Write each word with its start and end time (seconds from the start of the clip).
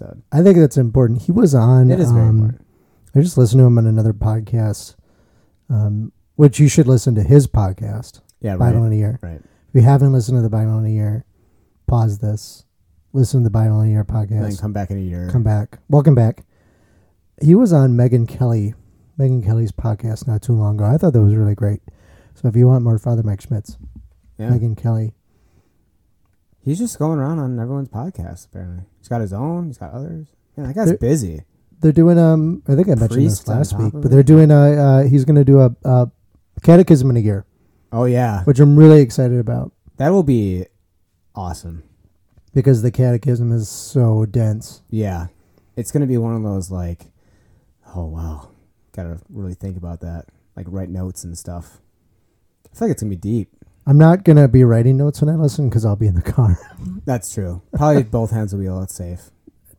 episode. 0.00 0.22
I 0.32 0.42
think 0.42 0.58
that's 0.58 0.76
important. 0.76 1.22
He 1.22 1.32
was 1.32 1.54
on. 1.54 1.90
It 1.90 2.00
is 2.00 2.10
very 2.12 2.26
um, 2.26 2.36
important. 2.38 2.66
I 3.14 3.20
just 3.20 3.38
listened 3.38 3.60
to 3.60 3.64
him 3.66 3.78
on 3.78 3.86
another 3.86 4.12
podcast, 4.12 4.94
um, 5.70 6.12
which 6.36 6.60
you 6.60 6.68
should 6.68 6.86
listen 6.86 7.14
to 7.14 7.22
his 7.22 7.46
podcast, 7.46 8.20
Yeah, 8.40 8.56
Bible 8.56 8.80
right. 8.80 8.86
in 8.88 8.92
a 8.92 8.96
Year. 8.96 9.18
Right. 9.22 9.40
If 9.40 9.74
you 9.74 9.80
haven't 9.82 10.12
listened 10.12 10.38
to 10.38 10.42
the 10.42 10.50
Bible 10.50 10.78
in 10.78 10.86
a 10.86 10.90
Year, 10.90 11.24
pause 11.86 12.18
this, 12.18 12.64
listen 13.12 13.40
to 13.40 13.44
the 13.44 13.50
Bible 13.50 13.80
in 13.80 13.88
a 13.88 13.90
Year 13.90 14.06
And 14.08 14.28
then 14.30 14.50
podcast, 14.50 14.60
come 14.60 14.72
back 14.72 14.90
in 14.90 14.98
a 14.98 15.00
year. 15.00 15.28
come 15.30 15.42
back. 15.42 15.78
Welcome 15.88 16.14
back. 16.14 16.44
He 17.42 17.54
was 17.54 17.72
on 17.72 17.96
Megyn 17.96 18.28
Kelly, 18.28 18.74
Megyn 19.18 19.44
Kelly's 19.44 19.72
podcast 19.72 20.26
not 20.26 20.42
too 20.42 20.52
long 20.54 20.76
ago. 20.76 20.84
I 20.84 20.96
thought 20.96 21.12
that 21.12 21.22
was 21.22 21.34
really 21.34 21.54
great. 21.54 21.80
So 22.34 22.48
if 22.48 22.56
you 22.56 22.66
want 22.68 22.84
more 22.84 22.98
Father 22.98 23.22
Mike 23.22 23.40
Schmitz, 23.40 23.78
Yeah. 24.38 24.50
Megyn 24.50 24.76
Kelly, 24.76 25.14
He's 26.60 26.78
just 26.78 26.98
going 26.98 27.18
around 27.18 27.38
on 27.38 27.58
everyone's 27.58 27.88
podcast. 27.88 28.46
Apparently, 28.46 28.84
he's 29.08 29.16
got 29.16 29.20
his 29.22 29.32
own. 29.32 29.68
He's 29.68 29.78
got 29.78 29.92
others. 29.94 30.26
Yeah, 30.56 30.66
that 30.66 30.74
guy's 30.74 30.88
There- 30.88 30.98
busy. 30.98 31.42
they're 31.80 31.92
doing 31.92 32.18
um. 32.18 32.62
I 32.68 32.74
think 32.74 32.88
I 32.88 32.90
mentioned 32.90 33.10
Priest 33.10 33.46
this 33.46 33.48
last 33.48 33.78
week, 33.78 33.92
but 33.94 34.10
they're 34.10 34.22
doing 34.22 34.50
a. 34.50 34.54
Uh, 34.72 35.02
he's 35.04 35.24
going 35.24 35.36
to 35.36 35.44
do 35.44 35.60
a, 35.60 35.74
a 35.84 36.10
catechism 36.62 37.08
in 37.10 37.16
a 37.16 37.20
year, 37.20 37.46
Oh 37.92 38.04
yeah, 38.04 38.44
which 38.44 38.60
I'm 38.60 38.76
really 38.76 39.00
excited 39.00 39.38
about. 39.38 39.72
that 39.96 40.10
will 40.10 40.22
be 40.24 40.66
awesome. 41.34 41.84
because 42.52 42.82
the 42.82 42.90
catechism 42.90 43.50
is 43.52 43.68
so 43.68 44.26
dense. 44.26 44.82
Yeah, 44.90 45.28
it's 45.76 45.90
gonna 45.92 46.06
be 46.06 46.18
one 46.18 46.34
of 46.34 46.42
those 46.42 46.70
like, 46.70 47.06
oh 47.94 48.04
wow, 48.06 48.48
gotta 48.92 49.20
really 49.30 49.54
think 49.54 49.76
about 49.78 50.00
that. 50.00 50.26
Like 50.56 50.66
write 50.68 50.90
notes 50.90 51.24
and 51.24 51.38
stuff. 51.38 51.78
I 52.70 52.76
feel 52.76 52.88
like 52.88 52.92
it's 52.92 53.02
gonna 53.02 53.10
be 53.10 53.16
deep. 53.16 53.48
I'm 53.88 53.98
not 53.98 54.22
gonna 54.24 54.46
be 54.48 54.64
writing 54.64 54.96
notes 54.98 55.20
when 55.22 55.30
I 55.30 55.34
listen 55.36 55.68
because 55.68 55.84
I'll 55.84 55.96
be 55.96 56.06
in 56.06 56.14
the 56.14 56.22
car. 56.22 56.58
That's 57.06 57.32
true. 57.32 57.62
Probably 57.74 58.02
both 58.02 58.30
hands 58.30 58.52
will 58.52 58.60
be 58.60 58.68
all 58.68 58.86
safe. 58.86 59.30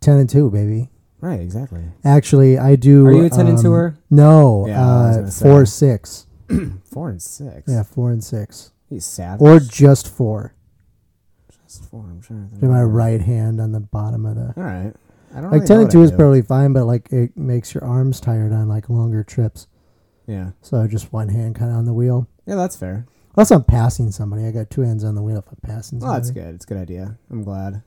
Ten 0.01 0.17
and 0.17 0.29
two, 0.29 0.49
baby. 0.49 0.89
Right, 1.21 1.39
exactly. 1.41 1.81
Actually, 2.03 2.57
I 2.57 2.75
do. 2.75 3.05
Are 3.05 3.11
you 3.11 3.25
attending 3.25 3.57
um, 3.57 3.61
to 3.63 3.71
her? 3.73 3.97
No, 4.09 4.65
Yeah, 4.67 4.81
I 4.81 4.85
was 4.85 5.15
uh, 5.15 5.19
gonna 5.19 5.31
say. 5.31 5.43
four 5.45 5.65
six. 5.65 6.25
Four 6.91 7.09
and 7.09 7.21
six. 7.21 7.63
Yeah, 7.71 7.83
four 7.83 8.09
and 8.11 8.23
six, 8.23 8.71
he's 8.89 9.05
savage. 9.05 9.39
or 9.41 9.59
just 9.59 10.07
four. 10.07 10.55
Just 11.67 11.85
four. 11.91 12.01
I'm 12.01 12.19
trying 12.21 12.45
to 12.45 12.49
think. 12.49 12.61
To 12.61 12.67
my 12.67 12.81
right 12.81 13.21
hand 13.21 13.61
on 13.61 13.71
the 13.71 13.79
bottom 13.79 14.25
of 14.25 14.35
the. 14.35 14.53
All 14.57 14.63
right. 14.63 14.91
I 15.35 15.41
don't 15.41 15.51
Like 15.51 15.61
really 15.61 15.67
ten 15.67 15.75
know 15.77 15.81
and 15.81 15.85
what 15.85 15.91
two 15.91 16.01
I 16.01 16.03
is 16.05 16.09
do. 16.11 16.17
probably 16.17 16.41
fine, 16.41 16.73
but 16.73 16.85
like 16.85 17.11
it 17.13 17.37
makes 17.37 17.75
your 17.75 17.83
arms 17.83 18.19
tired 18.19 18.51
on 18.51 18.67
like 18.67 18.89
longer 18.89 19.23
trips. 19.23 19.67
Yeah. 20.25 20.51
So 20.63 20.87
just 20.87 21.13
one 21.13 21.29
hand 21.29 21.53
kind 21.55 21.69
of 21.69 21.77
on 21.77 21.85
the 21.85 21.93
wheel. 21.93 22.27
Yeah, 22.47 22.55
that's 22.55 22.75
fair. 22.75 23.05
Unless 23.39 23.51
I'm 23.51 23.63
passing 23.63 24.11
somebody, 24.11 24.43
I 24.45 24.51
got 24.51 24.69
two 24.69 24.81
hands 24.81 25.05
on 25.05 25.15
the 25.15 25.21
wheel 25.21 25.37
if 25.37 25.47
I'm 25.47 25.55
passing. 25.63 26.01
Somebody. 26.01 26.11
Oh, 26.11 26.19
that's 26.19 26.31
good. 26.31 26.55
It's 26.55 26.65
a 26.65 26.67
good 26.67 26.77
idea. 26.77 27.17
I'm 27.31 27.45
glad 27.45 27.81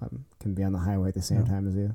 I 0.00 0.06
can 0.40 0.54
be 0.54 0.62
on 0.62 0.72
the 0.72 0.78
highway 0.78 1.08
at 1.08 1.14
the 1.14 1.20
same 1.20 1.40
Yeah. 1.42 1.48
time 1.52 1.68
as 1.68 1.76
you. 1.76 1.94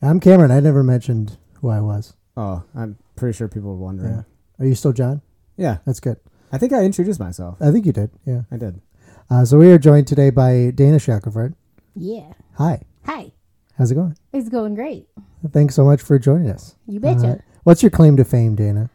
I'm 0.00 0.20
Cameron. 0.20 0.50
I 0.50 0.60
never 0.60 0.82
mentioned 0.82 1.36
who 1.60 1.68
I 1.68 1.80
was. 1.82 2.14
Oh, 2.38 2.62
I'm 2.74 2.96
pretty 3.14 3.36
sure 3.36 3.46
people 3.46 3.68
were 3.68 3.84
wondering. 3.84 4.14
Yeah. 4.14 4.22
Are 4.58 4.66
you 4.66 4.74
still 4.74 4.94
John? 4.94 5.20
Yeah. 5.58 5.80
That's 5.84 6.00
good. 6.00 6.16
I 6.50 6.56
think 6.56 6.72
I 6.72 6.82
introduced 6.82 7.20
myself. 7.20 7.58
I 7.60 7.70
think 7.72 7.84
you 7.84 7.92
did. 7.92 8.08
Yeah. 8.24 8.44
I 8.50 8.56
did. 8.56 8.80
Uh, 9.28 9.44
so 9.44 9.58
we 9.58 9.70
are 9.70 9.78
joined 9.78 10.06
today 10.06 10.30
by 10.30 10.72
Dana 10.74 10.98
Shackelford. 10.98 11.54
Yeah. 11.94 12.32
Hi. 12.54 12.80
Hi. 13.04 13.32
How's 13.76 13.90
it 13.90 13.96
going? 13.96 14.16
It's 14.32 14.48
going 14.48 14.74
great. 14.76 15.08
Thanks 15.52 15.74
so 15.74 15.84
much 15.84 16.00
for 16.00 16.18
joining 16.18 16.48
us. 16.48 16.74
You 16.86 17.00
betcha. 17.00 17.26
Uh, 17.26 17.36
what's 17.64 17.82
your 17.82 17.90
claim 17.90 18.16
to 18.16 18.24
fame, 18.24 18.54
Dana? 18.54 18.88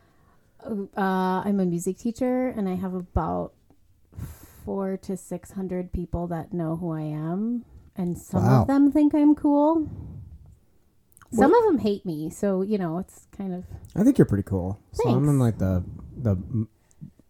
Uh, 0.66 1.42
I'm 1.46 1.60
a 1.60 1.66
music 1.66 1.98
teacher, 1.98 2.48
and 2.48 2.68
I 2.68 2.76
have 2.76 2.94
about 2.94 3.54
four 4.64 4.98
to 4.98 5.16
six 5.16 5.52
hundred 5.52 5.92
people 5.94 6.28
that 6.28 6.54
know 6.54 6.76
who 6.78 6.92
I 6.92 7.02
am, 7.02 7.66
and 7.96 8.18
some 8.18 8.44
Wow. 8.44 8.62
of 8.62 8.68
them 8.68 8.92
think 8.92 9.14
I'm 9.14 9.36
cool. 9.36 9.88
Some 11.32 11.54
of 11.54 11.64
them 11.66 11.78
hate 11.80 12.06
me, 12.06 12.30
so 12.30 12.62
you 12.62 12.78
know 12.78 12.98
it's 12.98 13.28
kind 13.38 13.54
of 13.54 13.66
I 13.96 14.04
think 14.04 14.18
you're 14.18 14.26
pretty 14.26 14.44
cool. 14.48 14.80
So 14.94 15.10
I'm 15.10 15.28
in 15.30 15.38
like 15.38 15.58
the 15.60 15.84
the 16.18 16.38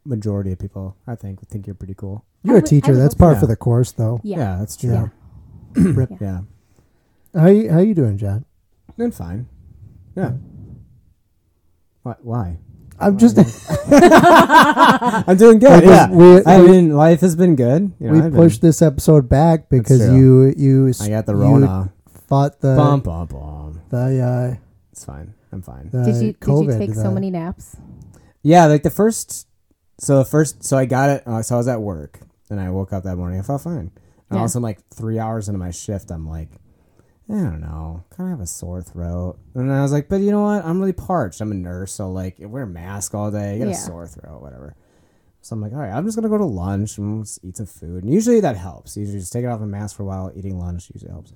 majority 0.05 0.51
of 0.51 0.59
people. 0.59 0.95
I 1.07 1.15
think 1.15 1.45
think 1.49 1.65
you're 1.67 1.75
pretty 1.75 1.95
cool. 1.95 2.23
You're 2.43 2.55
I 2.55 2.57
a 2.59 2.61
would- 2.61 2.67
I 2.67 2.69
teacher. 2.69 2.95
That's 2.95 3.15
hope 3.15 3.19
par 3.19 3.33
so. 3.35 3.39
for 3.41 3.47
the 3.47 3.55
course, 3.55 3.91
though. 3.91 4.21
yeah. 4.23 4.57
that's 4.59 4.77
true. 4.77 4.91
Yeah. 4.91 5.07
Yeah. 5.77 5.91
Rip. 5.93 6.11
Yeah. 6.21 6.39
How 7.33 7.47
you 7.47 7.69
How 7.69 7.79
you 7.79 7.93
doing, 7.93 8.17
John? 8.17 8.45
Doing 8.97 9.11
fine. 9.11 9.47
Yeah. 10.15 10.33
What? 12.03 12.23
Why? 12.23 12.59
I'm 12.99 13.17
just. 13.17 13.37
I'm 13.91 15.37
doing 15.37 15.59
good. 15.59 15.83
Yeah. 15.83 16.09
we- 16.09 16.43
I 16.45 16.61
we- 16.61 16.67
mean, 16.67 16.95
life 16.95 17.21
has 17.21 17.35
been 17.35 17.55
good. 17.55 17.91
You 17.99 18.07
know, 18.07 18.13
we 18.13 18.17
I've 18.19 18.31
been- 18.31 18.41
pushed 18.41 18.61
this 18.61 18.81
episode 18.81 19.27
back 19.29 19.69
because 19.69 20.01
you 20.09 20.53
you 20.57 20.93
I 21.01 21.09
got 21.09 21.25
the 21.25 21.33
you 21.33 21.39
Rona. 21.39 21.93
fought 22.27 22.59
the 22.61 22.75
bum 22.75 23.01
bum 23.01 23.27
bum. 23.27 23.81
the 23.89 24.21
uh, 24.21 24.55
It's 24.91 25.05
fine. 25.05 25.33
I'm 25.51 25.61
fine. 25.61 25.89
Did 25.89 26.07
you 26.15 26.33
did 26.33 26.47
you 26.47 26.77
take 26.77 26.93
the- 26.93 27.01
so 27.01 27.11
many 27.11 27.29
naps? 27.31 27.75
Yeah, 28.43 28.65
like 28.67 28.83
the 28.83 28.89
first. 28.89 29.47
So 29.97 30.17
the 30.19 30.25
first, 30.25 30.63
so 30.63 30.77
I 30.77 30.85
got 30.85 31.09
it. 31.09 31.23
Uh, 31.25 31.41
so 31.41 31.55
I 31.55 31.57
was 31.57 31.67
at 31.69 31.81
work, 31.81 32.19
and 32.49 32.59
I 32.59 32.69
woke 32.69 32.91
up 32.91 33.03
that 33.05 33.15
morning. 33.15 33.39
I 33.39 33.43
felt 33.43 33.61
fine. 33.61 33.91
And 34.29 34.37
Yeah. 34.37 34.39
also, 34.39 34.59
I'm 34.59 34.63
like 34.63 34.79
three 34.93 35.19
hours 35.19 35.47
into 35.47 35.57
my 35.57 35.71
shift, 35.71 36.11
I'm 36.11 36.27
like, 36.27 36.49
I 37.29 37.33
don't 37.33 37.61
know, 37.61 38.03
kind 38.11 38.29
of 38.31 38.37
have 38.37 38.43
a 38.43 38.47
sore 38.47 38.81
throat. 38.83 39.37
And 39.55 39.71
I 39.73 39.81
was 39.81 39.91
like, 39.91 40.07
but 40.09 40.17
you 40.17 40.29
know 40.31 40.43
what? 40.43 40.63
I'm 40.63 40.79
really 40.79 40.93
parched. 40.93 41.41
I'm 41.41 41.51
a 41.51 41.55
nurse, 41.55 41.91
so 41.93 42.11
like, 42.11 42.37
I 42.41 42.45
wear 42.45 42.63
a 42.63 42.67
mask 42.67 43.15
all 43.15 43.31
day. 43.31 43.53
You 43.53 43.59
get 43.59 43.67
Yeah. 43.69 43.73
a 43.73 43.77
sore 43.77 44.07
throat, 44.07 44.41
whatever. 44.41 44.75
So 45.41 45.53
I'm 45.55 45.61
like, 45.61 45.73
all 45.73 45.79
right, 45.79 45.91
I'm 45.91 46.05
just 46.05 46.15
gonna 46.17 46.29
go 46.29 46.37
to 46.37 46.45
lunch 46.45 46.97
and 46.97 47.23
just 47.23 47.39
eat 47.43 47.57
some 47.57 47.65
food. 47.65 48.03
And 48.03 48.13
usually 48.13 48.39
that 48.41 48.57
helps. 48.57 48.95
Usually 48.95 49.19
just 49.19 49.33
taking 49.33 49.49
off 49.49 49.61
a 49.61 49.65
mask 49.65 49.95
for 49.95 50.03
a 50.03 50.05
while, 50.05 50.31
eating 50.35 50.59
lunch 50.59 50.89
usually 50.93 51.11
helps. 51.11 51.33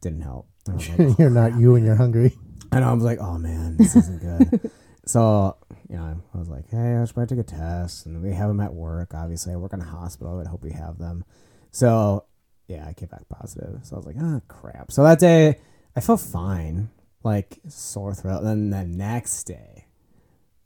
Didn't 0.00 0.22
help. 0.22 0.48
And 0.66 0.98
like, 1.08 1.18
you're 1.18 1.30
not 1.30 1.56
you 1.56 1.74
and 1.76 1.84
you're 1.84 1.96
hungry. 1.96 2.36
Know. 2.72 2.80
I 2.82 2.92
was 2.92 3.02
like, 3.02 3.18
oh 3.18 3.38
man, 3.38 3.76
this 3.78 3.96
isn't 3.96 4.20
good. 4.20 4.70
so, 5.06 5.56
you 5.88 5.96
know, 5.96 6.20
I 6.34 6.38
was 6.38 6.50
like, 6.50 6.68
hey, 6.68 6.96
I 6.96 7.04
should 7.06 7.14
probably 7.14 7.36
take 7.36 7.46
a 7.46 7.48
test. 7.48 8.04
And 8.04 8.22
we 8.22 8.34
have 8.34 8.48
them 8.48 8.60
at 8.60 8.74
work. 8.74 9.14
Obviously, 9.14 9.54
I 9.54 9.56
work 9.56 9.72
in 9.72 9.80
a 9.80 9.84
hospital. 9.84 10.34
I 10.34 10.36
would 10.36 10.46
hope 10.48 10.62
we 10.62 10.72
have 10.72 10.98
them. 10.98 11.24
So, 11.70 12.24
yeah, 12.68 12.86
I 12.86 12.92
came 12.92 13.08
back 13.08 13.28
positive. 13.28 13.80
So 13.82 13.96
I 13.96 13.98
was 13.98 14.06
like, 14.06 14.16
oh, 14.20 14.40
crap. 14.46 14.92
So 14.92 15.02
that 15.02 15.18
day, 15.18 15.58
I 15.96 16.00
felt 16.00 16.20
fine, 16.20 16.90
like 17.24 17.58
sore 17.66 18.14
throat. 18.14 18.42
And 18.42 18.46
then 18.46 18.70
the 18.70 18.84
next 18.84 19.44
day, 19.44 19.86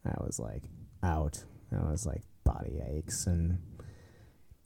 I 0.04 0.14
was 0.22 0.38
like 0.38 0.64
out. 1.02 1.44
I 1.72 1.90
was 1.90 2.04
like 2.04 2.22
body 2.44 2.82
aches 2.86 3.26
and 3.26 3.58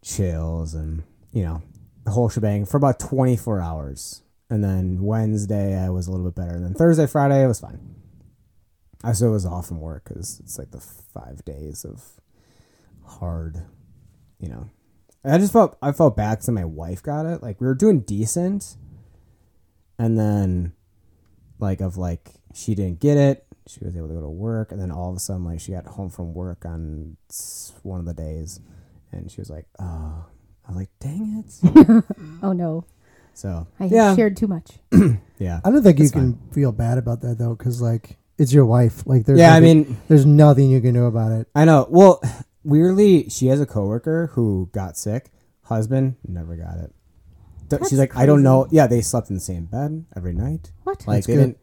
chills 0.03 0.75
and, 0.75 1.05
you 1.33 1.45
know, 1.45 1.63
the 2.05 2.11
whole 2.11 2.29
shebang 2.29 2.65
for 2.65 2.79
about 2.79 2.99
24 2.99 3.61
hours. 3.61 4.23
And 4.49 4.65
then 4.65 5.03
Wednesday, 5.03 5.79
I 5.79 5.91
was 5.91 6.07
a 6.07 6.11
little 6.11 6.27
bit 6.27 6.37
better. 6.37 6.57
And 6.57 6.65
then 6.65 6.75
Thursday, 6.75 7.07
Friday, 7.07 7.45
it 7.45 7.49
was 7.49 7.61
fine. 7.61 7.97
I 9.05 9.13
still 9.13 9.33
was 9.33 9.45
off 9.45 9.69
from 9.69 9.81
work 9.81 10.05
because 10.09 10.41
it's 10.41 10.59
like 10.59 10.71
the 10.71 10.81
five 10.81 11.45
days 11.45 11.85
of 11.85 12.03
hard, 13.05 13.63
you 14.41 14.49
know. 14.49 14.71
I 15.27 15.39
just 15.39 15.53
felt 15.53 15.77
I 15.83 15.93
felt 15.93 16.17
bad 16.17 16.37
because 16.37 16.51
my 16.51 16.65
wife 16.65 17.03
got 17.03 17.27
it. 17.27 17.43
Like 17.43 17.61
we 17.61 17.67
were 17.67 17.75
doing 17.75 18.01
decent, 18.01 18.77
and 19.99 20.19
then 20.19 20.73
like 21.59 21.81
of 21.81 21.97
like 21.97 22.31
she 22.55 22.75
didn't 22.75 23.01
get 23.01 23.17
it. 23.17 23.47
She 23.67 23.85
was 23.85 23.97
able 23.97 24.09
to 24.09 24.15
go 24.15 24.21
to 24.21 24.29
work, 24.29 24.71
and 24.71 24.81
then 24.81 24.91
all 24.93 25.11
of 25.11 25.17
a 25.17 25.21
sudden, 25.21 25.45
like 25.45 25.61
she 25.61 25.73
got 25.73 25.87
home 25.87 26.11
from 26.11 26.35
work 26.35 26.65
on 26.65 27.17
one 27.83 27.99
of 27.99 28.07
the 28.07 28.15
days, 28.15 28.61
and 29.11 29.31
she 29.31 29.41
was 29.41 29.51
like, 29.51 29.67
"Oh," 29.81 30.25
I 30.65 30.69
was 30.69 30.77
like, 30.77 30.91
"Dang 31.01 31.45
it!" 31.45 32.05
Oh 32.43 32.53
no, 32.53 32.85
So 33.35 33.67
I 33.81 33.87
yeah, 33.87 34.15
shared 34.15 34.37
too 34.37 34.47
much. 34.47 34.79
yeah, 35.39 35.61
I 35.65 35.71
don't 35.71 35.83
think 35.83 35.99
you 35.99 36.05
It's 36.05 36.13
can 36.13 36.39
feel 36.53 36.71
bad 36.71 36.99
about 36.99 37.23
that 37.23 37.39
though, 37.39 37.55
because 37.57 37.83
like 37.83 38.17
it's 38.39 38.53
your 38.53 38.67
wife. 38.67 39.05
Like 39.07 39.25
there's 39.25 39.41
yeah. 39.41 39.53
I 39.55 39.61
mean, 39.61 39.97
there's 40.09 40.27
nothing 40.27 40.71
you 40.71 40.81
can 40.81 40.95
do 40.95 41.07
about 41.07 41.33
it. 41.33 41.49
I 41.55 41.65
know. 41.65 41.87
Well, 41.91 42.23
weirdly, 42.67 43.29
she 43.29 43.47
has 43.47 43.61
a 43.61 43.67
coworker 43.67 44.29
who 44.35 44.69
got 44.73 44.97
sick. 44.97 45.31
Husband 45.63 46.17
never 46.27 46.57
got 46.57 46.77
it. 46.79 46.93
Th- 47.69 47.81
That's 47.81 47.89
She's 47.89 47.99
like, 47.99 48.17
I 48.17 48.27
don't 48.27 48.37
crazy. 48.39 48.45
know. 48.45 48.69
Yeah, 48.71 48.87
they 48.87 49.01
slept 49.01 49.29
in 49.31 49.35
the 49.37 49.41
same 49.41 49.65
bed 49.67 50.05
every 50.15 50.33
night. 50.33 50.71
What? 50.85 51.07
Like 51.07 51.17
That's 51.19 51.27
they 51.27 51.33
good. 51.35 51.41
didn't. 51.41 51.59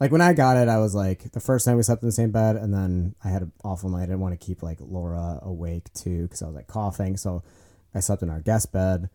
Like 0.00 0.10
when 0.12 0.20
I 0.20 0.32
got 0.32 0.56
it, 0.56 0.68
I 0.68 0.78
was 0.78 0.94
like, 0.94 1.30
the 1.32 1.40
first 1.40 1.64
time 1.64 1.76
we 1.76 1.82
slept 1.82 2.02
in 2.02 2.08
the 2.08 2.12
same 2.12 2.30
bed, 2.30 2.56
and 2.56 2.72
then 2.74 3.14
I 3.22 3.28
had 3.28 3.42
an 3.42 3.52
awful 3.62 3.90
night. 3.90 4.02
I 4.02 4.06
didn't 4.06 4.20
want 4.20 4.38
to 4.38 4.44
keep 4.44 4.62
like 4.62 4.78
Laura 4.80 5.38
awake 5.42 5.92
too 5.94 6.22
because 6.22 6.42
I 6.42 6.46
was 6.46 6.54
like 6.56 6.66
coughing. 6.66 7.16
So 7.16 7.42
I 7.94 8.00
slept 8.00 8.22
in 8.22 8.30
our 8.30 8.40
guest 8.40 8.72
bed, 8.72 9.08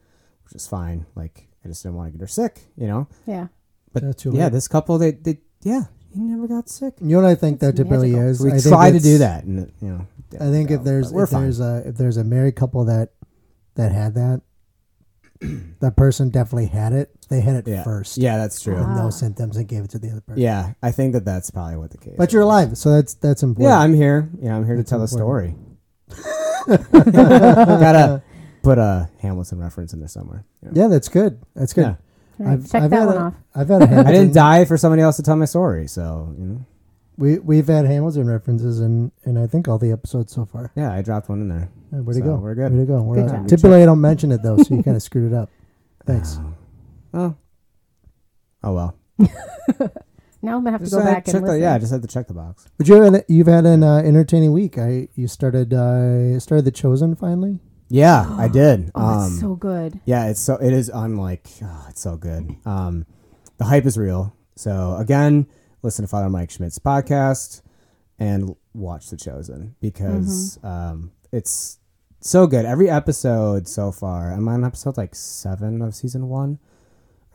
which 0.46 0.54
is 0.56 0.68
fine. 0.68 1.06
Like 1.16 1.48
I 1.66 1.68
just 1.68 1.84
didn't 1.84 1.96
want 1.98 2.08
to 2.08 2.12
get 2.18 2.22
her 2.22 2.28
sick, 2.28 2.62
you 2.78 2.88
know. 2.88 3.08
yeah. 3.26 3.48
But 3.92 4.04
That's 4.04 4.22
too 4.24 4.32
yeah, 4.34 4.46
late. 4.46 4.52
this 4.54 4.68
couple, 4.68 5.00
they, 5.00 5.12
they, 5.12 5.40
yeah, 5.64 5.86
he 6.14 6.20
never 6.22 6.48
got 6.48 6.70
sick. 6.70 6.94
You 7.02 7.08
know 7.16 7.22
what 7.22 7.30
I 7.30 7.36
think 7.36 7.60
That's 7.60 7.78
that 7.78 7.84
typically 7.84 8.12
magical. 8.12 8.30
is. 8.30 8.42
We 8.42 8.50
I 8.50 8.54
think 8.54 8.64
tried 8.68 8.92
to 8.92 9.00
do 9.00 9.18
that, 9.20 9.44
and 9.44 9.60
it, 9.60 9.74
you 9.82 9.90
know, 9.90 10.08
I 10.34 10.46
didn't 10.46 10.52
think 10.54 10.72
if 10.72 10.84
there's 10.84 11.12
if 11.12 11.30
fine. 11.30 11.42
there's 11.44 11.60
a 11.60 11.84
if 11.88 11.96
there's 11.98 12.18
a 12.18 12.24
married 12.24 12.56
couple 12.56 12.86
that 12.86 13.10
that 13.76 13.92
had 13.92 14.16
that, 14.16 14.42
that 15.80 15.96
person 15.96 16.30
definitely 16.30 16.68
had 16.68 16.94
it. 16.94 17.12
They 17.30 17.42
had 17.42 17.56
it 17.56 17.68
Yeah. 17.68 17.84
first. 17.84 18.18
Yeah, 18.18 18.38
that's 18.38 18.60
true. 18.62 18.76
with 18.76 18.88
no 18.90 19.08
Ah. 19.08 19.10
symptoms 19.10 19.56
and 19.56 19.68
gave 19.68 19.84
it 19.84 19.92
to 19.92 20.00
the 20.00 20.10
other 20.12 20.22
person. 20.22 20.42
Yeah, 20.42 20.74
I 20.82 20.92
think 20.92 21.14
that 21.14 21.26
that's 21.26 21.52
probably 21.52 21.78
what 21.78 21.92
the 21.92 21.98
case. 21.98 22.16
But 22.18 22.34
you're 22.34 22.42
alive, 22.42 22.78
so 22.78 22.92
that's 22.92 23.14
that's 23.16 23.44
important. 23.44 23.70
Yeah, 23.72 23.80
I'm 23.80 23.94
here. 23.94 24.30
Yeah, 24.42 24.56
I'm 24.56 24.66
here 24.66 24.76
That's 24.78 24.90
to 24.90 24.96
tell 24.96 25.02
a 25.02 25.06
important. 25.06 25.58
story. 26.08 26.76
Gotta 27.02 28.22
put 28.64 28.78
a 28.78 29.10
Hamilton 29.20 29.60
reference 29.60 29.94
in 29.94 30.00
there 30.00 30.08
somewhere. 30.08 30.46
you 30.62 30.70
know. 30.72 30.82
Yeah, 30.82 30.88
that's 30.88 31.08
good. 31.10 31.40
That's 31.56 31.74
good. 31.74 31.86
Yeah. 31.86 31.96
All 32.40 32.46
right, 32.46 32.54
I've- 32.54 32.68
check 32.68 32.84
I've 32.84 32.90
that 32.92 33.00
had 33.00 33.06
one 33.08 33.18
a- 33.18 33.20
off. 33.20 33.34
I've 33.56 33.68
had 33.70 33.82
a 33.82 33.86
I 33.86 33.88
Hamilton. 33.88 34.14
didn't 34.14 34.34
die 34.34 34.66
for 34.66 34.78
somebody 34.78 35.02
else 35.02 35.18
to 35.18 35.24
tell 35.24 35.36
my 35.36 35.46
story, 35.46 35.88
so 35.88 36.34
you 36.38 36.46
know. 36.46 36.66
We 37.18 37.38
we've 37.40 37.68
had 37.68 37.86
Hamilton 37.86 38.28
references 38.30 38.80
in 38.80 39.12
in 39.26 39.38
I 39.38 39.46
think 39.48 39.68
all 39.68 39.78
the 39.78 39.92
episodes 39.92 40.32
so 40.34 40.46
far. 40.46 40.72
Yeah, 40.76 40.94
I 40.94 41.02
dropped 41.02 41.28
one 41.28 41.42
in 41.42 41.50
there. 41.50 41.70
Yeah, 41.92 42.00
where'd 42.00 42.16
it 42.16 42.22
So, 42.22 42.26
go? 42.26 42.36
we're 42.38 42.56
good. 42.56 42.72
Where'd 42.72 42.84
it 42.84 42.88
go? 42.88 43.02
We're 43.02 43.16
Good 43.16 43.26
not- 43.26 43.36
job. 43.36 43.48
Typically, 43.50 43.84
I 43.84 43.86
don't 43.86 44.00
mention 44.00 44.32
it 44.32 44.42
though, 44.42 44.56
so 44.58 44.74
you 44.74 44.84
kind 44.84 44.96
of 44.96 45.04
screwed 45.10 45.34
it 45.34 45.36
up. 45.36 45.50
Thanks. 46.06 46.40
Oh. 47.14 47.36
Oh 48.64 48.74
well. 48.74 48.96
Now 50.42 50.56
I'm 50.56 50.64
gonna 50.64 50.72
have 50.72 50.80
Just 50.80 50.94
to 50.94 51.00
go 51.00 51.04
had 51.06 51.14
back 51.16 51.26
check 51.26 51.36
and 51.36 51.44
the, 51.44 51.48
listen. 51.50 51.62
yeah, 51.64 51.74
I 51.74 51.80
just 51.80 51.92
had 51.92 52.02
to 52.02 52.08
check 52.08 52.28
the 52.30 52.34
box. 52.34 52.66
But 52.78 52.88
you 52.88 52.96
had, 53.02 53.26
you've 53.28 53.48
had 53.48 53.66
an 53.66 53.84
uh, 53.84 53.98
entertaining 53.98 54.54
week. 54.54 54.78
I 54.78 55.10
you 55.16 55.28
started 55.28 55.74
uh, 55.74 56.40
started 56.40 56.64
the 56.64 56.72
Chosen 56.72 57.14
finally. 57.18 57.60
Yeah, 57.90 58.26
I 58.38 58.48
did. 58.48 58.92
Oh, 58.94 59.02
um, 59.02 59.28
it's 59.28 59.40
so 59.40 59.56
good. 59.56 60.00
Yeah, 60.06 60.30
it's 60.30 60.40
so 60.40 60.56
it 60.56 60.72
is. 60.72 60.90
I'm 60.90 61.18
like, 61.18 61.48
oh, 61.64 61.86
it's 61.90 62.02
so 62.02 62.18
good. 62.18 62.56
Um, 62.66 63.06
the 63.58 63.66
hype 63.66 63.86
is 63.86 63.98
real. 63.98 64.36
So 64.56 64.96
again, 64.98 65.48
listen 65.82 66.04
to 66.04 66.10
Father 66.10 66.30
Mike 66.30 66.50
Schmitz's 66.50 66.80
podcast 66.80 67.62
and 68.20 68.56
watch 68.74 69.10
The 69.10 69.18
Chosen 69.18 69.76
because 69.82 70.60
um, 70.64 71.12
it's 71.32 71.80
so 72.20 72.46
good. 72.46 72.66
Every 72.66 72.90
episode 72.90 73.68
so 73.68 73.92
far. 73.92 74.32
I'm 74.32 74.48
on 74.48 74.64
episode 74.64 74.98
like 74.98 75.16
seven 75.16 75.82
of 75.82 75.96
season 75.96 76.30
one. 76.30 76.60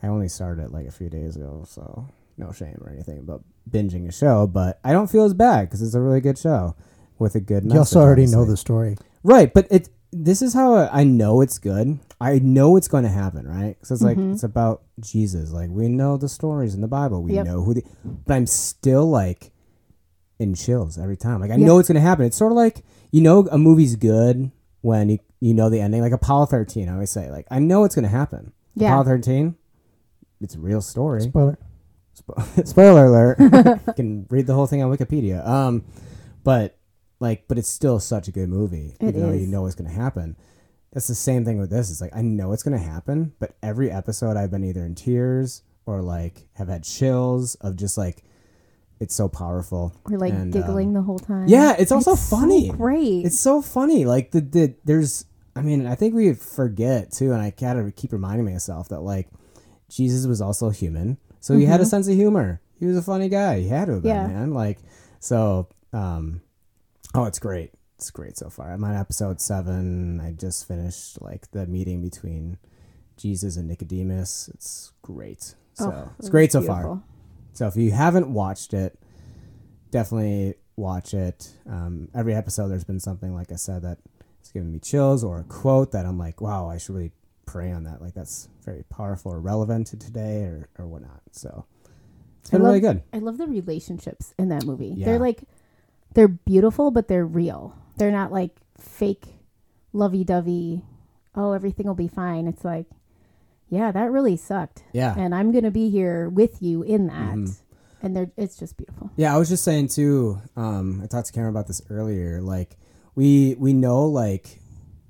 I 0.01 0.07
only 0.07 0.29
started 0.29 0.63
it 0.63 0.71
like 0.71 0.87
a 0.87 0.91
few 0.91 1.09
days 1.09 1.35
ago, 1.35 1.65
so 1.67 2.07
no 2.37 2.51
shame 2.51 2.77
or 2.81 2.91
anything 2.91 3.19
about 3.19 3.43
binging 3.69 4.07
a 4.07 4.11
show. 4.11 4.47
But 4.47 4.79
I 4.83 4.91
don't 4.91 5.09
feel 5.09 5.25
as 5.25 5.33
bad 5.33 5.67
because 5.67 5.81
it's 5.81 5.95
a 5.95 6.01
really 6.01 6.21
good 6.21 6.37
show 6.37 6.75
with 7.17 7.35
a 7.35 7.41
good. 7.41 7.65
You 7.65 7.79
also 7.79 7.79
message, 7.79 7.97
already 7.97 8.25
know 8.27 8.45
the 8.45 8.57
story. 8.57 8.97
Right, 9.23 9.51
but 9.51 9.67
it 9.71 9.89
this 10.23 10.41
is 10.41 10.53
how 10.53 10.75
I 10.91 11.03
know 11.03 11.41
it's 11.41 11.57
good. 11.59 11.99
I 12.21 12.39
know 12.39 12.77
it's 12.77 12.87
going 12.87 13.03
to 13.03 13.09
happen, 13.09 13.45
right? 13.47 13.75
So 13.83 13.93
it's 13.93 14.03
like 14.03 14.17
Mhm. 14.17 14.33
it's 14.33 14.43
about 14.43 14.83
Jesus. 14.99 15.51
Like 15.51 15.69
we 15.69 15.87
know 15.89 16.15
the 16.17 16.29
stories 16.29 16.73
in 16.73 16.81
the 16.81 16.87
Bible. 16.87 17.21
We 17.21 17.33
Yep. 17.33 17.45
know 17.45 17.61
who 17.63 17.73
the 17.73 17.83
but 18.25 18.33
I'm 18.35 18.47
still 18.47 19.09
like 19.09 19.51
in 20.39 20.53
chills 20.53 20.97
every 20.97 21.17
time. 21.17 21.41
Like 21.41 21.51
I 21.51 21.55
Yeah. 21.55 21.65
know 21.65 21.79
it's 21.79 21.87
going 21.89 21.95
to 21.95 22.01
happen. 22.01 22.25
It's 22.25 22.37
sort 22.37 22.51
of 22.51 22.55
like 22.55 22.83
you 23.11 23.21
know 23.21 23.47
a 23.51 23.57
movie's 23.57 23.95
good 23.95 24.51
when 24.81 25.09
you 25.09 25.19
you 25.41 25.53
know 25.53 25.69
the 25.69 25.81
ending. 25.81 26.01
Like 26.01 26.13
Apollo 26.13 26.45
13, 26.47 26.87
I 26.89 26.93
always 26.93 27.11
say 27.11 27.29
like 27.29 27.45
I 27.51 27.59
know 27.59 27.83
it's 27.83 27.95
going 27.95 28.03
to 28.03 28.09
happen. 28.09 28.53
Yeah. 28.75 28.89
Apollo 28.89 29.03
13, 29.05 29.55
it's 30.41 30.55
a 30.55 30.59
real 30.59 30.81
story. 30.81 31.21
Spoiler. 31.21 31.57
Spo- 32.17 32.67
spoiler 32.67 33.05
alert. 33.07 33.37
you 33.87 33.93
can 33.93 34.25
read 34.29 34.47
the 34.47 34.53
whole 34.53 34.67
thing 34.67 34.81
on 34.81 34.89
Wikipedia. 34.95 35.45
Um, 35.45 35.83
but 36.45 36.77
like, 37.19 37.47
but 37.47 37.57
it's 37.57 37.69
still 37.69 37.99
such 37.99 38.27
a 38.27 38.31
good 38.31 38.49
movie, 38.49 38.95
It 38.99 39.07
even 39.09 39.21
though 39.21 39.31
you 39.33 39.47
know 39.47 39.63
what's 39.63 39.75
going 39.75 39.89
to 39.89 39.95
happen. 39.95 40.35
That's 40.91 41.07
the 41.07 41.15
same 41.15 41.43
thing 41.45 41.57
with 41.59 41.69
this. 41.69 41.91
It's 41.91 42.01
like 42.01 42.15
I 42.15 42.21
know 42.21 42.53
it's 42.53 42.63
going 42.63 42.77
to 42.77 42.83
happen, 42.83 43.33
but 43.39 43.55
every 43.61 43.91
episode 43.91 44.37
I've 44.37 44.51
been 44.51 44.63
either 44.63 44.85
in 44.85 44.95
tears 44.95 45.61
or 45.85 46.01
like 46.01 46.47
have 46.53 46.67
had 46.69 46.83
chills 46.83 47.55
of 47.55 47.75
just 47.75 47.97
like 47.97 48.23
it's 48.99 49.13
so 49.13 49.27
powerful. 49.27 49.93
We're 50.09 50.17
like 50.17 50.31
And, 50.33 50.53
giggling 50.53 50.87
um, 50.89 50.93
the 50.93 51.01
whole 51.01 51.19
time. 51.19 51.47
yeah, 51.49 51.75
it's 51.77 51.91
also 51.91 52.15
so 52.15 52.37
funny. 52.37 52.69
great. 52.69 53.25
It's 53.25 53.37
so 53.39 53.61
funny. 53.61 54.05
Like 54.05 54.31
the, 54.31 54.39
the 54.41 54.75
there's 54.85 55.25
I 55.57 55.61
mean, 55.61 55.85
I 55.85 55.95
think 55.95 56.15
we 56.15 56.33
forget 56.33 57.11
too, 57.11 57.31
and 57.33 57.41
I 57.41 57.49
gotta 57.51 57.91
keep 57.91 58.11
reminding 58.13 58.45
myself 58.45 58.87
that 58.89 59.01
like 59.01 59.27
Jesus 59.89 60.25
was 60.27 60.39
also 60.41 60.69
human. 60.69 61.17
So 61.41 61.55
he 61.57 61.65
had 61.65 61.81
a 61.81 61.83
Mhm. 61.83 61.87
sense 61.89 62.07
of 62.07 62.15
humor. 62.15 62.61
He 62.79 62.85
was 62.85 62.97
a 62.97 63.01
funny 63.01 63.27
guy. 63.29 63.59
He 63.59 63.67
had 63.67 63.85
to 63.85 63.93
have 63.95 64.03
been, 64.03 64.15
Yeah. 64.15 64.27
man. 64.27 64.53
Like 64.53 64.79
so 65.19 65.67
um 65.91 66.41
oh 67.15 67.25
it's 67.25 67.39
great. 67.39 67.71
It's 67.97 68.11
great 68.11 68.37
so 68.37 68.49
far. 68.49 68.71
I'm 68.71 68.83
on 68.83 68.95
episode 68.95 69.39
seven. 69.39 70.19
I 70.19 70.31
just 70.31 70.67
finished 70.67 71.21
like 71.21 71.49
the 71.51 71.65
meeting 71.65 72.01
between 72.01 72.57
Jesus 73.17 73.55
and 73.57 73.67
Nicodemus. 73.67 74.49
It's 74.53 74.91
great. 75.01 75.55
So 75.75 75.91
Oh, 75.91 76.11
it's 76.19 76.29
great 76.29 76.51
so 76.51 76.61
far. 76.61 77.01
So 77.53 77.67
if 77.67 77.75
you 77.77 77.91
haven't 77.91 78.33
watched 78.33 78.73
it, 78.73 78.99
definitely 79.91 80.55
watch 80.75 81.13
it. 81.13 81.51
Um, 81.69 82.09
every 82.13 82.33
episode, 82.35 82.67
there's 82.67 82.83
been 82.83 82.99
something 82.99 83.33
like 83.33 83.51
I 83.51 83.55
said 83.55 83.83
that 83.83 83.97
it's 84.41 84.51
giving 84.51 84.71
me 84.71 84.79
chills, 84.79 85.23
or 85.23 85.39
a 85.39 85.43
quote 85.43 85.91
that 85.93 86.05
I'm 86.05 86.17
like, 86.19 86.41
wow, 86.41 86.69
I 86.69 86.77
should 86.77 86.95
really 86.95 87.11
pray 87.45 87.71
on 87.71 87.83
that. 87.85 88.01
Like 88.01 88.13
that's 88.13 88.49
very 88.63 88.83
powerful 88.89 89.31
or 89.31 89.39
relevant 89.39 89.87
to 89.87 89.97
today, 89.97 90.43
or 90.43 90.67
or 90.77 90.85
whatnot. 90.87 91.21
So 91.31 91.65
it's 92.41 92.49
been 92.49 92.61
love- 92.61 92.69
really 92.71 92.81
good. 92.81 93.03
I 93.13 93.19
love 93.19 93.37
the 93.37 93.47
relationships 93.47 94.33
in 94.37 94.49
that 94.49 94.65
movie. 94.65 94.93
Yeah. 94.95 95.05
They're 95.05 95.19
like 95.19 95.43
they're 96.15 96.27
beautiful, 96.27 96.89
but 96.91 97.07
they're 97.07 97.25
real. 97.25 97.75
They're 97.97 98.11
not 98.11 98.31
like 98.31 98.51
fake 98.79 99.25
lovey 99.93 100.23
dovey. 100.23 100.81
Oh, 101.35 101.51
everything 101.51 101.85
will 101.85 101.93
be 101.95 102.07
fine. 102.07 102.47
It's 102.47 102.65
like, 102.65 102.87
yeah, 103.69 103.91
that 103.91 104.11
really 104.11 104.37
sucked, 104.37 104.83
Yeah, 104.93 105.13
and 105.17 105.33
I'm 105.35 105.51
gonna 105.51 105.71
be 105.71 105.89
here 105.89 106.29
with 106.29 106.61
you 106.61 106.81
in 106.83 107.07
that. 107.07 107.35
Mhm. 107.35 107.57
And 108.01 108.15
they're 108.15 108.31
it's 108.37 108.57
just 108.57 108.77
beautiful. 108.77 109.09
Yeah, 109.15 109.33
I 109.33 109.37
was 109.37 109.49
just 109.49 109.63
saying 109.63 109.87
too. 109.89 110.39
Um, 110.55 111.01
I 111.03 111.07
talked 111.07 111.27
to 111.27 111.33
Cameron 111.33 111.53
about 111.53 111.67
this 111.67 111.81
earlier. 111.89 112.41
Like 112.41 112.77
we 113.15 113.55
we 113.59 113.73
know 113.73 114.05
like 114.05 114.59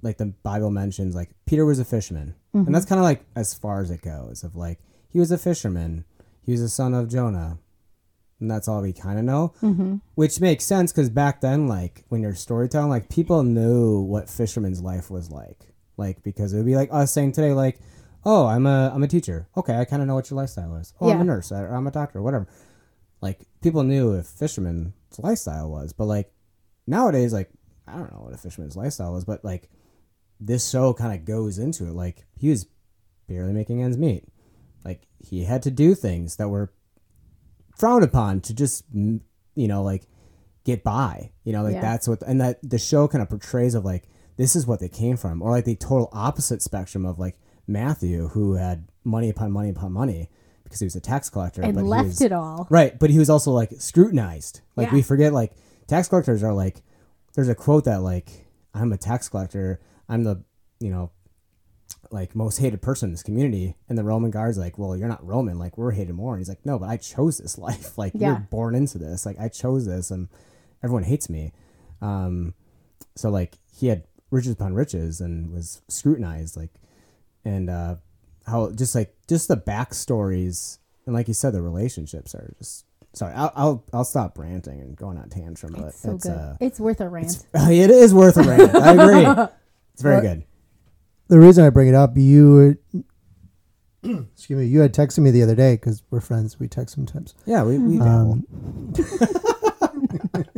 like 0.02 0.18
the 0.18 0.28
Bible 0.44 0.70
mentions 0.72 1.16
like 1.16 1.32
Peter 1.46 1.66
was 1.66 1.80
a 1.80 1.86
fisherman, 1.86 2.36
Mhm. 2.54 2.68
and 2.68 2.76
that's 2.76 2.86
kind 2.86 3.00
of 3.00 3.04
like 3.04 3.26
as 3.36 3.54
far 3.54 3.82
as 3.82 3.92
it 3.92 4.02
goes. 4.02 4.44
Of 4.44 4.56
like 4.56 4.80
he 5.10 5.20
was 5.20 5.32
a 5.32 5.38
fisherman, 5.38 6.06
he 6.42 6.52
was 6.54 6.62
a 6.62 6.70
son 6.70 6.94
of 6.94 7.10
Jonah, 7.10 7.58
and 8.40 8.52
that's 8.52 8.68
all 8.68 8.82
we 8.82 8.94
kind 8.94 9.18
of 9.18 9.26
know. 9.26 9.54
Mm-hmm. 9.62 9.98
Which 10.16 10.42
makes 10.42 10.66
sense 10.66 10.92
because 10.92 11.10
back 11.10 11.42
then, 11.42 11.68
like 11.68 12.04
when 12.10 12.22
you're 12.22 12.36
storytelling, 12.36 12.90
like 12.90 13.10
people 13.10 13.44
knew 13.44 14.02
what 14.02 14.30
fisherman's 14.30 14.82
life 14.82 15.10
was 15.10 15.32
like. 15.32 15.74
Like 15.98 16.24
because 16.24 16.54
it 16.54 16.58
would 16.58 16.66
be 16.66 16.76
like 16.76 16.90
us 16.92 17.12
saying 17.12 17.32
today, 17.32 17.54
like, 17.54 17.80
"Oh, 18.26 18.48
I'm 18.48 18.66
a 18.66 18.92
I'm 18.94 19.04
a 19.04 19.08
teacher. 19.08 19.48
Okay, 19.56 19.78
I 19.78 19.86
kind 19.86 20.02
of 20.02 20.08
know 20.08 20.16
what 20.16 20.30
your 20.30 20.38
lifestyle 20.38 20.76
is. 20.76 20.94
Oh, 21.00 21.10
I'm 21.10 21.22
a 21.22 21.24
nurse. 21.24 21.52
Or 21.52 21.74
I'm 21.74 21.88
a 21.88 21.92
doctor. 21.92 22.22
Whatever." 22.22 22.48
Like 23.22 23.48
people 23.62 23.84
knew 23.84 24.14
if 24.14 24.26
fisherman's 24.26 24.94
lifestyle 25.18 25.70
was, 25.70 25.94
but 25.94 26.06
like 26.06 26.32
nowadays, 26.86 27.32
like 27.34 27.50
I 27.88 27.94
don't 27.94 28.12
know 28.12 28.22
what 28.22 28.34
a 28.34 28.38
fisherman's 28.38 28.76
lifestyle 28.76 29.14
was, 29.14 29.26
but 29.26 29.46
like 29.46 29.70
this 30.40 30.70
show 30.70 30.94
kind 30.94 31.18
of 31.18 31.26
goes 31.26 31.58
into 31.58 31.86
it. 31.86 31.94
Like 31.94 32.26
he 32.36 32.50
was 32.50 32.68
barely 33.28 33.54
making 33.54 33.82
ends 33.82 33.98
meet. 33.98 34.26
Like 34.84 35.08
he 35.20 35.46
had 35.46 35.64
to 35.64 35.72
do 35.72 35.96
things 35.96 36.36
that 36.36 36.50
were 36.50 36.74
frowned 37.78 38.04
upon 38.04 38.42
to 38.42 38.54
just 38.54 38.84
you 38.94 39.68
know 39.68 39.84
like 39.84 40.04
get 40.64 40.84
by 40.84 41.32
you 41.44 41.54
know 41.54 41.64
like 41.64 41.74
Yeah. 41.76 41.82
that's 41.82 42.08
what 42.08 42.22
and 42.24 42.42
that 42.42 42.58
the 42.68 42.78
show 42.80 43.08
kind 43.08 43.22
of 43.22 43.30
portrays 43.30 43.76
of 43.76 43.86
like 43.86 44.08
this 44.38 44.56
is 44.56 44.66
what 44.68 44.80
they 44.80 44.90
came 44.90 45.16
from 45.18 45.42
or 45.42 45.52
like 45.52 45.66
the 45.66 45.76
total 45.76 46.10
opposite 46.12 46.62
spectrum 46.62 47.06
of 47.06 47.20
like 47.20 47.38
matthew 47.68 48.28
who 48.30 48.54
had 48.56 48.88
money 49.04 49.30
upon 49.30 49.52
money 49.52 49.70
upon 49.70 49.92
money 49.92 50.30
because 50.64 50.80
he 50.80 50.86
was 50.86 50.96
a 50.96 51.00
tax 51.02 51.30
collector 51.30 51.62
And 51.62 51.76
but 51.76 51.84
left 51.84 52.08
was, 52.08 52.22
it 52.22 52.32
all. 52.32 52.68
right 52.70 52.98
but 52.98 53.10
he 53.10 53.20
was 53.20 53.30
also 53.30 53.52
like 53.52 53.72
scrutinized 53.78 54.62
like 54.76 54.88
Yeah. 54.88 54.94
we 54.96 55.02
forget 55.02 55.34
like 55.34 55.54
tax 55.88 56.08
collectors 56.08 56.42
are 56.44 56.54
like 56.54 56.82
there's 57.34 57.50
a 57.50 57.56
quote 57.56 57.86
that 57.86 58.02
like 58.02 58.30
i'm 58.74 58.92
a 58.92 58.98
tax 58.98 59.30
collector 59.30 59.80
i'm 60.10 60.24
the 60.24 60.44
you 60.80 60.90
know 60.90 61.12
like 62.12 62.36
most 62.36 62.58
hated 62.58 62.82
person 62.82 63.10
in 63.10 63.14
this 63.14 63.24
community. 63.24 63.76
And 63.90 63.98
the 63.98 64.04
roman 64.04 64.32
guard's 64.32 64.58
like 64.58 64.78
well 64.78 64.96
you're 64.96 65.08
not 65.08 65.26
roman. 65.26 65.60
Like 65.60 65.78
we're 65.78 65.92
hated 65.92 66.14
more. 66.14 66.34
And 66.34 66.40
he's 66.40 66.50
like 66.50 66.66
no 66.66 66.78
but 66.80 66.90
i 66.90 66.98
chose 66.98 67.38
this 67.38 67.58
life. 67.68 67.98
Like 67.98 68.14
Yeah. 68.16 68.28
you're 68.30 68.48
born 68.50 68.76
into 68.76 68.98
this. 68.98 69.26
Like 69.26 69.40
i 69.40 69.48
chose 69.50 69.86
this 69.86 70.12
and 70.12 70.28
everyone 70.84 71.04
hates 71.04 71.30
me. 71.30 71.52
Um 72.02 72.54
so 73.16 73.30
like 73.30 73.56
he 73.78 73.88
had 73.88 74.04
riches 74.32 74.52
upon 74.54 74.74
riches 74.74 75.22
and 75.22 75.52
was 75.52 75.82
scrutinized 75.88 76.58
like 76.58 76.72
and 77.46 77.70
uh 77.70 77.96
how 78.48 78.72
just 78.72 78.94
like 78.96 79.16
just 79.28 79.48
the 79.48 79.56
backstories 79.58 80.80
and 81.06 81.14
like 81.16 81.28
you 81.28 81.34
said 81.34 81.54
the 81.54 81.62
relationships 81.62 82.34
are 82.36 82.54
just 82.58 82.86
sorry 83.14 83.34
i'll 83.34 83.52
i'll, 83.56 83.84
I'll 83.94 84.04
stop 84.04 84.38
ranting 84.38 84.82
and 84.82 84.96
going 84.96 85.18
on 85.18 85.30
tantrum 85.30 85.74
but 85.74 85.88
It's 85.90 86.02
so 86.02 86.16
it's 86.16 86.26
good. 86.26 86.34
uh 86.38 86.54
it's 86.60 86.80
worth 86.80 87.00
a 87.02 87.08
rant. 87.10 87.28
it's, 87.28 87.46
it 87.54 87.90
is 87.92 88.14
worth 88.14 88.38
a 88.38 88.44
rant. 88.44 88.76
I 88.76 88.92
agree. 88.94 89.46
It's 89.94 90.02
very 90.02 90.20
good 90.22 90.44
The 91.28 91.40
reason 91.40 91.66
I 91.66 91.70
bring 91.72 91.88
it 91.88 91.96
up, 91.96 92.16
you 92.18 92.78
excuse 94.04 94.60
me, 94.60 94.66
you 94.66 94.80
had 94.82 94.94
texted 94.94 95.20
me 95.20 95.32
the 95.32 95.42
other 95.44 95.56
day 95.56 95.76
because 95.76 96.04
we're 96.12 96.22
friends. 96.22 96.60
We 96.60 96.68
text 96.68 96.94
sometimes. 96.96 97.34
yeah 97.46 97.64
we, 97.64 97.78
we. 97.80 98.00
Um, 98.00 98.46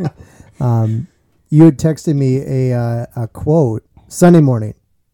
um, 0.59 1.07
you 1.49 1.63
had 1.65 1.77
texted 1.77 2.15
me 2.15 2.37
a 2.41 2.77
uh, 2.77 3.05
a 3.15 3.27
quote 3.27 3.83
Sunday 4.07 4.41
morning. 4.41 4.73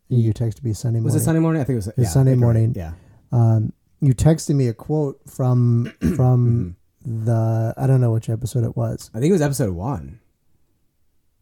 You 0.09 0.33
texted 0.33 0.63
me 0.63 0.73
Sunday 0.73 0.99
morning. 0.99 1.13
was 1.13 1.21
it 1.21 1.25
sunday 1.25 1.39
morning 1.39 1.61
i 1.61 1.65
think 1.65 1.73
it 1.73 1.77
was 1.77 1.85
was 1.87 1.95
yeah, 1.97 2.07
Sunday 2.07 2.35
morning. 2.35 2.73
yeah 2.75 2.93
Um, 3.31 3.73
you 3.99 4.13
texted 4.13 4.55
me 4.55 4.67
a 4.67 4.73
quote 4.73 5.19
from 5.27 5.91
from 6.15 6.75
Mhm. 7.07 7.25
the 7.25 7.73
I 7.77 7.87
don't 7.87 7.99
know 7.99 8.11
which 8.11 8.29
episode 8.29 8.63
it 8.63 8.77
was. 8.77 9.09
i 9.15 9.19
think 9.19 9.29
it 9.29 9.33
was 9.33 9.41
episode 9.41 9.71
one 9.73 10.19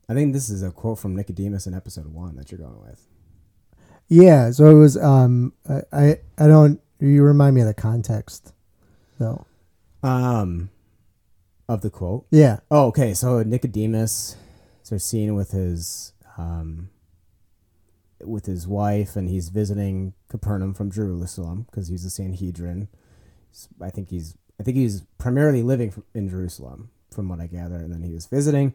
i 0.07 0.13
think 0.13 0.31
this 0.33 0.49
is 0.49 0.63
a 0.63 0.71
quote 0.71 0.99
from 0.99 1.15
nicodemus 1.17 1.67
in 1.67 1.73
episode 1.73 2.07
one 2.07 2.35
that 2.37 2.49
you're 2.51 2.59
going 2.59 2.79
with 2.81 3.05
Yeah, 4.11 4.51
so 4.51 4.69
it 4.69 4.73
was. 4.73 4.97
Um, 4.97 5.53
I 5.69 6.17
I, 6.37 6.47
don't. 6.47 6.81
You 6.99 7.23
remind 7.23 7.55
me 7.55 7.61
of 7.61 7.67
the 7.67 7.73
context, 7.73 8.53
though. 9.17 9.45
um 10.03 10.69
of 11.69 11.79
the 11.81 11.89
quote 11.89 12.25
Yeah. 12.29 12.59
Oh, 12.69 12.87
okay. 12.87 13.13
So 13.13 13.41
Nicodemus, 13.41 14.35
so 14.83 14.97
seen 14.97 15.33
with 15.33 15.51
his, 15.51 16.11
um, 16.37 16.89
with 18.21 18.47
his 18.47 18.67
wife, 18.67 19.15
and 19.15 19.29
he's 19.29 19.47
visiting 19.47 20.13
Capernaum 20.27 20.73
from 20.73 20.91
Jerusalem 20.91 21.65
because 21.71 21.87
he's 21.87 22.03
a 22.03 22.09
Sanhedrin. 22.09 22.89
I 23.81 23.91
think 23.91 24.09
he's 24.09 24.35
I 24.59 24.63
think 24.63 24.75
he's 24.75 25.03
primarily 25.19 25.63
living 25.63 25.93
in 26.13 26.27
Jerusalem, 26.27 26.89
from 27.11 27.29
what 27.29 27.39
I 27.39 27.47
gather, 27.47 27.77
and 27.77 27.93
then 27.93 28.03
he 28.03 28.13
was 28.13 28.25
visiting. 28.25 28.73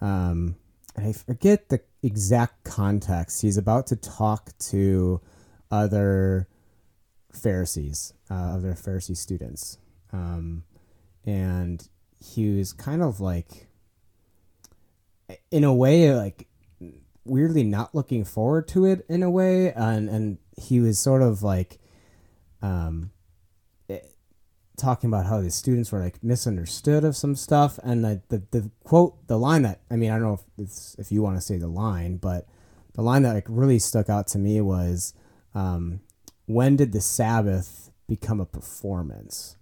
Um, 0.00 0.54
and 0.96 1.06
I 1.06 1.12
forget 1.12 1.68
the 1.68 1.80
exact 2.02 2.64
context. 2.64 3.42
He's 3.42 3.56
about 3.56 3.86
to 3.88 3.96
talk 3.96 4.56
to 4.70 5.20
other 5.70 6.48
Pharisees, 7.32 8.12
uh, 8.30 8.34
other 8.34 8.74
Pharisee 8.74 9.16
students, 9.16 9.78
um, 10.12 10.64
and 11.24 11.88
he 12.20 12.56
was 12.56 12.72
kind 12.72 13.02
of 13.02 13.20
like, 13.20 13.68
in 15.50 15.64
a 15.64 15.74
way, 15.74 16.14
like 16.14 16.46
weirdly 17.24 17.62
not 17.62 17.94
looking 17.94 18.24
forward 18.24 18.68
to 18.68 18.84
it 18.84 19.06
in 19.08 19.22
a 19.22 19.30
way, 19.30 19.72
and 19.72 20.08
and 20.08 20.38
he 20.56 20.80
was 20.80 20.98
sort 20.98 21.22
of 21.22 21.42
like, 21.42 21.78
um, 22.60 23.10
talking 24.76 25.08
about 25.08 25.26
how 25.26 25.40
the 25.40 25.50
students 25.50 25.92
were 25.92 26.00
like 26.00 26.22
misunderstood 26.22 27.04
of 27.04 27.16
some 27.16 27.34
stuff, 27.34 27.78
and 27.82 28.04
the 28.04 28.22
the, 28.28 28.42
the 28.50 28.70
quote, 28.84 29.26
the 29.26 29.38
line 29.38 29.62
that 29.62 29.80
I 29.90 29.96
mean, 29.96 30.10
I 30.10 30.14
don't 30.14 30.22
know 30.28 30.34
if 30.34 30.42
it's, 30.58 30.96
if 30.98 31.12
you 31.12 31.22
want 31.22 31.36
to 31.36 31.40
say 31.42 31.56
the 31.56 31.68
line, 31.68 32.16
but 32.16 32.46
the 32.94 33.02
line 33.02 33.22
that 33.22 33.34
like 33.34 33.46
really 33.48 33.78
stuck 33.78 34.08
out 34.08 34.26
to 34.28 34.38
me 34.38 34.60
was, 34.60 35.14
um, 35.54 36.00
when 36.46 36.76
did 36.76 36.92
the 36.92 37.00
Sabbath 37.00 37.90
become 38.08 38.40
a 38.40 38.46
performance? 38.46 39.56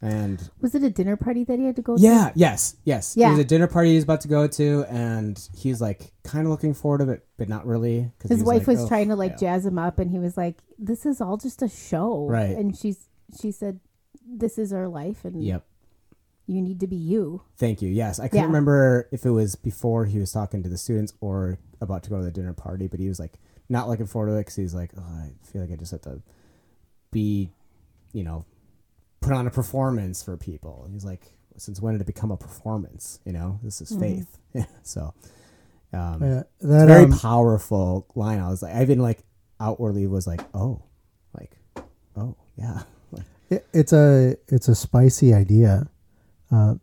And 0.00 0.48
Was 0.60 0.76
it 0.76 0.84
a 0.84 0.90
dinner 0.90 1.16
party 1.16 1.42
that 1.42 1.58
he 1.58 1.64
had 1.64 1.74
to 1.74 1.82
go 1.82 1.96
to? 1.96 2.00
yeah, 2.00 2.30
yes, 2.36 2.76
yes. 2.84 3.16
Yeah. 3.16 3.28
It 3.28 3.30
was 3.32 3.38
a 3.40 3.44
dinner 3.44 3.66
party 3.66 3.90
he 3.90 3.94
was 3.96 4.04
about 4.04 4.20
to 4.20 4.28
go 4.28 4.46
to, 4.46 4.84
and 4.88 5.48
he's 5.56 5.80
like 5.80 6.12
kind 6.22 6.46
of 6.46 6.52
looking 6.52 6.72
forward 6.72 6.98
to 6.98 7.10
it, 7.10 7.26
but 7.36 7.48
not 7.48 7.66
really. 7.66 8.12
His 8.28 8.38
he 8.38 8.44
wife 8.44 8.58
like, 8.60 8.66
was 8.68 8.84
"Oh, 8.84 8.88
trying 8.88 9.08
to 9.08 9.16
like 9.16 9.32
yeah." 9.32 9.56
jazz 9.56 9.66
him 9.66 9.76
up, 9.76 9.98
and 9.98 10.08
he 10.08 10.20
was 10.20 10.36
like, 10.36 10.58
"This 10.78 11.04
is 11.04 11.20
all 11.20 11.36
just 11.36 11.62
a 11.62 11.68
show." 11.68 12.26
Right. 12.28 12.56
And 12.56 12.76
she's 12.76 13.08
she 13.40 13.50
said, 13.50 13.80
"This 14.30 14.58
is 14.58 14.72
our 14.72 14.88
life, 14.88 15.24
and 15.24 15.42
Yep. 15.42 15.64
you 16.46 16.60
need 16.62 16.80
to 16.80 16.86
be 16.86 16.96
you." 16.96 17.42
Thank 17.56 17.82
you. 17.82 17.88
Yes, 17.88 18.18
I 18.20 18.28
couldn't 18.28 18.40
Yeah. 18.40 18.46
remember 18.46 19.08
if 19.10 19.24
it 19.26 19.30
was 19.30 19.54
before 19.56 20.04
he 20.06 20.18
was 20.18 20.32
talking 20.32 20.62
to 20.62 20.68
the 20.68 20.78
students 20.78 21.12
or 21.20 21.58
about 21.80 22.02
to 22.04 22.10
go 22.10 22.18
to 22.18 22.24
the 22.24 22.30
dinner 22.30 22.52
party, 22.52 22.86
but 22.86 23.00
he 23.00 23.08
was 23.08 23.18
like 23.18 23.38
not 23.68 23.88
looking 23.88 24.06
forward 24.06 24.28
to 24.30 24.36
it 24.36 24.40
because 24.40 24.56
he's 24.56 24.74
like, 24.74 24.92
oh, 24.96 25.02
I 25.02 25.32
feel 25.42 25.60
like 25.62 25.70
I 25.72 25.76
just 25.76 25.92
have 25.92 26.00
to 26.02 26.22
be, 27.10 27.50
you 28.12 28.24
know, 28.24 28.44
put 29.20 29.32
on 29.32 29.46
a 29.46 29.50
performance 29.50 30.22
for 30.22 30.36
people. 30.36 30.82
And 30.84 30.92
he's 30.94 31.04
like, 31.04 31.32
since 31.56 31.80
when 31.80 31.94
did 31.94 32.00
it 32.00 32.06
become 32.06 32.30
a 32.30 32.36
performance? 32.36 33.20
You 33.24 33.32
know, 33.32 33.58
this 33.62 33.80
is 33.80 33.90
Mhm. 33.92 34.00
faith. 34.00 34.38
so, 34.82 35.12
um, 35.92 36.22
Yeah, 36.22 36.40
it's 36.56 36.64
a 36.64 36.66
that 36.68 36.86
very 36.86 37.04
um, 37.04 37.12
powerful 37.12 38.06
line. 38.14 38.38
I 38.40 38.48
was 38.48 38.62
like, 38.62 38.74
I 38.74 38.82
even 38.82 39.00
like 39.00 39.22
outwardly 39.60 40.06
was 40.06 40.26
like, 40.26 40.40
oh, 40.54 40.82
like, 41.38 41.58
oh 42.16 42.36
yeah, 42.56 42.74
like, 42.74 42.86
it, 43.50 43.66
it's 43.72 43.92
a 43.92 44.36
it's 44.48 44.68
a 44.68 44.74
spicy 44.74 45.32
idea, 45.34 45.88
uh, 46.50 46.74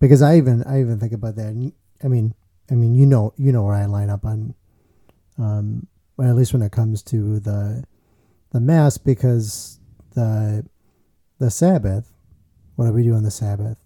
because 0.00 0.22
I 0.22 0.36
even 0.36 0.62
I 0.64 0.80
even 0.80 0.98
think 0.98 1.12
about 1.12 1.36
that. 1.36 1.46
And, 1.48 1.72
I 2.02 2.08
mean, 2.08 2.34
I 2.70 2.74
mean, 2.74 2.94
you 2.94 3.06
know, 3.06 3.32
you 3.36 3.52
know 3.52 3.64
where 3.64 3.74
I 3.74 3.84
line 3.86 4.08
up 4.10 4.24
on, 4.24 4.54
um, 5.38 5.86
well, 6.16 6.28
at 6.30 6.36
least 6.36 6.52
when 6.52 6.62
it 6.62 6.72
comes 6.72 7.02
to 7.04 7.40
the, 7.40 7.84
the 8.52 8.60
mass, 8.60 8.96
because 8.96 9.78
the, 10.14 10.64
the 11.38 11.50
Sabbath, 11.50 12.10
what 12.76 12.86
do 12.86 12.92
we 12.92 13.02
do 13.02 13.14
on 13.14 13.22
the 13.22 13.30
Sabbath? 13.30 13.76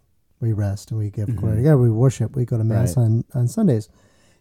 We 0.40 0.52
rest 0.52 0.90
and 0.90 1.00
we 1.00 1.10
give 1.10 1.34
glory 1.34 1.56
to. 1.56 1.62
God. 1.62 1.76
We 1.76 1.90
worship. 1.90 2.36
We 2.36 2.44
go 2.44 2.58
to 2.58 2.64
mass 2.64 2.96
Right. 2.96 3.04
on 3.04 3.24
on 3.34 3.48
Sundays. 3.48 3.88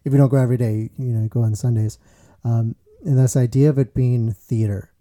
If 0.04 0.12
you 0.12 0.18
don't 0.18 0.28
go 0.28 0.36
every 0.36 0.58
day, 0.58 0.90
you 0.98 1.12
know, 1.12 1.26
go 1.28 1.42
on 1.42 1.54
Sundays. 1.56 1.98
Um, 2.44 2.74
and 3.04 3.18
this 3.18 3.36
idea 3.36 3.70
of 3.70 3.78
it 3.78 3.94
being 3.94 4.32
theater, 4.32 4.92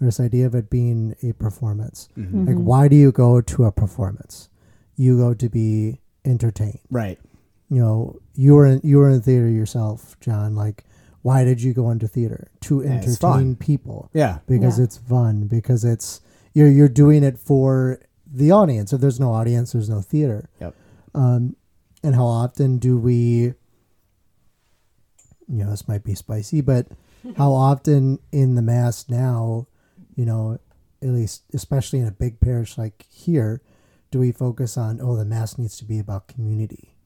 or 0.00 0.04
this 0.06 0.20
idea 0.20 0.46
of 0.46 0.54
it 0.54 0.70
being 0.70 1.14
a 1.22 1.32
performance. 1.32 2.08
mhm. 2.16 2.46
Like, 2.46 2.56
Mhm. 2.56 2.62
why 2.64 2.88
do 2.88 2.96
you 2.96 3.10
go 3.12 3.40
to 3.40 3.64
a 3.64 3.72
performance? 3.72 4.48
You 4.96 5.16
go 5.16 5.34
to 5.34 5.48
be 5.48 6.00
entertained. 6.24 6.80
right, 6.90 7.18
You 7.70 7.80
know, 7.80 8.16
you 8.34 8.54
were 8.54 8.66
in 8.66 8.80
you 8.82 8.98
were 8.98 9.10
in 9.10 9.20
theater 9.20 9.48
yourself, 9.48 10.18
John. 10.20 10.54
Like, 10.54 10.84
why 11.22 11.44
did 11.44 11.60
you 11.62 11.72
go 11.74 11.90
into 11.90 12.08
theater 12.08 12.48
to 12.62 12.82
Yeah, 12.82 12.90
entertain 12.92 13.56
people? 13.56 14.08
yeah, 14.14 14.38
Because 14.46 14.78
Yeah. 14.78 14.84
it's 14.84 14.96
fun. 14.96 15.46
Because 15.48 15.84
it's 15.84 16.20
you're 16.54 16.68
you're 16.70 16.88
doing 16.88 17.22
it 17.22 17.38
for 17.38 18.00
the 18.30 18.50
audience. 18.50 18.92
If 18.92 19.00
there's 19.00 19.20
no 19.20 19.32
audience, 19.32 19.72
there's 19.72 19.88
no 19.90 20.00
theater. 20.00 20.48
Yep. 20.60 20.74
Um, 21.14 21.56
and 22.02 22.14
how 22.14 22.26
often 22.26 22.78
do 22.78 22.96
we? 22.98 23.54
You 25.50 25.64
know, 25.64 25.70
this 25.70 25.88
might 25.88 26.04
be 26.04 26.14
spicy, 26.14 26.60
but 26.60 26.88
how 27.36 27.52
often 27.52 28.18
in 28.32 28.54
the 28.54 28.62
mass 28.62 29.08
now, 29.08 29.66
you 30.18 30.26
know, 30.26 30.58
at 31.00 31.08
least 31.08 31.42
especially 31.54 32.00
in 32.00 32.08
a 32.08 32.10
big 32.10 32.40
parish 32.40 32.76
like 32.76 33.06
here, 33.08 33.62
do 34.10 34.18
we 34.18 34.32
focus 34.32 34.76
on 34.76 35.00
oh 35.00 35.14
the 35.14 35.24
mass 35.24 35.56
needs 35.58 35.76
to 35.78 35.84
be 35.84 35.98
about 36.00 36.26
community, 36.26 36.96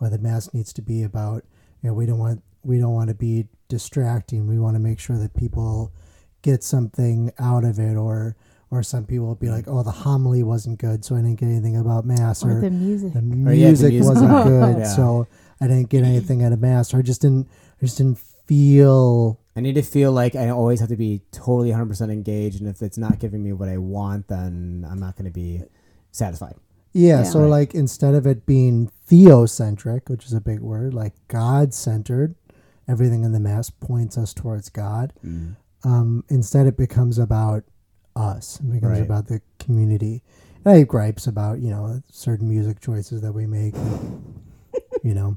or 0.00 0.08
the 0.08 0.18
mass 0.18 0.54
needs 0.54 0.72
to 0.72 0.80
be 0.82 1.02
about 1.02 1.44
you 1.82 1.88
know 1.90 1.94
we 1.94 2.06
don't 2.06 2.18
want 2.18 2.42
we 2.64 2.78
don't 2.78 2.94
want 2.94 3.08
to 3.10 3.14
be 3.14 3.46
distracting. 3.68 4.46
We 4.46 4.58
want 4.58 4.74
to 4.74 4.80
make 4.80 4.98
sure 4.98 5.18
that 5.18 5.34
people 5.34 5.92
get 6.40 6.62
something 6.64 7.30
out 7.38 7.64
of 7.64 7.78
it, 7.78 7.94
or 7.96 8.36
or 8.70 8.82
some 8.82 9.04
people 9.04 9.26
will 9.26 9.34
be 9.34 9.50
like 9.50 9.66
oh 9.68 9.82
the 9.82 9.90
homily 10.06 10.42
wasn't 10.42 10.78
good, 10.78 11.04
so 11.04 11.14
I 11.14 11.18
didn't 11.20 11.38
get 11.40 11.46
anything 11.50 11.76
about 11.76 12.06
mass, 12.06 12.42
Or 12.42 12.56
or 12.58 12.60
the 12.62 12.70
music. 12.70 13.12
the 13.12 13.18
Or, 13.18 13.22
yeah, 13.52 13.66
the 13.66 13.66
music 13.66 13.92
music. 13.92 14.08
wasn't 14.14 14.44
good, 14.48 14.78
Yeah. 14.78 14.84
so 14.96 15.26
I 15.60 15.66
didn't 15.68 15.90
get 15.90 16.04
anything 16.04 16.42
out 16.42 16.52
of 16.52 16.60
mass, 16.60 16.94
or 16.94 16.98
I 16.98 17.02
just 17.02 17.20
didn't 17.20 17.48
I 17.82 17.84
just 17.84 17.98
didn't 17.98 18.18
feel 18.46 19.38
I 19.56 19.60
need 19.60 19.74
to 19.76 19.82
feel 19.82 20.12
like 20.12 20.34
I 20.36 20.50
always 20.50 20.80
have 20.80 20.90
to 20.90 20.96
be 20.96 21.22
totally 21.32 21.70
100% 21.70 22.10
engaged, 22.12 22.60
and 22.60 22.68
if 22.68 22.82
it's 22.82 22.98
not 22.98 23.18
giving 23.18 23.42
me 23.42 23.52
what 23.54 23.68
I 23.70 23.78
want, 23.78 24.28
then 24.28 24.86
I'm 24.88 24.98
not 25.00 25.16
going 25.16 25.24
to 25.24 25.32
be 25.32 25.62
satisfied. 26.12 26.56
Yeah, 26.92 27.18
Yeah. 27.18 27.22
so 27.24 27.40
Right. 27.40 27.48
like 27.48 27.74
instead 27.74 28.14
of 28.14 28.26
it 28.26 28.44
being 28.46 28.90
theocentric, 29.08 30.08
which 30.08 30.26
is 30.26 30.32
a 30.32 30.40
big 30.40 30.60
word, 30.60 30.94
like 30.94 31.14
God 31.28 31.72
centered, 31.74 32.34
everything 32.88 33.24
in 33.24 33.32
the 33.32 33.40
mass 33.40 33.70
points 33.70 34.16
us 34.18 34.32
towards 34.34 34.68
God. 34.68 35.12
Um, 35.84 36.24
instead, 36.28 36.66
it 36.66 36.76
becomes 36.76 37.18
about 37.18 37.64
us. 38.14 38.60
It 38.60 38.70
becomes 38.72 38.98
Right. 38.98 39.02
about 39.02 39.26
the 39.28 39.40
community. 39.58 40.22
And 40.64 40.74
I 40.74 40.78
have 40.78 40.88
gripes 40.88 41.26
about 41.26 41.60
you 41.60 41.70
know 41.70 42.02
certain 42.10 42.48
music 42.48 42.80
choices 42.80 43.20
that 43.22 43.32
we 43.32 43.46
make, 43.46 43.74
you 45.02 45.14
know, 45.14 45.36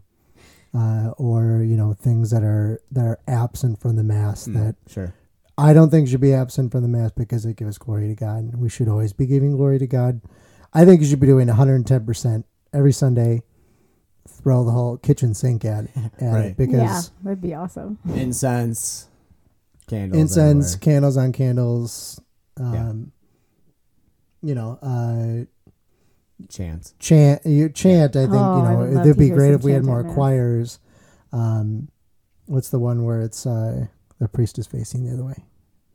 uh, 0.73 1.11
or 1.17 1.63
you 1.63 1.75
know 1.77 1.93
things 1.93 2.31
that 2.31 2.43
are 2.43 2.79
that 2.91 3.05
are 3.05 3.19
absent 3.27 3.79
from 3.79 3.95
the 3.95 4.03
mass 4.03 4.47
Mm, 4.47 4.53
that 4.55 4.75
sure. 4.91 5.13
I 5.57 5.73
don't 5.73 5.89
think 5.89 6.07
should 6.07 6.21
be 6.21 6.33
absent 6.33 6.71
from 6.71 6.83
the 6.83 6.87
mass 6.87 7.11
because 7.11 7.45
it 7.45 7.57
gives 7.57 7.77
glory 7.77 8.07
to 8.07 8.15
God. 8.15 8.55
We 8.55 8.69
should 8.69 8.87
always 8.87 9.11
be 9.13 9.25
giving 9.25 9.51
glory 9.57 9.77
to 9.79 9.87
God. 9.87 10.21
I 10.73 10.85
think 10.85 11.01
you 11.01 11.07
should 11.07 11.19
be 11.19 11.27
doing 11.27 11.47
110% 11.47 12.43
every 12.73 12.93
Sunday. 12.93 13.41
Throw 14.27 14.63
the 14.63 14.71
whole 14.71 14.95
kitchen 14.97 15.33
sink 15.33 15.65
at, 15.65 15.85
at 15.97 16.11
Right. 16.21 16.45
it 16.45 16.57
because 16.57 16.75
yeah, 16.79 17.01
that'd 17.23 17.41
be 17.41 17.53
awesome. 17.55 17.97
Incense, 18.13 19.09
candles. 19.87 20.21
incense, 20.21 20.75
everywhere. 20.75 20.93
candles 20.93 21.17
on 21.17 21.31
candles, 21.33 22.21
Yeah. 22.57 22.89
um, 22.89 23.11
you 24.41 24.55
know, 24.55 24.77
uh, 24.81 25.45
chants. 26.47 26.93
chant. 26.99 27.45
You 27.45 27.69
chant. 27.69 28.15
I 28.15 28.21
think 28.21 28.33
Oh, 28.35 28.57
you 28.85 28.93
know 28.95 29.01
it'd 29.01 29.17
be 29.17 29.29
great 29.29 29.53
if 29.53 29.63
we 29.63 29.71
had 29.73 29.83
more 29.83 30.03
Mass. 30.03 30.13
choirs. 30.15 30.79
Um, 31.31 31.89
what's 32.45 32.69
the 32.69 32.79
one 32.79 33.03
where 33.03 33.21
it's 33.21 33.45
uh, 33.45 33.87
the 34.19 34.27
priest 34.27 34.57
is 34.57 34.67
facing 34.67 35.05
the 35.05 35.13
other 35.13 35.23
way? 35.25 35.43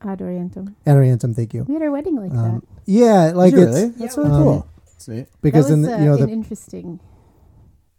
Ad 0.03 0.19
Orientem. 0.21 0.75
Ad 0.87 0.97
Orientem. 0.97 1.35
Thank 1.35 1.55
you. 1.55 1.65
We 1.65 1.75
had 1.75 1.83
our 1.83 1.91
wedding 1.91 2.17
like 2.17 2.31
Um, 2.33 2.61
that. 2.61 2.63
yeah, 2.85 3.33
like 3.35 3.53
it's 3.55 3.63
really? 3.63 3.89
That's 3.89 4.17
really 4.19 4.31
um, 4.31 4.43
cool. 4.43 4.69
That's 4.87 5.09
neat. 5.09 5.27
because 5.41 5.69
that 5.69 5.75
in 5.75 5.83
the, 5.83 5.95
uh, 5.95 5.99
you 5.99 6.05
know 6.05 6.15
an 6.15 6.27
the 6.27 6.29
interesting, 6.33 7.01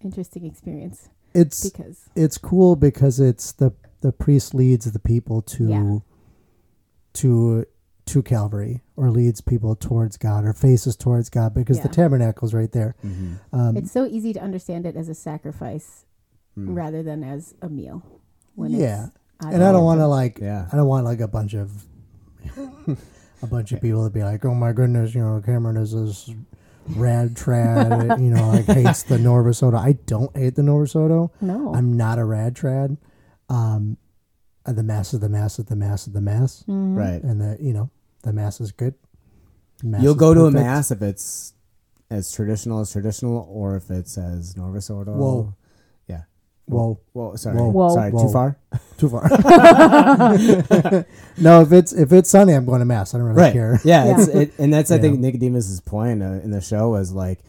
interesting 0.02 0.46
experience 0.46 1.10
it's 1.34 1.68
because 1.70 2.10
it's 2.16 2.38
cool 2.38 2.76
because 2.76 3.20
it's 3.20 3.52
the 3.54 3.74
the 4.02 4.12
priest 4.12 4.54
leads 4.54 4.90
the 4.92 5.00
people 5.00 5.42
to 5.42 5.68
Yeah. 5.68 5.98
to 7.14 7.66
to 8.06 8.22
Calvary 8.22 8.82
or 8.96 9.10
leads 9.10 9.42
people 9.42 9.76
towards 9.76 10.16
God 10.18 10.46
or 10.46 10.54
faces 10.54 10.96
towards 10.96 11.30
God 11.30 11.54
because 11.54 11.80
the 11.82 11.90
tabernacle 11.90 12.46
is 12.48 12.54
right 12.54 12.72
there. 12.72 12.96
Mhm. 13.04 13.40
Um, 13.52 13.78
it's 13.78 13.92
so 13.92 14.06
easy 14.06 14.32
to 14.34 14.40
understand 14.42 14.86
it 14.86 14.96
as 14.96 15.10
a 15.10 15.16
sacrifice 15.16 16.06
Mm. 16.58 16.76
rather 16.76 17.02
than 17.04 17.24
as 17.24 17.54
a 17.62 17.68
meal. 17.70 18.04
When 18.56 18.72
Yeah. 18.72 19.08
it's 19.42 19.46
and 19.54 19.64
I 19.64 19.72
don't 19.72 19.84
want 19.84 20.00
to 20.00 20.08
like 20.08 20.40
Yeah. 20.40 20.68
I 20.72 20.78
don't 20.78 20.88
want 20.88 21.04
like 21.06 21.20
a 21.20 21.28
bunch 21.28 21.54
of 21.56 21.86
a 23.42 23.48
bunch 23.48 23.72
of 23.72 23.82
people 23.82 24.04
to 24.06 24.10
be 24.10 24.24
like, 24.24 24.46
oh 24.46 24.54
my 24.54 24.72
goodness, 24.72 25.14
you 25.16 25.22
know, 25.22 25.42
Cameron 25.46 25.78
is 25.78 25.92
this 25.92 26.30
rad 26.96 27.34
trad, 27.34 28.20
you 28.22 28.30
know, 28.30 28.50
like 28.50 28.66
hates 28.66 29.04
the 29.04 29.18
Novus 29.18 29.62
Ordo. 29.64 29.78
I 29.78 29.94
don't 30.06 30.36
hate 30.38 30.56
the 30.56 30.64
Novus 30.64 30.96
Ordo. 30.96 31.32
No. 31.42 31.74
I'm 31.74 31.98
not 31.98 32.20
a 32.20 32.26
rad 32.26 32.54
trad. 32.56 32.98
Um, 33.50 33.98
the 34.66 34.84
mass 34.84 35.14
of 35.14 35.22
the 35.22 35.30
mass 35.30 35.60
of 35.60 35.68
the 35.68 35.76
mass 35.76 36.08
of 36.08 36.14
the 36.14 36.22
mass. 36.22 36.64
Mhm. 36.68 36.96
Right. 36.98 37.22
and 37.24 37.40
the 37.42 37.58
you 37.60 37.74
know 37.74 37.90
the 38.26 38.34
mass 38.34 38.60
is 38.60 38.72
good. 38.72 38.96
Mass 39.84 40.02
You'll 40.04 40.14
is 40.14 40.20
go 40.20 40.34
to 40.34 40.46
a 40.46 40.52
mass 40.52 40.92
if 40.92 41.02
it's 41.02 41.54
as 42.10 42.32
traditional 42.32 42.80
as 42.82 42.92
traditional, 42.92 43.48
or 43.50 43.76
if 43.78 43.90
it's 43.90 44.18
as 44.18 44.56
Novus 44.58 44.90
Ordo. 44.90 45.14
Whoa. 45.14 45.56
Yeah. 46.08 46.24
Whoa, 46.66 47.00
Whoa, 47.14 47.36
sorry. 47.36 47.56
Whoa. 47.58 47.70
Whoa. 47.70 47.90
Sorry, 47.94 48.12
Whoa. 48.12 48.24
too 48.28 48.32
far? 48.34 48.58
too 48.98 49.10
far. 49.10 51.06
no, 51.38 51.62
if 51.62 51.72
it's 51.72 51.94
if 51.94 52.12
it's 52.14 52.30
sunny, 52.30 52.54
I'm 52.54 52.66
going 52.66 52.80
to 52.80 52.86
mass. 52.86 53.14
I 53.14 53.18
don't 53.18 53.28
really 53.28 53.42
right. 53.42 53.54
care. 53.54 53.80
Yeah, 53.84 54.06
Yeah. 54.06 54.16
It's, 54.20 54.28
it, 54.28 54.54
and 54.60 54.74
that's 54.74 54.92
I 54.92 54.96
Yeah. 54.96 55.02
think 55.02 55.20
Nicodemus's 55.20 55.82
point 55.82 56.22
uh, 56.24 56.40
in 56.44 56.52
the 56.52 56.62
show 56.62 56.90
was 56.90 57.12
like, 57.12 57.40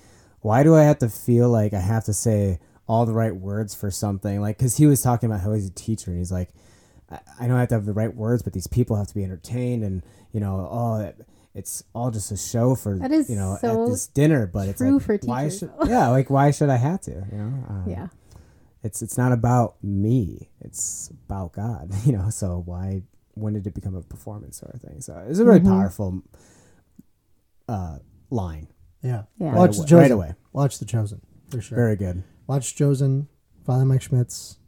why 0.41 0.63
do 0.63 0.75
I 0.75 0.83
have 0.83 0.99
to 0.99 1.09
feel 1.09 1.49
like 1.49 1.73
I 1.75 1.81
have 1.81 2.05
to 2.05 2.13
say 2.13 2.59
all 2.89 3.07
the 3.07 3.15
right 3.15 3.35
words 3.35 3.75
for 3.75 3.91
something? 3.91 4.41
Like, 4.41 4.59
because 4.59 4.77
he 4.77 4.87
was 4.87 5.03
talking 5.03 5.29
about 5.31 5.41
how 5.43 5.53
he's 5.53 5.67
a 5.69 5.73
teacher, 5.73 6.11
and 6.11 6.19
he's 6.19 6.33
like, 6.33 6.51
I, 7.11 7.19
I 7.41 7.47
don't 7.47 7.59
have 7.59 7.69
to 7.69 7.75
have 7.77 7.87
the 7.87 7.93
right 7.93 8.15
words, 8.15 8.43
but 8.43 8.53
these 8.53 8.67
people 8.67 8.97
have 8.97 9.07
to 9.09 9.15
be 9.15 9.25
entertained, 9.25 9.83
and 9.85 10.03
you 10.37 10.41
know, 10.41 10.69
oh, 10.71 11.25
it's 11.55 11.83
all 11.95 12.11
just 12.11 12.31
a 12.31 12.37
show 12.37 12.75
for 12.75 12.99
That 12.99 13.11
is 13.13 13.31
you 13.31 13.37
know 13.37 13.57
so 13.59 13.85
at 13.85 13.89
this 13.91 14.07
dinner. 14.09 14.47
But 14.47 14.69
it's 14.69 14.79
true 14.79 14.99
like, 14.99 15.03
for 15.03 15.17
why 15.25 15.45
teachers, 15.45 15.59
should 15.61 15.71
though. 15.81 15.87
yeah, 15.89 16.09
like 16.09 16.29
why 16.29 16.51
should 16.51 16.69
I 16.69 16.77
have 16.77 17.01
to? 17.09 17.13
You 17.33 17.39
know, 17.39 17.53
um, 17.73 17.85
Yeah. 17.89 18.09
it's 18.83 19.01
it's 19.01 19.17
not 19.17 19.33
about 19.33 19.77
me 19.83 20.51
it's 20.61 21.11
about 21.27 21.53
god 21.53 21.91
you 22.05 22.13
know 22.13 22.29
so 22.31 22.63
why 22.67 23.03
when 23.35 23.55
did 23.55 23.67
it 23.67 23.75
become 23.75 23.95
a 23.97 24.03
performance 24.03 24.59
sort 24.61 24.75
of 24.75 24.81
thing 24.83 25.01
so 25.01 25.13
it's 25.29 25.39
a 25.41 25.45
really 25.45 25.61
Mhm. 25.61 25.73
powerful 25.75 26.23
uh 27.69 27.99
line 28.31 28.69
Yeah. 29.03 29.23
Yeah. 29.39 29.49
right, 29.49 29.57
Watch 29.57 29.77
away, 29.77 29.83
the 29.83 29.89
Chosen. 29.89 29.99
right 29.99 30.11
away 30.11 30.35
Watch 30.53 30.79
the 30.79 30.85
Chosen 30.85 31.21
for 31.51 31.61
sure. 31.61 31.77
very 31.77 31.97
good 31.97 32.23
Watch 32.47 32.77
Chosen. 32.77 33.27
Father 33.65 33.85
Mike 33.85 34.03
Schmitz. 34.03 34.59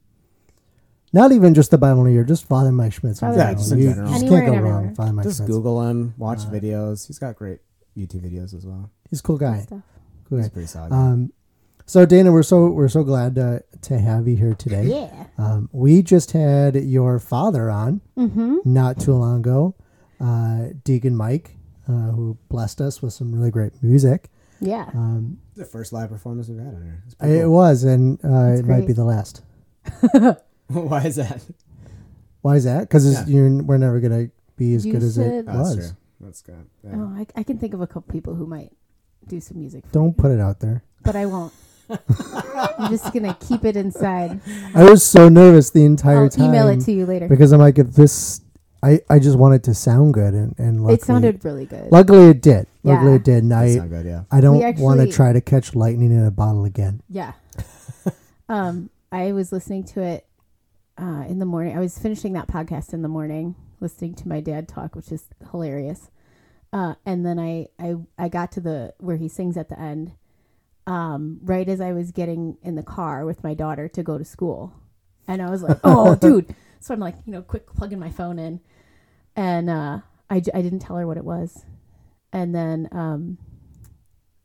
Not 1.12 1.32
even 1.32 1.54
just 1.54 1.70
the 1.70 1.78
Bible 1.78 2.02
in 2.02 2.08
a 2.08 2.10
year, 2.10 2.24
just 2.24 2.46
Father 2.46 2.70
Mike 2.72 2.92
Schmitz. 2.92 3.20
Father 3.20 3.38
Yeah, 3.38 3.44
Mike 3.48 3.56
just 3.58 3.72
in 3.72 3.78
you, 3.78 3.88
you 3.90 3.94
just 3.94 4.14
Anywhere 4.14 4.40
can't 4.40 4.46
go 4.46 4.52
and 4.56 4.62
wrong. 4.64 4.74
everywhere. 4.74 4.94
Father 4.94 5.12
Mike 5.12 5.24
just 5.24 5.38
Schmitz. 5.38 5.50
google 5.52 5.82
him 5.88 6.14
watch 6.18 6.40
Uh, 6.46 6.50
videos 6.50 7.06
he's 7.06 7.18
got 7.18 7.34
great 7.36 7.60
youtube 7.96 8.20
videos 8.20 8.54
as 8.54 8.64
well 8.66 8.90
He's 9.10 9.20
a 9.20 9.22
cool 9.22 9.38
guy. 9.38 9.60
stuff. 9.60 9.80
Cool 10.28 10.38
he's 10.38 10.48
guy. 10.48 10.52
pretty 10.52 10.66
solid 10.68 10.92
Um, 10.92 11.32
so 11.86 12.04
Dana, 12.04 12.30
we're 12.30 12.42
so 12.42 12.68
we're 12.70 12.88
so 12.88 13.02
glad 13.02 13.34
to 13.36 13.62
to 13.82 13.98
have 13.98 14.28
you 14.28 14.36
here 14.36 14.54
today. 14.54 14.84
Yeah. 14.84 15.24
Um, 15.38 15.70
we 15.72 16.02
just 16.02 16.32
had 16.32 16.74
your 16.76 17.18
father 17.18 17.70
on 17.70 18.02
Mm-hmm. 18.18 18.56
not 18.66 19.00
too 19.00 19.14
long 19.14 19.38
ago, 19.38 19.74
uh, 20.20 20.66
Deacon 20.84 21.16
Mike, 21.16 21.56
uh, 21.88 22.10
who 22.10 22.36
blessed 22.50 22.82
us 22.82 23.00
with 23.00 23.14
some 23.14 23.32
really 23.32 23.50
great 23.50 23.72
music. 23.82 24.28
Yeah. 24.60 24.90
Um, 24.92 25.38
the 25.56 25.64
first 25.64 25.92
live 25.94 26.10
performance 26.10 26.48
we've 26.48 26.58
had 26.58 26.74
on 26.74 26.82
here 26.82 27.02
It's 27.06 27.14
pretty 27.14 27.38
it 27.38 27.42
cool. 27.44 27.52
was, 27.54 27.84
and 27.84 28.18
uh, 28.24 28.28
That's 28.48 28.60
it 28.60 28.66
might 28.66 28.74
great. 28.78 28.86
be 28.88 28.92
the 28.92 29.04
last. 29.04 29.42
why 30.90 31.02
is 31.04 31.16
that 31.16 31.42
Why 32.42 32.56
is 32.56 32.64
that? 32.64 32.80
Because 32.82 33.10
Yeah. 33.12 33.26
you're 33.26 33.62
we're 33.62 33.78
never 33.78 34.00
gonna 34.00 34.30
be 34.56 34.74
as 34.74 34.84
You 34.86 34.92
good 34.92 35.02
as 35.02 35.18
it 35.18 35.22
should- 35.24 35.48
Oh, 35.48 35.52
that's 35.52 35.76
was. 35.76 35.76
true 35.76 35.96
that's 36.20 36.42
good 36.42 36.66
yeah. 36.84 36.90
Oh, 36.94 37.12
I, 37.16 37.26
I 37.36 37.42
can 37.42 37.58
think 37.58 37.74
of 37.74 37.80
a 37.80 37.86
couple 37.86 38.12
people 38.12 38.34
who 38.34 38.46
might 38.46 38.72
do 39.26 39.40
some 39.40 39.58
music. 39.58 39.86
For 39.86 39.92
Don't 39.92 40.06
me, 40.08 40.22
put 40.22 40.30
it 40.32 40.40
out 40.40 40.58
there. 40.60 40.82
but 41.02 41.14
I 41.16 41.26
won't. 41.26 41.52
I'm 41.90 42.90
just 42.90 43.12
gonna 43.12 43.36
keep 43.40 43.64
it 43.64 43.76
inside. 43.76 44.40
I 44.74 44.84
was 44.84 45.04
so 45.04 45.28
nervous 45.28 45.70
the 45.70 45.84
entire 45.84 46.24
I'll 46.24 46.28
time. 46.28 46.46
email 46.46 46.68
it 46.68 46.80
to 46.82 46.92
you 46.92 47.06
later. 47.06 47.28
because 47.28 47.52
I'm 47.52 47.60
like, 47.60 47.78
if 47.78 47.92
this, 47.94 48.40
I, 48.82 49.00
I 49.08 49.18
just 49.18 49.38
want 49.38 49.54
it 49.54 49.62
to 49.64 49.74
sound 49.74 50.14
good, 50.14 50.34
and 50.34 50.54
and 50.58 50.80
luckily, 50.82 50.94
It 50.94 51.02
sounded 51.02 51.44
really 51.44 51.66
good. 51.66 51.90
luckily 51.92 52.30
it 52.30 52.42
did. 52.42 52.66
Luckily 52.82 53.10
Yeah. 53.10 53.16
it 53.16 53.24
did, 53.24 53.42
and 53.44 53.52
That's 53.52 53.76
I 53.76 53.78
not 53.78 53.88
good 53.90 54.06
yeah 54.06 54.22
I 54.30 54.40
don't 54.40 54.58
We 54.58 54.82
want 54.82 54.98
to 54.98 55.02
actually- 55.04 55.12
try 55.12 55.32
to 55.32 55.40
catch 55.40 55.74
lightning 55.74 56.10
in 56.10 56.24
a 56.24 56.30
bottle 56.30 56.64
again. 56.64 57.02
Yeah. 57.08 57.32
um, 58.48 58.90
I 59.12 59.32
was 59.32 59.52
listening 59.52 59.84
to 59.84 60.02
it 60.02 60.26
uh, 60.98 61.24
in 61.28 61.38
the 61.38 61.44
morning. 61.46 61.76
I 61.76 61.80
was 61.80 61.98
finishing 61.98 62.32
that 62.34 62.48
podcast 62.48 62.92
in 62.92 63.02
the 63.02 63.08
morning, 63.08 63.54
listening 63.80 64.14
to 64.16 64.28
my 64.28 64.40
dad 64.40 64.68
talk, 64.68 64.94
which 64.96 65.12
is 65.12 65.26
hilarious. 65.50 66.10
Uh, 66.72 66.94
and 67.06 67.24
then 67.24 67.38
I, 67.38 67.68
I 67.78 67.94
I 68.18 68.28
got 68.28 68.52
to 68.52 68.60
the 68.60 68.94
where 68.98 69.16
he 69.16 69.28
sings 69.28 69.56
at 69.56 69.68
the 69.70 69.80
end, 69.80 70.12
um, 70.86 71.38
right 71.42 71.66
as 71.68 71.80
I 71.80 71.92
was 71.92 72.12
getting 72.12 72.58
in 72.62 72.74
the 72.74 72.82
car 72.82 73.24
with 73.24 73.42
my 73.42 73.54
daughter 73.54 73.88
to 73.88 74.02
go 74.02 74.18
to 74.18 74.24
school, 74.24 74.74
and 75.26 75.40
I 75.40 75.48
was 75.48 75.62
like, 75.62 75.78
"Oh, 75.82 76.14
dude!" 76.20 76.54
So 76.80 76.92
I'm 76.92 77.00
like, 77.00 77.16
you 77.24 77.32
know, 77.32 77.40
quick 77.42 77.66
plugging 77.74 77.98
my 77.98 78.10
phone 78.10 78.38
in, 78.38 78.60
and 79.34 79.70
uh, 79.70 80.00
I 80.28 80.36
I 80.36 80.60
didn't 80.60 80.80
tell 80.80 80.96
her 80.96 81.06
what 81.06 81.16
it 81.16 81.24
was, 81.24 81.64
and 82.34 82.54
then 82.54 82.88
um, 82.92 83.38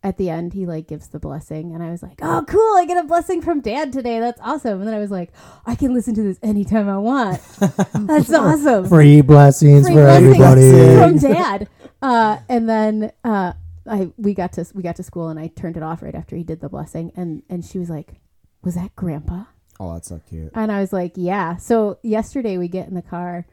at 0.03 0.17
the 0.17 0.29
end 0.29 0.53
he 0.53 0.65
like 0.65 0.87
gives 0.87 1.07
the 1.07 1.19
blessing 1.19 1.73
and 1.73 1.81
i 1.81 1.89
was 1.89 2.03
like 2.03 2.19
oh 2.21 2.43
cool 2.47 2.75
i 2.77 2.85
get 2.85 3.03
a 3.03 3.07
blessing 3.07 3.41
from 3.41 3.61
dad 3.61 3.91
today. 3.93 4.19
That's 4.19 4.39
awesome. 4.41 4.79
And 4.79 4.87
then 4.87 4.93
i 4.93 4.99
was 4.99 5.11
like 5.11 5.31
i 5.65 5.75
can 5.75 5.93
listen 5.93 6.13
to 6.15 6.21
this 6.23 6.37
anytime 6.43 6.89
i 6.89 6.97
want. 6.97 7.41
That's 7.93 8.33
awesome. 8.33 8.87
Free 8.87 9.21
blessings 9.21 9.87
Free 9.87 9.95
for 9.95 10.03
blessings 10.03 10.39
everybody. 10.39 11.19
from 11.19 11.33
dad. 11.33 11.69
Uh, 12.01 12.37
and 12.49 12.67
then 12.67 13.11
uh, 13.23 13.53
I 13.87 14.11
we 14.17 14.33
got 14.33 14.53
to 14.53 14.65
we 14.73 14.83
got 14.83 14.97
to 14.97 15.03
school 15.03 15.29
and 15.29 15.39
I 15.39 15.47
turned 15.47 15.77
it 15.77 15.83
off 15.83 16.01
right 16.01 16.13
after 16.15 16.35
he 16.35 16.43
did 16.43 16.59
the 16.59 16.69
blessing 16.69 17.11
and 17.15 17.43
and 17.49 17.63
she 17.63 17.79
was 17.79 17.89
like 17.89 18.15
was 18.61 18.75
that 18.75 18.95
grandpa? 18.95 19.43
Oh 19.79 19.93
that's 19.93 20.09
so 20.09 20.21
cute. 20.29 20.51
And 20.55 20.71
I 20.71 20.79
was 20.79 20.93
like, 20.93 21.13
yeah. 21.15 21.57
So 21.57 21.99
yesterday 22.03 22.57
we 22.57 22.67
get 22.67 22.87
in 22.87 22.93
the 22.93 23.01
car, 23.01 23.45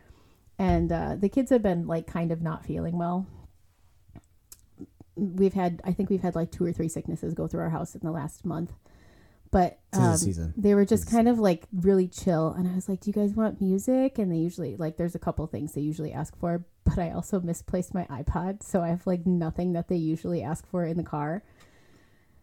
and 0.58 0.92
uh, 0.92 1.16
the 1.16 1.28
kids 1.28 1.50
have 1.50 1.62
been 1.62 1.86
like 1.86 2.06
kind 2.06 2.30
of 2.30 2.42
not 2.42 2.64
feeling 2.64 2.98
well. 2.98 3.26
We've 5.20 5.52
had, 5.52 5.80
I 5.84 5.92
think 5.92 6.08
we've 6.08 6.22
had 6.22 6.34
like 6.34 6.50
two 6.50 6.64
or 6.64 6.72
three 6.72 6.88
sicknesses 6.88 7.34
go 7.34 7.46
through 7.46 7.60
our 7.60 7.70
house 7.70 7.94
in 7.94 8.00
the 8.02 8.10
last 8.10 8.44
month, 8.44 8.72
but 9.50 9.78
um, 9.92 10.16
they 10.56 10.74
were 10.74 10.86
just 10.86 11.10
kind 11.10 11.28
of 11.28 11.38
like 11.38 11.64
really 11.72 12.08
chill. 12.08 12.54
And 12.56 12.66
I 12.66 12.74
was 12.74 12.88
like, 12.88 13.00
do 13.00 13.10
you 13.10 13.14
guys 13.14 13.34
want 13.34 13.60
music? 13.60 14.18
And 14.18 14.32
they 14.32 14.36
usually 14.36 14.76
like, 14.76 14.96
there's 14.96 15.14
a 15.14 15.18
couple 15.18 15.46
things 15.46 15.72
they 15.72 15.82
usually 15.82 16.12
ask 16.12 16.36
for, 16.38 16.64
but 16.84 16.98
I 16.98 17.10
also 17.10 17.40
misplaced 17.40 17.92
my 17.92 18.04
iPod, 18.04 18.62
so 18.62 18.82
I 18.82 18.88
have 18.88 19.06
like 19.06 19.26
nothing 19.26 19.74
that 19.74 19.88
they 19.88 19.96
usually 19.96 20.42
ask 20.42 20.66
for 20.68 20.86
in 20.86 20.96
the 20.96 21.02
car. 21.02 21.42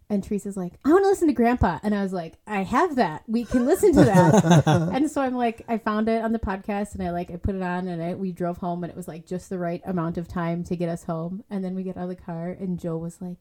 And 0.10 0.24
Teresa's 0.24 0.56
like, 0.56 0.74
I 0.86 0.90
want 0.90 1.04
to 1.04 1.10
listen 1.10 1.28
to 1.28 1.34
Grandpa. 1.34 1.80
And 1.84 1.94
I 1.94 2.02
was 2.02 2.14
like, 2.14 2.36
I 2.48 2.64
have 2.64 2.96
that. 2.96 3.24
We 3.28 3.44
can 3.44 3.66
listen 3.66 3.92
to 3.94 4.06
that. 4.06 4.64
and 4.94 5.12
so 5.12 5.22
I'm 5.22 5.36
like, 5.36 5.66
I 5.68 5.78
found 5.80 6.08
it 6.08 6.24
on 6.24 6.32
the 6.32 6.40
podcast 6.40 6.94
and 6.96 7.04
I 7.04 7.12
like, 7.12 7.30
I 7.30 7.36
put 7.36 7.56
it 7.56 7.62
on 7.62 7.90
and 7.90 8.02
I, 8.02 8.14
we 8.14 8.32
drove 8.32 8.58
home 8.58 8.86
and 8.86 8.90
it 8.92 8.96
was 8.96 9.08
like 9.08 9.26
just 9.26 9.50
the 9.50 9.60
right 9.60 9.82
amount 9.86 10.18
of 10.18 10.28
time 10.30 10.64
to 10.66 10.78
get 10.78 10.88
us 10.88 11.04
home. 11.04 11.44
And 11.50 11.62
then 11.64 11.76
we 11.76 11.84
get 11.84 11.98
out 11.98 12.04
of 12.04 12.10
the 12.10 12.16
car 12.16 12.50
and 12.50 12.80
Joe 12.80 12.96
was 12.96 13.20
like, 13.22 13.36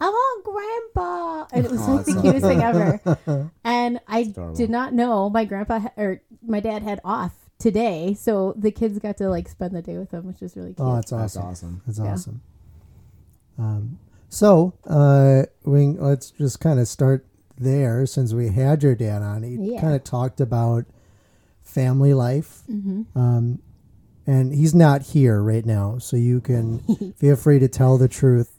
I 0.00 0.08
want 0.08 0.44
Grandpa. 0.44 1.46
And 1.52 1.64
it 1.64 1.70
was 1.72 1.80
Oh, 1.88 1.94
like 1.96 2.04
the 2.06 2.20
cutest 2.20 2.46
thing 2.46 2.62
ever. 2.62 3.50
And 3.64 3.98
I 4.06 4.32
did 4.54 4.70
not 4.70 4.92
know 4.94 5.28
my 5.28 5.44
grandpa 5.44 5.80
ha- 5.80 5.92
or 5.96 6.20
my 6.46 6.60
dad 6.60 6.82
had 6.84 7.00
off 7.02 7.32
today. 7.58 8.14
So 8.14 8.54
the 8.56 8.70
kids 8.70 8.98
got 9.00 9.16
to 9.16 9.28
like 9.28 9.48
spend 9.48 9.74
the 9.74 9.82
day 9.82 9.98
with 9.98 10.12
him, 10.12 10.24
which 10.26 10.40
is 10.40 10.54
really 10.54 10.74
cute. 10.74 10.86
Oh, 10.86 10.94
that's 10.94 11.10
That's 11.10 11.36
awesome. 11.36 11.50
awesome. 11.50 11.82
That's 11.86 11.98
Yeah. 11.98 12.12
awesome. 12.12 12.40
Um, 13.58 13.98
so 14.28 14.74
uh, 14.86 15.42
we 15.64 15.86
let's 15.98 16.30
just 16.30 16.60
kind 16.60 16.78
of 16.80 16.88
start 16.88 17.26
there 17.58 18.04
since 18.06 18.32
we 18.32 18.48
had 18.48 18.82
your 18.82 18.94
dad 18.94 19.22
on. 19.22 19.42
He 19.42 19.72
Yeah. 19.74 19.80
kind 19.80 19.94
of 19.94 20.04
talked 20.04 20.40
about 20.40 20.84
family 21.62 22.14
life, 22.14 22.62
hmm 22.66 23.02
um, 23.14 23.60
and 24.26 24.52
he's 24.52 24.74
not 24.74 25.02
here 25.02 25.40
right 25.42 25.64
now, 25.64 25.98
so 25.98 26.16
you 26.16 26.40
can 26.40 26.80
feel 27.16 27.36
free 27.36 27.58
to 27.60 27.68
tell 27.68 27.96
the 27.98 28.08
truth 28.08 28.50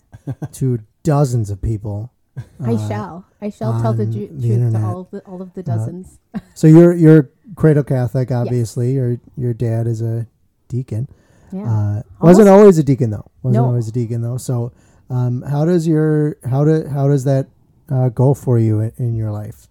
to 0.53 0.79
dozens 1.03 1.49
of 1.49 1.61
people. 1.61 2.11
I 2.63 2.73
Uh, 2.73 2.87
shall. 2.87 3.25
I 3.41 3.49
shall 3.49 3.81
tell 3.81 3.93
the, 3.93 4.05
ju- 4.05 4.27
the 4.27 4.27
truth 4.27 4.41
to 4.41 4.47
internet. 4.53 4.83
Uh, 4.83 4.87
all 4.87 4.99
of 5.01 5.09
the, 5.11 5.19
all 5.21 5.41
of 5.41 5.53
the 5.53 5.63
dozens. 5.63 6.19
So 6.53 6.67
you're 6.67 6.93
you're 6.93 7.29
cradle 7.55 7.83
Catholic, 7.83 8.31
obviously. 8.31 8.93
Your 8.93 9.19
your 9.35 9.53
dad 9.53 9.87
is 9.87 10.01
a 10.01 10.27
deacon. 10.69 11.07
yeah. 11.51 11.63
Uh, 11.99 12.01
wasn't 12.21 12.49
always 12.49 12.77
a 12.77 12.83
deacon 12.83 13.09
though. 13.09 13.29
Wasn't 13.43 13.61
No. 13.63 13.67
always 13.69 13.87
a 13.87 13.91
deacon 13.91 14.21
though. 14.21 14.37
So, 14.37 14.71
um, 15.09 15.41
how 15.41 15.65
does 15.65 15.87
your 15.87 16.37
how 16.49 16.63
do 16.65 16.87
how 16.87 17.07
does 17.07 17.23
that 17.23 17.47
uh, 17.89 18.09
go 18.09 18.33
for 18.33 18.59
you 18.59 18.79
in, 18.79 18.93
in 18.97 19.15
your 19.15 19.31
life? 19.31 19.67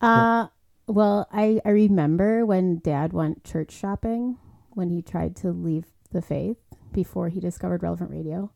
Uh, 0.00 0.48
well, 0.86 1.28
I, 1.32 1.60
I 1.64 1.70
remember 1.70 2.44
when 2.44 2.78
dad 2.78 3.12
went 3.12 3.44
church 3.44 3.72
shopping 3.72 4.38
when 4.70 4.90
he 4.90 5.02
tried 5.02 5.34
to 5.36 5.50
leave 5.50 5.86
the 6.12 6.22
faith 6.22 6.58
before 6.92 7.28
he 7.28 7.40
discovered 7.40 7.82
relevant 7.82 8.10
radio. 8.10 8.50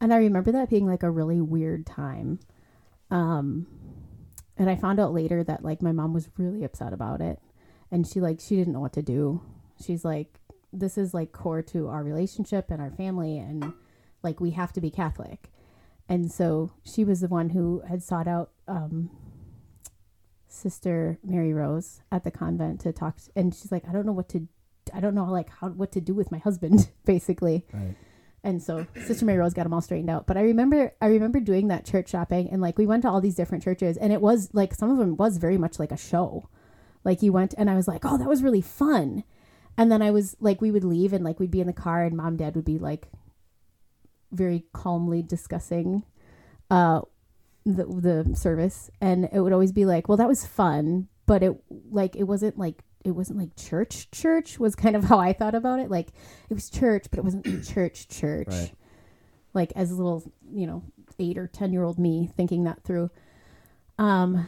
And 0.00 0.12
I 0.12 0.18
remember 0.18 0.52
that 0.52 0.70
being 0.70 0.86
like 0.86 1.02
a 1.02 1.10
really 1.10 1.40
weird 1.40 1.86
time. 1.86 2.38
Um, 3.10 3.66
and 4.56 4.70
I 4.70 4.76
found 4.76 5.00
out 5.00 5.12
later 5.12 5.42
that 5.44 5.64
like 5.64 5.82
my 5.82 5.92
mom 5.92 6.12
was 6.12 6.28
really 6.36 6.64
upset 6.64 6.92
about 6.92 7.20
it. 7.20 7.40
And 7.90 8.06
she 8.06 8.20
like, 8.20 8.40
she 8.40 8.56
didn't 8.56 8.74
know 8.74 8.80
what 8.80 8.92
to 8.92 9.02
do. 9.02 9.42
She's 9.84 10.04
like, 10.04 10.38
this 10.72 10.98
is 10.98 11.14
like 11.14 11.32
core 11.32 11.62
to 11.62 11.88
our 11.88 12.04
relationship 12.04 12.70
and 12.70 12.80
our 12.80 12.90
family. 12.90 13.38
And 13.38 13.72
like, 14.22 14.40
we 14.40 14.50
have 14.52 14.72
to 14.74 14.80
be 14.80 14.90
Catholic. 14.90 15.50
And 16.08 16.30
so 16.32 16.72
she 16.84 17.04
was 17.04 17.20
the 17.20 17.28
one 17.28 17.50
who 17.50 17.82
had 17.88 18.02
sought 18.02 18.26
out, 18.28 18.50
um, 18.66 19.10
sister 20.46 21.18
Mary 21.22 21.52
Rose 21.52 22.00
at 22.10 22.24
the 22.24 22.30
convent 22.30 22.80
to 22.80 22.92
talk 22.92 23.16
to, 23.18 23.30
and 23.36 23.54
she's 23.54 23.70
like 23.70 23.86
I 23.88 23.92
don't 23.92 24.06
know 24.06 24.12
what 24.12 24.28
to 24.30 24.48
I 24.94 25.00
don't 25.00 25.14
know 25.14 25.26
like 25.26 25.50
how 25.50 25.68
what 25.68 25.92
to 25.92 26.00
do 26.00 26.14
with 26.14 26.32
my 26.32 26.38
husband 26.38 26.88
basically 27.04 27.66
Right. 27.72 27.94
and 28.42 28.62
so 28.62 28.86
sister 29.04 29.26
Mary 29.26 29.38
Rose 29.38 29.52
got 29.52 29.64
them 29.64 29.74
all 29.74 29.82
straightened 29.82 30.08
out 30.10 30.26
but 30.26 30.36
I 30.38 30.42
remember 30.42 30.94
I 31.02 31.06
remember 31.08 31.38
doing 31.40 31.68
that 31.68 31.84
church 31.84 32.08
shopping 32.08 32.48
and 32.50 32.62
like 32.62 32.78
we 32.78 32.86
went 32.86 33.02
to 33.02 33.10
all 33.10 33.20
these 33.20 33.34
different 33.34 33.62
churches 33.62 33.98
and 33.98 34.12
it 34.12 34.22
was 34.22 34.48
like 34.54 34.74
some 34.74 34.90
of 34.90 34.96
them 34.96 35.16
was 35.16 35.36
very 35.36 35.58
much 35.58 35.78
like 35.78 35.92
a 35.92 35.96
show 35.98 36.48
like 37.04 37.22
you 37.22 37.32
went 37.32 37.54
and 37.58 37.68
I 37.68 37.74
was 37.76 37.86
like 37.86 38.04
oh 38.06 38.16
that 38.16 38.28
was 38.28 38.42
really 38.42 38.62
fun 38.62 39.24
and 39.76 39.92
then 39.92 40.00
I 40.00 40.10
was 40.10 40.34
like 40.40 40.62
we 40.62 40.70
would 40.70 40.84
leave 40.84 41.12
and 41.12 41.22
like 41.24 41.38
we'd 41.38 41.50
be 41.50 41.60
in 41.60 41.66
the 41.66 41.72
car 41.74 42.04
and 42.04 42.16
mom 42.16 42.28
and 42.28 42.38
dad 42.38 42.56
would 42.56 42.64
be 42.64 42.78
like 42.78 43.08
very 44.32 44.64
calmly 44.72 45.22
discussing 45.22 46.04
uh 46.70 47.00
the 47.64 47.84
the 47.84 48.36
service 48.36 48.90
and 49.00 49.28
it 49.32 49.40
would 49.40 49.52
always 49.52 49.72
be 49.72 49.84
like 49.84 50.08
well 50.08 50.16
that 50.16 50.28
was 50.28 50.46
fun 50.46 51.08
but 51.26 51.42
it 51.42 51.54
like 51.90 52.16
it 52.16 52.24
wasn't 52.24 52.58
like 52.58 52.82
it 53.04 53.12
wasn't 53.12 53.38
like 53.38 53.56
church 53.56 54.10
church 54.10 54.58
was 54.58 54.74
kind 54.74 54.96
of 54.96 55.04
how 55.08 55.18
I 55.18 55.32
thought 55.32 55.54
about 55.54 55.80
it. 55.80 55.90
Like 55.90 56.08
it 56.48 56.54
was 56.54 56.70
church, 56.70 57.06
but 57.10 57.18
it 57.18 57.24
wasn't 57.24 57.64
church 57.68 58.08
church. 58.08 58.48
Right. 58.48 58.72
Like 59.54 59.72
as 59.74 59.90
a 59.90 59.94
little, 59.94 60.30
you 60.52 60.66
know, 60.66 60.84
eight 61.18 61.38
or 61.38 61.46
ten 61.46 61.72
year 61.72 61.82
old 61.82 61.98
me 61.98 62.30
thinking 62.36 62.64
that 62.64 62.82
through. 62.84 63.10
Um, 63.98 64.46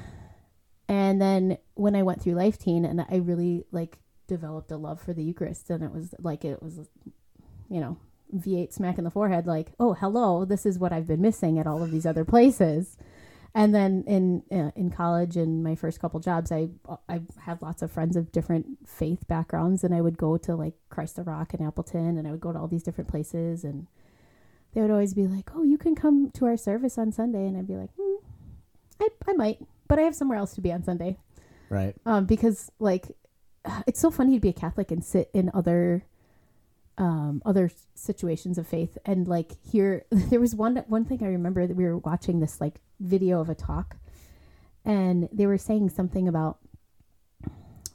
and 0.88 1.20
then 1.20 1.58
when 1.74 1.96
I 1.96 2.02
went 2.02 2.22
through 2.22 2.34
Life 2.34 2.58
Teen, 2.58 2.84
and 2.84 3.00
I 3.00 3.16
really 3.16 3.64
like 3.72 3.98
developed 4.26 4.70
a 4.70 4.76
love 4.76 5.00
for 5.00 5.12
the 5.12 5.22
Eucharist, 5.22 5.70
and 5.70 5.82
it 5.82 5.92
was 5.92 6.14
like 6.18 6.44
it 6.44 6.62
was, 6.62 6.78
you 7.68 7.80
know, 7.80 7.96
V8 8.34 8.72
smack 8.72 8.98
in 8.98 9.04
the 9.04 9.10
forehead, 9.10 9.46
like, 9.46 9.72
oh, 9.78 9.94
hello, 9.94 10.44
this 10.44 10.66
is 10.66 10.78
what 10.78 10.92
I've 10.92 11.06
been 11.06 11.20
missing 11.20 11.58
at 11.58 11.66
all 11.66 11.82
of 11.82 11.90
these 11.90 12.06
other 12.06 12.24
places. 12.24 12.96
And 13.54 13.74
then 13.74 14.04
in 14.06 14.42
uh, 14.52 14.70
in 14.76 14.90
college 14.90 15.36
and 15.36 15.64
my 15.64 15.74
first 15.74 15.98
couple 16.00 16.20
jobs, 16.20 16.52
I 16.52 16.68
I 17.08 17.22
had 17.40 17.60
lots 17.60 17.82
of 17.82 17.90
friends 17.90 18.14
of 18.16 18.30
different 18.30 18.86
faith 18.86 19.26
backgrounds, 19.26 19.82
and 19.82 19.92
I 19.92 20.00
would 20.00 20.16
go 20.16 20.36
to 20.36 20.54
like 20.54 20.74
Christ 20.88 21.16
the 21.16 21.24
Rock 21.24 21.52
in 21.52 21.66
Appleton, 21.66 22.16
and 22.16 22.28
I 22.28 22.30
would 22.30 22.40
go 22.40 22.52
to 22.52 22.58
all 22.58 22.68
these 22.68 22.84
different 22.84 23.10
places, 23.10 23.64
and 23.64 23.88
they 24.72 24.80
would 24.80 24.92
always 24.92 25.14
be 25.14 25.26
like, 25.26 25.50
"Oh, 25.52 25.64
you 25.64 25.78
can 25.78 25.96
come 25.96 26.30
to 26.34 26.46
our 26.46 26.56
service 26.56 26.96
on 26.96 27.10
Sunday," 27.10 27.44
and 27.44 27.56
I'd 27.56 27.66
be 27.66 27.74
like, 27.74 27.90
hmm, 28.00 28.24
"I 29.00 29.08
I 29.26 29.32
might, 29.32 29.58
but 29.88 29.98
I 29.98 30.02
have 30.02 30.14
somewhere 30.14 30.38
else 30.38 30.54
to 30.54 30.60
be 30.60 30.72
on 30.72 30.84
Sunday." 30.84 31.18
Right. 31.70 31.94
um, 32.04 32.26
because 32.26 32.70
like 32.78 33.06
it's 33.86 34.00
so 34.00 34.10
funny 34.10 34.34
to 34.34 34.40
be 34.40 34.50
a 34.50 34.52
Catholic 34.52 34.90
and 34.90 35.04
sit 35.04 35.30
in 35.32 35.50
other 35.52 36.04
um, 37.00 37.40
other 37.46 37.70
situations 37.94 38.58
of 38.58 38.68
faith. 38.68 38.98
And 39.04 39.26
like 39.26 39.52
here 39.64 40.04
there 40.10 40.38
was 40.38 40.54
one 40.54 40.76
one 40.86 41.04
thing 41.04 41.24
I 41.24 41.28
remember 41.28 41.66
that 41.66 41.76
we 41.76 41.84
were 41.84 41.98
watching 41.98 42.38
this 42.38 42.60
like 42.60 42.80
video 43.00 43.40
of 43.40 43.48
a 43.48 43.54
talk 43.54 43.96
and 44.84 45.28
they 45.32 45.46
were 45.46 45.58
saying 45.58 45.88
something 45.88 46.28
about 46.28 46.58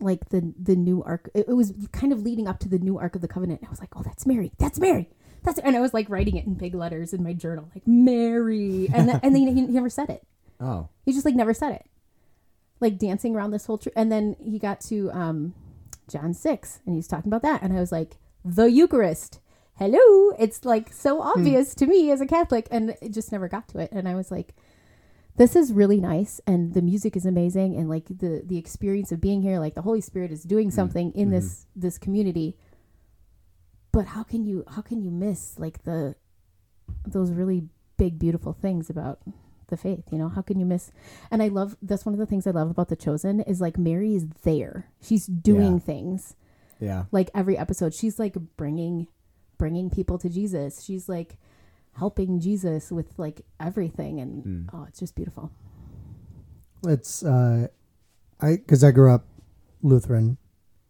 like 0.02 0.30
the 0.30 0.54
the 0.60 0.76
new 0.76 1.04
ark 1.04 1.30
it, 1.34 1.48
it 1.48 1.54
was 1.54 1.74
kind 1.94 2.12
of 2.12 2.24
leading 2.24 2.48
up 2.48 2.60
to 2.60 2.68
the 2.68 2.80
new 2.80 2.98
ark 2.98 3.16
of 3.16 3.22
the 3.22 3.28
covenant. 3.28 3.62
I 3.66 3.70
was 3.70 3.80
like 3.80 3.96
oh 3.96 4.02
that's 4.04 4.26
mary 4.26 4.52
that's 4.58 4.80
mary 4.80 5.10
that's 5.44 5.60
and 5.60 5.76
i 5.76 5.80
was 5.80 5.94
like 5.94 6.10
writing 6.10 6.36
it 6.36 6.46
in 6.46 6.56
big 6.56 6.74
letters 6.74 7.14
in 7.14 7.24
my 7.24 7.34
journal 7.34 7.70
like 7.76 7.88
mary. 7.88 8.90
And 8.92 9.12
and 9.24 9.36
then 9.36 9.36
he, 9.36 9.54
he 9.54 9.62
never 9.62 9.90
said 9.90 10.10
it. 10.10 10.24
Oh. 10.60 10.90
he 11.06 11.12
just 11.12 11.26
like 11.26 11.36
never 11.36 11.54
said 11.54 11.74
it. 11.74 11.86
Like 12.80 12.98
dancing 12.98 13.36
around 13.36 13.52
this 13.52 13.68
whole 13.68 13.78
tr- 13.78 13.90
and 13.96 14.12
then 14.12 14.36
he 14.44 14.58
got 14.58 14.82
to 14.82 15.12
um 15.12 15.54
john 16.10 16.34
6 16.34 16.80
and 16.88 16.96
he's 16.96 17.08
talking 17.08 17.30
about 17.30 17.44
that. 17.44 17.62
And 17.62 17.72
i 17.72 17.80
was 17.80 17.92
like 17.92 18.18
the 18.46 18.70
eucharist. 18.70 19.40
Hello. 19.78 20.30
It's 20.40 20.64
like 20.64 20.94
so 20.94 21.16
hmm. 21.22 21.28
obvious 21.28 21.76
to 21.76 21.88
me 21.88 22.12
as 22.12 22.22
a 22.22 22.28
catholic 22.28 22.68
and 22.72 22.96
it 23.02 23.12
just 23.12 23.32
never 23.32 23.50
got 23.50 23.68
to 23.70 23.80
it. 23.80 23.92
And 23.92 24.08
i 24.08 24.16
was 24.16 24.32
like 24.32 24.56
this 25.38 25.54
is 25.54 25.74
really 25.74 26.00
nice 26.00 26.40
and 26.48 26.74
the 26.74 26.82
music 26.82 27.18
is 27.18 27.26
amazing 27.26 27.76
and 27.76 27.90
like 27.90 28.06
the 28.08 28.42
the 28.46 28.58
experience 28.58 29.12
of 29.12 29.20
being 29.20 29.42
here 29.42 29.60
like 29.60 29.74
the 29.74 29.82
holy 29.82 30.00
spirit 30.00 30.32
is 30.32 30.44
doing 30.44 30.70
hmm. 30.70 30.76
something 30.76 31.12
in 31.12 31.26
mm-hmm. 31.26 31.32
this 31.32 31.66
this 31.76 31.98
community. 31.98 32.56
But 33.92 34.08
how 34.08 34.24
can 34.24 34.46
you 34.46 34.64
how 34.70 34.82
can 34.82 35.02
you 35.02 35.12
miss 35.12 35.58
like 35.58 35.84
the 35.84 36.16
those 37.06 37.32
really 37.32 37.64
big 37.98 38.20
beautiful 38.20 38.54
things 38.54 38.90
about 38.90 39.20
the 39.68 39.78
faith 39.78 40.04
you 40.12 40.20
know? 40.20 40.30
How 40.30 40.44
can 40.44 40.60
you 40.60 40.66
miss? 40.66 40.92
And 41.32 41.42
i 41.42 41.48
love 41.48 41.76
that's 41.82 42.06
one 42.06 42.14
of 42.14 42.20
the 42.20 42.28
things 42.28 42.46
i 42.46 42.52
love 42.52 42.70
about 42.70 42.90
the 42.90 42.96
chosen 42.96 43.40
is 43.40 43.60
like 43.60 43.78
mary 43.78 44.16
is 44.16 44.28
there. 44.44 44.92
She's 45.02 45.26
doing 45.26 45.74
Yeah. 45.74 45.80
things 45.80 46.36
Yeah. 46.80 47.06
like 47.12 47.30
every 47.34 47.58
episode 47.58 47.94
she's 47.94 48.20
like 48.20 48.36
bringing 48.58 49.08
bringing 49.58 49.90
people 49.90 50.18
to 50.20 50.30
jesus 50.30 50.84
she's 50.84 51.08
like 51.08 51.38
helping 51.98 52.40
jesus 52.42 52.92
with 52.92 53.18
like 53.18 53.42
everything 53.60 54.20
and 54.20 54.44
Mm. 54.44 54.70
oh 54.74 54.86
it's 54.88 55.00
just 55.00 55.16
beautiful 55.16 55.52
It's 56.86 57.24
uh, 57.24 57.68
I 58.42 58.58
because 58.58 58.84
I 58.84 58.92
grew 58.92 59.12
up 59.14 59.26
Lutheran, 59.82 60.38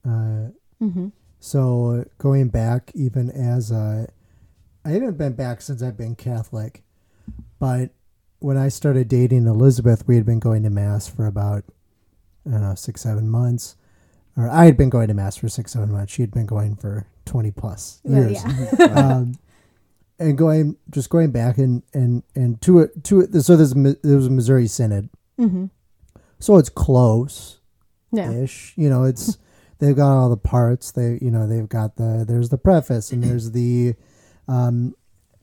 uh, 0.06 0.50
mm-hmm. 0.82 1.08
so 1.40 2.06
going 2.18 2.50
back 2.50 2.92
even 2.96 3.30
as 3.30 3.72
a, 3.72 4.08
I 4.84 4.90
haven't 4.90 5.18
been 5.18 5.34
back 5.34 5.62
since 5.62 5.82
I've 5.84 5.96
been 5.98 6.16
Catholic, 6.16 6.84
but 7.60 7.92
when 8.40 8.58
I 8.58 8.70
started 8.70 9.08
dating 9.08 9.46
Elizabeth, 9.48 10.08
we 10.08 10.16
had 10.16 10.26
been 10.26 10.40
going 10.40 10.64
to 10.64 10.70
mass 10.70 11.08
for 11.08 11.26
about 11.28 11.64
I 12.48 12.52
don't 12.52 12.62
know 12.62 12.76
six 12.76 13.02
seven 13.02 13.30
months, 13.30 13.76
or 14.38 14.50
I 14.50 14.66
had 14.66 14.78
been 14.78 14.90
going 14.90 15.08
to 15.08 15.14
mass 15.14 15.38
for 15.38 15.50
six 15.50 15.74
seven 15.74 15.92
months. 15.92 16.14
She 16.14 16.22
had 16.22 16.32
been 16.32 16.46
going 16.46 16.76
for 16.76 17.08
twenty 17.26 17.52
plus 17.52 18.02
yeah, 18.04 18.20
years. 18.20 18.44
yeah. 18.80 18.86
um, 18.86 19.38
and 20.20 20.38
going 20.38 20.78
just 20.90 21.10
going 21.10 21.32
back 21.32 21.58
and 21.58 21.84
and 21.94 22.24
and 22.36 22.62
to 22.62 22.80
it 22.80 23.04
to 23.06 23.22
it. 23.22 23.42
So 23.42 23.56
there's 23.56 23.74
there 23.74 24.16
was 24.16 24.28
a 24.28 24.32
Missouri 24.32 24.68
Synod, 24.68 25.10
mm-hmm. 25.40 25.66
so 26.40 26.58
it's 26.58 26.70
close 26.70 27.60
yeah. 28.16 28.46
You 28.76 28.90
know, 28.90 29.04
it's 29.04 29.38
they've 29.80 29.96
got 29.96 30.18
all 30.18 30.30
the 30.30 30.38
parts. 30.38 30.92
They 30.92 31.20
you 31.22 31.32
know 31.32 31.48
they've 31.48 31.70
got 31.70 31.98
the 31.98 32.26
there's 32.28 32.50
the 32.50 32.58
preface 32.58 33.12
and 33.12 33.24
there's 33.24 33.52
the 33.52 33.96
um, 34.48 34.96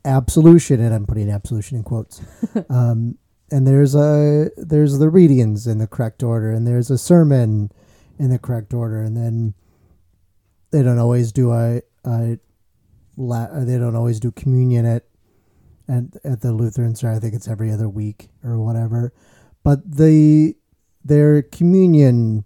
absolution, 0.05 0.81
and 0.81 0.95
I'm 0.95 1.07
putting 1.07 1.31
absolution 1.31 1.77
in 1.77 1.85
quotes. 1.85 2.21
um, 2.71 3.19
and 3.51 3.67
there's 3.67 3.95
a 3.95 4.51
there's 4.57 4.99
the 4.99 5.11
readings 5.11 5.67
in 5.67 5.79
the 5.79 5.87
correct 5.87 6.23
order, 6.23 6.51
and 6.51 6.67
there's 6.67 6.91
a 6.91 6.99
sermon 6.99 7.71
in 8.23 8.31
the 8.31 8.39
correct 8.39 8.73
order, 8.73 9.03
and 9.03 9.17
then 9.17 9.53
they 10.71 10.83
don't 10.83 10.99
always 10.99 11.33
do 11.33 11.51
a, 11.53 11.83
a 12.05 12.39
la- 13.17 13.65
they 13.65 13.77
don't 13.79 13.97
always 13.97 14.21
do 14.21 14.31
communion 14.31 14.87
at 14.87 15.05
at 15.89 16.05
at 16.25 16.41
the 16.41 16.53
Lutheran 16.53 16.95
Center. 16.95 17.13
I 17.15 17.19
think 17.19 17.35
it's 17.35 17.49
every 17.49 17.73
other 17.73 17.89
week 17.89 18.29
or 18.45 18.59
whatever. 18.61 19.13
But 19.65 19.79
the 19.99 20.55
their 21.05 21.43
communion, 21.43 22.45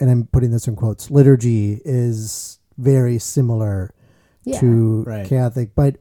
and 0.00 0.10
I'm 0.10 0.26
putting 0.26 0.50
this 0.50 0.66
in 0.66 0.74
quotes, 0.74 1.10
liturgy 1.12 1.80
is 1.84 2.58
very 2.76 3.18
similar 3.20 3.94
yeah 4.44 4.58
to 4.58 5.04
Right. 5.04 5.26
Catholic, 5.28 5.74
but 5.76 5.96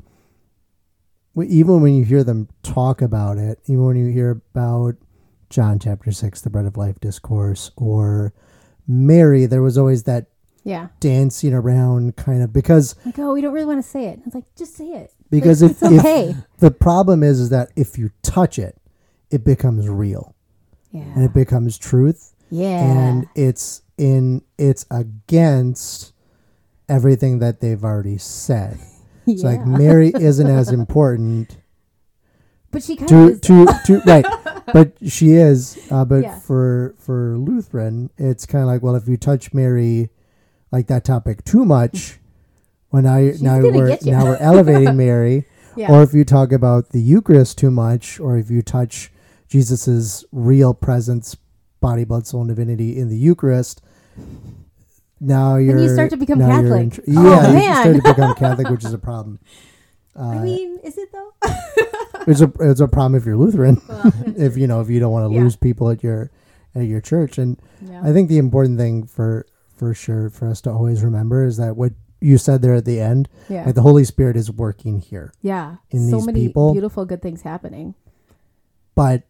even 1.38 1.81
when 1.81 1.93
you 1.93 2.03
hear 2.03 2.23
them 2.23 2.49
talk 2.63 3.01
about 3.01 3.38
it, 3.38 3.59
even 3.65 3.85
when 3.85 3.95
you 3.95 4.07
hear 4.12 4.41
about 4.55 4.95
John 5.49 5.79
chapter 5.79 6.12
six, 6.12 6.41
the 6.41 6.49
bread 6.49 6.65
of 6.65 6.77
life 6.77 6.99
discourse, 6.99 7.71
or 7.75 8.33
Mary, 8.88 9.45
there 9.45 9.62
was 9.62 9.77
always 9.77 10.03
that 10.03 10.27
yeah. 10.63 10.88
dancing 10.99 11.53
around 11.53 12.15
kind 12.15 12.43
of 12.43 12.53
because 12.53 12.95
like 13.05 13.17
oh 13.19 13.33
we 13.33 13.41
don't 13.41 13.53
really 13.53 13.65
want 13.65 13.83
to 13.83 13.89
say 13.89 14.05
it. 14.05 14.19
It's 14.25 14.35
like 14.35 14.45
just 14.55 14.75
say 14.75 14.88
it. 14.88 15.12
Because 15.29 15.62
Like, 15.62 15.71
if, 15.71 15.83
it's 15.83 15.91
if 15.91 15.99
okay. 15.99 16.35
the 16.57 16.71
problem 16.71 17.23
is 17.23 17.39
is 17.39 17.49
that 17.49 17.71
if 17.75 17.97
you 17.97 18.12
touch 18.21 18.59
it, 18.59 18.77
it 19.31 19.43
becomes 19.43 19.88
real. 19.88 20.35
Yeah. 20.91 21.01
And 21.01 21.23
it 21.23 21.33
becomes 21.33 21.77
truth, 21.77 22.33
yeah. 22.49 22.81
And 22.81 23.27
it's 23.35 23.83
in 23.97 24.41
it's 24.57 24.85
against 24.89 26.13
everything 26.88 27.39
that 27.39 27.62
they've 27.62 27.83
already 27.83 28.17
said. 28.17 28.79
It's 29.27 29.43
like 29.43 29.63
Mary 29.63 30.12
isn't 30.19 30.47
as 30.47 30.71
important 30.71 31.55
but 32.71 32.84
she 32.84 32.95
kind 32.95 33.12
of 33.12 33.41
to 33.41 33.63
is 33.63 33.82
to 33.86 33.99
to 33.99 34.01
right, 34.05 34.25
but 34.73 34.93
she 35.08 35.32
is. 35.34 35.77
Uh, 35.91 36.05
but 36.05 36.23
Yeah. 36.23 36.39
for 36.39 36.95
for 36.97 37.38
Lutheran, 37.38 38.10
it's 38.17 38.45
kind 38.45 38.62
of 38.63 38.67
like 38.67 38.82
well, 38.84 38.95
if 38.95 39.08
you 39.08 39.17
touch 39.17 39.53
Mary, 39.53 40.10
like 40.71 40.88
that 40.88 41.03
topic 41.03 41.43
too 41.43 41.65
much, 41.65 42.19
well 42.91 43.01
now 43.03 43.17
now 43.41 43.60
we're 43.60 43.97
now 44.05 44.23
we're 44.25 44.38
elevating 44.38 44.95
Mary, 45.05 45.45
yeah 45.75 45.91
or 45.91 46.03
if 46.03 46.13
you 46.13 46.23
talk 46.23 46.51
about 46.51 46.89
the 46.89 47.01
Eucharist 47.01 47.58
too 47.58 47.71
much, 47.71 48.19
or 48.19 48.38
if 48.38 48.49
you 48.51 48.62
touch 48.62 49.12
Jesus's 49.47 50.23
real 50.32 50.73
presence, 50.75 51.36
body, 51.82 52.03
blood, 52.03 52.27
soul, 52.27 52.41
and 52.41 52.49
divinity 52.49 52.97
in 52.97 53.10
the 53.10 53.17
Eucharist. 53.17 53.82
Now 55.21 55.58
you're 55.58 55.79
you 55.79 55.89
start 55.89 56.12
to 56.12 56.17
become 56.17 56.39
in 56.39 56.47
Catholic. 56.47 56.93
tr- 56.93 57.01
Oh, 57.17 57.51
yeah, 57.51 57.51
you 57.51 57.73
start 57.75 57.95
to 57.97 58.13
become 58.13 58.36
Catholic, 58.36 58.69
which 58.69 58.86
is 58.86 58.93
a 58.93 58.97
problem. 58.99 59.39
Uh, 60.15 60.32
i 60.32 60.39
mean 60.39 60.79
is 60.84 60.97
it 60.97 61.08
though 61.13 61.32
it's 62.27 62.41
a 62.41 62.51
it's 62.60 62.79
a 62.79 62.88
problem 62.88 63.15
if 63.15 63.25
you're 63.25 63.38
Lutheran. 63.38 63.82
well, 63.88 64.12
if 64.38 64.58
you 64.58 64.67
know 64.67 64.82
if 64.82 64.89
you 64.89 64.99
don't 64.99 65.12
want 65.12 65.29
to 65.29 65.36
Yeah. 65.36 65.41
lose 65.43 65.55
people 65.55 65.89
at 65.89 66.03
your 66.03 66.32
at 66.75 66.84
your 66.84 67.01
church, 67.01 67.38
and 67.38 67.60
yeah. 67.82 68.01
I 68.03 68.12
think 68.13 68.29
the 68.29 68.38
important 68.38 68.77
thing 68.77 69.05
for 69.05 69.45
for 69.75 69.93
sure 69.93 70.29
for 70.29 70.47
us 70.49 70.62
to 70.62 70.71
always 70.71 71.03
remember 71.03 71.43
is 71.45 71.58
that 71.58 71.75
what 71.77 71.93
you 72.21 72.38
said 72.38 72.62
there 72.62 72.73
at 72.75 72.84
the 72.86 72.99
end, 72.99 73.29
yeah 73.47 73.65
like 73.65 73.75
the 73.75 73.82
Holy 73.82 74.03
Spirit 74.03 74.36
is 74.36 74.51
working 74.51 74.99
here, 74.99 75.32
yeah 75.41 75.77
in 75.89 76.10
so 76.10 76.17
these 76.17 76.25
many 76.25 76.47
people. 76.47 76.73
beautiful 76.73 77.05
good 77.05 77.21
things 77.21 77.41
happening 77.43 77.95
but 78.95 79.23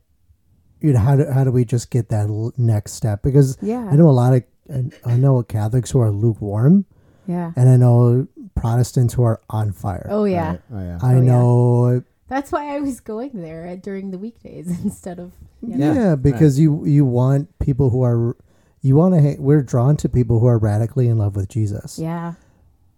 you 0.82 0.93
know 0.93 0.99
how 0.99 1.15
do 1.15 1.25
how 1.30 1.43
do 1.43 1.52
we 1.52 1.65
just 1.65 1.91
get 1.91 2.10
that 2.10 2.28
l- 2.30 2.52
next 2.58 2.93
step? 2.93 3.21
Because 3.21 3.58
yeah 3.62 3.88
I 3.91 3.95
know 3.95 4.10
a 4.10 4.12
lot 4.12 4.34
of 4.34 4.43
I- 4.73 4.91
I 5.13 5.17
know 5.17 5.41
Catholics 5.43 5.91
who 5.91 5.99
are 5.99 6.10
lukewarm, 6.12 6.86
yeah 7.28 7.52
and 7.56 7.69
I 7.69 7.78
know 7.78 8.28
Protestants 8.56 9.13
who 9.13 9.23
are 9.23 9.39
on 9.49 9.71
fire. 9.71 10.08
oh 10.10 10.25
yeah 10.25 10.52
Right. 10.52 10.62
Oh 10.73 10.80
yeah. 10.82 10.99
I 11.02 11.13
Oh, 11.13 11.17
yeah. 11.21 11.23
know 11.32 12.04
That's 12.29 12.51
why 12.51 12.75
I 12.75 12.79
was 12.79 12.99
going 12.99 13.41
there 13.41 13.65
at, 13.65 13.81
during 13.83 14.11
the 14.11 14.17
weekdays 14.17 14.67
instead 14.83 15.19
of 15.19 15.31
you 15.61 15.75
Yeah, 15.77 15.77
know. 15.77 15.93
Yeah, 15.93 16.15
because 16.15 16.59
you 16.59 16.85
you 16.85 17.03
want 17.05 17.57
people 17.59 17.89
who 17.89 18.03
are 18.03 18.37
you 18.81 18.95
want 18.95 19.15
to 19.15 19.21
ha- 19.21 19.35
we're 19.39 19.61
drawn 19.63 19.97
to 19.97 20.07
people 20.09 20.39
who 20.39 20.45
are 20.47 20.57
radically 20.57 21.07
in 21.09 21.17
love 21.17 21.35
with 21.35 21.49
Jesus. 21.49 21.99
yeah 21.99 22.33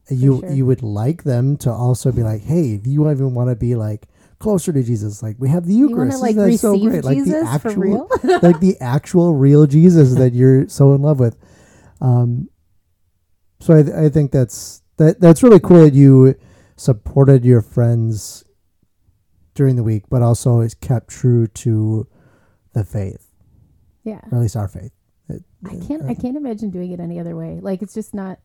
you 0.10 0.40
sure. 0.42 0.52
you 0.52 0.66
would 0.66 0.84
like 0.84 1.24
them 1.24 1.56
to 1.58 1.72
also 1.72 2.12
be 2.12 2.22
like, 2.24 2.42
hey, 2.42 2.74
if 2.74 2.86
you 2.86 3.10
even 3.10 3.34
want 3.34 3.50
to 3.50 3.56
be 3.56 3.76
like 3.76 4.08
closer 4.42 4.74
to 4.74 4.84
Jesus. 4.84 5.24
Like 5.24 5.38
we 5.40 5.48
have 5.50 5.66
the 5.66 5.74
You 5.74 5.88
want 5.96 6.12
Eucharist. 6.12 6.18
to 6.36 6.42
like 6.42 6.60
so 6.60 6.72
receive 6.74 6.90
great? 6.90 7.04
Like 7.06 7.18
the 7.20 7.24
Jesus 7.26 7.62
for 7.62 7.68
actual, 7.70 7.82
real? 7.82 8.10
like 8.42 8.60
the 8.60 8.76
actual 8.82 9.36
real 9.36 9.66
Jesus 9.68 10.16
that 10.16 10.34
you're 10.34 10.68
so 10.68 10.94
in 10.94 11.02
love 11.02 11.20
with. 11.20 11.38
Um, 12.02 12.50
so 13.62 13.78
I, 13.78 13.84
th- 13.84 13.96
I 13.96 14.10
think 14.10 14.32
that's 14.32 14.82
that 14.98 15.22
that's 15.22 15.44
really 15.44 15.60
cool 15.60 15.84
that 15.84 15.94
you 15.94 16.36
supported 16.76 17.46
your 17.46 17.62
friends 17.62 18.44
during 19.54 19.76
the 19.76 19.84
week, 19.84 20.04
but 20.10 20.22
also 20.22 20.62
is 20.62 20.74
kept 20.74 21.10
true 21.10 21.48
to 21.48 22.08
the 22.74 22.84
faith, 22.84 23.28
yeah. 24.04 24.22
or 24.32 24.38
at 24.38 24.42
least 24.42 24.56
our 24.56 24.68
faith. 24.68 24.92
It- 25.30 25.44
I 25.66 25.76
can't 25.88 26.04
I 26.04 26.14
can't 26.14 26.38
imagine 26.38 26.70
doing 26.72 26.92
it 26.92 27.00
any 27.00 27.20
other 27.20 27.36
way. 27.36 27.60
Like 27.62 27.82
it's 27.82 27.94
just 27.94 28.14
not 28.14 28.40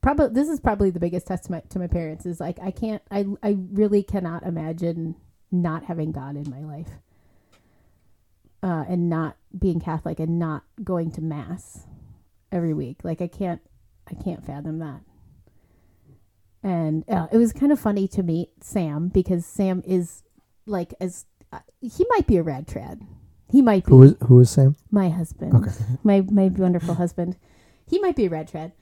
probably 0.00 0.28
this 0.28 0.48
is 0.48 0.60
probably 0.60 0.90
the 0.90 1.00
biggest 1.00 1.26
test 1.26 1.44
to 1.44 1.52
my, 1.52 1.60
to 1.68 1.78
my 1.78 1.86
parents 1.86 2.24
is 2.26 2.40
like 2.40 2.58
I 2.60 2.70
can't 2.70 3.02
I 3.10 3.26
I 3.42 3.56
really 3.72 4.02
cannot 4.02 4.44
imagine 4.44 5.16
not 5.50 5.84
having 5.84 6.12
God 6.12 6.36
in 6.36 6.48
my 6.48 6.60
life. 6.60 6.90
Uh 8.62 8.84
and 8.88 9.08
not 9.08 9.36
being 9.58 9.80
Catholic 9.80 10.18
and 10.20 10.38
not 10.38 10.64
going 10.82 11.10
to 11.12 11.20
mass 11.20 11.86
every 12.50 12.72
week. 12.74 12.98
Like 13.04 13.20
I 13.20 13.28
can't 13.28 13.60
I 14.10 14.14
can't 14.14 14.44
fathom 14.44 14.78
that. 14.78 15.00
And 16.62 17.04
uh, 17.08 17.28
it 17.30 17.36
was 17.36 17.52
kind 17.52 17.70
of 17.72 17.78
funny 17.78 18.08
to 18.08 18.22
meet 18.22 18.50
Sam 18.62 19.08
because 19.08 19.46
Sam 19.46 19.82
is 19.86 20.22
like 20.66 20.92
as 21.00 21.24
uh, 21.52 21.60
he 21.80 22.04
might 22.10 22.26
be 22.26 22.36
a 22.36 22.42
rad 22.42 22.66
trad. 22.66 23.00
He 23.50 23.62
might 23.62 23.84
be 23.86 23.90
Who 23.90 24.02
is 24.02 24.14
who 24.26 24.40
is 24.40 24.50
Sam? 24.50 24.76
my 24.90 25.08
husband, 25.08 25.54
Okay. 25.54 25.70
my 26.04 26.20
my 26.22 26.48
wonderful 26.48 26.94
husband. 26.94 27.36
He 27.86 27.98
might 28.00 28.16
be 28.16 28.26
a 28.26 28.30
rad 28.30 28.50
trad. 28.50 28.72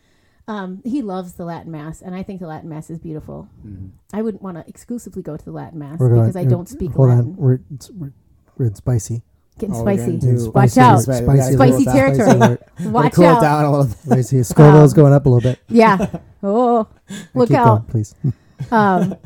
Um, 0.48 0.80
he 0.84 1.02
loves 1.02 1.34
the 1.34 1.44
Latin 1.44 1.72
Mass, 1.72 2.00
and 2.02 2.14
I 2.14 2.22
think 2.22 2.40
the 2.40 2.46
Latin 2.46 2.68
Mass 2.68 2.88
is 2.88 2.98
beautiful. 2.98 3.48
Mhm. 3.66 3.90
I 4.12 4.22
wouldn't 4.22 4.42
want 4.42 4.56
to 4.56 4.64
exclusively 4.68 5.20
go 5.22 5.36
to 5.36 5.44
the 5.44 5.50
Latin 5.52 5.78
Mass 5.78 5.98
We're 5.98 6.08
going- 6.08 6.20
because 6.22 6.36
I 6.36 6.44
don't 6.44 6.68
speak 6.68 6.92
Hold 6.92 7.08
Latin. 7.10 7.24
on, 7.32 7.36
we're 7.36 7.58
it's, 7.74 7.90
we're, 7.90 8.12
we're 8.56 8.72
spicy. 8.74 9.22
Getting 9.58 9.74
Oh, 9.74 9.84
we're 9.84 9.96
spicy. 9.96 10.12
getting 10.18 10.36
too- 10.36 10.50
Watch 10.50 10.70
spicy, 10.70 10.80
out. 10.80 11.00
spicy, 11.00 11.20
We 11.24 11.36
gotta 11.36 11.52
Spicy 11.54 11.84
cool 11.84 11.92
territory. 11.94 12.30
Spicy, 12.30 12.88
Watch 12.90 13.12
cool 13.14 13.24
it 13.24 13.28
out. 13.28 13.40
down 13.40 13.64
a 13.64 13.70
little 13.70 13.86
bit. 13.86 13.96
spicy. 13.98 14.42
Scoville's 14.42 14.92
Um, 14.92 14.96
going 14.96 15.12
up 15.14 15.26
a 15.26 15.28
little 15.28 15.50
bit. 15.50 15.58
Yeah. 15.68 16.06
Oh, 16.42 16.86
look 17.34 17.48
Keep 17.48 17.58
out. 17.58 17.64
going, 17.66 17.82
please. 17.84 18.14
um, 18.70 19.16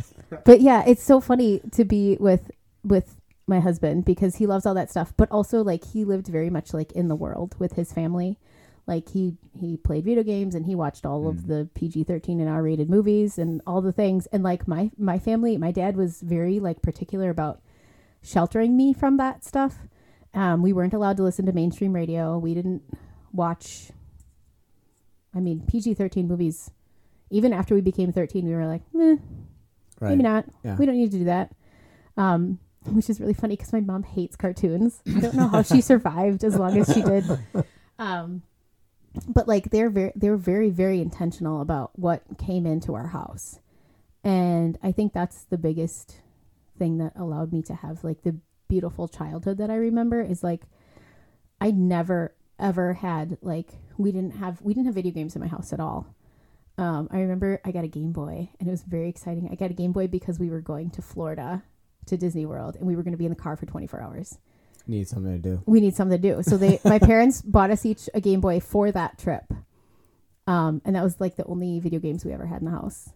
but 0.45 0.61
yeah, 0.62 0.83
it's 0.87 1.03
so 1.03 1.21
funny 1.21 1.61
to 1.73 1.85
be 1.85 2.16
with 2.19 2.51
with 2.83 3.16
my 3.47 3.61
husband 3.61 4.07
because 4.07 4.37
he 4.37 4.47
loves 4.47 4.64
all 4.64 4.73
that 4.75 4.88
stuff, 4.90 5.12
but 5.19 5.31
also 5.31 5.62
like 5.62 5.85
he 5.85 6.05
lived 6.07 6.29
very 6.29 6.49
much 6.49 6.73
like 6.73 6.93
in 6.93 7.09
the 7.09 7.16
world 7.16 7.57
with 7.59 7.73
his 7.75 7.93
family. 7.93 8.38
Like 8.87 9.11
he 9.11 9.35
he 9.53 9.77
played 9.77 10.05
video 10.05 10.23
games 10.23 10.55
and 10.55 10.64
he 10.64 10.75
watched 10.75 11.05
all 11.05 11.29
of 11.29 11.38
Mm. 11.40 11.47
the 11.49 11.69
PG 11.75 12.05
thirteen 12.05 12.40
and 12.40 12.49
R 12.49 12.62
rated 12.62 12.88
movies 12.88 13.37
and 13.38 13.61
all 13.66 13.83
the 13.83 13.93
things. 13.93 14.27
And 14.33 14.43
like 14.43 14.66
my 14.66 14.90
my 14.97 15.19
family, 15.19 15.59
my 15.59 15.73
dad 15.73 15.97
was 15.97 16.23
very 16.23 16.59
like 16.59 16.81
particular 16.81 17.29
about 17.29 17.61
sheltering 18.23 18.77
me 18.79 18.95
from 18.95 19.16
that 19.19 19.45
stuff. 19.45 19.81
Um, 20.35 20.62
we 20.62 20.73
weren't 20.73 20.95
allowed 20.95 21.16
to 21.16 21.23
listen 21.23 21.47
to 21.47 21.53
mainstream 21.53 21.93
radio. 21.93 22.38
We 22.38 22.55
didn't 22.55 22.83
watch. 23.33 23.90
I 25.35 25.40
mean, 25.40 25.62
PG 25.66 25.95
thirteen 25.95 26.29
movies. 26.29 26.71
Even 27.31 27.53
after 27.53 27.75
we 27.75 27.81
became 27.81 28.12
thirteen, 28.12 28.47
we 28.47 28.55
were 28.55 28.66
like, 28.66 28.83
eh, 28.99 29.16
Right. 30.01 30.11
maybe 30.11 30.23
not. 30.23 30.47
Yeah. 30.64 30.77
We 30.77 30.87
don't 30.87 30.97
need 30.97 31.11
to 31.12 31.19
do 31.19 31.25
that. 31.25 31.53
Um, 32.16 32.59
which 32.87 33.11
is 33.11 33.21
really 33.21 33.35
funny 33.35 33.57
because 33.57 33.73
my 33.73 33.81
mom 33.81 34.03
hates 34.03 34.37
cartoons. 34.37 35.03
I 35.07 35.21
don't 35.21 35.35
know 35.35 35.49
how 35.49 35.62
she 35.62 35.81
survived 35.83 36.43
as 36.45 36.57
long 36.57 36.79
as 36.79 36.93
she 36.93 37.03
did. 37.03 37.25
Um, 37.99 38.43
but 39.29 39.47
like 39.47 39.71
they're 39.71 39.90
very, 39.90 40.12
they 40.16 40.31
were 40.31 40.37
very, 40.37 40.71
very 40.71 41.01
intentional 41.01 41.61
about 41.61 41.90
what 41.99 42.23
came 42.38 42.64
into 42.66 42.95
our 42.95 43.09
house, 43.09 43.59
and 44.25 44.79
I 44.83 44.93
think 44.93 45.12
that's 45.12 45.43
the 45.45 45.59
biggest 45.59 46.16
thing 46.79 46.99
that 46.99 47.12
allowed 47.16 47.53
me 47.53 47.61
to 47.62 47.75
have 47.75 48.03
like 48.05 48.23
the 48.23 48.37
beautiful 48.71 49.09
childhood 49.09 49.59
that 49.59 49.69
I 49.69 49.75
remember 49.75 50.23
is 50.23 50.43
like 50.43 50.63
I 51.61 51.73
never 51.73 52.35
ever 52.59 52.95
had 52.95 53.37
like 53.43 53.73
we 53.99 54.13
didn't 54.13 54.37
have 54.37 54.63
we 54.63 54.73
didn't 54.73 54.87
have 54.87 54.95
video 54.95 55.13
games 55.13 55.35
in 55.35 55.43
my 55.43 55.49
house 55.49 55.73
at 55.75 55.81
all. 55.81 56.07
Um, 56.79 57.09
I 57.11 57.19
remember 57.19 57.61
I 57.65 57.73
got 57.73 57.85
a 57.85 57.89
Game 57.89 58.13
Boy 58.13 58.49
and 58.59 58.69
it 58.69 58.71
was 58.71 58.85
very 58.85 59.09
exciting. 59.09 59.49
I 59.51 59.57
got 59.57 59.71
a 59.71 59.75
Game 59.75 59.93
Boy 59.93 60.07
because 60.07 60.39
we 60.39 60.49
were 60.49 60.61
going 60.61 60.91
to 60.93 61.03
Florida 61.03 61.63
to 62.07 62.17
Disney 62.17 62.47
World 62.47 62.77
and 62.77 62.87
we 62.87 62.97
were 62.97 63.03
going 63.03 63.13
to 63.13 63.19
be 63.19 63.27
in 63.27 63.31
the 63.31 63.37
car 63.37 63.57
for 63.57 63.67
24 63.67 64.01
hours. 64.01 64.39
Need 64.87 65.09
something 65.09 65.33
to 65.33 65.39
do. 65.39 65.63
We 65.67 65.81
need 65.81 65.95
something 65.95 66.21
to 66.21 66.37
do. 66.37 66.43
So 66.43 66.57
they 66.57 66.81
my 66.85 66.99
parents 67.11 67.43
bought 67.43 67.71
us 67.71 67.85
each 67.85 68.09
a 68.15 68.21
Game 68.21 68.41
Boy 68.41 68.61
for 68.61 68.93
that 68.93 69.19
trip. 69.19 69.53
Um, 70.47 70.81
and 70.85 70.95
that 70.95 71.03
was 71.03 71.21
like 71.21 71.37
the 71.37 71.45
only 71.45 71.81
video 71.81 71.99
games 71.99 72.25
we 72.25 72.33
ever 72.33 72.47
had 72.47 72.61
in 72.61 72.67
the 72.67 72.71
house. 72.71 73.13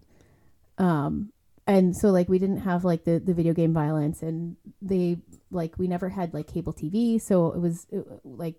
Um, 0.79 1.33
and 1.66 1.96
so 1.96 2.11
like 2.11 2.29
we 2.29 2.38
didn't 2.38 2.59
have 2.59 2.85
like 2.85 3.05
the, 3.05 3.18
the 3.18 3.35
video 3.35 3.55
game 3.55 3.72
violence 3.72 4.22
and 4.22 4.57
they 4.83 5.18
like 5.50 5.79
we 5.79 5.87
never 5.88 6.09
had 6.11 6.35
like 6.35 6.46
cable 6.46 6.72
TV, 6.72 7.20
so 7.20 7.53
it 7.53 7.61
was 7.61 7.87
it, 7.90 8.05
like 8.24 8.57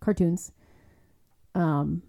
cartoons. 0.00 0.52
Um, 1.54 2.02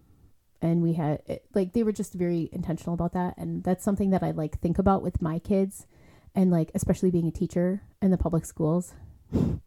and 0.62 0.82
we 0.82 0.94
had 0.94 1.22
it, 1.28 1.46
like 1.54 1.74
they 1.74 1.84
were 1.84 1.92
just 1.92 2.14
very 2.14 2.50
intentional 2.54 2.94
about 2.94 3.14
that, 3.14 3.36
and 3.38 3.64
that's 3.64 3.84
something 3.84 4.12
that 4.12 4.24
I 4.24 4.32
like 4.32 4.60
think 4.60 4.78
about 4.80 5.02
with 5.04 5.22
my 5.22 5.40
kids, 5.40 5.88
and 6.34 6.52
like 6.52 6.72
especially 6.74 7.12
being 7.12 7.28
a 7.28 7.32
teacher 7.32 7.82
in 8.02 8.12
the 8.12 8.18
public 8.18 8.46
schools. 8.46 8.94
we 9.32 9.60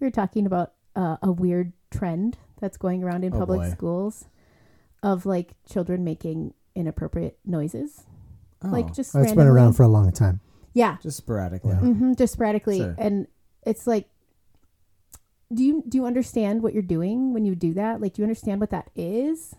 were 0.00 0.10
talking 0.10 0.46
about 0.46 0.74
uh, 0.94 1.16
a 1.22 1.32
weird 1.32 1.72
trend 1.90 2.38
that's 2.60 2.76
going 2.76 3.02
around 3.02 3.24
in 3.24 3.34
Oh, 3.34 3.38
public 3.38 3.60
boy. 3.62 3.70
schools 3.70 4.26
of 5.02 5.26
like 5.26 5.54
children 5.68 6.04
making 6.04 6.54
inappropriate 6.74 7.38
noises, 7.44 8.04
Oh, 8.62 8.68
like 8.68 8.92
just 8.92 9.14
It's 9.14 9.32
been 9.32 9.46
around 9.46 9.74
for 9.74 9.82
a 9.84 9.88
long 9.88 10.10
time. 10.12 10.40
yeah, 10.74 10.96
just 11.02 11.16
sporadically. 11.16 11.70
Yeah. 11.72 11.80
hmm 11.80 12.14
just 12.14 12.32
sporadically 12.32 12.78
Sure. 12.78 12.94
and 12.98 13.26
it's 13.64 13.86
like 13.86 14.08
do 15.52 15.64
you 15.64 15.82
do 15.88 15.96
you 15.98 16.04
understand 16.06 16.62
what 16.62 16.72
you're 16.74 16.82
doing 16.82 17.32
when 17.32 17.44
you 17.46 17.54
do 17.54 17.72
that 17.74 18.00
like 18.00 18.12
do 18.14 18.22
you 18.22 18.24
understand 18.24 18.60
what 18.60 18.70
that 18.70 18.90
is 18.94 19.54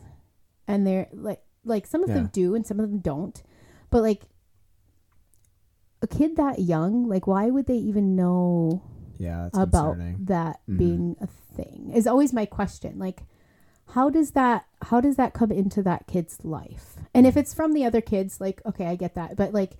and 0.68 0.86
they're 0.86 1.08
like 1.14 1.42
like 1.66 1.88
some 1.88 2.04
of 2.04 2.10
them 2.10 2.30
do 2.32 2.54
and 2.56 2.66
some 2.66 2.80
of 2.80 2.90
them 2.90 3.00
don't 3.00 3.42
but 3.90 4.02
like 4.04 4.24
a 6.02 6.08
kid 6.08 6.36
that 6.38 6.60
young 6.60 7.08
like 7.08 7.26
why 7.28 7.50
would 7.50 7.66
they 7.68 7.76
even 7.76 8.16
know 8.16 8.82
Yeah, 9.18 9.48
about 9.54 9.96
concerning. 9.96 10.26
that 10.26 10.62
Mhm. 10.70 10.78
being 10.78 11.16
a 11.20 11.28
thing 11.28 11.92
is 11.94 12.06
always 12.08 12.32
my 12.34 12.46
question 12.46 12.98
like 13.00 13.24
how 13.94 14.10
does 14.10 14.32
that 14.32 14.66
how 14.84 15.02
does 15.02 15.16
that 15.18 15.34
come 15.34 15.52
into 15.52 15.84
that 15.84 16.08
kid's 16.08 16.44
life? 16.44 16.96
And 17.14 17.26
if 17.28 17.36
it's 17.36 17.54
from 17.54 17.74
the 17.74 17.86
other 17.86 18.02
kids 18.02 18.40
like 18.40 18.62
okay 18.66 18.86
i 18.86 18.96
get 18.96 19.16
that 19.16 19.36
but 19.36 19.54
like 19.54 19.74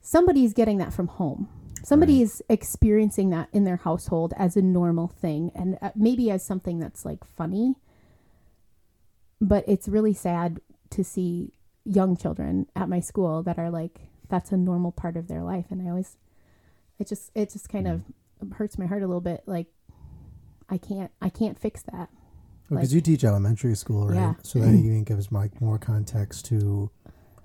somebody's 0.00 0.52
getting 0.52 0.78
that 0.78 0.92
from 0.92 1.08
home. 1.08 1.48
Somebody 1.84 2.22
is 2.22 2.42
experiencing 2.48 3.30
that 3.30 3.48
in 3.52 3.64
their 3.64 3.78
household 3.78 4.32
as 4.36 4.56
a 4.56 4.62
normal 4.62 5.08
thing 5.08 5.50
and 5.54 5.78
uh, 5.82 5.90
maybe 5.96 6.30
as 6.30 6.44
something 6.44 6.78
that's 6.78 7.04
like 7.04 7.24
funny 7.24 7.74
but 9.42 9.64
it's 9.66 9.88
really 9.88 10.14
sad 10.14 10.60
to 10.90 11.02
see 11.02 11.52
young 11.84 12.16
children 12.16 12.68
at 12.76 12.88
my 12.88 13.00
school 13.00 13.42
that 13.42 13.58
are 13.58 13.70
like 13.70 14.02
that's 14.28 14.52
a 14.52 14.56
normal 14.56 14.92
part 14.92 15.16
of 15.16 15.26
their 15.26 15.42
life 15.42 15.66
and 15.70 15.82
i 15.82 15.90
always 15.90 16.16
it 17.00 17.08
just 17.08 17.32
it 17.34 17.50
just 17.50 17.68
kind 17.68 17.88
of 17.88 18.02
hurts 18.54 18.78
my 18.78 18.86
heart 18.86 19.02
a 19.02 19.06
little 19.06 19.20
bit 19.20 19.42
like 19.46 19.66
i 20.70 20.78
can't 20.78 21.10
i 21.20 21.28
can't 21.28 21.58
fix 21.58 21.82
that 21.82 22.08
Because 22.76 22.90
Like- 22.90 22.94
you 22.94 23.00
teach 23.00 23.24
elementary 23.24 23.74
school, 23.76 24.08
right? 24.08 24.14
Yeah. 24.16 24.34
So 24.42 24.58
that 24.60 24.68
even 24.74 25.04
gives 25.10 25.30
like 25.32 25.60
more 25.60 25.78
context 25.78 26.46
to 26.46 26.90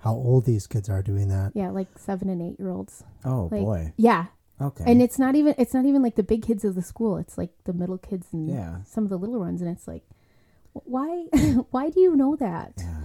how 0.00 0.14
old 0.14 0.44
these 0.44 0.66
kids 0.66 0.88
are 0.88 1.02
doing 1.02 1.28
that. 1.28 1.52
yeah 1.54 1.70
like 1.70 1.88
seven 1.98 2.28
and 2.30 2.40
eight 2.40 2.58
year 2.60 2.70
olds 2.70 3.02
Oh 3.24 3.48
like 3.50 3.62
boy. 3.62 3.92
yeah 3.96 4.26
Okay. 4.60 4.84
and 4.86 5.02
it's 5.02 5.18
not 5.18 5.34
even 5.34 5.54
it's 5.58 5.74
not 5.74 5.84
even 5.86 6.02
like 6.02 6.14
the 6.14 6.22
big 6.22 6.42
kids 6.46 6.64
of 6.64 6.74
the 6.76 6.82
school 6.82 7.16
it's 7.18 7.36
like 7.36 7.50
the 7.64 7.72
middle 7.72 7.98
kids 7.98 8.28
and 8.32 8.48
yeah. 8.48 8.82
some 8.84 9.02
of 9.04 9.10
the 9.10 9.18
little 9.18 9.40
ones 9.40 9.60
and 9.60 9.68
it's 9.70 9.86
like 9.88 10.04
why 10.72 11.24
why 11.72 11.90
do 11.90 12.00
you 12.00 12.14
know 12.16 12.36
that 12.36 12.74
Yeah. 12.78 13.00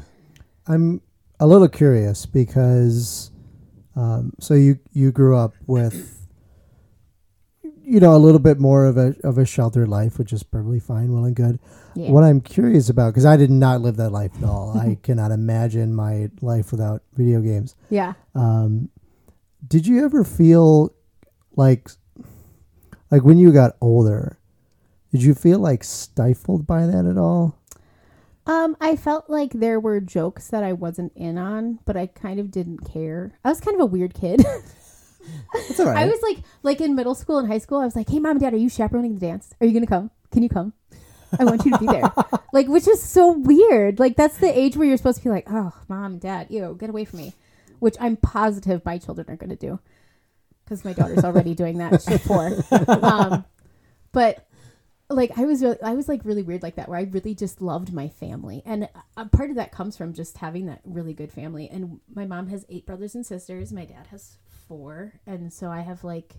I'm 0.68 1.02
a 1.40 1.48
little 1.48 1.68
curious 1.68 2.26
because, 2.28 3.32
um, 3.96 4.34
so 4.40 4.54
you 4.54 4.80
you 4.94 5.12
grew 5.12 5.36
up 5.36 5.54
with, 5.68 6.23
you 7.86 8.00
know, 8.00 8.15
a 8.15 8.17
little 8.17 8.39
bit 8.39 8.60
more 8.60 8.86
of 8.86 8.98
a 8.98 9.15
of 9.24 9.38
a 9.38 9.46
sheltered 9.46 9.89
life, 9.89 10.17
which 10.17 10.32
is 10.34 10.41
perfectly 10.43 10.80
fine, 10.80 11.12
well 11.13 11.26
and 11.26 11.36
good. 11.36 11.60
yeah 11.96 12.10
What 12.12 12.24
I'm 12.24 12.41
curious 12.41 12.89
about, 12.89 13.12
because 13.12 13.26
I 13.26 13.38
did 13.38 13.52
not 13.52 13.82
live 13.82 13.98
that 13.98 14.12
life 14.12 14.32
at 14.38 14.43
all. 14.43 14.78
I 14.78 14.98
cannot 15.04 15.32
imagine 15.32 15.93
my 15.93 16.30
life 16.41 16.72
without 16.72 17.02
video 17.15 17.41
games. 17.41 17.76
yeah 17.89 18.13
Um, 18.36 18.89
did 19.67 19.86
you 19.88 20.04
ever 20.06 20.24
feel 20.24 20.93
like, 21.56 21.89
like 23.12 23.24
when 23.24 23.38
you 23.38 23.52
got 23.52 23.76
older, 23.82 24.38
did 25.12 25.24
you 25.24 25.34
feel 25.34 25.60
like 25.60 25.84
stifled 25.84 26.65
by 26.65 26.86
that 26.86 27.06
at 27.06 27.17
all? 27.17 27.58
um 28.46 28.76
i 28.82 28.93
felt 28.93 29.30
like 29.30 29.54
there 29.54 29.80
were 29.80 30.02
jokes 30.02 30.50
that 30.50 30.65
i 30.65 30.74
wasn't 30.74 31.13
in 31.15 31.38
on 31.38 31.80
but 31.86 31.96
i 31.96 32.06
kind 32.06 32.41
of 32.41 32.52
didn't 32.52 32.80
care 32.80 33.32
i 33.46 33.48
was 33.48 33.62
kind 33.62 33.74
of 33.74 33.80
a 33.80 33.86
weird 33.86 34.13
kid 34.13 34.43
It's 35.54 35.80
all 35.80 35.88
right. 35.88 35.98
I 35.98 36.06
was 36.06 36.20
like, 36.22 36.40
like 36.64 36.82
in 36.82 36.96
middle 36.96 37.16
school 37.16 37.38
and 37.40 37.48
high 37.48 37.58
school, 37.60 37.80
I 37.80 37.86
was 37.86 37.96
like, 37.96 38.10
"Hey, 38.10 38.20
mom 38.20 38.32
and 38.32 38.40
dad, 38.42 38.54
are 38.54 38.58
you 38.58 38.70
chaperoning 38.70 39.16
the 39.16 39.20
dance? 39.20 39.54
Are 39.62 39.68
you 39.68 39.74
gonna 39.74 39.88
come? 39.88 40.12
Can 40.32 40.44
you 40.44 40.50
come? 40.50 40.74
I 41.40 41.46
want 41.46 41.66
you 41.66 41.72
to 41.72 41.78
be 41.80 41.88
there." 41.88 42.12
like, 42.54 42.68
which 42.68 42.88
is 42.88 43.02
so 43.02 43.32
weird. 43.32 44.00
Like, 44.00 44.16
that's 44.16 44.38
the 44.38 44.58
age 44.58 44.78
where 44.78 44.88
you're 44.88 44.98
supposed 44.98 45.18
to 45.20 45.24
be 45.24 45.30
like, 45.30 45.48
"Oh, 45.50 45.72
mom, 45.88 46.18
dad, 46.20 46.48
ew, 46.50 46.76
get 46.80 46.90
away 46.90 47.06
from 47.06 47.20
me," 47.20 47.34
which 47.80 47.96
I'm 48.00 48.18
positive 48.18 48.84
my 48.86 48.98
children 48.98 49.30
are 49.30 49.36
gonna 49.38 49.56
do. 49.56 49.80
because 50.66 50.86
my 50.86 50.94
daughter's 50.94 51.24
already 51.26 51.54
doing 51.56 51.78
that. 51.80 52.02
She's 52.02 52.26
four. 52.26 52.52
Um, 52.88 53.46
but 54.12 54.48
like 55.10 55.38
I 55.38 55.46
was, 55.46 55.62
re- 55.64 55.78
I 55.84 55.94
was 55.94 56.08
like 56.08 56.24
really 56.24 56.44
weird 56.44 56.64
like 56.64 56.76
that, 56.76 56.88
where 56.90 56.98
I 57.00 57.04
really 57.04 57.36
just 57.36 57.62
loved 57.62 57.94
my 57.94 58.08
family, 58.08 58.62
and 58.66 58.88
a 59.18 59.26
part 59.26 59.50
of 59.50 59.56
that 59.58 59.72
comes 59.72 59.98
from 59.98 60.14
just 60.14 60.38
having 60.38 60.66
that 60.68 60.82
really 60.86 61.14
good 61.14 61.32
family. 61.32 61.70
And 61.70 62.00
my 62.14 62.26
mom 62.26 62.48
has 62.48 62.66
eight 62.70 62.86
brothers 62.86 63.14
and 63.16 63.26
sisters. 63.26 63.74
My 63.74 63.86
dad 63.86 64.08
has 64.12 64.38
four, 64.78 65.14
and 65.28 65.52
so 65.54 65.70
I 65.70 65.82
have 65.82 66.04
like 66.04 66.36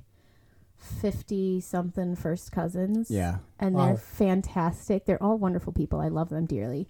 fifty 0.77 1.61
something 1.61 2.17
first 2.17 2.51
cousins 2.53 3.11
Yeah. 3.11 3.39
and 3.61 3.75
Wow. 3.75 3.87
they're 3.87 3.97
fantastic. 3.97 5.05
They're 5.07 5.23
all 5.23 5.39
wonderful 5.39 5.73
people. 5.73 6.01
I 6.01 6.09
love 6.09 6.29
them 6.31 6.47
dearly. 6.47 6.89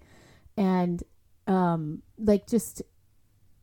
And 0.56 1.02
um 1.46 2.02
like 2.18 2.46
just 2.46 2.82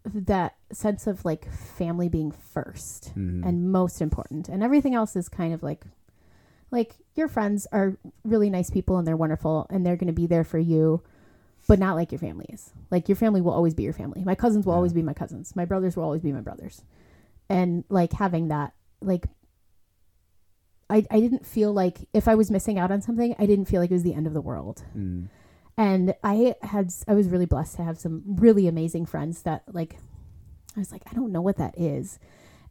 that 0.05 0.55
sense 0.71 1.07
of 1.07 1.25
like 1.25 1.49
family 1.51 2.07
being 2.09 2.31
1st 2.31 3.13
Mhm. 3.15 3.45
and 3.45 3.71
most 3.71 4.01
important. 4.01 4.47
And 4.49 4.63
everything 4.63 4.93
else 4.95 5.15
is 5.15 5.27
kind 5.27 5.53
of 5.53 5.63
like 5.63 5.85
like 6.69 6.95
your 7.15 7.27
friends 7.27 7.67
are 7.73 7.97
really 8.23 8.49
nice 8.49 8.69
people 8.69 8.97
and 8.97 9.05
they're 9.07 9.17
wonderful 9.17 9.65
and 9.69 9.85
they're 9.85 9.97
going 9.97 10.07
to 10.07 10.13
be 10.13 10.27
there 10.27 10.43
for 10.43 10.59
you 10.59 11.01
but 11.67 11.77
not 11.79 11.95
like 11.95 12.11
your 12.11 12.19
family 12.19 12.45
is. 12.49 12.73
Like 12.89 13.07
your 13.09 13.15
family 13.15 13.39
will 13.41 13.51
always 13.53 13.73
be 13.75 13.83
your 13.83 13.93
family. 13.93 14.23
My 14.23 14.35
cousins 14.35 14.65
will 14.65 14.73
Yeah. 14.73 14.77
always 14.77 14.93
be 14.93 15.03
my 15.03 15.13
cousins. 15.13 15.55
My 15.55 15.65
brothers 15.65 15.95
will 15.95 16.03
always 16.03 16.21
be 16.21 16.31
my 16.31 16.41
brothers. 16.41 16.83
And 17.51 17.83
like 17.89 18.13
having 18.13 18.47
that 18.47 18.73
like 19.01 19.25
I, 20.89 21.05
I 21.09 21.19
didn't 21.21 21.45
feel 21.45 21.71
like 21.73 22.07
if 22.13 22.27
I 22.27 22.35
was 22.35 22.51
missing 22.51 22.77
out 22.77 22.91
on 22.91 23.01
something, 23.01 23.33
I 23.39 23.45
didn't 23.45 23.65
feel 23.65 23.79
like 23.81 23.91
it 23.91 23.93
was 23.93 24.03
the 24.03 24.13
end 24.13 24.27
of 24.27 24.33
the 24.33 24.41
world. 24.41 24.83
Mm. 24.97 25.29
And 25.77 26.13
I 26.23 26.55
had 26.61 26.91
I 27.07 27.13
was 27.13 27.29
really 27.29 27.45
blessed 27.45 27.77
to 27.77 27.83
have 27.83 27.97
some 27.97 28.23
really 28.25 28.67
amazing 28.67 29.05
friends 29.05 29.43
that 29.43 29.63
like 29.71 29.95
I 30.75 30.79
was 30.79 30.91
like, 30.91 31.03
I 31.09 31.13
don't 31.13 31.31
know 31.31 31.41
what 31.41 31.57
that 31.57 31.77
is. 31.77 32.19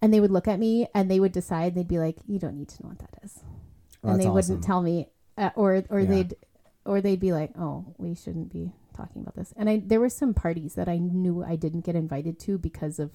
And 0.02 0.12
they 0.12 0.20
would 0.20 0.30
look 0.30 0.48
at 0.48 0.58
me 0.58 0.86
and 0.94 1.10
they 1.10 1.20
would 1.20 1.32
decide 1.32 1.74
they'd 1.74 1.88
be 1.88 1.98
like, 1.98 2.16
You 2.26 2.38
don't 2.38 2.56
need 2.56 2.68
to 2.70 2.82
know 2.82 2.90
what 2.90 2.98
that 2.98 3.24
is. 3.24 3.40
Oh, 4.04 4.10
and 4.10 4.20
they 4.20 4.24
awesome. 4.26 4.34
wouldn't 4.34 4.64
tell 4.64 4.82
me 4.82 5.08
uh, 5.38 5.50
or 5.56 5.82
or 5.88 6.00
Yeah. 6.00 6.06
they'd 6.08 6.34
or 6.84 7.00
they'd 7.00 7.20
be 7.20 7.32
like, 7.32 7.52
"Oh, 7.58 7.94
we 7.98 8.14
shouldn't 8.14 8.50
be 8.50 8.72
talking 8.96 9.20
about 9.20 9.36
this." 9.36 9.52
And 9.56 9.68
I 9.68 9.82
there 9.84 10.00
were 10.00 10.08
some 10.08 10.32
parties 10.34 10.74
that 10.74 10.88
I 10.88 10.96
knew 10.98 11.44
I 11.44 11.56
didn't 11.56 11.82
get 11.84 11.94
invited 11.94 12.38
to 12.40 12.58
because 12.58 12.98
of 12.98 13.10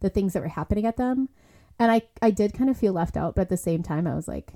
the 0.00 0.10
things 0.10 0.32
that 0.32 0.42
were 0.42 0.48
happening 0.48 0.86
at 0.86 0.96
them. 0.96 1.28
And 1.78 1.90
I 1.92 2.02
I 2.22 2.30
did 2.30 2.54
kind 2.54 2.70
of 2.70 2.76
feel 2.76 2.92
left 2.92 3.16
out, 3.16 3.34
but 3.34 3.42
at 3.42 3.48
the 3.48 3.56
same 3.56 3.82
time 3.82 4.06
I 4.06 4.14
was 4.14 4.26
like, 4.28 4.52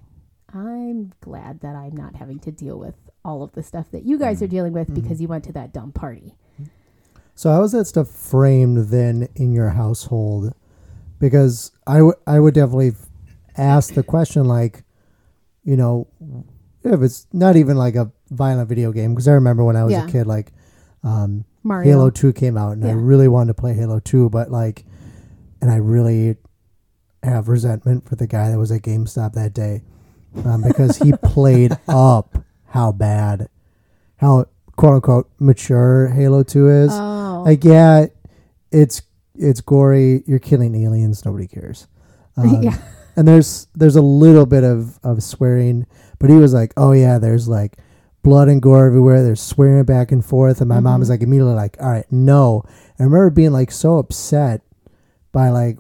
I'm 0.53 1.13
glad 1.21 1.61
that 1.61 1.75
I'm 1.77 1.95
not 1.97 2.17
having 2.17 2.39
to 2.41 2.51
deal 2.51 2.79
with 2.79 2.95
all 3.25 3.43
of 3.43 3.53
the 3.53 3.63
stuff 3.63 3.91
that 3.93 4.05
you 4.05 4.19
guys 4.19 4.43
are 4.43 4.47
dealing 4.47 4.73
with 4.73 4.93
because 4.95 5.21
you 5.21 5.29
went 5.29 5.45
to 5.45 5.53
that 5.53 5.73
dumb 5.73 5.93
party. 5.93 6.35
So 7.35 7.51
how 7.53 7.61
was 7.61 7.73
that 7.73 7.85
stuff 7.87 8.09
framed 8.09 8.89
then 8.89 9.29
in 9.35 9.53
your 9.53 9.71
household? 9.71 10.55
Because 11.19 11.71
I, 11.87 11.97
w- 11.99 12.15
I 12.27 12.41
would 12.41 12.55
definitely 12.55 12.93
ask 13.57 13.95
the 13.95 14.03
question 14.03 14.45
like, 14.47 14.85
you 15.65 15.77
know, 15.77 16.07
if 16.83 17.03
it's 17.03 17.27
not 17.33 17.57
even 17.57 17.77
like 17.77 17.95
a 17.95 18.11
violent 18.31 18.69
video 18.69 18.93
game, 18.93 19.15
because 19.15 19.29
I 19.29 19.33
remember 19.33 19.63
when 19.65 19.77
I 19.77 19.85
was 19.85 19.93
Yeah. 19.93 20.05
a 20.07 20.11
kid, 20.11 20.27
like 20.27 20.53
um, 21.05 21.45
Mario. 21.63 21.91
Halo 21.91 22.11
Two 22.11 22.33
came 22.33 22.57
out, 22.57 22.73
and 22.73 22.85
I 22.87 22.93
really 22.93 23.29
wanted 23.29 23.49
to 23.55 23.61
play 23.61 23.75
Halo 23.75 24.01
Two, 24.01 24.29
but 24.31 24.51
like, 24.51 24.85
and 25.61 25.71
I 25.71 25.77
really 25.77 26.37
have 27.23 27.49
resentment 27.49 28.09
for 28.09 28.17
the 28.17 28.27
guy 28.27 28.51
that 28.51 28.59
was 28.59 28.73
at 28.73 28.83
GameStop 28.83 29.35
that 29.35 29.53
day 29.53 29.83
um, 30.45 30.63
because 30.63 30.97
he 30.99 31.13
played 31.23 31.77
up 31.89 32.39
how 32.67 32.93
bad, 32.93 33.49
how 34.17 34.47
quote 34.77 34.95
unquote 34.95 35.31
mature 35.39 36.09
Halo 36.09 36.43
Two 36.43 36.69
is. 36.69 36.91
Oh. 36.93 37.43
Like, 37.45 37.65
yeah, 37.65 38.07
it's 38.71 39.03
it's 39.35 39.61
gory. 39.61 40.23
You're 40.27 40.39
killing 40.39 40.75
aliens. 40.75 41.25
Nobody 41.25 41.47
cares. 41.47 41.87
Um, 42.37 42.63
yeah. 42.63 42.79
and 43.17 43.27
there's 43.27 43.67
there's 43.75 43.97
a 43.97 44.01
little 44.03 44.47
bit 44.47 44.63
of 44.65 44.99
of 45.03 45.23
swearing, 45.23 45.85
but 46.21 46.31
he 46.31 46.37
was 46.37 46.55
like, 46.55 46.73
oh 46.77 46.93
yeah, 46.93 47.19
there's 47.19 47.49
like 47.49 47.77
blood 48.23 48.49
and 48.49 48.63
gore 48.63 48.87
everywhere. 48.87 49.23
There's 49.25 49.41
swearing 49.43 49.85
back 49.85 50.13
and 50.13 50.25
forth, 50.25 50.61
and 50.61 50.69
my 50.69 50.79
mom 50.79 50.97
Mhm. 50.97 50.99
was 51.01 51.11
like 51.11 51.21
immediately 51.23 51.55
like, 51.55 51.77
all 51.81 51.91
right, 51.91 52.07
no. 52.11 52.63
I 52.99 53.03
remember 53.03 53.29
being 53.31 53.51
like 53.53 53.73
so 53.73 53.99
upset 53.99 54.63
by 55.33 55.49
like 55.51 55.79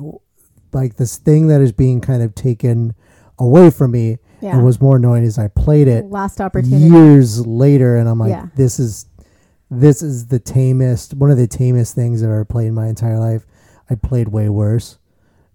like 0.72 0.96
this 0.96 1.16
thing 1.16 1.48
that 1.48 1.60
is 1.60 1.72
being 1.72 2.00
kind 2.00 2.22
of 2.22 2.34
taken 2.34 2.94
away 3.38 3.70
from 3.70 3.90
me, 3.92 4.18
Yeah. 4.40 4.54
and 4.56 4.64
was 4.64 4.80
more 4.80 4.96
annoying 4.96 5.24
as 5.24 5.38
I 5.38 5.48
played 5.48 5.88
it 5.88 6.04
Last 6.06 6.40
opportunity. 6.40 6.84
years 6.84 7.46
later, 7.46 7.96
and 7.96 8.08
I'm 8.08 8.18
like, 8.20 8.30
Yeah. 8.30 8.46
this 8.56 8.78
is 8.78 9.06
this 9.70 10.02
is 10.02 10.26
the 10.26 10.38
tamest, 10.40 11.14
one 11.14 11.30
of 11.30 11.38
the 11.38 11.46
tamest 11.46 11.94
things 11.94 12.22
I've 12.22 12.28
ever 12.30 12.44
played 12.44 12.66
in 12.68 12.74
my 12.74 12.88
entire 12.88 13.18
life. 13.18 13.46
I 13.88 13.94
played 13.96 14.28
way 14.28 14.48
worse, 14.48 14.98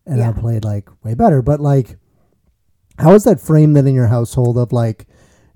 and 0.06 0.22
I 0.22 0.32
played 0.34 0.64
like 0.66 0.90
way 1.04 1.14
better. 1.14 1.42
But 1.42 1.60
like, 1.60 1.98
how 3.00 3.14
is 3.14 3.24
that 3.26 3.40
framed 3.42 3.76
then 3.76 3.88
in 3.88 3.94
your 3.96 4.08
household 4.08 4.58
of 4.58 4.72
like, 4.74 5.06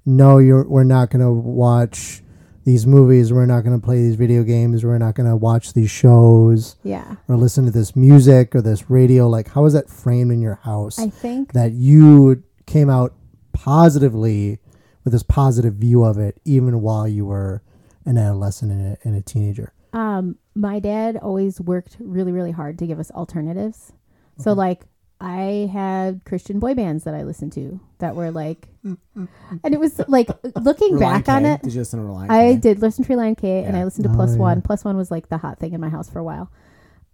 no, 0.05 0.37
you're 0.39 0.67
we're 0.67 0.83
not 0.83 1.09
gonna 1.09 1.31
watch 1.33 2.23
these 2.69 2.85
movies, 2.85 3.33
we're 3.33 3.47
not 3.47 3.63
gonna 3.63 3.79
play 3.79 3.97
these 3.97 4.13
video 4.15 4.43
games, 4.43 4.85
we're 4.85 4.99
not 4.99 5.15
gonna 5.15 5.35
watch 5.35 5.73
these 5.73 5.89
shows 5.89 6.75
Yeah. 6.83 7.15
or 7.27 7.35
listen 7.35 7.65
to 7.65 7.71
this 7.71 7.95
music 7.95 8.53
or 8.55 8.61
this 8.61 8.91
radio. 8.91 9.27
Like, 9.27 9.47
how 9.49 9.65
is 9.65 9.73
that 9.73 9.89
framed 9.89 10.31
in 10.31 10.39
your 10.39 10.59
house? 10.61 10.99
I 10.99 11.09
think 11.09 11.53
that 11.53 11.71
you 11.71 12.43
came 12.67 12.87
out 12.87 13.13
positively 13.53 14.59
with 15.03 15.13
this 15.13 15.23
positive 15.23 15.73
view 15.75 16.03
of 16.03 16.19
it, 16.19 16.39
even 16.45 16.81
while 16.81 17.07
you 17.07 17.25
were 17.25 17.63
an 18.05 18.17
adolescent 18.19 18.71
and 18.71 18.93
a, 18.93 18.97
and 19.03 19.15
a 19.15 19.21
teenager. 19.21 19.73
um 19.93 20.35
my 20.53 20.77
dad 20.79 21.17
always 21.17 21.59
worked 21.61 21.97
really 21.99 22.31
really 22.31 22.51
hard 22.51 22.77
to 22.77 22.85
give 22.85 22.99
us 22.99 23.09
alternatives. 23.11 23.93
So 24.37 24.53
like 24.53 24.85
I 25.21 25.69
had 25.73 26.21
Christian 26.25 26.59
boy 26.59 26.75
bands 26.75 27.03
that 27.03 27.13
I 27.13 27.23
listened 27.23 27.51
to 27.53 27.79
that 27.97 28.15
were 28.15 28.31
like 28.31 28.69
and 28.83 29.73
it 29.73 29.79
was 29.79 29.99
like 30.07 30.29
looking 30.55 30.93
Relient 30.95 30.99
back 30.99 31.29
on 31.29 31.45
it 31.45 31.61
Did 31.61 31.73
you 31.73 31.81
listen 31.81 31.99
to 31.99 32.05
Relient 32.05 32.29
I 32.29 32.53
K? 32.53 32.55
did 32.57 32.79
listen 32.79 33.03
to 33.03 33.11
Relient 33.13 33.37
K 33.37 33.63
and 33.65 33.75
I 33.75 33.83
listened 33.83 34.05
to 34.05 34.11
Oh, 34.11 34.15
Plus 34.15 34.33
yeah. 34.33 34.39
One. 34.39 34.61
Plus 34.61 34.85
One 34.85 34.95
was 34.95 35.11
like 35.11 35.27
the 35.27 35.37
hot 35.37 35.59
thing 35.59 35.73
in 35.73 35.81
my 35.81 35.89
house 35.89 36.09
for 36.09 36.19
a 36.19 36.23
while. 36.23 36.49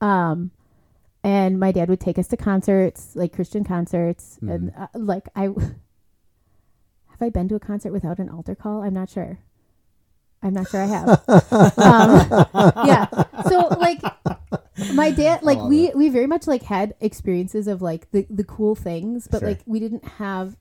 Um, 0.02 0.52
and 1.24 1.60
my 1.60 1.72
dad 1.72 1.90
would 1.90 2.00
take 2.00 2.20
us 2.20 2.28
to 2.28 2.38
concerts, 2.38 3.16
like 3.16 3.34
Christian 3.34 3.64
concerts, 3.64 4.38
and 4.42 4.72
uh, 4.78 4.88
like 4.94 5.28
I 5.36 5.44
have 5.46 7.22
I 7.22 7.30
been 7.30 7.48
to 7.50 7.56
a 7.56 7.60
concert 7.60 7.92
without 7.92 8.20
an 8.20 8.30
altar 8.30 8.54
call? 8.54 8.84
I'm 8.84 8.94
not 8.94 9.10
sure. 9.10 9.40
I'm 10.44 10.54
not 10.54 10.70
sure 10.70 10.82
I 10.84 10.86
have. 10.86 11.10
um, 11.80 12.88
yeah. 12.88 13.08
So 13.50 13.70
like 13.80 14.04
my 14.94 15.12
dad, 15.24 15.44
like 15.44 15.62
we 15.62 15.90
we 15.96 16.10
very 16.10 16.28
much 16.28 16.48
like 16.48 16.64
had 16.64 16.96
experiences 17.00 17.68
of 17.68 17.82
like 17.82 18.10
the 18.12 18.26
the 18.30 18.44
cool 18.44 18.76
things, 18.76 19.28
but 19.28 19.40
Sure. 19.40 19.50
like 19.50 19.62
we 19.66 19.80
didn't 19.80 20.06
have. 20.06 20.58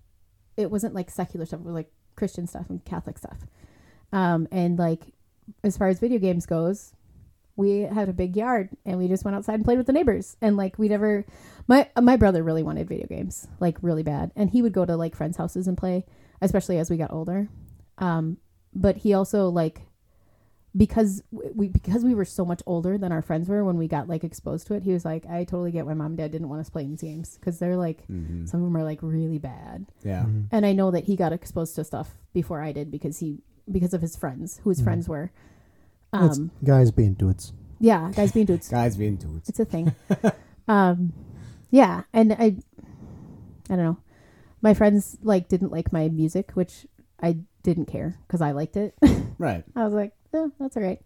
It 0.57 0.71
wasn't 0.71 0.95
like 0.95 1.11
secular 1.11 1.47
stuff. 1.47 1.61
It 1.61 1.67
was 1.67 1.75
like 1.75 1.91
Christian 2.17 2.47
stuff 2.47 2.71
and 2.71 2.85
Catholic 2.85 3.19
stuff. 3.19 3.39
Um, 4.13 4.47
and 4.53 4.79
like 4.79 5.13
as 5.65 5.77
far 5.77 5.89
as 5.89 5.99
video 5.99 6.19
games 6.19 6.47
goes, 6.47 6.93
we 7.57 7.81
had 7.81 8.09
a 8.09 8.13
big 8.13 8.37
yard 8.37 8.71
and 8.87 8.99
we 8.99 9.09
just 9.09 9.25
went 9.25 9.37
outside 9.37 9.55
and 9.55 9.65
played 9.65 9.79
with 9.79 9.87
the 9.87 9.93
neighbors. 9.93 10.37
And 10.41 10.57
like 10.57 10.79
we 10.79 10.89
never, 10.89 11.25
my 11.67 11.89
my 12.01 12.17
brother 12.17 12.43
really 12.43 12.63
wanted 12.63 12.89
video 12.89 13.07
games, 13.09 13.49
like 13.59 13.77
really 13.83 14.05
bad, 14.05 14.31
and 14.37 14.51
he 14.51 14.63
would 14.63 14.73
go 14.73 14.85
to 14.85 14.97
like 14.97 15.17
friends' 15.17 15.37
houses 15.37 15.67
and 15.67 15.77
play, 15.77 16.05
especially 16.41 16.79
as 16.79 16.89
we 16.89 16.97
got 16.97 17.13
older. 17.13 17.49
Um, 17.99 18.39
but 18.73 18.99
he 18.99 19.15
also 19.15 19.49
like 19.49 19.83
because 20.77 21.23
we 21.31 21.69
because 21.69 22.05
we 22.05 22.15
were 22.15 22.25
so 22.25 22.45
much 22.45 22.61
older 22.67 22.99
than 22.99 23.13
our 23.13 23.23
friends 23.23 23.49
were 23.49 23.65
when 23.65 23.77
we 23.79 23.87
got 23.87 24.09
like 24.09 24.25
exposed 24.25 24.67
to 24.67 24.75
it. 24.75 24.83
He 24.83 24.93
was 24.93 25.05
like, 25.05 25.25
I 25.27 25.45
totally 25.45 25.71
get 25.71 25.87
why 25.87 25.95
mom 25.95 26.07
and 26.09 26.17
dad 26.19 26.33
didn't 26.33 26.49
want 26.49 26.61
us 26.61 26.69
playing 26.71 26.91
these 26.91 27.03
games 27.03 27.37
because 27.39 27.59
they're 27.59 27.77
like 27.77 28.07
Mhm. 28.09 28.49
some 28.49 28.61
of 28.61 28.67
them 28.67 28.77
are 28.77 28.83
like 28.85 28.99
really 29.03 29.39
bad. 29.39 29.87
Yeah. 30.03 30.27
And 30.51 30.67
I 30.67 30.73
know 30.73 30.91
that 30.91 31.05
he 31.05 31.15
got 31.17 31.33
exposed 31.33 31.75
to 31.77 31.85
stuff 31.85 32.17
before 32.33 32.61
I 32.61 32.73
did 32.73 32.91
because 32.91 33.19
he 33.19 33.39
because 33.71 33.95
of 33.95 34.03
his 34.03 34.17
friends, 34.17 34.59
who 34.65 34.71
his 34.71 34.81
Mhm. 34.81 34.85
friends 34.85 35.09
were. 35.09 35.31
It's 36.13 36.39
Um, 36.39 36.51
guys 36.63 36.91
being 36.91 37.15
dudes. 37.15 37.53
yeah, 37.81 38.11
guys 38.15 38.33
being 38.33 38.47
dudes. 38.47 38.69
Guys 38.71 38.97
being 38.97 39.17
dudes. 39.17 39.49
It's 39.49 39.61
a 39.61 39.65
thing. 39.65 39.93
um, 40.69 41.13
yeah, 41.71 42.03
and 42.13 42.33
I, 42.33 42.57
I 43.71 43.77
don't 43.77 43.79
know. 43.85 43.97
My 44.61 44.75
friends 44.75 45.19
like 45.23 45.49
didn't 45.49 45.71
like 45.73 45.93
my 45.93 46.09
music, 46.09 46.53
which 46.53 46.87
I 47.23 47.39
didn't 47.63 47.87
care 47.87 48.17
because 48.27 48.41
I 48.41 48.51
liked 48.53 48.77
it. 48.77 48.95
Right. 49.37 49.65
I 49.75 49.85
was 49.85 49.93
like, 49.93 50.13
eh, 50.35 50.49
that's 50.59 50.77
all 50.77 50.83
right. 50.83 51.01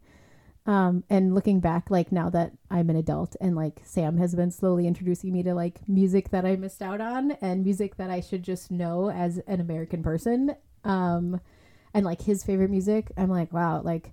Um, 0.66 1.02
and 1.08 1.34
looking 1.34 1.60
back, 1.60 1.90
like 1.90 2.12
now 2.12 2.28
that 2.30 2.52
I'm 2.70 2.90
an 2.90 2.96
adult 2.96 3.36
and 3.40 3.56
like 3.56 3.80
Sam 3.84 4.18
has 4.18 4.34
been 4.34 4.50
slowly 4.50 4.86
introducing 4.86 5.32
me 5.32 5.42
to 5.44 5.54
like 5.54 5.88
music 5.88 6.28
that 6.28 6.44
I 6.44 6.56
missed 6.56 6.82
out 6.82 7.00
on 7.00 7.32
and 7.40 7.64
music 7.64 7.96
that 7.96 8.10
I 8.10 8.20
should 8.20 8.42
just 8.42 8.70
know 8.70 9.10
as 9.10 9.38
an 9.46 9.60
American 9.60 10.02
person. 10.02 10.54
Um, 10.84 11.40
and 11.94 12.04
like 12.04 12.20
his 12.20 12.44
favorite 12.44 12.70
music, 12.70 13.10
I'm 13.16 13.30
like, 13.30 13.50
wow, 13.50 13.80
like 13.80 14.12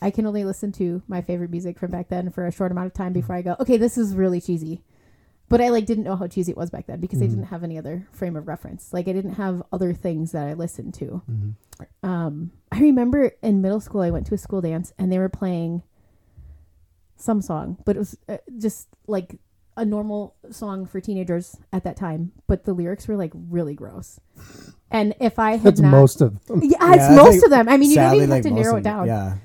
I 0.00 0.10
can 0.10 0.24
only 0.24 0.44
listen 0.44 0.70
to 0.72 1.02
my 1.08 1.20
favorite 1.20 1.50
music 1.50 1.78
from 1.78 1.90
back 1.90 2.08
then 2.08 2.30
for 2.30 2.46
a 2.46 2.52
short 2.52 2.70
amount 2.70 2.86
of 2.86 2.94
time 2.94 3.12
before 3.12 3.34
I 3.34 3.42
go, 3.42 3.56
okay, 3.58 3.76
this 3.76 3.98
is 3.98 4.14
really 4.14 4.40
cheesy. 4.40 4.82
But 5.50 5.60
I 5.60 5.68
like 5.68 5.84
didn't 5.84 6.04
know 6.04 6.16
how 6.16 6.26
cheesy 6.28 6.52
it 6.52 6.56
was 6.56 6.70
back 6.70 6.86
then 6.86 7.00
because 7.00 7.20
I 7.20 7.26
Mhm. 7.26 7.30
didn't 7.30 7.44
have 7.46 7.62
any 7.62 7.76
other 7.76 8.06
frame 8.12 8.36
of 8.36 8.48
reference. 8.48 8.92
Like 8.94 9.06
I 9.08 9.12
didn't 9.12 9.34
have 9.34 9.62
other 9.72 9.92
things 9.92 10.32
that 10.32 10.46
I 10.48 10.54
listened 10.54 10.94
to 10.94 11.20
Mhm. 11.30 11.54
um, 12.02 12.52
I 12.72 12.78
remember 12.80 13.32
in 13.42 13.60
middle 13.60 13.80
school, 13.80 14.00
I 14.00 14.10
went 14.10 14.26
to 14.28 14.34
a 14.34 14.38
school 14.38 14.60
dance 14.62 14.92
and 14.98 15.10
they 15.12 15.18
were 15.18 15.28
playing 15.28 15.82
some 17.16 17.42
song, 17.42 17.76
but 17.84 17.96
it 17.96 17.98
was 17.98 18.16
uh, 18.28 18.38
just 18.58 18.88
like 19.06 19.38
a 19.76 19.84
normal 19.84 20.34
song 20.50 20.86
for 20.86 21.00
teenagers 21.00 21.56
at 21.72 21.84
that 21.84 21.96
time, 21.96 22.32
but 22.46 22.64
the 22.64 22.72
lyrics 22.72 23.08
were 23.08 23.16
like 23.16 23.32
really 23.34 23.74
gross. 23.74 24.20
And 24.90 25.14
if 25.20 25.38
I 25.38 25.52
had 25.52 25.62
That's 25.62 25.80
not, 25.80 25.90
most 25.90 26.20
of 26.20 26.44
them. 26.46 26.60
yeah, 26.62 26.78
Yeah, 26.80 26.94
it's 26.94 27.04
I 27.04 27.16
most 27.16 27.30
think 27.32 27.44
of 27.44 27.50
them. 27.50 27.68
I 27.68 27.76
mean, 27.76 27.90
you 27.90 27.96
don't 27.96 28.14
even 28.14 28.30
have 28.30 28.42
to 28.42 28.50
narrow 28.50 28.76
it 28.76 28.82
down. 28.84 29.06
Yeah. 29.06 29.36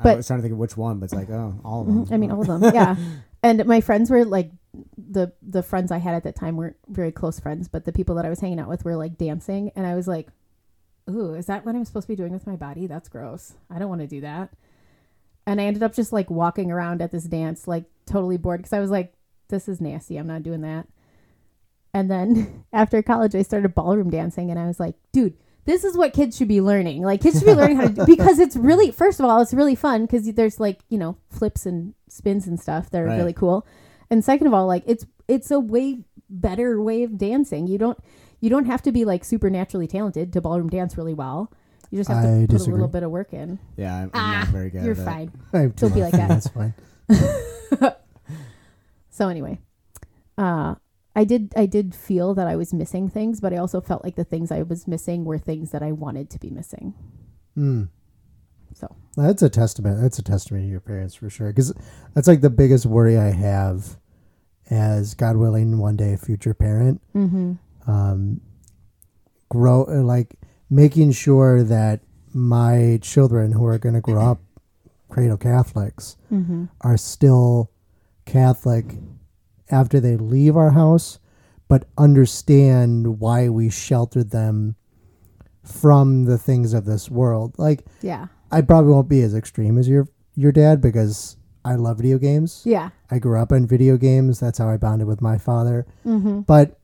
I 0.00 0.14
was 0.16 0.26
trying 0.26 0.38
to 0.38 0.42
think 0.42 0.52
of 0.52 0.58
which 0.58 0.76
one, 0.76 0.98
but 0.98 1.04
it's 1.04 1.14
like, 1.14 1.30
oh, 1.30 1.54
all 1.64 1.82
of 1.82 1.86
Mhm. 1.88 2.04
them. 2.06 2.14
I 2.14 2.16
mean, 2.18 2.30
all 2.32 2.40
of 2.40 2.46
them. 2.60 2.62
Yeah. 2.74 2.96
And 3.42 3.64
my 3.66 3.80
friends 3.80 4.10
were 4.10 4.24
like 4.24 4.50
the 5.08 5.32
the 5.42 5.62
friends 5.62 5.90
I 5.92 5.98
had 5.98 6.14
at 6.14 6.24
that 6.24 6.36
time 6.36 6.56
weren't 6.56 6.76
very 6.88 7.12
close 7.12 7.38
friends, 7.40 7.68
but 7.68 7.84
the 7.84 7.92
people 7.92 8.14
that 8.16 8.26
I 8.26 8.28
was 8.28 8.40
hanging 8.40 8.58
out 8.60 8.68
with 8.68 8.84
were 8.84 8.96
like 8.96 9.16
dancing, 9.18 9.70
and 9.76 9.86
I 9.86 9.94
was 9.94 10.08
like, 10.08 10.28
"Ooh, 11.10 11.34
is 11.34 11.46
that 11.46 11.64
what 11.64 11.74
I'm 11.74 11.84
supposed 11.84 12.06
to 12.06 12.12
be 12.12 12.16
doing 12.16 12.32
with 12.32 12.46
my 12.46 12.56
body? 12.56 12.86
That's 12.86 13.08
gross. 13.08 13.54
I 13.70 13.78
don't 13.78 13.88
want 13.88 14.00
to 14.02 14.06
do 14.06 14.20
that." 14.22 14.50
And 15.46 15.60
I 15.60 15.64
ended 15.64 15.82
up 15.82 15.94
just 15.94 16.12
like 16.12 16.28
walking 16.30 16.70
around 16.72 17.00
at 17.02 17.12
this 17.12 17.24
dance, 17.24 17.68
like 17.68 17.84
totally 18.06 18.36
bored, 18.36 18.58
because 18.60 18.72
I 18.72 18.80
was 18.80 18.90
like, 18.90 19.12
"This 19.48 19.68
is 19.68 19.80
nasty. 19.80 20.16
I'm 20.16 20.26
not 20.26 20.42
doing 20.42 20.62
that." 20.62 20.86
And 21.94 22.10
then 22.10 22.64
after 22.72 23.02
college, 23.02 23.34
I 23.34 23.42
started 23.42 23.74
ballroom 23.74 24.10
dancing, 24.10 24.50
and 24.50 24.58
I 24.58 24.66
was 24.66 24.80
like, 24.80 24.96
"Dude." 25.12 25.34
This 25.64 25.82
is 25.82 25.96
what 25.96 26.12
kids 26.12 26.36
should 26.36 26.46
be 26.46 26.60
learning. 26.60 27.02
Like 27.02 27.20
kids 27.20 27.40
should 27.40 27.46
be 27.46 27.52
learning 27.52 27.78
how 27.78 27.88
to 27.88 27.92
do 27.92 28.06
because 28.06 28.38
it's 28.38 28.54
really 28.54 28.92
first 28.92 29.18
of 29.18 29.26
all, 29.26 29.40
it's 29.40 29.52
really 29.52 29.74
fun 29.74 30.02
because 30.02 30.24
there's 30.34 30.60
like, 30.60 30.78
you 30.88 30.96
know, 30.96 31.16
flips 31.28 31.66
and 31.66 31.92
spins 32.08 32.46
and 32.46 32.60
stuff 32.60 32.88
that 32.90 33.02
are 33.02 33.06
Right. 33.06 33.16
really 33.16 33.32
cool. 33.32 33.66
And 34.10 34.24
second 34.24 34.46
of 34.46 34.54
all, 34.54 34.66
like 34.66 34.82
it's 34.86 35.06
it's 35.28 35.50
a 35.50 35.58
way 35.60 36.04
better 36.30 36.80
way 36.80 37.02
of 37.02 37.16
dancing. 37.18 37.66
You 37.66 37.78
don't 37.78 37.98
you 38.40 38.50
don't 38.50 38.66
have 38.66 38.82
to 38.82 38.92
be 38.92 39.04
like 39.04 39.24
supernaturally 39.24 39.86
talented 39.86 40.32
to 40.34 40.40
ballroom 40.40 40.68
dance 40.68 40.96
really 40.96 41.14
well. 41.14 41.52
You 41.90 41.98
just 41.98 42.10
have 42.10 42.22
to 42.24 42.28
I 42.28 42.40
put 42.42 42.50
disagree. 42.50 42.72
a 42.72 42.74
little 42.76 42.88
bit 42.88 43.02
of 43.04 43.10
work 43.10 43.32
in. 43.32 43.58
Yeah, 43.76 43.94
I'm, 43.96 44.02
I'm 44.04 44.10
Ah, 44.14 44.38
not 44.40 44.48
very 44.48 44.70
good 44.70 44.84
You're 44.84 44.98
at 44.98 45.04
fine. 45.04 45.32
I 45.52 45.58
have 45.60 45.76
too 45.76 45.86
Don't 45.88 45.94
be 45.94 46.02
like 46.02 46.12
that. 46.12 46.28
That's 46.28 46.48
fine. 46.48 46.74
So 49.08 49.28
anyway, 49.28 49.60
uh, 50.36 50.74
I 51.14 51.24
did 51.24 51.54
I 51.56 51.64
did 51.64 51.94
feel 51.94 52.34
that 52.34 52.46
I 52.46 52.54
was 52.56 52.74
missing 52.74 53.08
things, 53.08 53.40
but 53.40 53.54
I 53.54 53.56
also 53.56 53.80
felt 53.80 54.04
like 54.04 54.14
the 54.16 54.24
things 54.24 54.50
I 54.52 54.60
was 54.62 54.86
missing 54.86 55.24
were 55.24 55.38
things 55.38 55.70
that 55.70 55.82
I 55.82 55.92
wanted 55.92 56.28
to 56.30 56.38
be 56.38 56.50
missing. 56.50 56.92
Mm. 57.56 57.88
So 58.74 58.94
That's 59.16 59.42
a 59.42 59.48
testament. 59.48 60.00
That's 60.00 60.18
a 60.18 60.22
testament 60.22 60.64
to 60.64 60.68
your 60.70 60.80
parents 60.80 61.14
for 61.14 61.30
sure. 61.30 61.48
Because 61.48 61.72
that's 62.14 62.28
like 62.28 62.42
the 62.42 62.50
biggest 62.50 62.84
worry 62.86 63.16
I 63.18 63.30
have 63.32 63.96
as 64.70 65.14
God 65.14 65.36
willing, 65.36 65.78
one 65.78 65.96
day 65.96 66.12
a 66.12 66.16
future 66.18 66.54
parent. 66.54 67.00
mm-hmm. 67.14 67.52
Um, 67.90 68.40
grow 69.48 69.82
like 69.84 70.34
making 70.68 71.12
sure 71.12 71.62
that 71.62 72.00
my 72.34 72.98
children 73.00 73.52
who 73.52 73.64
are 73.64 73.78
going 73.78 73.94
to 73.94 74.00
grow 74.00 74.20
up 74.32 74.40
cradle 75.08 75.36
Catholics 75.36 76.16
Mm-hmm. 76.32 76.64
are 76.80 76.96
still 76.96 77.70
Catholic 78.24 78.86
after 79.70 80.00
they 80.00 80.16
leave 80.16 80.56
our 80.56 80.70
house, 80.72 81.20
but 81.68 81.86
understand 81.96 83.20
why 83.20 83.48
we 83.48 83.70
sheltered 83.70 84.30
them 84.30 84.74
from 85.62 86.24
the 86.24 86.38
things 86.38 86.72
of 86.74 86.84
this 86.84 87.08
world. 87.08 87.54
Like 87.56 87.84
Yeah. 88.02 88.26
I 88.50 88.60
probably 88.62 88.92
won't 88.92 89.08
be 89.08 89.22
as 89.22 89.34
extreme 89.34 89.78
as 89.78 89.88
your 89.88 90.08
your 90.34 90.52
dad 90.52 90.80
because 90.80 91.36
I 91.64 91.74
love 91.74 91.96
video 91.98 92.18
games. 92.18 92.62
Yeah. 92.64 92.90
I 93.10 93.18
grew 93.18 93.38
up 93.40 93.50
in 93.52 93.66
video 93.66 93.96
games. 93.96 94.38
That's 94.38 94.58
how 94.58 94.68
I 94.68 94.76
bonded 94.76 95.08
with 95.08 95.20
my 95.20 95.38
father. 95.38 95.86
Mm-hmm. 96.06 96.40
But 96.40 96.78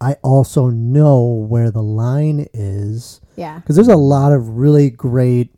I 0.00 0.14
also 0.22 0.68
know 0.70 1.22
where 1.24 1.70
the 1.70 1.82
line 1.82 2.46
is 2.54 3.20
Yeah. 3.36 3.58
because 3.58 3.76
there's 3.76 3.88
a 3.88 3.96
lot 3.96 4.32
of 4.32 4.56
really 4.56 4.90
great 4.90 5.54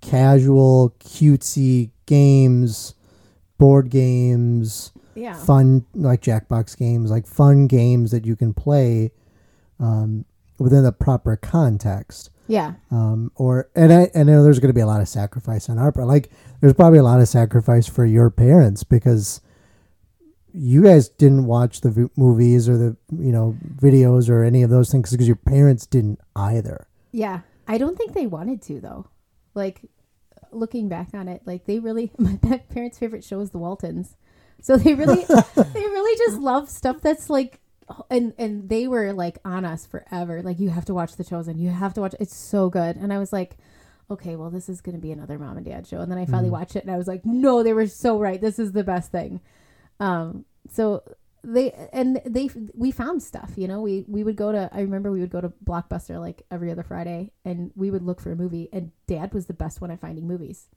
casual, 0.00 0.94
cutesy 1.00 1.90
games, 2.06 2.94
board 3.58 3.90
games, 3.90 4.92
Yeah. 5.14 5.34
fun 5.34 5.84
like 5.94 6.22
Jackbox 6.22 6.76
games, 6.76 7.10
like 7.10 7.26
fun 7.26 7.66
games 7.66 8.10
that 8.10 8.24
you 8.24 8.36
can 8.36 8.54
play 8.54 9.12
um, 9.78 10.24
within 10.58 10.82
the 10.84 10.92
proper 10.92 11.36
context. 11.36 12.30
Yeah. 12.50 12.74
Um, 12.90 13.30
or 13.36 13.70
and 13.74 13.92
I, 13.92 14.10
and 14.14 14.28
I 14.28 14.32
know 14.32 14.42
there's 14.42 14.58
going 14.58 14.70
to 14.70 14.74
be 14.74 14.80
a 14.80 14.86
lot 14.86 15.00
of 15.00 15.08
sacrifice 15.08 15.68
on 15.68 15.78
our 15.78 15.92
part. 15.92 16.08
Like 16.08 16.30
there's 16.60 16.74
probably 16.74 16.98
a 16.98 17.04
lot 17.04 17.20
of 17.20 17.28
sacrifice 17.28 17.86
for 17.86 18.04
your 18.04 18.28
parents 18.30 18.82
because 18.82 19.40
you 20.52 20.82
guys 20.82 21.08
didn't 21.08 21.46
watch 21.46 21.80
the 21.80 21.90
v- 21.90 22.10
movies 22.16 22.68
or 22.68 22.76
the 22.76 22.96
you 23.16 23.30
know 23.30 23.56
videos 23.76 24.28
or 24.28 24.42
any 24.42 24.62
of 24.62 24.70
those 24.70 24.90
things 24.90 25.10
because 25.10 25.28
your 25.28 25.36
parents 25.36 25.86
didn't 25.86 26.20
either. 26.34 26.88
Yeah. 27.12 27.40
I 27.68 27.78
don't 27.78 27.96
think 27.96 28.14
they 28.14 28.26
wanted 28.26 28.62
to 28.62 28.80
though. 28.80 29.06
Like 29.54 29.82
looking 30.50 30.88
back 30.88 31.10
on 31.14 31.28
it, 31.28 31.42
like 31.46 31.66
they 31.66 31.78
really 31.78 32.10
my 32.18 32.36
parents' 32.68 32.98
favorite 32.98 33.22
show 33.22 33.40
is 33.40 33.50
The 33.50 33.58
Waltons. 33.58 34.16
So 34.60 34.76
they 34.76 34.94
really 34.94 35.24
they 35.24 35.80
really 35.80 36.18
just 36.18 36.40
love 36.40 36.68
stuff 36.68 37.00
that's 37.00 37.30
like 37.30 37.59
and 38.10 38.32
and 38.38 38.68
they 38.68 38.86
were 38.88 39.12
like 39.12 39.38
on 39.44 39.64
us 39.64 39.86
forever. 39.86 40.42
Like 40.42 40.60
you 40.60 40.70
have 40.70 40.84
to 40.86 40.94
watch 40.94 41.16
The 41.16 41.24
Chosen. 41.24 41.58
You 41.58 41.70
have 41.70 41.94
to 41.94 42.00
watch 42.00 42.14
it's 42.20 42.34
so 42.36 42.68
good. 42.70 42.96
And 42.96 43.12
I 43.12 43.18
was 43.18 43.32
like 43.32 43.56
Okay, 44.10 44.34
well, 44.34 44.50
this 44.50 44.68
is 44.68 44.80
going 44.80 44.96
to 44.96 45.00
be 45.00 45.12
another 45.12 45.38
mom 45.38 45.56
and 45.56 45.64
dad 45.64 45.86
show, 45.86 46.00
and 46.00 46.10
then 46.10 46.18
I 46.18 46.26
finally 46.26 46.50
watched 46.50 46.74
it, 46.74 46.82
and 46.82 46.90
I 46.92 46.96
was 46.96 47.06
like, 47.06 47.24
"No, 47.24 47.62
they 47.62 47.72
were 47.72 47.86
so 47.86 48.18
right. 48.18 48.40
This 48.40 48.58
is 48.58 48.72
the 48.72 48.82
best 48.82 49.12
thing." 49.12 49.40
Um, 50.00 50.44
so 50.68 51.04
they 51.44 51.70
and 51.92 52.20
they 52.26 52.50
we 52.74 52.90
found 52.90 53.22
stuff 53.22 53.52
you 53.56 53.66
know 53.66 53.80
we 53.80 54.04
we 54.06 54.22
would 54.22 54.36
go 54.36 54.52
to 54.52 54.68
i 54.74 54.80
remember 54.80 55.10
we 55.10 55.20
would 55.20 55.30
go 55.30 55.40
to 55.40 55.48
blockbuster 55.64 56.20
like 56.20 56.42
every 56.50 56.70
other 56.70 56.82
friday 56.82 57.30
and 57.46 57.70
we 57.74 57.90
would 57.90 58.02
look 58.02 58.20
for 58.20 58.30
a 58.30 58.36
movie 58.36 58.68
and 58.74 58.90
dad 59.06 59.32
was 59.32 59.46
the 59.46 59.54
best 59.54 59.80
one 59.80 59.90
at 59.90 59.98
finding 60.00 60.26
movies 60.28 60.68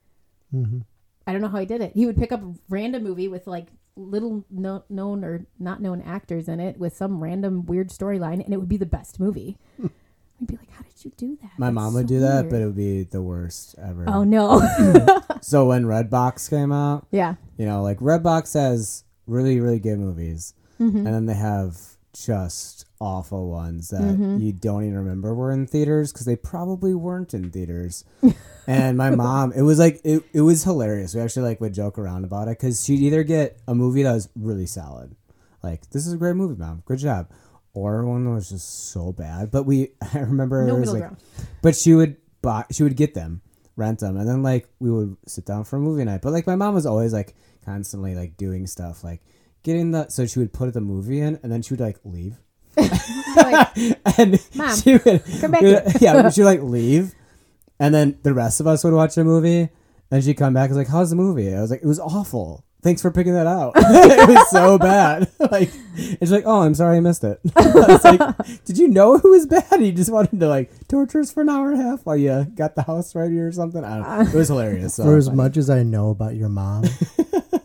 Mm-hmm. 0.56 0.80
i 1.28 1.34
don't 1.34 1.42
know 1.42 1.50
how 1.50 1.60
he 1.60 1.66
did 1.66 1.82
it 1.82 1.92
he 1.94 2.06
would 2.06 2.16
pick 2.16 2.32
up 2.32 2.42
a 2.42 2.54
random 2.70 3.04
movie 3.04 3.28
with 3.28 3.46
like 3.46 3.68
little 3.96 4.44
no, 4.50 4.84
known 4.90 5.24
or 5.24 5.46
not 5.60 5.82
known 5.82 6.02
actors 6.02 6.48
in 6.48 6.60
it 6.60 6.78
with 6.80 6.96
some 6.96 7.22
random 7.24 7.66
weird 7.66 7.90
storyline 7.90 8.44
and 8.44 8.54
it 8.54 8.58
would 8.58 8.70
be 8.70 8.78
the 8.78 8.86
best 8.86 9.20
movie 9.20 9.58
we'd 9.78 10.48
be 10.48 10.56
like 10.58 10.72
how 10.72 10.82
did 10.82 11.06
you 11.06 11.12
do 11.16 11.38
that 11.42 11.52
My 11.58 11.68
That's 11.68 11.76
mom 11.76 11.92
so 11.92 11.98
would 11.98 12.08
do 12.08 12.20
that, 12.22 12.42
weird." 12.46 12.50
but 12.50 12.62
it 12.62 12.66
would 12.66 12.76
be 12.76 13.04
the 13.04 13.22
worst 13.22 13.76
ever. 13.78 14.06
oh 14.08 14.24
no 14.24 14.60
So 15.42 15.66
when 15.68 15.84
Redbox 15.84 16.50
came 16.50 16.72
out, 16.72 17.06
yeah 17.12 17.36
you 17.58 17.66
know, 17.66 17.84
like 17.84 18.00
Redbox 18.00 18.54
has 18.56 19.04
really, 19.28 19.60
really 19.60 19.80
good 19.80 20.00
movies, 20.00 20.54
mm-hmm. 20.80 20.98
and 20.98 21.08
then 21.08 21.26
they 21.28 21.34
have 21.36 21.78
just 22.14 22.86
awful 23.04 23.50
ones 23.50 23.90
that 23.90 24.02
Mhm. 24.02 24.42
you 24.42 24.54
don't 24.54 24.84
even 24.84 24.96
remember 24.98 25.34
were 25.36 25.52
in 25.52 25.68
theaters 25.68 26.12
because 26.14 26.26
they 26.26 26.36
probably 26.38 26.94
weren't 26.94 27.34
in 27.34 27.52
theaters. 27.52 28.06
and 28.68 28.98
my 28.98 29.10
mom, 29.10 29.52
it 29.52 29.62
was 29.64 29.78
like 29.78 30.00
it, 30.06 30.24
it 30.34 30.42
was 30.42 30.64
hilarious. 30.64 31.14
We 31.14 31.22
actually 31.22 31.44
like 31.50 31.60
would 31.62 31.74
joke 31.74 32.00
around 32.00 32.24
about 32.24 32.48
it 32.48 32.58
because 32.60 32.84
she'd 32.84 33.02
either 33.02 33.24
get 33.24 33.60
a 33.68 33.76
movie 33.76 34.04
that 34.04 34.14
was 34.14 34.30
really 34.36 34.66
solid, 34.66 35.16
like 35.62 35.90
this 35.92 36.08
is 36.08 36.14
a 36.14 36.18
great 36.18 36.36
movie, 36.36 36.56
mom, 36.60 36.82
good 36.86 37.00
job, 37.00 37.28
or 37.74 38.06
one 38.06 38.24
that 38.24 38.32
was 38.32 38.50
just 38.50 38.90
so 38.92 39.12
bad. 39.12 39.52
But 39.52 39.64
we, 39.64 39.90
I 40.14 40.20
remember 40.20 40.62
no 40.66 40.74
there 40.74 40.80
was 40.82 40.94
like 40.94 41.02
ground 41.02 41.18
but 41.62 41.76
she 41.76 41.94
would 41.94 42.16
buy, 42.42 42.64
she 42.72 42.84
would 42.84 42.96
get 42.96 43.14
them, 43.14 43.42
rent 43.76 44.00
them, 44.00 44.16
and 44.18 44.28
then 44.28 44.44
like 44.44 44.70
we 44.80 44.90
would 44.92 45.18
sit 45.28 45.46
down 45.46 45.66
for 45.66 45.76
a 45.76 45.80
movie 45.80 46.06
night. 46.06 46.22
But 46.22 46.32
like 46.34 46.48
my 46.48 46.56
mom 46.56 46.74
was 46.74 46.86
always 46.86 47.12
like 47.14 47.36
constantly 47.66 48.16
like 48.16 48.36
doing 48.38 48.66
stuff 48.68 49.04
like 49.04 49.22
getting 49.64 49.92
the 49.92 50.10
so 50.10 50.26
she 50.26 50.40
would 50.40 50.52
put 50.52 50.74
the 50.74 50.82
movie 50.82 51.22
in 51.22 51.40
and 51.44 51.50
then 51.52 51.62
she 51.62 51.74
would 51.74 51.80
like 51.82 51.98
leave. 52.04 52.38
Like, 52.78 53.78
and 54.20 54.40
Mom, 54.56 54.76
she 54.78 54.94
would 54.98 55.24
come 55.42 55.52
back 55.52 55.62
we 55.62 55.70
here. 55.70 55.84
would- 55.86 56.02
yeah, 56.02 56.30
she 56.32 56.42
would 56.42 56.48
like 56.48 56.62
leave, 56.62 57.14
and 57.80 57.94
then 57.94 58.18
the 58.24 58.34
rest 58.34 58.60
of 58.60 58.68
us 58.68 58.84
would 58.84 58.94
watch 58.94 59.16
the 59.16 59.24
movie, 59.24 59.70
and 60.12 60.24
she'd 60.24 60.36
come 60.36 60.54
back 60.54 60.70
and 60.70 60.78
was 60.78 60.86
like, 60.86 60.92
"How's 60.94 61.10
the 61.10 61.16
movie?" 61.16 61.54
I 61.54 61.62
was 61.62 61.72
like, 61.72 61.82
"It 61.84 61.88
was 61.88 62.00
awful." 62.00 62.64
Thanks 62.82 63.02
for 63.02 63.12
picking 63.12 63.34
that 63.34 63.48
out. 63.48 63.72
it 63.78 64.28
was 64.28 64.50
so 64.52 64.78
bad. 64.78 65.32
like, 65.40 65.72
it's 65.96 66.32
like, 66.32 66.44
oh, 66.46 66.64
I'm 66.64 66.76
sorry 66.76 66.98
I 66.98 67.00
missed 67.00 67.24
it. 67.24 67.40
I 67.56 67.66
was 67.72 68.04
like, 68.04 68.66
did 68.66 68.78
you 68.78 68.90
know 68.90 69.16
it 69.16 69.24
was 69.24 69.46
bad? 69.46 69.80
You 69.82 69.94
just 69.94 70.12
wanted 70.12 70.38
to 70.42 70.50
like 70.50 70.70
torture 70.90 71.22
us 71.22 71.32
for 71.32 71.44
an 71.44 71.48
hour 71.50 71.72
and 71.72 71.80
a 71.80 71.84
half 71.86 72.06
while 72.06 72.18
you 72.18 72.44
got 72.56 72.76
the 72.76 72.82
house 72.84 73.16
ready 73.16 73.40
or 73.40 73.54
something. 73.54 73.82
I 73.86 74.00
don't 74.00 74.26
know. 74.26 74.30
It 74.30 74.34
was 74.38 74.50
hilarious. 74.50 74.96
So 74.96 75.04
For 75.06 75.16
as 75.16 75.28
funny. 75.28 75.38
much 75.38 75.56
as 75.56 75.70
I 75.70 75.84
know 75.84 76.10
about 76.10 76.36
your 76.36 76.50
mom, 76.50 76.84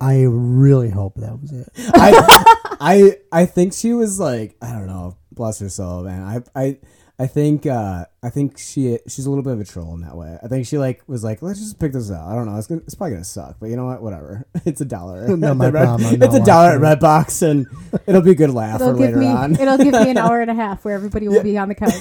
I 0.00 0.22
really 0.22 0.90
hope 0.90 1.14
that 1.16 1.40
was 1.40 1.52
it. 1.52 1.68
I, 1.94 2.76
I, 2.80 3.16
I 3.42 3.46
think 3.46 3.72
she 3.72 3.92
was 3.92 4.18
like, 4.20 4.56
I 4.62 4.72
don't 4.72 4.86
know, 4.86 5.16
bless 5.32 5.58
her 5.60 5.68
soul, 5.68 6.02
man. 6.04 6.44
I, 6.54 6.60
I, 6.60 6.78
I 7.20 7.26
think, 7.26 7.66
uh, 7.66 8.04
I 8.22 8.30
think 8.30 8.58
she, 8.58 8.98
she's 9.08 9.26
a 9.26 9.28
little 9.30 9.42
bit 9.42 9.52
of 9.54 9.60
a 9.60 9.64
troll 9.64 9.92
in 9.94 10.02
that 10.02 10.16
way. 10.16 10.38
I 10.40 10.46
think 10.46 10.66
she 10.66 10.78
like 10.78 11.02
was 11.08 11.24
like, 11.24 11.42
let's 11.42 11.58
just 11.58 11.80
pick 11.80 11.92
this 11.92 12.12
out. 12.12 12.28
I 12.28 12.34
don't 12.36 12.46
know, 12.46 12.56
it's 12.56 12.68
gonna, 12.68 12.82
it's 12.86 12.94
probably 12.94 13.14
gonna 13.14 13.24
suck, 13.24 13.56
but 13.58 13.70
you 13.70 13.76
know 13.76 13.86
what? 13.86 14.02
Whatever. 14.02 14.46
It's 14.64 14.80
a 14.80 14.84
dollar. 14.84 15.26
Not 15.36 15.50
at 15.50 15.56
my 15.56 15.68
Red- 15.70 15.82
problem. 15.84 16.08
I'm 16.14 16.22
It's 16.22 16.34
a 16.34 16.38
not 16.38 16.46
dollar 16.46 16.70
at 16.70 16.80
Redbox, 17.00 17.42
and 17.42 17.66
it'll 18.06 18.22
be 18.22 18.30
a 18.32 18.34
good 18.36 18.50
laugh 18.50 18.80
it'll 18.80 18.92
for 18.92 18.98
give 18.98 19.06
later 19.06 19.18
me 19.18 19.26
on. 19.26 19.54
it'll 19.58 19.78
give 19.78 19.94
me 19.94 20.10
an 20.10 20.16
hour 20.18 20.40
and 20.40 20.50
a 20.50 20.54
half 20.54 20.84
where 20.84 20.94
everybody 20.94 21.26
will 21.28 21.42
be 21.42 21.58
on 21.58 21.68
the 21.68 21.74
couch. 21.74 21.92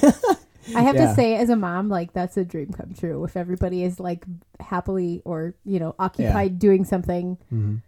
I 0.76 0.82
have 0.82 0.96
Yeah. 0.96 1.08
to 1.08 1.16
say, 1.16 1.36
as 1.38 1.50
a 1.50 1.56
mom, 1.56 1.88
like 1.90 2.12
that's 2.14 2.36
a 2.38 2.44
dream 2.44 2.74
come 2.74 2.94
true. 2.94 3.24
If 3.24 3.38
everybody 3.38 3.84
is 3.84 4.00
like 4.02 4.26
happily 4.60 5.22
or 5.26 5.56
you 5.66 5.80
know 5.80 5.96
occupied 5.98 6.60
doing 6.60 6.84
something. 6.86 7.38
Mhm. 7.52 7.82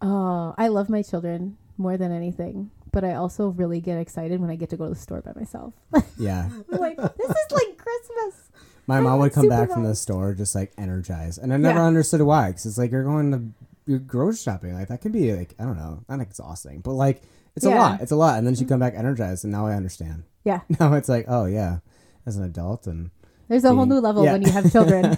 Oh, 0.00 0.54
I 0.58 0.68
love 0.68 0.88
my 0.88 1.02
children 1.02 1.56
more 1.78 1.96
than 1.96 2.12
anything, 2.12 2.70
but 2.92 3.04
I 3.04 3.14
also 3.14 3.48
really 3.48 3.80
get 3.80 3.98
excited 3.98 4.40
when 4.40 4.50
I 4.50 4.56
get 4.56 4.70
to 4.70 4.76
go 4.76 4.84
to 4.84 4.90
the 4.90 4.96
store 4.96 5.22
by 5.22 5.32
myself. 5.34 5.74
yeah, 6.18 6.48
like 6.68 6.96
this 6.96 7.30
is 7.30 7.50
like 7.50 7.78
Christmas. 7.78 8.50
my 8.86 8.98
I 8.98 9.00
mom 9.00 9.18
would 9.20 9.32
come 9.32 9.48
back 9.48 9.70
from 9.70 9.84
the 9.84 9.94
store 9.94 10.34
just 10.34 10.54
like 10.54 10.72
energized, 10.78 11.38
and 11.42 11.52
I 11.52 11.56
never 11.56 11.78
Yeah. 11.78 11.86
understood 11.86 12.22
why. 12.22 12.48
Because 12.48 12.66
it's 12.66 12.78
like 12.78 12.90
you're 12.90 13.04
going 13.04 13.32
to 13.32 13.42
you're 13.86 13.98
grocery 13.98 14.42
shopping. 14.42 14.74
Like 14.74 14.88
that 14.88 15.00
can 15.00 15.12
be 15.12 15.32
like 15.34 15.54
I 15.58 15.64
don't 15.64 15.76
know, 15.76 16.04
not 16.08 16.20
exhausting, 16.20 16.80
but 16.80 16.92
like 16.92 17.22
it's 17.54 17.64
a 17.64 17.70
lot. 17.70 18.00
It's 18.02 18.12
a 18.12 18.16
lot, 18.16 18.38
and 18.38 18.46
then 18.46 18.54
you 18.54 18.60
mm-hmm. 18.60 18.68
come 18.68 18.80
back 18.80 18.94
energized, 18.94 19.44
and 19.44 19.52
now 19.52 19.66
I 19.66 19.74
understand. 19.74 20.24
Yeah. 20.44 20.60
Now 20.78 20.92
it's 20.94 21.08
like, 21.08 21.24
oh 21.26 21.46
yeah, 21.46 21.78
as 22.26 22.36
an 22.36 22.44
adult, 22.44 22.86
and 22.86 23.10
There's 23.48 23.64
a 23.64 23.74
whole 23.74 23.86
new 23.86 24.00
level 24.00 24.24
yeah. 24.24 24.32
when 24.32 24.42
you 24.42 24.52
have 24.52 24.70
children. 24.70 25.16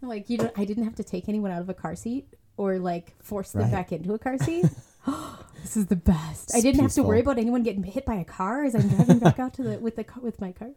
like 0.00 0.30
you, 0.30 0.38
don't, 0.38 0.52
I 0.56 0.64
didn't 0.64 0.84
have 0.84 0.94
to 0.96 1.04
take 1.04 1.28
anyone 1.28 1.50
out 1.50 1.60
of 1.60 1.68
a 1.68 1.74
car 1.74 1.96
seat 1.96 2.28
or 2.58 2.78
like 2.78 3.14
force 3.22 3.52
them 3.52 3.62
Right. 3.62 3.72
back 3.72 3.92
into 3.92 4.12
a 4.12 4.18
car 4.18 4.36
seat. 4.36 4.66
this 5.62 5.76
is 5.76 5.86
the 5.86 5.96
best. 5.96 6.54
I 6.54 6.60
didn't 6.60 6.82
have 6.82 6.92
to 6.92 7.02
worry 7.02 7.20
about 7.20 7.38
anyone 7.38 7.62
getting 7.62 7.82
hit 7.82 8.04
by 8.04 8.16
a 8.16 8.24
car 8.24 8.64
as 8.64 8.74
I'm 8.74 8.88
driving 8.88 9.18
back 9.20 9.38
out 9.38 9.54
to 9.54 9.62
the 9.62 9.78
with 9.78 9.96
the 9.96 10.04
with 10.20 10.40
my 10.40 10.52
car. 10.52 10.70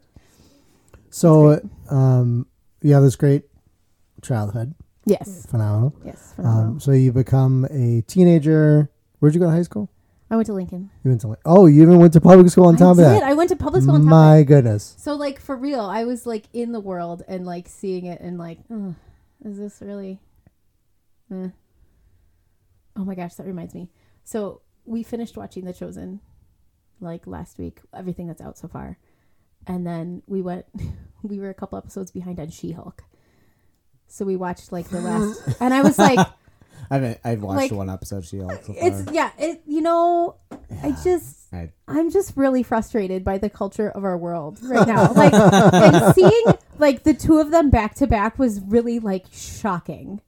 So, 1.10 1.60
um, 1.90 2.46
you 2.80 2.94
have 2.94 3.02
this 3.02 3.16
great 3.16 3.42
childhood, 4.22 4.74
Yes, 5.04 5.44
phenomenal. 5.46 5.94
yes. 6.04 6.32
phenomenal. 6.36 6.72
Um, 6.72 6.80
so 6.80 6.92
you 6.92 7.12
become 7.12 7.66
a 7.70 8.00
teenager. 8.06 8.90
Where'd 9.18 9.34
you 9.34 9.40
go 9.40 9.46
to 9.46 9.52
high 9.52 9.62
school? 9.62 9.90
I 10.30 10.36
went 10.36 10.46
to 10.46 10.54
Lincoln. 10.54 10.88
You 11.04 11.10
went 11.10 11.20
to 11.20 11.36
oh, 11.44 11.66
you 11.66 11.82
even 11.82 11.98
went 11.98 12.14
to 12.14 12.20
public 12.22 12.48
school 12.48 12.64
on 12.66 12.76
I 12.76 12.78
top 12.78 12.96
did. 12.96 13.04
of 13.04 13.10
that. 13.12 13.22
I 13.22 13.34
went 13.34 13.50
to 13.50 13.56
public 13.56 13.82
school. 13.82 13.96
On 13.96 14.00
top 14.00 14.06
of 14.06 14.10
My 14.10 14.42
goodness. 14.42 14.94
So 14.98 15.14
like 15.14 15.38
for 15.38 15.54
real, 15.54 15.82
I 15.84 16.04
was 16.04 16.24
like 16.24 16.44
in 16.54 16.72
the 16.72 16.80
world 16.80 17.22
and 17.28 17.44
like 17.44 17.68
seeing 17.68 18.06
it 18.06 18.22
and 18.22 18.38
like, 18.38 18.60
"Ugh, 18.72 18.94
is 19.44 19.58
this 19.58 19.82
really? 19.82 20.18
Eh. 21.30 21.48
Oh 22.96 23.04
my 23.04 23.14
gosh, 23.14 23.34
that 23.34 23.46
reminds 23.46 23.74
me. 23.74 23.90
So 24.24 24.60
we 24.84 25.02
finished 25.02 25.36
watching 25.36 25.64
The 25.64 25.72
Chosen, 25.72 26.20
like 27.00 27.26
last 27.26 27.58
week. 27.58 27.80
Everything 27.94 28.26
that's 28.26 28.40
out 28.42 28.58
so 28.58 28.68
far, 28.68 28.98
and 29.66 29.86
then 29.86 30.22
we 30.26 30.42
went. 30.42 30.66
We 31.24 31.38
were 31.38 31.50
a 31.50 31.54
couple 31.54 31.78
episodes 31.78 32.10
behind 32.10 32.40
on 32.40 32.50
She 32.50 32.72
Hulk. 32.72 33.04
So 34.08 34.24
we 34.24 34.34
watched 34.34 34.72
like 34.72 34.88
the 34.88 35.00
last, 35.00 35.40
and 35.60 35.72
I 35.72 35.80
was 35.82 35.96
like, 35.96 36.18
I 36.90 36.94
haven't. 36.94 37.20
I've 37.22 37.42
watched 37.42 37.56
Like, 37.58 37.70
one 37.70 37.88
episode. 37.88 38.24
She 38.24 38.40
Hulk 38.40 38.60
so. 38.64 38.74
"It's 38.76 39.12
yeah, 39.12 39.30
it 39.38 39.62
you 39.64 39.82
know, 39.82 40.34
I 40.82 40.96
just 41.04 41.54
I, 41.54 41.70
I'm 41.86 42.10
just 42.10 42.36
really 42.36 42.64
frustrated 42.64 43.22
by 43.24 43.38
the 43.38 43.48
culture 43.48 43.88
of 43.88 44.02
our 44.02 44.18
world 44.18 44.58
right 44.64 44.84
now. 44.84 45.12
Like, 45.12 45.32
and 45.32 46.12
seeing 46.16 46.44
like 46.80 47.04
the 47.04 47.14
two 47.14 47.38
of 47.38 47.52
them 47.52 47.70
back 47.70 47.94
to 47.94 48.08
back 48.08 48.36
was 48.36 48.60
really 48.60 48.98
like 48.98 49.26
shocking. 49.30 50.20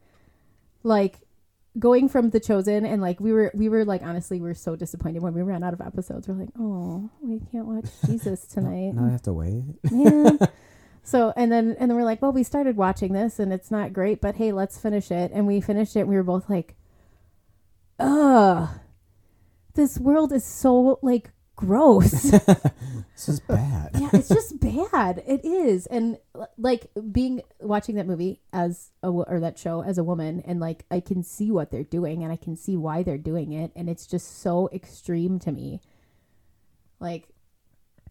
Like 0.84 1.16
going 1.79 2.09
from 2.09 2.31
the 2.31 2.39
chosen 2.41 2.85
and 2.87 3.03
like 3.03 3.18
we 3.20 3.33
were 3.33 3.51
we 3.55 3.68
were 3.68 3.85
like 3.85 4.03
honestly 4.03 4.41
we 4.41 4.49
are 4.49 4.55
so 4.55 4.77
disappointed 4.77 5.22
when 5.22 5.35
we 5.35 5.43
ran 5.43 5.62
out 5.64 5.72
of 5.72 5.81
episodes. 5.81 6.29
We're 6.29 6.35
like, 6.35 6.51
oh, 6.59 7.11
we 7.20 7.41
can't 7.51 7.66
watch 7.66 7.87
Jesus 8.07 8.47
tonight. 8.47 8.95
now 8.95 9.07
I 9.07 9.11
have 9.11 9.22
to 9.22 9.33
wait. 9.33 9.64
Man. 9.91 10.39
So 11.07 11.35
and 11.37 11.53
then 11.53 11.77
and 11.79 11.91
then 11.91 11.99
we're 11.99 12.05
like, 12.05 12.22
well, 12.22 12.33
we 12.33 12.43
started 12.43 12.79
watching 12.79 13.12
this 13.12 13.39
and 13.39 13.53
it's 13.53 13.70
not 13.70 13.93
great, 13.93 14.22
but 14.22 14.37
hey, 14.37 14.53
let's 14.53 14.79
finish 14.79 15.11
it. 15.11 15.33
And 15.35 15.47
we 15.47 15.61
finished 15.61 15.97
it. 15.97 16.01
and 16.01 16.09
We 16.09 16.16
were 16.16 16.22
both 16.22 16.49
like, 16.49 16.77
ugh, 17.99 18.70
this 19.75 19.99
world 19.99 20.33
is 20.33 20.47
so 20.47 20.99
like 21.03 21.31
gross. 21.57 22.32
This 23.14 23.28
is 23.28 23.40
bad. 23.40 23.90
yeah, 23.94 24.09
it's 24.12 24.28
just 24.28 24.59
bad. 24.61 25.22
It 25.24 25.44
is, 25.44 25.86
and 25.86 26.18
like 26.59 26.90
being 27.12 27.42
watching 27.61 27.94
that 27.94 28.09
movie 28.09 28.40
as 28.52 28.90
a 29.05 29.09
or 29.09 29.38
that 29.38 29.57
show 29.57 29.82
as 29.84 29.98
a 29.98 30.02
woman, 30.05 30.42
and 30.44 30.59
like 30.59 30.84
I 30.90 30.98
can 30.98 31.22
see 31.22 31.52
what 31.52 31.70
they're 31.70 31.84
doing, 31.84 32.24
and 32.24 32.32
I 32.32 32.36
can 32.36 32.57
see 32.57 32.76
why 32.76 33.05
they're 33.05 33.16
doing 33.16 33.52
it, 33.52 33.70
and 33.76 33.88
it's 33.88 34.05
just 34.05 34.40
so 34.42 34.68
extreme 34.72 35.38
to 35.40 35.52
me. 35.52 35.80
Like 36.98 37.28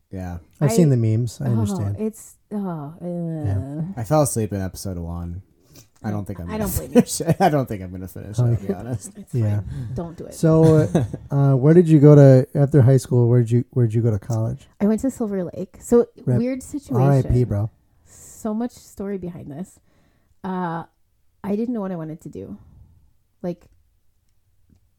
Yeah, 0.10 0.38
I've 0.62 0.72
I- 0.72 0.74
seen 0.74 0.88
the 0.90 0.96
memes. 0.98 1.42
I 1.42 1.48
oh, 1.48 1.52
understand. 1.52 1.98
it's 2.00 2.38
oh, 2.54 2.96
uh, 3.02 4.00
I 4.00 4.04
fell 4.06 4.22
asleep 4.22 4.54
in 4.54 4.62
episode 4.62 4.98
one. 4.98 5.42
I 6.04 6.12
don't 6.12 6.26
think 6.26 6.40
I'm. 6.40 6.48
I 6.50 6.58
Gonna 6.58 6.64
don't 6.66 6.76
blame 6.76 6.90
you. 6.90 7.02
finish. 7.02 7.22
it. 7.22 7.36
I 7.42 7.50
don't 7.50 7.66
think 7.68 7.82
I'm 7.82 7.92
gonna 7.92 8.08
finish. 8.08 8.38
Oh, 8.40 8.52
it, 8.52 8.60
to 8.60 8.68
be 8.68 8.74
honest. 8.82 9.12
it's 9.18 9.34
Yeah. 9.34 9.62
fine. 9.62 9.90
Don't 9.94 10.18
do 10.18 10.26
it. 10.26 10.34
So, 10.34 10.88
uh, 11.32 11.54
where 11.56 11.74
did 11.74 11.88
you 11.88 12.00
go 12.00 12.16
to 12.16 12.48
after 12.56 12.82
high 12.82 12.98
school? 12.98 13.30
Where 13.30 13.40
did 13.40 13.52
you 13.52 13.66
Where 13.72 13.86
did 13.86 13.94
you 13.96 14.02
go 14.02 14.12
to 14.12 14.20
college? 14.20 14.68
I 14.82 14.86
went 14.88 15.02
to 15.02 15.12
Silver 15.12 15.44
Lake. 15.44 15.78
So 15.80 16.08
Rip. 16.26 16.38
weird 16.38 16.62
situation. 16.64 17.02
R.I.P. 17.02 17.44
Bro. 17.46 17.70
so 18.06 18.54
much 18.54 18.72
story 18.72 19.18
behind 19.18 19.50
this. 19.52 19.80
Uh, 20.44 20.84
I 21.44 21.56
didn't 21.56 21.74
know 21.74 21.82
what 21.82 21.92
I 21.92 21.96
wanted 21.96 22.20
to 22.22 22.30
do, 22.30 22.58
like 23.42 23.68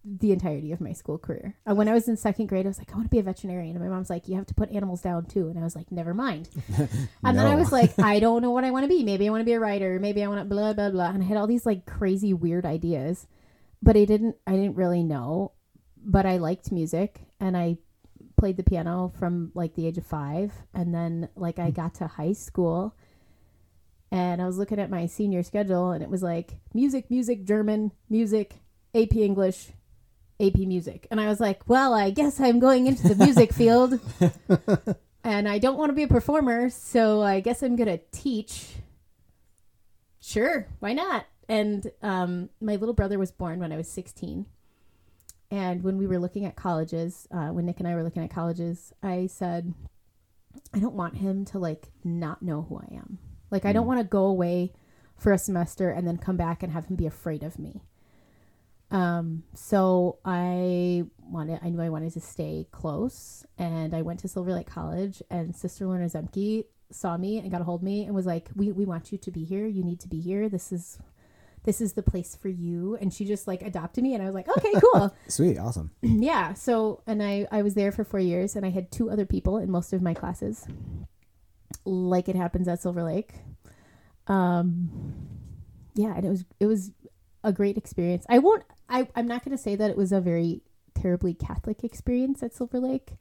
the 0.04 0.32
entirety 0.32 0.70
of 0.70 0.80
my 0.80 0.92
school 0.92 1.16
career. 1.16 1.56
Uh, 1.68 1.74
when 1.74 1.88
I 1.88 1.94
was 1.94 2.08
in 2.08 2.16
second 2.16 2.46
grade, 2.46 2.66
I 2.66 2.68
was 2.68 2.78
like, 2.78 2.92
I 2.92 2.94
want 2.94 3.06
to 3.06 3.10
be 3.10 3.18
a 3.18 3.22
veterinarian, 3.22 3.74
and 3.74 3.84
my 3.84 3.90
mom's 3.90 4.10
like, 4.10 4.28
you 4.28 4.36
have 4.36 4.46
to 4.46 4.54
put 4.54 4.70
animals 4.70 5.00
down 5.00 5.24
too, 5.24 5.48
and 5.48 5.58
I 5.58 5.62
was 5.62 5.74
like, 5.74 5.90
never 5.90 6.14
mind. 6.14 6.48
And 7.24 7.38
then 7.38 7.46
I 7.46 7.56
was 7.56 7.72
like, 7.72 7.98
I 7.98 8.20
don't 8.26 8.42
know 8.42 8.50
what 8.50 8.64
I 8.64 8.70
want 8.70 8.84
to 8.84 8.88
be. 8.88 9.02
Maybe 9.02 9.26
I 9.26 9.30
want 9.30 9.40
to 9.40 9.46
be 9.46 9.54
a 9.54 9.60
writer. 9.60 9.98
Maybe 9.98 10.22
I 10.22 10.28
want 10.28 10.40
to 10.40 10.44
blah 10.44 10.74
blah 10.74 10.90
blah. 10.90 11.08
And 11.08 11.22
I 11.22 11.26
had 11.26 11.38
all 11.38 11.46
these 11.46 11.64
like 11.64 11.86
crazy 11.86 12.34
weird 12.34 12.66
ideas, 12.66 13.26
but 13.82 13.96
I 13.96 14.04
didn't. 14.04 14.36
I 14.46 14.52
didn't 14.52 14.76
really 14.76 15.02
know. 15.02 15.52
But 16.04 16.26
I 16.26 16.36
liked 16.36 16.70
music, 16.70 17.20
and 17.40 17.56
I 17.56 17.78
played 18.36 18.58
the 18.58 18.62
piano 18.62 19.10
from 19.18 19.52
like 19.54 19.74
the 19.74 19.86
age 19.86 19.96
of 19.96 20.04
five, 20.04 20.52
and 20.74 20.94
then 20.94 21.30
like 21.34 21.58
I 21.58 21.70
got 21.70 21.94
to 21.94 22.06
high 22.06 22.34
school, 22.34 22.94
and 24.12 24.42
I 24.42 24.46
was 24.46 24.58
looking 24.58 24.78
at 24.78 24.90
my 24.90 25.06
senior 25.06 25.42
schedule, 25.42 25.92
and 25.92 26.02
it 26.02 26.10
was 26.10 26.22
like 26.22 26.58
music, 26.74 27.10
music, 27.10 27.44
German, 27.44 27.92
music, 28.10 28.56
AP 28.94 29.16
English. 29.16 29.70
AP 30.46 30.58
music. 30.60 31.06
And 31.10 31.20
I 31.20 31.26
was 31.26 31.40
like, 31.40 31.68
well, 31.68 31.94
I 31.94 32.10
guess 32.10 32.40
I'm 32.40 32.58
going 32.58 32.86
into 32.86 33.08
the 33.08 33.24
music 33.24 33.52
field 33.54 34.00
and 35.24 35.48
I 35.48 35.58
don't 35.58 35.78
want 35.78 35.88
to 35.88 35.94
be 35.94 36.02
a 36.02 36.08
performer, 36.08 36.68
so 36.68 37.22
I 37.22 37.40
guess 37.40 37.62
I'm 37.62 37.76
gonna 37.76 37.98
teach. 38.12 38.74
Sure, 40.20 40.68
why 40.80 40.92
not? 40.92 41.26
And 41.48 41.90
um, 42.02 42.50
my 42.60 42.76
little 42.76 42.94
brother 42.94 43.18
was 43.18 43.32
born 43.32 43.58
when 43.58 43.72
I 43.72 43.76
was 43.76 43.88
16, 43.88 44.46
and 45.50 45.82
when 45.82 45.96
we 45.96 46.06
were 46.06 46.18
looking 46.18 46.44
at 46.44 46.56
colleges, 46.56 47.26
uh, 47.30 47.48
when 47.48 47.66
Nick 47.66 47.80
and 47.80 47.88
I 47.88 47.94
were 47.94 48.02
looking 48.02 48.22
at 48.22 48.30
colleges, 48.30 48.92
I 49.02 49.26
said, 49.26 49.72
I 50.74 50.78
don't 50.78 50.94
want 50.94 51.16
him 51.16 51.44
to 51.46 51.58
like 51.58 51.88
not 52.04 52.42
know 52.42 52.62
who 52.62 52.78
I 52.78 52.94
am. 52.94 53.18
Like 53.50 53.64
I 53.64 53.72
don't 53.72 53.86
want 53.86 54.00
to 54.00 54.04
go 54.04 54.26
away 54.26 54.72
for 55.16 55.32
a 55.32 55.38
semester 55.38 55.90
and 55.90 56.06
then 56.06 56.18
come 56.18 56.36
back 56.36 56.62
and 56.62 56.72
have 56.72 56.86
him 56.86 56.96
be 56.96 57.06
afraid 57.06 57.42
of 57.42 57.58
me. 57.58 57.82
Um, 58.94 59.42
so 59.54 60.18
I 60.24 61.02
wanted, 61.18 61.58
I 61.62 61.68
knew 61.68 61.80
I 61.80 61.88
wanted 61.88 62.12
to 62.12 62.20
stay 62.20 62.68
close, 62.70 63.44
and 63.58 63.92
I 63.92 64.02
went 64.02 64.20
to 64.20 64.28
Silver 64.28 64.52
Lake 64.52 64.68
College. 64.68 65.20
And 65.28 65.54
Sister 65.54 65.84
Lorna 65.86 66.06
Zemke 66.06 66.64
saw 66.92 67.16
me 67.16 67.38
and 67.38 67.50
got 67.50 67.60
a 67.60 67.64
hold 67.64 67.80
of 67.80 67.84
me 67.84 68.04
and 68.04 68.14
was 68.14 68.24
like, 68.24 68.50
"We 68.54 68.70
we 68.70 68.84
want 68.84 69.10
you 69.10 69.18
to 69.18 69.30
be 69.32 69.42
here. 69.42 69.66
You 69.66 69.82
need 69.82 69.98
to 70.00 70.08
be 70.08 70.20
here. 70.20 70.48
This 70.48 70.72
is." 70.72 70.98
This 71.64 71.80
is 71.80 71.94
the 71.94 72.02
place 72.02 72.36
for 72.36 72.48
you, 72.48 72.98
and 73.00 73.10
she 73.10 73.24
just 73.24 73.46
like 73.46 73.62
adopted 73.62 74.04
me, 74.04 74.12
and 74.12 74.22
I 74.22 74.26
was 74.26 74.34
like, 74.34 74.50
okay, 74.54 74.74
cool, 74.82 75.16
Sweet, 75.28 75.56
awesome. 75.56 75.92
yeah. 76.02 76.52
So, 76.52 77.02
and 77.06 77.22
I 77.22 77.46
I 77.50 77.62
was 77.62 77.72
there 77.72 77.90
for 77.90 78.04
four 78.04 78.20
years, 78.20 78.54
and 78.54 78.66
I 78.66 78.68
had 78.68 78.92
two 78.92 79.08
other 79.08 79.24
people 79.24 79.56
in 79.56 79.70
most 79.70 79.94
of 79.94 80.02
my 80.02 80.12
classes, 80.12 80.66
like 81.86 82.28
it 82.28 82.36
happens 82.36 82.68
at 82.68 82.82
Silver 82.82 83.02
Lake. 83.02 83.32
Um, 84.26 85.14
yeah, 85.94 86.14
and 86.14 86.26
it 86.26 86.28
was 86.28 86.44
it 86.60 86.66
was 86.66 86.90
a 87.42 87.50
great 87.50 87.78
experience. 87.78 88.26
I 88.28 88.40
won't. 88.40 88.64
I 88.88 89.08
I'm 89.14 89.26
not 89.26 89.44
going 89.44 89.56
to 89.56 89.62
say 89.62 89.76
that 89.76 89.90
it 89.90 89.96
was 89.96 90.12
a 90.12 90.20
very 90.20 90.62
terribly 90.94 91.34
Catholic 91.34 91.84
experience 91.84 92.42
at 92.42 92.54
Silver 92.54 92.80
Lake, 92.80 93.12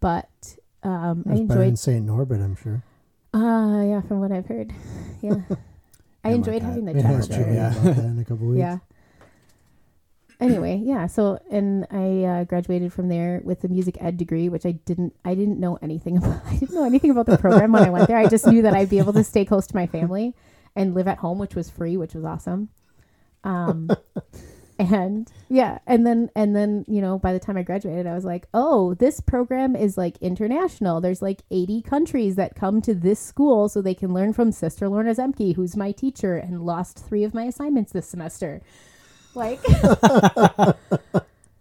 but 0.00 0.56
um, 0.82 1.24
I 1.26 1.34
That's 1.34 1.40
better 1.40 1.60
than 1.60 1.62
enjoyed. 1.62 1.78
St. 1.78 2.04
Norbert, 2.04 2.40
I'm 2.40 2.56
sure. 2.56 2.82
Uh 3.32 3.82
yeah, 3.84 4.00
from 4.02 4.20
what 4.20 4.30
I've 4.30 4.46
heard, 4.46 4.72
yeah, 5.22 5.40
I 6.22 6.30
enjoyed 6.30 6.62
having 6.62 6.84
the 6.84 6.94
chapel 6.94 7.52
yeah. 7.52 7.74
in 7.82 8.18
a 8.18 8.24
couple 8.24 8.46
weeks. 8.46 8.58
Yeah. 8.58 8.78
Anyway, 10.40 10.80
yeah. 10.84 11.06
So, 11.06 11.40
and 11.50 11.86
I 11.90 12.24
uh, 12.24 12.44
graduated 12.44 12.92
from 12.92 13.08
there 13.08 13.40
with 13.44 13.62
a 13.64 13.68
music 13.68 13.96
ed 14.00 14.16
degree, 14.16 14.48
which 14.48 14.66
I 14.66 14.72
didn't. 14.72 15.14
I 15.24 15.34
didn't 15.34 15.60
know 15.60 15.78
anything 15.80 16.16
about. 16.18 16.44
I 16.46 16.56
didn't 16.56 16.74
know 16.74 16.84
anything 16.84 17.10
about 17.10 17.26
the 17.26 17.38
program 17.38 17.72
when 17.72 17.82
I 17.82 17.90
went 17.90 18.08
there. 18.08 18.16
I 18.16 18.26
just 18.26 18.46
knew 18.46 18.62
that 18.62 18.74
I'd 18.74 18.90
be 18.90 18.98
able 18.98 19.12
to 19.14 19.24
stay 19.24 19.44
close 19.44 19.66
to 19.68 19.76
my 19.76 19.86
family 19.86 20.34
and 20.76 20.94
live 20.94 21.08
at 21.08 21.18
home, 21.18 21.38
which 21.38 21.54
was 21.54 21.70
free, 21.70 21.96
which 21.96 22.14
was 22.14 22.24
awesome. 22.24 22.68
Um, 23.44 23.90
and 24.78 25.30
yeah, 25.48 25.78
and 25.86 26.06
then 26.06 26.30
and 26.34 26.54
then 26.54 26.84
you 26.88 27.00
know, 27.00 27.18
by 27.18 27.32
the 27.32 27.38
time 27.38 27.56
I 27.56 27.62
graduated, 27.62 28.06
I 28.06 28.14
was 28.14 28.24
like, 28.24 28.46
oh, 28.52 28.94
this 28.94 29.20
program 29.20 29.76
is 29.76 29.96
like 29.96 30.16
international. 30.18 31.00
There's 31.00 31.22
like 31.22 31.42
80 31.50 31.82
countries 31.82 32.36
that 32.36 32.54
come 32.54 32.80
to 32.82 32.94
this 32.94 33.20
school 33.20 33.68
so 33.68 33.80
they 33.80 33.94
can 33.94 34.12
learn 34.12 34.32
from 34.32 34.52
Sister 34.52 34.88
Lorna 34.88 35.14
Zemke, 35.14 35.54
who's 35.54 35.76
my 35.76 35.92
teacher 35.92 36.36
and 36.36 36.64
lost 36.64 36.98
three 37.06 37.24
of 37.24 37.34
my 37.34 37.44
assignments 37.44 37.92
this 37.92 38.08
semester. 38.08 38.62
Like, 39.34 39.60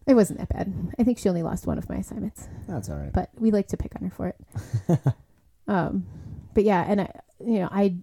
it 0.07 0.13
wasn't 0.13 0.39
that 0.39 0.49
bad. 0.49 0.73
I 0.99 1.03
think 1.03 1.17
she 1.17 1.29
only 1.29 1.43
lost 1.43 1.65
one 1.65 1.77
of 1.77 1.89
my 1.89 1.95
assignments, 1.97 2.47
That's 2.67 2.89
all 2.89 2.97
right. 2.97 3.11
but 3.11 3.29
we 3.37 3.51
like 3.51 3.67
to 3.69 3.77
pick 3.77 3.95
on 3.95 4.03
her 4.03 4.11
for 4.11 4.27
it. 4.27 4.99
um, 5.67 6.05
but 6.53 6.63
yeah, 6.63 6.85
and 6.87 7.01
I, 7.01 7.11
you 7.43 7.59
know, 7.59 7.69
I, 7.71 7.95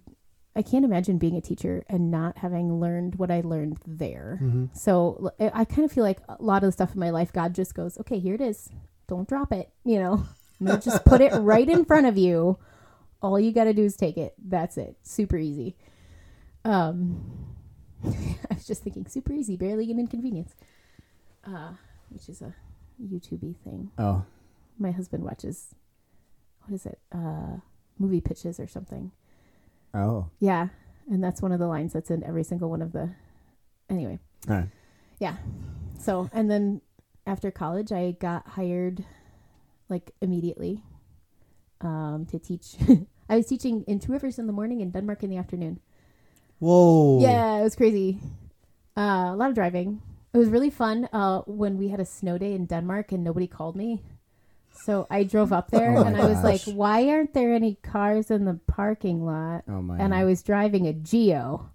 I 0.55 0.61
can't 0.61 0.83
imagine 0.83 1.17
being 1.17 1.37
a 1.37 1.41
teacher 1.41 1.83
and 1.87 2.11
not 2.11 2.37
having 2.39 2.79
learned 2.79 3.15
what 3.15 3.31
I 3.31 3.41
learned 3.41 3.79
there. 3.87 4.37
hmm 4.39 4.65
So 4.73 5.31
I 5.39 5.63
kind 5.65 5.85
of 5.85 5.91
feel 5.91 6.03
like 6.03 6.19
a 6.27 6.35
lot 6.41 6.63
of 6.63 6.67
the 6.67 6.71
stuff 6.73 6.93
in 6.93 6.99
my 6.99 7.09
life, 7.09 7.31
God 7.31 7.55
just 7.55 7.73
goes, 7.73 7.97
okay, 7.99 8.19
here 8.19 8.35
it 8.35 8.41
is. 8.41 8.69
Don't 9.07 9.27
drop 9.29 9.51
it. 9.53 9.69
You 9.85 9.99
know, 9.99 10.25
I'm 10.65 10.81
just 10.81 11.05
put 11.05 11.21
it 11.21 11.33
right 11.33 11.67
in 11.67 11.85
front 11.85 12.05
of 12.07 12.17
you. 12.17 12.57
All 13.21 13.39
you 13.39 13.51
got 13.53 13.65
to 13.65 13.73
do 13.73 13.83
is 13.83 13.95
take 13.95 14.17
it. 14.17 14.33
That's 14.43 14.77
it. 14.77 14.97
Super 15.03 15.37
easy. 15.37 15.75
Um, 16.65 17.55
I 18.03 18.53
was 18.53 18.65
just 18.67 18.83
thinking 18.83 19.05
super 19.07 19.31
easy, 19.33 19.55
barely 19.55 19.89
an 19.91 19.99
inconvenience. 19.99 20.53
Uh, 21.47 21.71
which 22.09 22.27
is 22.29 22.41
a 22.41 22.53
YouTubey 23.01 23.55
thing. 23.63 23.91
Oh, 23.97 24.23
My 24.77 24.91
husband 24.91 25.23
watches 25.23 25.73
what 26.65 26.75
is 26.75 26.85
it? 26.85 26.99
Uh, 27.11 27.57
movie 27.97 28.21
pitches 28.21 28.59
or 28.59 28.67
something. 28.67 29.11
Oh, 29.93 30.29
Yeah, 30.39 30.67
and 31.09 31.23
that's 31.23 31.41
one 31.41 31.51
of 31.51 31.59
the 31.59 31.67
lines 31.67 31.93
that's 31.93 32.11
in 32.11 32.23
every 32.23 32.43
single 32.43 32.69
one 32.69 32.81
of 32.81 32.91
the. 32.91 33.09
Anyway, 33.89 34.19
all 34.49 34.55
right. 34.55 34.69
so 35.99 36.29
and 36.33 36.49
then 36.49 36.81
after 37.25 37.51
college, 37.51 37.91
I 37.91 38.11
got 38.11 38.47
hired 38.47 39.05
like 39.89 40.11
immediately 40.21 40.81
um, 41.81 42.25
to 42.31 42.39
teach. 42.39 42.75
I 43.29 43.37
was 43.37 43.45
teaching 43.45 43.83
in 43.87 43.99
Two 43.99 44.11
Rivers 44.11 44.39
in 44.39 44.47
the 44.47 44.53
morning 44.53 44.81
and 44.81 44.91
Denmark 44.91 45.23
in 45.23 45.29
the 45.29 45.37
afternoon. 45.37 45.79
Whoa. 46.59 47.21
Yeah, 47.21 47.57
it 47.57 47.63
was 47.63 47.75
crazy. 47.75 48.19
Uh, 48.97 49.31
a 49.31 49.35
lot 49.35 49.49
of 49.49 49.55
driving. 49.55 50.01
It 50.33 50.37
was 50.37 50.49
really 50.49 50.69
fun 50.69 51.09
uh, 51.11 51.39
when 51.41 51.77
we 51.77 51.89
had 51.89 51.99
a 51.99 52.05
snow 52.05 52.37
day 52.37 52.53
in 52.53 52.65
Denmark 52.65 53.11
and 53.11 53.23
nobody 53.23 53.47
called 53.47 53.75
me. 53.75 54.01
So 54.73 55.05
I 55.09 55.23
drove 55.23 55.53
up 55.53 55.69
there 55.69 55.95
Oh 55.95 56.03
my 56.03 56.09
and 56.09 56.17
I 56.17 56.27
was 56.27 56.43
like, 56.43 56.61
why 56.63 57.09
aren't 57.09 57.33
there 57.33 57.53
any 57.53 57.75
cars 57.83 58.31
in 58.31 58.45
the 58.45 58.59
parking 58.67 59.25
lot? 59.25 59.63
Oh 59.67 59.81
my. 59.81 59.99
And 59.99 60.13
I 60.13 60.25
was 60.25 60.41
driving 60.41 60.87
a 60.87 60.93
Geo. 60.93 61.69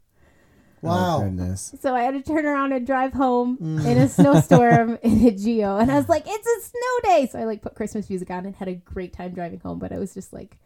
Oh 0.82 0.88
wow. 0.88 1.16
Oh, 1.16 1.22
goodness. 1.22 1.74
So 1.80 1.94
I 1.94 2.02
had 2.02 2.14
to 2.14 2.22
turn 2.22 2.46
around 2.46 2.72
and 2.72 2.86
drive 2.86 3.12
home 3.12 3.58
mm. 3.58 3.84
in 3.84 3.98
a 3.98 4.08
snowstorm 4.08 4.98
in 5.02 5.26
a 5.26 5.30
Geo. 5.30 5.76
And 5.78 5.90
I 5.90 5.96
was 5.96 6.08
like, 6.08 6.24
it's 6.26 6.46
a 6.46 6.68
snow 6.68 7.10
day. 7.10 7.28
So 7.30 7.38
I 7.38 7.44
like 7.44 7.62
put 7.62 7.74
Christmas 7.74 8.08
music 8.08 8.30
on 8.30 8.46
and 8.46 8.56
had 8.56 8.68
a 8.68 8.74
great 8.74 9.12
time 9.12 9.32
driving 9.32 9.60
home. 9.60 9.78
But 9.78 9.92
I 9.92 9.98
was 9.98 10.12
just 10.12 10.32
like, 10.32 10.58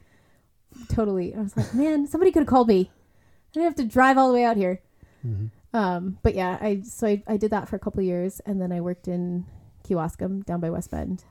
totally, 0.89 1.35
I 1.35 1.41
was 1.41 1.57
like, 1.57 1.75
man, 1.75 2.07
somebody 2.07 2.33
could 2.33 2.41
have 2.41 2.49
called 2.49 2.69
me. 2.69 2.91
I 2.91 3.53
didn't 3.53 3.67
have 3.67 3.75
to 3.77 3.85
drive 3.85 4.17
all 4.17 4.29
the 4.29 4.35
way 4.35 4.45
out 4.45 4.57
here. 4.57 4.81
Mm-hmm. 5.27 5.47
Um, 5.73 6.19
but 6.23 6.35
yeah, 6.35 6.59
I 6.61 6.83
so 6.85 7.07
I, 7.07 7.23
I 7.27 7.37
did 7.37 7.51
that 7.51 7.69
for 7.69 7.77
a 7.77 7.79
couple 7.79 8.01
of 8.01 8.07
years, 8.07 8.41
and 8.41 8.61
then 8.61 8.73
I 8.73 8.81
worked 8.81 9.07
in 9.07 9.47
Kewaskum 9.85 10.45
down 10.45 10.61
by 10.61 10.71
West 10.71 10.91
Bend. 10.91 11.25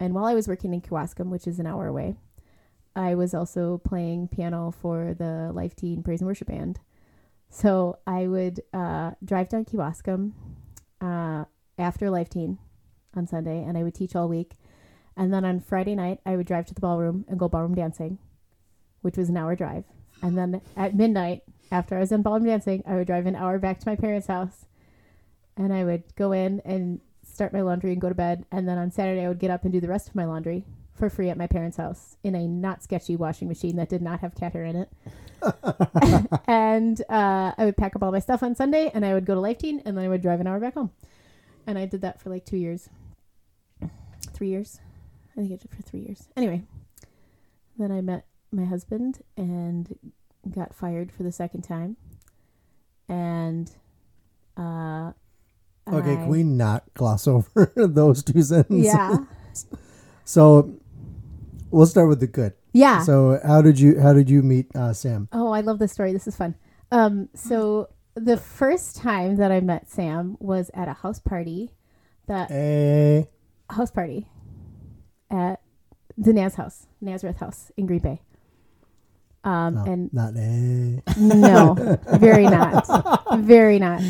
And 0.00 0.14
while 0.14 0.24
I 0.24 0.34
was 0.34 0.48
working 0.48 0.72
in 0.72 0.80
Kewaskum, 0.80 1.28
which 1.28 1.46
is 1.46 1.58
an 1.58 1.66
hour 1.66 1.86
away, 1.86 2.14
I 2.96 3.14
was 3.14 3.34
also 3.34 3.78
playing 3.84 4.28
piano 4.28 4.72
for 4.72 5.14
the 5.14 5.52
Life 5.52 5.76
Teen 5.76 6.02
Praise 6.02 6.20
and 6.20 6.26
Worship 6.26 6.48
Band. 6.48 6.80
So 7.50 7.98
I 8.06 8.26
would 8.26 8.62
uh, 8.72 9.12
drive 9.22 9.50
down 9.50 9.66
Kewaskum 9.66 10.32
uh, 11.00 11.44
after 11.78 12.08
Life 12.08 12.30
Teen 12.30 12.58
on 13.14 13.26
Sunday, 13.26 13.62
and 13.62 13.76
I 13.76 13.82
would 13.82 13.94
teach 13.94 14.16
all 14.16 14.28
week. 14.28 14.54
And 15.16 15.32
then 15.34 15.44
on 15.44 15.60
Friday 15.60 15.94
night, 15.94 16.20
I 16.24 16.36
would 16.36 16.46
drive 16.46 16.66
to 16.66 16.74
the 16.74 16.80
ballroom 16.80 17.26
and 17.28 17.38
go 17.38 17.48
ballroom 17.48 17.74
dancing, 17.74 18.18
which 19.02 19.18
was 19.18 19.28
an 19.28 19.36
hour 19.36 19.54
drive. 19.54 19.84
And 20.22 20.38
then 20.38 20.62
at 20.76 20.94
midnight, 20.94 21.42
after 21.70 21.96
I 21.96 22.00
was 22.00 22.10
done 22.10 22.22
ballroom 22.22 22.46
dancing, 22.46 22.82
I 22.86 22.94
would 22.94 23.06
drive 23.06 23.26
an 23.26 23.36
hour 23.36 23.58
back 23.58 23.80
to 23.80 23.88
my 23.88 23.96
parents' 23.96 24.28
house, 24.28 24.64
and 25.56 25.72
I 25.72 25.84
would 25.84 26.14
go 26.16 26.32
in 26.32 26.60
and 26.64 27.00
start 27.32 27.52
my 27.52 27.60
laundry 27.60 27.92
and 27.92 28.00
go 28.00 28.08
to 28.08 28.14
bed. 28.14 28.44
And 28.50 28.68
then 28.68 28.78
on 28.78 28.90
Saturday, 28.90 29.24
I 29.24 29.28
would 29.28 29.38
get 29.38 29.50
up 29.50 29.64
and 29.64 29.72
do 29.72 29.80
the 29.80 29.88
rest 29.88 30.08
of 30.08 30.14
my 30.14 30.24
laundry 30.24 30.64
for 30.94 31.08
free 31.08 31.30
at 31.30 31.38
my 31.38 31.46
parents' 31.46 31.78
house 31.78 32.16
in 32.22 32.34
a 32.34 32.46
not 32.46 32.82
sketchy 32.82 33.16
washing 33.16 33.48
machine 33.48 33.76
that 33.76 33.88
did 33.88 34.02
not 34.02 34.20
have 34.20 34.34
cat 34.34 34.52
hair 34.52 34.64
in 34.64 34.76
it. 34.76 34.90
and 36.46 37.00
uh, 37.08 37.52
I 37.56 37.64
would 37.64 37.76
pack 37.76 37.96
up 37.96 38.02
all 38.02 38.12
my 38.12 38.18
stuff 38.18 38.42
on 38.42 38.54
Sunday, 38.54 38.90
and 38.92 39.04
I 39.04 39.14
would 39.14 39.24
go 39.24 39.34
to 39.34 39.40
Life 39.40 39.58
Teen, 39.58 39.80
and 39.84 39.96
then 39.96 40.04
I 40.04 40.08
would 40.08 40.20
drive 40.20 40.40
an 40.40 40.46
hour 40.46 40.60
back 40.60 40.74
home. 40.74 40.90
And 41.66 41.78
I 41.78 41.86
did 41.86 42.02
that 42.02 42.20
for 42.20 42.30
like 42.30 42.44
two 42.44 42.58
years, 42.58 42.90
three 44.32 44.48
years. 44.48 44.80
I 45.32 45.40
think 45.40 45.52
I 45.52 45.56
did 45.56 45.70
for 45.70 45.82
three 45.82 46.00
years. 46.00 46.28
Anyway, 46.36 46.62
then 47.78 47.90
I 47.90 48.00
met 48.00 48.26
my 48.52 48.64
husband 48.64 49.22
and 49.36 49.96
got 50.50 50.74
fired 50.74 51.12
for 51.12 51.22
the 51.22 51.32
second 51.32 51.62
time. 51.62 51.96
And 53.08 53.70
uh, 54.56 55.12
Okay, 55.92 56.12
I- 56.12 56.16
can 56.16 56.28
we 56.28 56.42
not 56.42 56.84
gloss 56.94 57.26
over 57.26 57.72
those 57.76 58.22
two 58.22 58.42
sentences? 58.42 58.86
Yeah, 58.86 59.16
So 60.24 60.74
we'll 61.70 61.86
start 61.86 62.08
with 62.08 62.20
the 62.20 62.26
good. 62.26 62.52
yeah. 62.72 63.02
So 63.02 63.40
how 63.44 63.62
did 63.62 63.78
you 63.80 63.98
how 64.00 64.12
did 64.12 64.30
you 64.30 64.42
meet 64.42 64.74
uh, 64.76 64.92
Sam? 64.92 65.28
Oh, 65.32 65.50
I 65.52 65.60
love 65.60 65.78
this 65.78 65.92
story. 65.92 66.12
This 66.12 66.26
is 66.26 66.36
fun. 66.36 66.54
Um, 66.92 67.28
so 67.34 67.88
the 68.14 68.36
first 68.36 68.96
time 68.96 69.36
that 69.36 69.50
I 69.52 69.60
met 69.60 69.88
Sam 69.90 70.36
was 70.40 70.70
at 70.74 70.88
a 70.88 70.92
house 70.94 71.18
party, 71.20 71.70
that 72.26 72.50
Eh, 72.50 73.24
house 73.70 73.90
party 73.90 74.26
at 75.30 75.60
the 76.18 76.32
Naz 76.32 76.54
house, 76.56 76.86
Nazareth 77.00 77.38
house 77.38 77.70
in 77.76 77.86
Green 77.86 78.00
Bay. 78.00 78.20
Um, 79.42 79.74
no, 79.74 79.84
and 79.84 80.12
not 80.12 80.34
eh. 80.36 81.00
no, 81.18 81.98
very 82.18 82.44
not, 82.44 82.86
very 83.38 83.78
not. 83.78 84.02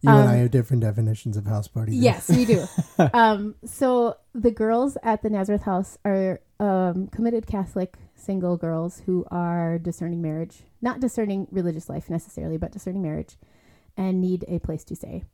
You 0.00 0.10
and 0.10 0.28
I 0.28 0.34
Um, 0.34 0.38
have 0.42 0.50
different 0.52 0.82
definitions 0.82 1.36
of 1.36 1.46
house 1.46 1.66
party. 1.68 1.92
then. 1.92 2.02
Yes, 2.02 2.28
we 2.28 2.44
do. 2.44 2.64
um, 3.12 3.54
so 3.64 4.16
the 4.34 4.50
girls 4.50 4.96
at 5.02 5.22
the 5.22 5.30
Nazareth 5.30 5.62
house 5.62 5.98
are 6.04 6.40
um, 6.60 7.08
committed 7.08 7.46
Catholic 7.46 7.96
single 8.14 8.56
girls 8.56 9.02
who 9.06 9.24
are 9.30 9.78
discerning 9.78 10.22
marriage, 10.22 10.62
not 10.80 11.00
discerning 11.00 11.46
religious 11.50 11.88
life 11.88 12.08
necessarily, 12.10 12.56
but 12.56 12.70
discerning 12.72 13.02
marriage, 13.02 13.36
and 13.96 14.20
need 14.20 14.44
a 14.48 14.58
place 14.60 14.84
to 14.84 14.94
stay. 14.96 15.24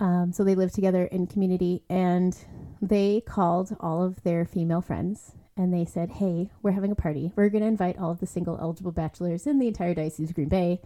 Um, 0.00 0.32
so 0.32 0.42
they 0.44 0.54
live 0.54 0.72
together 0.72 1.04
in 1.04 1.26
community, 1.26 1.84
and 1.88 2.36
they 2.80 3.22
called 3.24 3.76
all 3.80 4.02
of 4.02 4.22
their 4.22 4.44
female 4.44 4.80
friends 4.80 5.32
and 5.56 5.72
they 5.72 5.84
said, 5.84 6.10
"Hey, 6.12 6.50
we're 6.62 6.70
having 6.72 6.90
a 6.90 6.94
party. 6.96 7.30
We're 7.36 7.50
going 7.50 7.60
to 7.62 7.68
invite 7.68 7.98
all 7.98 8.10
of 8.10 8.20
the 8.20 8.26
single 8.26 8.58
eligible 8.58 8.90
bachelors 8.90 9.46
in 9.46 9.58
the 9.58 9.68
entire 9.68 9.94
diocese 9.94 10.30
of 10.30 10.34
Green 10.34 10.48
Bay 10.48 10.80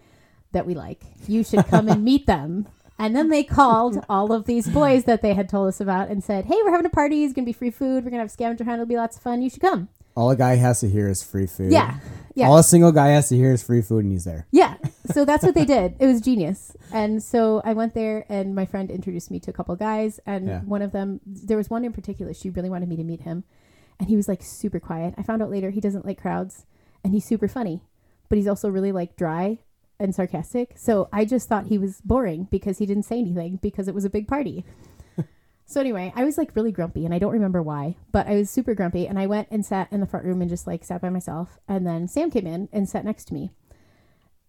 that 0.52 0.66
we 0.66 0.74
like. 0.74 1.04
You 1.28 1.44
should 1.44 1.66
come 1.66 1.88
and 1.88 2.04
meet 2.10 2.26
them." 2.26 2.66
And 2.98 3.14
then 3.14 3.28
they 3.28 3.44
called 3.44 4.04
all 4.08 4.32
of 4.32 4.46
these 4.46 4.68
boys 4.68 5.04
that 5.04 5.20
they 5.22 5.34
had 5.34 5.48
told 5.48 5.68
us 5.68 5.80
about 5.80 6.08
and 6.08 6.22
said, 6.24 6.46
"Hey, 6.46 6.56
we're 6.64 6.70
having 6.70 6.86
a 6.86 6.90
party. 6.90 7.24
It's 7.24 7.34
gonna 7.34 7.44
be 7.46 7.52
free 7.52 7.70
food. 7.70 8.04
We're 8.04 8.10
gonna 8.10 8.22
have 8.22 8.30
scavenger 8.30 8.64
hunt. 8.64 8.74
It'll 8.76 8.86
be 8.86 8.96
lots 8.96 9.16
of 9.16 9.22
fun. 9.22 9.42
You 9.42 9.50
should 9.50 9.60
come." 9.62 9.88
All 10.16 10.30
a 10.30 10.36
guy 10.36 10.54
has 10.56 10.80
to 10.80 10.88
hear 10.88 11.10
is 11.10 11.22
free 11.22 11.46
food. 11.46 11.70
Yeah, 11.72 11.98
yeah. 12.34 12.48
All 12.48 12.56
a 12.56 12.62
single 12.62 12.90
guy 12.90 13.08
has 13.08 13.28
to 13.28 13.36
hear 13.36 13.52
is 13.52 13.62
free 13.62 13.82
food, 13.82 14.02
and 14.04 14.12
he's 14.12 14.24
there. 14.24 14.46
Yeah. 14.50 14.76
So 15.12 15.26
that's 15.26 15.44
what 15.44 15.54
they 15.54 15.66
did. 15.66 15.94
It 15.98 16.06
was 16.06 16.22
genius. 16.22 16.74
And 16.90 17.22
so 17.22 17.60
I 17.66 17.74
went 17.74 17.92
there 17.92 18.24
and 18.30 18.54
my 18.54 18.64
friend 18.64 18.90
introduced 18.90 19.30
me 19.30 19.40
to 19.40 19.50
a 19.50 19.52
couple 19.52 19.76
guys 19.76 20.18
and 20.24 20.46
Yeah. 20.48 20.60
one 20.60 20.80
of 20.80 20.92
them 20.92 21.20
there 21.26 21.56
was 21.58 21.68
one 21.68 21.84
in 21.84 21.92
particular 21.92 22.32
she 22.32 22.48
really 22.50 22.70
wanted 22.70 22.88
me 22.88 22.96
to 22.96 23.04
meet 23.04 23.20
him 23.22 23.44
and 24.00 24.08
he 24.08 24.16
was 24.16 24.26
like 24.28 24.42
super 24.42 24.80
quiet. 24.80 25.14
I 25.18 25.22
found 25.22 25.42
out 25.42 25.50
later 25.50 25.70
he 25.70 25.80
doesn't 25.80 26.06
like 26.06 26.20
crowds 26.20 26.64
and 27.04 27.12
he's 27.12 27.24
super 27.26 27.46
funny, 27.48 27.82
but 28.28 28.38
he's 28.38 28.46
also 28.48 28.68
really 28.70 28.92
like 28.92 29.16
dry 29.16 29.58
and 29.98 30.14
sarcastic. 30.14 30.74
So 30.76 31.08
I 31.12 31.24
just 31.24 31.48
thought 31.48 31.66
he 31.66 31.78
was 31.78 32.00
boring 32.02 32.48
because 32.50 32.78
he 32.78 32.86
didn't 32.86 33.04
say 33.04 33.18
anything 33.18 33.58
because 33.62 33.88
it 33.88 33.94
was 33.94 34.04
a 34.04 34.10
big 34.10 34.28
party. 34.28 34.64
So 35.68 35.80
anyway, 35.80 36.12
I 36.14 36.24
was 36.24 36.38
like 36.38 36.54
really 36.54 36.70
grumpy 36.70 37.04
and 37.04 37.12
I 37.12 37.18
don't 37.18 37.32
remember 37.32 37.60
why, 37.60 37.96
but 38.12 38.28
I 38.28 38.36
was 38.36 38.48
super 38.48 38.72
grumpy 38.72 39.08
and 39.08 39.18
I 39.18 39.26
went 39.26 39.48
and 39.50 39.66
sat 39.66 39.92
in 39.92 39.98
the 39.98 40.06
front 40.06 40.24
room 40.24 40.40
and 40.40 40.48
just 40.48 40.64
like 40.64 40.84
sat 40.84 41.00
by 41.00 41.10
myself 41.10 41.58
and 41.66 41.84
then 41.84 42.06
Sam 42.06 42.30
came 42.30 42.46
in 42.46 42.68
and 42.72 42.88
sat 42.88 43.04
next 43.04 43.24
to 43.26 43.34
me. 43.34 43.50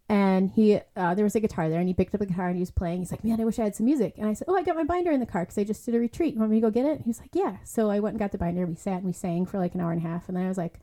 And 0.08 0.50
he, 0.52 0.80
uh, 0.96 1.14
there 1.14 1.24
was 1.24 1.34
a 1.34 1.40
guitar 1.40 1.68
there, 1.68 1.80
and 1.80 1.88
he 1.88 1.92
picked 1.92 2.14
up 2.14 2.22
a 2.22 2.26
guitar 2.26 2.46
and 2.46 2.56
he 2.56 2.62
was 2.62 2.70
playing. 2.70 3.00
He's 3.00 3.10
like, 3.10 3.24
"Man, 3.24 3.42
I 3.42 3.44
wish 3.44 3.58
I 3.58 3.64
had 3.64 3.76
some 3.76 3.84
music." 3.84 4.14
And 4.16 4.26
I 4.26 4.32
said, 4.32 4.46
"Oh, 4.48 4.56
I 4.56 4.62
got 4.62 4.74
my 4.74 4.84
binder 4.84 5.10
in 5.10 5.20
the 5.20 5.26
car 5.26 5.42
because 5.42 5.58
I 5.58 5.64
just 5.64 5.84
did 5.84 5.94
a 5.94 5.98
retreat. 5.98 6.32
You 6.32 6.40
want 6.40 6.50
me 6.50 6.62
to 6.62 6.66
go 6.66 6.70
get 6.70 6.86
it?" 6.86 7.02
He 7.02 7.08
was 7.08 7.20
like, 7.20 7.34
"Yeah." 7.34 7.58
So 7.64 7.90
I 7.90 8.00
went 8.00 8.14
and 8.14 8.18
got 8.18 8.32
the 8.32 8.38
binder. 8.38 8.64
We 8.64 8.74
sat 8.74 8.94
and 8.94 9.04
we 9.04 9.12
sang 9.12 9.44
for 9.44 9.58
like 9.58 9.74
an 9.74 9.82
hour 9.82 9.92
and 9.92 10.02
a 10.02 10.08
half, 10.08 10.26
and 10.28 10.36
then 10.36 10.46
I 10.46 10.48
was 10.48 10.56
like, 10.56 10.80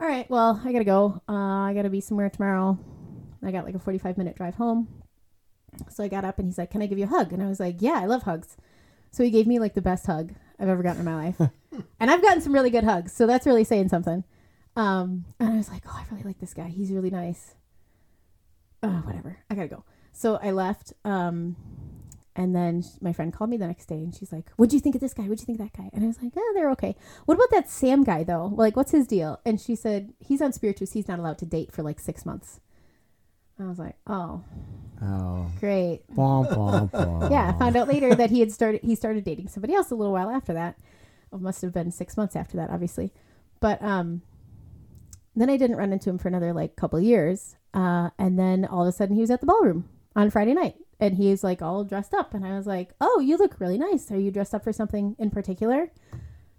"All 0.00 0.08
right, 0.08 0.28
well, 0.28 0.60
I 0.64 0.72
gotta 0.72 0.84
go. 0.84 1.22
Uh, 1.28 1.32
I 1.32 1.74
gotta 1.76 1.90
be 1.90 2.00
somewhere 2.00 2.28
tomorrow. 2.28 2.76
I 3.46 3.52
got 3.52 3.64
like 3.64 3.74
a 3.74 3.78
forty-five 3.78 4.18
minute 4.18 4.36
drive 4.36 4.54
home." 4.56 4.88
So 5.90 6.04
I 6.04 6.08
got 6.08 6.24
up 6.24 6.38
and 6.38 6.46
he's 6.46 6.58
like, 6.58 6.70
"Can 6.70 6.82
I 6.82 6.86
give 6.86 6.98
you 6.98 7.04
a 7.04 7.08
hug?" 7.08 7.32
And 7.32 7.42
I 7.42 7.48
was 7.48 7.60
like, 7.60 7.76
"Yeah, 7.80 7.98
I 8.00 8.06
love 8.06 8.22
hugs." 8.22 8.56
So 9.10 9.22
he 9.22 9.30
gave 9.30 9.46
me 9.46 9.58
like 9.58 9.74
the 9.74 9.82
best 9.82 10.06
hug 10.06 10.34
I've 10.58 10.68
ever 10.68 10.82
gotten 10.82 11.00
in 11.00 11.04
my 11.04 11.14
life, 11.14 11.40
and 12.00 12.10
I've 12.10 12.22
gotten 12.22 12.40
some 12.40 12.52
really 12.52 12.70
good 12.70 12.84
hugs. 12.84 13.12
So 13.12 13.26
that's 13.26 13.46
really 13.46 13.64
saying 13.64 13.88
something. 13.88 14.24
Um, 14.76 15.24
and 15.38 15.50
I 15.50 15.56
was 15.56 15.68
like, 15.70 15.82
"Oh, 15.86 15.96
I 15.96 16.04
really 16.10 16.24
like 16.24 16.38
this 16.38 16.54
guy. 16.54 16.68
He's 16.68 16.90
really 16.90 17.10
nice." 17.10 17.54
oh, 18.84 19.02
whatever. 19.04 19.38
I 19.50 19.54
gotta 19.54 19.68
go. 19.68 19.84
So 20.12 20.38
I 20.42 20.50
left. 20.50 20.92
Um, 21.04 21.56
and 22.36 22.54
then 22.54 22.84
my 23.00 23.12
friend 23.12 23.32
called 23.32 23.50
me 23.50 23.56
the 23.56 23.66
next 23.66 23.86
day 23.86 23.96
and 23.96 24.14
she's 24.14 24.32
like, 24.32 24.50
What'd 24.56 24.72
you 24.72 24.80
think 24.80 24.94
of 24.94 25.00
this 25.00 25.14
guy? 25.14 25.22
What'd 25.22 25.40
you 25.40 25.46
think 25.46 25.60
of 25.60 25.70
that 25.70 25.76
guy? 25.76 25.88
And 25.92 26.04
I 26.04 26.06
was 26.08 26.20
like, 26.22 26.32
Oh, 26.36 26.52
they're 26.54 26.70
okay. 26.70 26.96
What 27.26 27.34
about 27.34 27.50
that 27.50 27.70
Sam 27.70 28.02
guy 28.02 28.24
though? 28.24 28.46
Like, 28.46 28.76
what's 28.76 28.90
his 28.90 29.06
deal? 29.06 29.40
And 29.44 29.60
she 29.60 29.74
said, 29.76 30.12
He's 30.18 30.42
on 30.42 30.52
Spiritus. 30.52 30.92
He's 30.92 31.08
not 31.08 31.18
allowed 31.18 31.38
to 31.38 31.46
date 31.46 31.72
for 31.72 31.82
like 31.82 32.00
six 32.00 32.26
months. 32.26 32.60
I 33.58 33.64
was 33.64 33.78
like, 33.78 33.96
Oh, 34.06 34.42
Oh, 35.02 35.50
great. 35.60 36.02
bom, 36.14 36.44
bom, 36.46 36.86
bom. 36.86 37.30
Yeah. 37.30 37.52
I 37.54 37.58
found 37.58 37.76
out 37.76 37.88
later 37.88 38.14
that 38.14 38.30
he 38.30 38.40
had 38.40 38.52
started, 38.52 38.80
he 38.82 38.94
started 38.94 39.24
dating 39.24 39.48
somebody 39.48 39.74
else 39.74 39.90
a 39.90 39.94
little 39.94 40.12
while 40.12 40.30
after 40.30 40.52
that. 40.54 40.76
It 41.32 41.40
must 41.40 41.62
have 41.62 41.72
been 41.72 41.90
six 41.90 42.16
months 42.16 42.36
after 42.36 42.56
that, 42.56 42.70
obviously. 42.70 43.12
But, 43.60 43.82
um, 43.82 44.22
then 45.36 45.50
I 45.50 45.56
didn't 45.56 45.76
run 45.76 45.92
into 45.92 46.08
him 46.10 46.18
for 46.18 46.28
another 46.28 46.52
like 46.52 46.76
couple 46.76 47.00
years. 47.00 47.56
Uh, 47.74 48.10
and 48.18 48.38
then 48.38 48.64
all 48.64 48.82
of 48.82 48.88
a 48.88 48.92
sudden 48.92 49.14
he 49.16 49.20
was 49.20 49.30
at 49.32 49.40
the 49.40 49.46
ballroom 49.46 49.88
on 50.14 50.30
Friday 50.30 50.54
night 50.54 50.76
and 51.00 51.16
he 51.16 51.28
was 51.30 51.42
like 51.42 51.60
all 51.60 51.82
dressed 51.82 52.14
up. 52.14 52.34
And 52.34 52.46
I 52.46 52.56
was 52.56 52.66
like, 52.68 52.90
Oh, 53.00 53.18
you 53.20 53.36
look 53.36 53.58
really 53.58 53.78
nice. 53.78 54.10
Are 54.12 54.18
you 54.18 54.30
dressed 54.30 54.54
up 54.54 54.62
for 54.62 54.72
something 54.72 55.16
in 55.18 55.30
particular? 55.30 55.90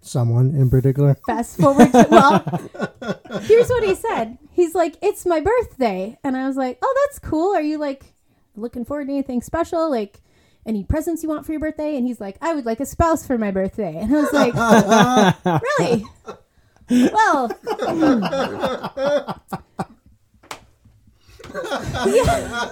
Someone 0.06 0.54
in 0.54 0.70
particular. 0.70 1.16
Fast 1.26 1.58
forward 1.58 1.90
to, 1.92 2.06
well, 2.10 3.40
here's 3.42 3.68
what 3.68 3.84
he 3.84 3.94
said. 3.94 4.38
He's 4.52 4.74
like, 4.74 4.96
It's 5.02 5.26
my 5.26 5.40
birthday. 5.40 6.18
And 6.22 6.36
I 6.36 6.46
was 6.46 6.56
like, 6.56 6.78
Oh, 6.82 7.06
that's 7.06 7.18
cool. 7.18 7.54
Are 7.54 7.62
you 7.62 7.78
like, 7.78 8.04
looking 8.54 8.84
forward 8.84 9.06
to 9.06 9.12
anything 9.12 9.42
special? 9.42 9.90
Like 9.90 10.20
any 10.66 10.82
presents 10.82 11.22
you 11.22 11.28
want 11.28 11.46
for 11.46 11.52
your 11.52 11.60
birthday?" 11.60 11.96
And 11.96 12.06
he's 12.06 12.20
like, 12.20 12.36
"I 12.42 12.54
would 12.54 12.66
like 12.66 12.80
a 12.80 12.86
spouse 12.86 13.26
for 13.26 13.38
my 13.38 13.50
birthday." 13.50 13.96
And 13.96 14.14
I 14.14 14.20
was 14.20 14.32
like, 14.32 15.62
"Really?" 15.78 16.04
Well, 17.12 17.48
hmm. 17.48 18.24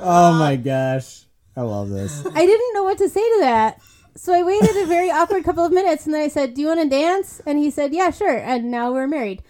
Oh 0.06 0.36
my 0.38 0.56
gosh. 0.56 1.22
I 1.56 1.62
love 1.62 1.88
this. 1.88 2.26
I 2.26 2.44
didn't 2.46 2.74
know 2.74 2.82
what 2.82 2.98
to 2.98 3.08
say 3.08 3.20
to 3.20 3.38
that. 3.40 3.80
So 4.16 4.32
I 4.32 4.42
waited 4.42 4.76
a 4.76 4.86
very 4.86 5.10
awkward 5.10 5.44
couple 5.44 5.64
of 5.64 5.72
minutes 5.72 6.04
and 6.06 6.14
then 6.14 6.22
I 6.22 6.28
said, 6.28 6.54
Do 6.54 6.60
you 6.60 6.68
want 6.68 6.80
to 6.82 6.88
dance? 6.88 7.40
And 7.46 7.58
he 7.58 7.70
said, 7.70 7.92
Yeah, 7.92 8.10
sure. 8.10 8.36
And 8.38 8.70
now 8.70 8.92
we're 8.92 9.06
married. 9.08 9.42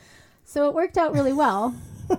So 0.45 0.69
it 0.69 0.75
worked 0.75 0.97
out 0.99 1.12
really 1.12 1.33
well. 1.33 1.75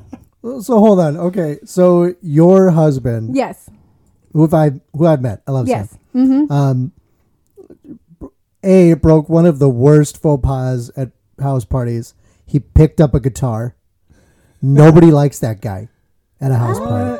So 0.62 0.78
hold 0.78 1.00
on. 1.00 1.18
Okay, 1.18 1.58
so 1.66 2.14
your 2.22 2.70
husband, 2.70 3.36
Yes. 3.36 3.68
who 4.32 4.48
I 4.54 4.74
who 4.94 5.08
I've 5.08 5.20
met, 5.20 5.42
I 5.48 5.52
love 5.52 5.68
Yes. 5.68 5.98
Sam. 6.14 6.52
Um, 6.52 6.92
a 8.64 8.94
broke 8.94 9.28
one 9.28 9.48
of 9.48 9.58
the 9.58 9.70
worst 9.70 10.22
faux 10.22 10.44
pas 10.46 10.92
at 10.96 11.10
house 11.40 11.66
parties. 11.66 12.14
He 12.46 12.60
picked 12.60 13.02
up 13.02 13.16
a 13.16 13.20
guitar. 13.20 13.76
Nobody 14.62 15.10
likes 15.10 15.40
that 15.40 15.62
guy 15.62 15.90
at 16.40 16.52
a 16.52 16.58
house 16.58 16.78
party. 16.78 17.20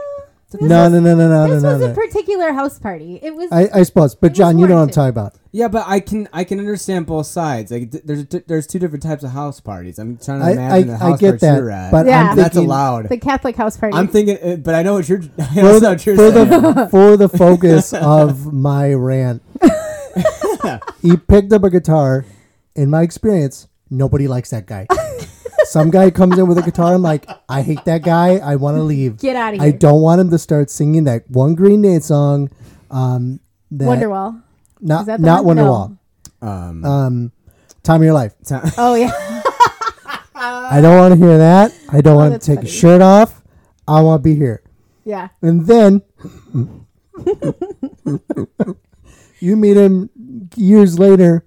No, 0.62 0.90
no, 0.90 1.00
no, 1.00 1.16
no, 1.16 1.28
no, 1.28 1.48
no, 1.48 1.54
This 1.54 1.64
no, 1.64 1.74
was 1.74 1.82
a 1.82 1.88
no. 1.90 1.94
particular 1.94 2.52
house 2.54 2.80
party. 2.80 3.20
It 3.22 3.36
was 3.36 3.52
I, 3.52 3.70
I 3.74 3.84
suppose, 3.84 4.16
but 4.16 4.32
was 4.32 4.38
John, 4.38 4.58
you 4.60 4.68
know 4.68 4.76
what 4.76 4.82
I'm 4.82 4.88
warranted. 4.90 4.96
talking 4.96 5.10
about. 5.10 5.36
Yeah, 5.52 5.68
but 5.70 5.86
I 5.88 6.00
can 6.02 6.28
I 6.34 6.44
can 6.44 6.60
understand 6.60 7.06
both 7.06 7.28
sides. 7.28 7.72
Like 7.72 7.92
th- 7.92 8.04
there's 8.04 8.26
t- 8.28 8.42
there's 8.46 8.68
two 8.68 8.78
different 8.80 9.04
types 9.04 9.24
of 9.24 9.32
house 9.32 9.60
parties. 9.62 9.98
I'm 10.00 10.18
trying 10.18 10.40
to 10.42 10.46
I, 10.46 10.52
imagine 10.52 10.88
the 10.90 10.94
I, 10.94 10.98
house 10.98 11.14
I 11.14 11.18
get 11.18 11.22
parties 11.28 11.42
that, 11.42 11.58
you're 11.58 11.72
at. 11.72 11.92
but 11.92 12.06
Yeah. 12.08 12.22
I'm 12.24 12.30
And 12.32 12.40
that's 12.40 12.54
thinking 12.56 12.70
allowed. 12.70 13.10
the 13.10 13.18
Catholic 13.18 13.56
house 13.56 13.78
party. 13.78 13.96
I'm 13.98 14.08
thinking, 14.08 14.38
uh, 14.44 14.56
but 14.58 14.76
I 14.76 14.84
know 14.84 14.96
what 14.96 15.08
you're. 15.08 15.20
I 15.40 15.46
for 15.46 15.80
the, 15.80 15.88
what 15.90 16.06
you're 16.06 16.16
for 16.16 16.32
saying. 16.32 16.50
the 16.50 16.88
for 16.92 17.18
the 17.18 17.30
focus 17.30 17.94
of 17.94 18.52
my 18.54 18.94
rant. 18.94 19.42
he 21.02 21.16
picked 21.18 21.54
up 21.54 21.64
a 21.64 21.70
guitar. 21.70 22.26
In 22.76 22.90
my 22.90 23.04
experience, 23.04 23.68
nobody 23.90 24.28
likes 24.28 24.50
that 24.50 24.66
guy. 24.66 24.88
Some 25.66 25.90
guy 25.92 26.12
comes 26.12 26.38
in 26.38 26.48
with 26.48 26.58
a 26.58 26.62
guitar. 26.62 26.94
I'm 26.94 27.02
like, 27.02 27.28
I 27.50 27.62
hate 27.62 27.84
that 27.86 28.04
guy. 28.04 28.38
I 28.38 28.56
want 28.56 28.78
to 28.78 28.84
leave. 28.84 29.18
Get 29.18 29.36
out 29.36 29.54
of 29.54 29.60
here. 29.60 29.68
I 29.68 29.72
don't 29.72 30.02
want 30.02 30.22
him 30.22 30.30
to 30.30 30.38
start 30.38 30.70
singing 30.70 31.04
that 31.06 31.30
one 31.30 31.56
Green 31.56 31.82
Day 31.82 32.00
song. 32.00 32.50
Um, 32.92 33.40
that, 33.72 33.86
Wonderwall. 33.88 34.42
not 34.82 35.02
Is 35.02 35.06
that 35.08 35.20
the 35.22 35.26
not 35.26 35.44
one? 35.46 35.58
Wonderwall. 35.58 35.98
um, 36.42 36.86
Um, 36.86 37.32
time 37.84 38.02
of 38.02 38.06
your 38.06 38.14
life. 38.14 38.34
Oh, 38.78 38.96
yeah. 38.96 39.12
I 40.38 40.80
don't 40.82 40.98
want 40.98 41.14
to 41.14 41.18
hear 41.26 41.38
that. 41.38 41.74
I 41.90 42.02
don't 42.02 42.16
want 42.18 42.32
to 42.32 42.36
Oh, 42.36 42.56
take 42.56 42.58
funny. 42.64 42.70
a 42.70 42.72
shirt 42.72 43.02
off. 43.02 43.42
I 43.88 44.02
want 44.02 44.22
to 44.24 44.30
be 44.30 44.36
here. 44.36 44.62
Yeah. 45.04 45.30
And 45.42 45.66
then 45.66 46.02
you 49.40 49.56
meet 49.56 49.78
him 49.78 50.10
years 50.56 51.00
later 51.00 51.46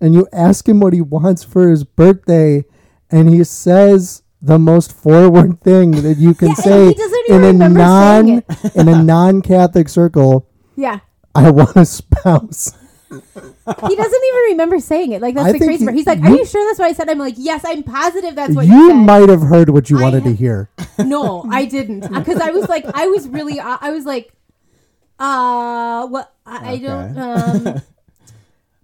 and 0.00 0.14
you 0.14 0.26
ask 0.32 0.68
him 0.68 0.80
what 0.80 0.92
he 0.92 1.00
wants 1.00 1.42
for 1.42 1.68
his 1.68 1.84
birthday 1.84 2.64
and 3.10 3.28
he 3.28 3.42
says 3.44 4.22
the 4.40 4.58
most 4.58 4.92
forward 4.92 5.60
thing 5.64 5.90
that 6.02 6.16
you 6.18 6.34
can 6.34 6.48
Yeah, 6.48 6.54
say 6.54 6.94
in 7.28 7.42
a 7.44 7.52
non 7.68 8.28
in 8.74 8.88
a 8.88 9.02
non-catholic 9.02 9.88
circle 9.88 10.46
Yeah. 10.76 11.00
I 11.34 11.50
want 11.50 11.76
a 11.76 11.84
spouse. 11.84 12.72
He 13.10 13.96
doesn't 13.96 14.24
even 14.30 14.42
remember 14.50 14.80
saying 14.80 15.12
it. 15.12 15.22
Like, 15.22 15.34
that's 15.34 15.48
I 15.48 15.52
the 15.52 15.58
crazy 15.58 15.80
you- 15.80 15.86
part. 15.86 15.96
He's 15.96 16.06
like, 16.06 16.20
Are 16.20 16.30
you- 16.30 16.38
you 16.38 16.44
sure 16.46 16.64
that's 16.68 16.78
what 16.78 16.88
I 16.88 16.92
said? 16.92 17.08
I'm 17.08 17.18
like, 17.18 17.34
Yes, 17.36 17.62
I'm 17.66 17.82
positive 17.82 18.34
that's 18.34 18.54
what 18.54 18.66
you, 18.66 18.74
You 18.74 18.94
might 18.94 19.28
have 19.28 19.42
heard 19.42 19.70
what 19.70 19.88
you 19.90 19.98
I 19.98 20.02
wanted 20.02 20.24
to 20.24 20.34
hear. 20.34 20.68
No, 20.98 21.44
I 21.50 21.64
didn't. 21.64 22.00
Because 22.12 22.40
I 22.40 22.50
was 22.50 22.68
like, 22.68 22.84
I 22.94 23.06
was 23.06 23.28
really, 23.28 23.60
uh, 23.60 23.78
I 23.80 23.90
was 23.92 24.04
like, 24.04 24.32
uh, 25.18 26.06
what? 26.08 26.32
I, 26.46 26.72
I 26.72 26.78
don't. 26.78 27.18
Um, 27.18 27.82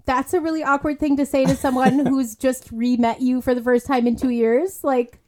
that's 0.07 0.35
a 0.35 0.41
really 0.41 0.63
awkward 0.63 0.99
thing 1.01 1.17
to 1.17 1.27
say 1.27 1.45
to 1.45 1.57
someone 1.57 2.05
who's 2.07 2.35
just 2.37 2.71
re 2.73 2.97
met 2.97 3.21
you 3.21 3.41
for 3.41 3.55
the 3.55 3.63
first 3.63 3.87
time 3.87 4.07
in 4.07 4.17
two 4.17 4.31
years. 4.31 4.83
Like, 4.85 5.21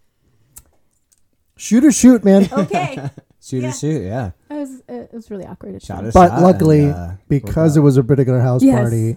Shoot 1.59 1.85
or 1.85 1.93
shoot, 1.93 2.23
man. 2.25 2.49
okay, 2.53 3.11
shoot 3.41 3.63
Yeah. 3.63 3.69
or 3.69 3.73
shoot. 3.73 4.03
Yeah, 4.03 4.31
it 4.51 4.55
was 4.55 4.83
it 4.89 5.13
was 5.15 5.31
really 5.31 5.47
awkward. 5.47 5.75
at 5.75 5.83
shot 5.83 6.03
times. 6.03 6.09
a 6.11 6.13
But 6.13 6.29
shot 6.29 6.43
luckily, 6.43 6.85
and, 6.85 6.93
uh, 6.95 7.11
because 7.29 7.77
it 7.79 7.81
was 7.81 7.97
a 7.97 8.05
particular 8.05 8.41
house 8.41 8.63
Yes. 8.63 8.79
party, 8.79 9.17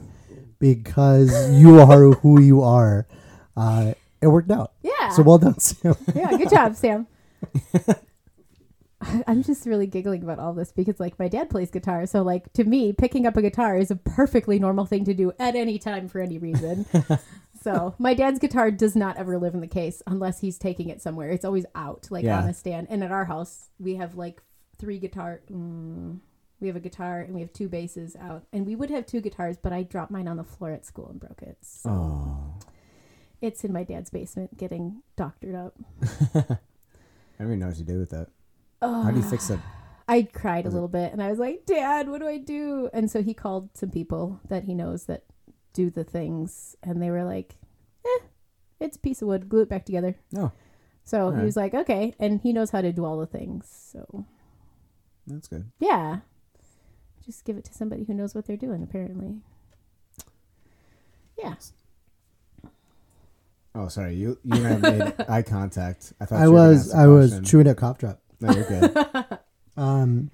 because 0.59 1.51
you 1.51 1.81
are 1.81 2.11
who 2.13 2.39
you 2.39 2.61
are, 2.63 3.07
uh, 3.57 3.93
it 4.21 4.27
worked 4.27 4.51
out. 4.51 4.71
Yeah. 4.81 5.09
So 5.09 5.23
well 5.23 5.37
done, 5.37 5.59
Sam. 5.59 5.95
yeah, 6.15 6.29
good 6.37 6.49
job, 6.49 6.75
Sam. 6.75 7.07
I'm 9.27 9.43
just 9.43 9.65
really 9.65 9.87
giggling 9.87 10.23
about 10.23 10.39
all 10.39 10.53
this 10.53 10.71
because, 10.71 10.99
like, 10.99 11.17
my 11.19 11.27
dad 11.27 11.49
plays 11.49 11.71
guitar. 11.71 12.05
So, 12.05 12.21
like, 12.21 12.51
to 12.53 12.63
me, 12.63 12.91
picking 12.93 13.25
up 13.25 13.37
a 13.37 13.41
guitar 13.41 13.77
is 13.77 13.91
a 13.91 13.95
perfectly 13.95 14.59
normal 14.59 14.85
thing 14.85 15.05
to 15.05 15.13
do 15.13 15.31
at 15.39 15.55
any 15.55 15.79
time 15.79 16.07
for 16.07 16.19
any 16.19 16.37
reason. 16.37 16.85
so, 17.63 17.95
my 17.97 18.13
dad's 18.13 18.39
guitar 18.39 18.71
does 18.71 18.95
not 18.95 19.17
ever 19.17 19.37
live 19.37 19.53
in 19.53 19.61
the 19.61 19.67
case 19.67 20.01
unless 20.05 20.41
he's 20.41 20.57
taking 20.57 20.89
it 20.89 21.01
somewhere. 21.01 21.29
It's 21.29 21.45
always 21.45 21.65
out, 21.75 22.07
like, 22.09 22.25
Yeah. 22.25 22.41
on 22.41 22.49
a 22.49 22.53
stand. 22.53 22.87
And 22.89 23.03
at 23.03 23.11
our 23.11 23.25
house, 23.25 23.69
we 23.79 23.95
have, 23.95 24.15
like, 24.15 24.41
three 24.77 24.99
guitar. 24.99 25.41
Mm, 25.49 26.19
we 26.59 26.67
have 26.67 26.75
a 26.75 26.81
guitar 26.81 27.21
and 27.21 27.33
we 27.33 27.39
have 27.39 27.53
two 27.53 27.69
basses 27.69 28.17
out. 28.19 28.43
And 28.51 28.65
we 28.65 28.75
would 28.75 28.89
have 28.89 29.05
two 29.05 29.21
guitars, 29.21 29.55
but 29.57 29.71
I 29.71 29.83
dropped 29.83 30.11
mine 30.11 30.27
on 30.27 30.35
the 30.35 30.43
floor 30.43 30.71
at 30.71 30.85
school 30.85 31.07
and 31.09 31.19
broke 31.19 31.41
it. 31.41 31.57
So, 31.61 31.89
Oh, 31.89 32.53
it's 33.39 33.63
in 33.63 33.71
my 33.71 33.83
dad's 33.85 34.09
basement 34.09 34.57
getting 34.57 35.03
doctored 35.15 35.55
up. 35.55 35.75
I 36.35 36.57
don't 37.39 37.47
even 37.47 37.59
know 37.59 37.67
what 37.67 37.77
to 37.77 37.83
do 37.83 37.97
with 37.97 38.09
that. 38.09 38.27
How 38.81 39.11
do 39.11 39.17
you 39.17 39.23
fix 39.23 39.49
it? 39.49 39.59
I 40.07 40.23
cried 40.23 40.65
a 40.65 40.69
little 40.69 40.87
bit 40.87 41.11
and 41.13 41.21
I 41.21 41.29
was 41.29 41.37
like, 41.37 41.65
Dad, 41.67 42.09
what 42.09 42.19
do 42.19 42.27
I 42.27 42.37
do? 42.39 42.89
And 42.93 43.11
so 43.11 43.21
he 43.21 43.33
called 43.35 43.69
some 43.75 43.91
people 43.91 44.39
that 44.49 44.63
he 44.63 44.73
knows 44.73 45.03
that 45.05 45.23
do 45.73 45.91
the 45.91 46.03
things 46.03 46.75
and 46.81 46.99
they 47.01 47.11
were 47.11 47.23
like, 47.23 47.55
eh, 48.03 48.23
it's 48.79 48.97
a 48.97 48.99
piece 48.99 49.21
of 49.21 49.27
wood, 49.27 49.49
glue 49.49 49.61
it 49.61 49.69
back 49.69 49.85
together. 49.85 50.15
No, 50.31 50.51
So 51.03 51.17
he 51.17 51.23
Alright. 51.25 51.45
was 51.45 51.55
like, 51.55 51.73
okay. 51.75 52.15
And 52.19 52.41
he 52.41 52.53
knows 52.53 52.71
how 52.71 52.81
to 52.81 52.91
do 52.91 53.05
all 53.05 53.19
the 53.19 53.27
things. 53.27 53.67
So 53.91 54.25
that's 55.27 55.47
good. 55.47 55.69
yeah, 55.79 56.21
just 57.23 57.45
give 57.45 57.55
it 57.57 57.65
to 57.65 57.73
somebody 57.75 58.05
who 58.05 58.15
knows 58.15 58.33
what 58.33 58.47
they're 58.47 58.57
doing, 58.57 58.81
apparently. 58.81 59.41
Yeah. 61.37 61.53
Oh, 63.75 63.87
sorry. 63.87 64.15
You 64.15 64.37
you 64.43 64.65
and 64.65 64.85
I 64.87 64.89
made 64.91 65.13
eye 65.29 65.41
contact. 65.43 66.13
I 66.19 66.25
thought 66.25 66.39
I 66.39 66.45
you 66.45 66.51
was 66.51 66.89
ask 66.89 66.97
a 66.97 67.01
I 67.01 67.07
was 67.07 67.39
chewing 67.43 67.67
a 67.67 67.75
cough 67.75 67.99
drop. 67.99 68.19
No, 68.41 68.53
you're 68.53 68.65
good. 68.65 69.39
Um, 69.77 70.29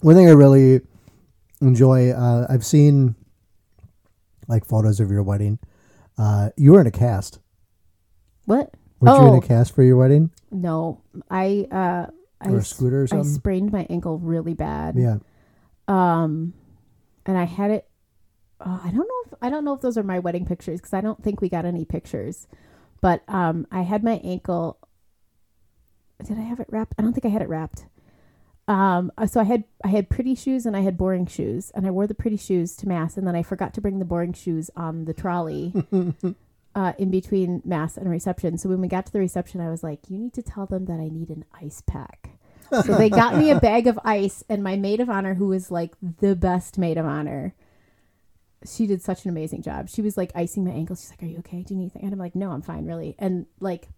one 0.00 0.14
thing 0.14 0.28
I 0.28 0.32
really 0.32 0.80
enjoy, 1.60 2.10
uh, 2.10 2.46
I've 2.48 2.64
seen 2.64 3.14
like 4.48 4.64
photos 4.64 4.98
of 4.98 5.10
your 5.10 5.22
wedding. 5.22 5.58
Uh, 6.16 6.50
you 6.56 6.72
were 6.72 6.80
in 6.80 6.86
a 6.86 6.90
cast. 6.90 7.38
What? 8.46 8.72
Were 9.00 9.10
you 9.10 9.26
in 9.28 9.34
Oh. 9.34 9.36
a 9.38 9.42
cast 9.42 9.74
for 9.74 9.82
your 9.82 9.98
wedding 9.98 10.30
No, 10.50 11.02
I, 11.30 11.66
uh, 11.70 12.06
I, 12.40 12.48
or 12.50 12.58
a 12.58 12.64
scooter 12.64 13.06
or 13.12 13.18
I 13.18 13.22
sprained 13.22 13.72
my 13.72 13.86
ankle 13.90 14.18
really 14.18 14.54
bad. 14.54 14.96
yeah. 14.96 15.18
um 15.88 16.54
and 17.26 17.36
i 17.36 17.44
had 17.44 17.70
it 17.70 17.86
uh, 18.60 18.78
i 18.84 18.88
don't 18.88 18.96
know 19.08 19.22
if 19.26 19.34
i 19.42 19.50
don't 19.50 19.64
know 19.64 19.74
if 19.74 19.80
those 19.82 19.98
are 19.98 20.02
my 20.02 20.18
wedding 20.18 20.46
pictures 20.46 20.80
because 20.80 20.94
i 20.94 21.00
don't 21.02 21.22
think 21.22 21.40
we 21.40 21.48
got 21.48 21.64
any 21.64 21.84
pictures 21.84 22.46
but 23.02 23.22
um 23.28 23.66
i 23.70 23.82
had 23.82 24.02
my 24.02 24.20
ankle 24.24 24.78
did 26.24 26.38
i 26.38 26.42
have 26.42 26.60
it 26.60 26.66
wrapped 26.70 26.94
i 26.98 27.02
don't 27.02 27.12
think 27.12 27.24
i 27.24 27.28
had 27.28 27.42
it 27.42 27.48
wrapped 27.48 27.86
um 28.68 29.12
uh, 29.16 29.26
so 29.26 29.40
i 29.40 29.44
had 29.44 29.64
i 29.84 29.88
had 29.88 30.08
pretty 30.08 30.34
shoes 30.34 30.66
and 30.66 30.76
i 30.76 30.80
had 30.80 30.96
boring 30.96 31.26
shoes 31.26 31.70
and 31.74 31.86
i 31.86 31.90
wore 31.90 32.06
the 32.06 32.14
pretty 32.14 32.36
shoes 32.36 32.74
to 32.76 32.88
mass 32.88 33.16
and 33.16 33.26
then 33.26 33.36
i 33.36 33.42
forgot 33.42 33.72
to 33.74 33.80
bring 33.80 33.98
the 33.98 34.04
boring 34.04 34.32
shoes 34.32 34.70
on 34.76 35.04
the 35.04 35.14
trolley 35.14 35.72
uh, 36.74 36.92
in 36.98 37.10
between 37.10 37.62
mass 37.64 37.96
and 37.96 38.10
reception 38.10 38.58
so 38.58 38.68
when 38.68 38.80
we 38.80 38.88
got 38.88 39.06
to 39.06 39.12
the 39.12 39.18
reception 39.18 39.60
i 39.60 39.70
was 39.70 39.82
like 39.82 40.00
you 40.08 40.18
need 40.18 40.32
to 40.32 40.42
tell 40.42 40.66
them 40.66 40.86
that 40.86 41.00
i 41.00 41.08
need 41.08 41.28
an 41.28 41.44
ice 41.60 41.82
pack 41.86 42.36
so 42.70 42.96
they 42.96 43.10
got 43.10 43.36
me 43.36 43.50
a 43.50 43.60
bag 43.60 43.86
of 43.86 43.98
ice, 44.04 44.44
and 44.48 44.62
my 44.62 44.76
maid 44.76 45.00
of 45.00 45.08
honor, 45.08 45.34
who 45.34 45.48
was 45.48 45.70
like 45.70 45.94
the 46.20 46.34
best 46.34 46.78
maid 46.78 46.98
of 46.98 47.06
honor, 47.06 47.54
she 48.64 48.86
did 48.86 49.02
such 49.02 49.24
an 49.24 49.30
amazing 49.30 49.62
job. 49.62 49.88
She 49.88 50.02
was 50.02 50.16
like 50.16 50.32
icing 50.34 50.64
my 50.64 50.72
ankles. 50.72 51.00
She's 51.00 51.10
like, 51.10 51.22
"Are 51.22 51.26
you 51.26 51.38
okay? 51.38 51.62
Do 51.62 51.74
you 51.74 51.78
need 51.78 51.84
anything?" 51.84 52.02
And 52.02 52.12
I'm 52.12 52.18
like, 52.18 52.34
"No, 52.34 52.50
I'm 52.50 52.62
fine, 52.62 52.86
really." 52.86 53.14
And 53.18 53.46
like 53.60 53.88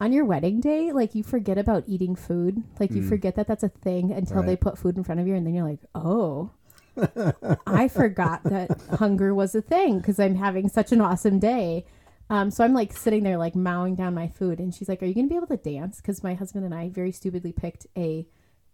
on 0.00 0.12
your 0.12 0.24
wedding 0.24 0.60
day, 0.60 0.92
like 0.92 1.14
you 1.14 1.22
forget 1.22 1.56
about 1.58 1.84
eating 1.86 2.14
food. 2.16 2.62
Like 2.80 2.90
you 2.90 3.02
forget 3.02 3.36
that 3.36 3.46
that's 3.46 3.62
a 3.62 3.68
thing 3.68 4.10
until 4.12 4.42
they 4.42 4.56
put 4.56 4.76
food 4.78 4.96
in 4.96 5.04
front 5.04 5.20
of 5.20 5.26
you, 5.26 5.34
and 5.34 5.46
then 5.46 5.54
you're 5.54 5.68
like, 5.68 5.80
"Oh." 5.94 6.50
I 7.66 7.88
forgot 7.88 8.44
that 8.44 8.80
hunger 8.98 9.34
was 9.34 9.54
a 9.54 9.62
thing 9.62 9.98
because 9.98 10.20
I'm 10.20 10.36
having 10.36 10.68
such 10.68 10.92
an 10.92 11.00
awesome 11.00 11.38
day. 11.40 11.84
Um, 12.30 12.50
so 12.52 12.64
I'm 12.64 12.72
like 12.72 12.92
sitting 12.96 13.22
there, 13.24 13.36
like 13.36 13.54
mowing 13.56 13.96
down 13.96 14.14
my 14.14 14.28
food, 14.28 14.58
and 14.60 14.74
she's 14.74 14.88
like, 14.88 15.02
"Are 15.02 15.06
you 15.06 15.14
gonna 15.14 15.26
be 15.28 15.36
able 15.36 15.48
to 15.48 15.56
dance?" 15.56 16.00
Because 16.00 16.22
my 16.22 16.34
husband 16.34 16.64
and 16.64 16.74
I 16.74 16.88
very 16.88 17.10
stupidly 17.12 17.52
picked 17.52 17.86
a 17.96 18.26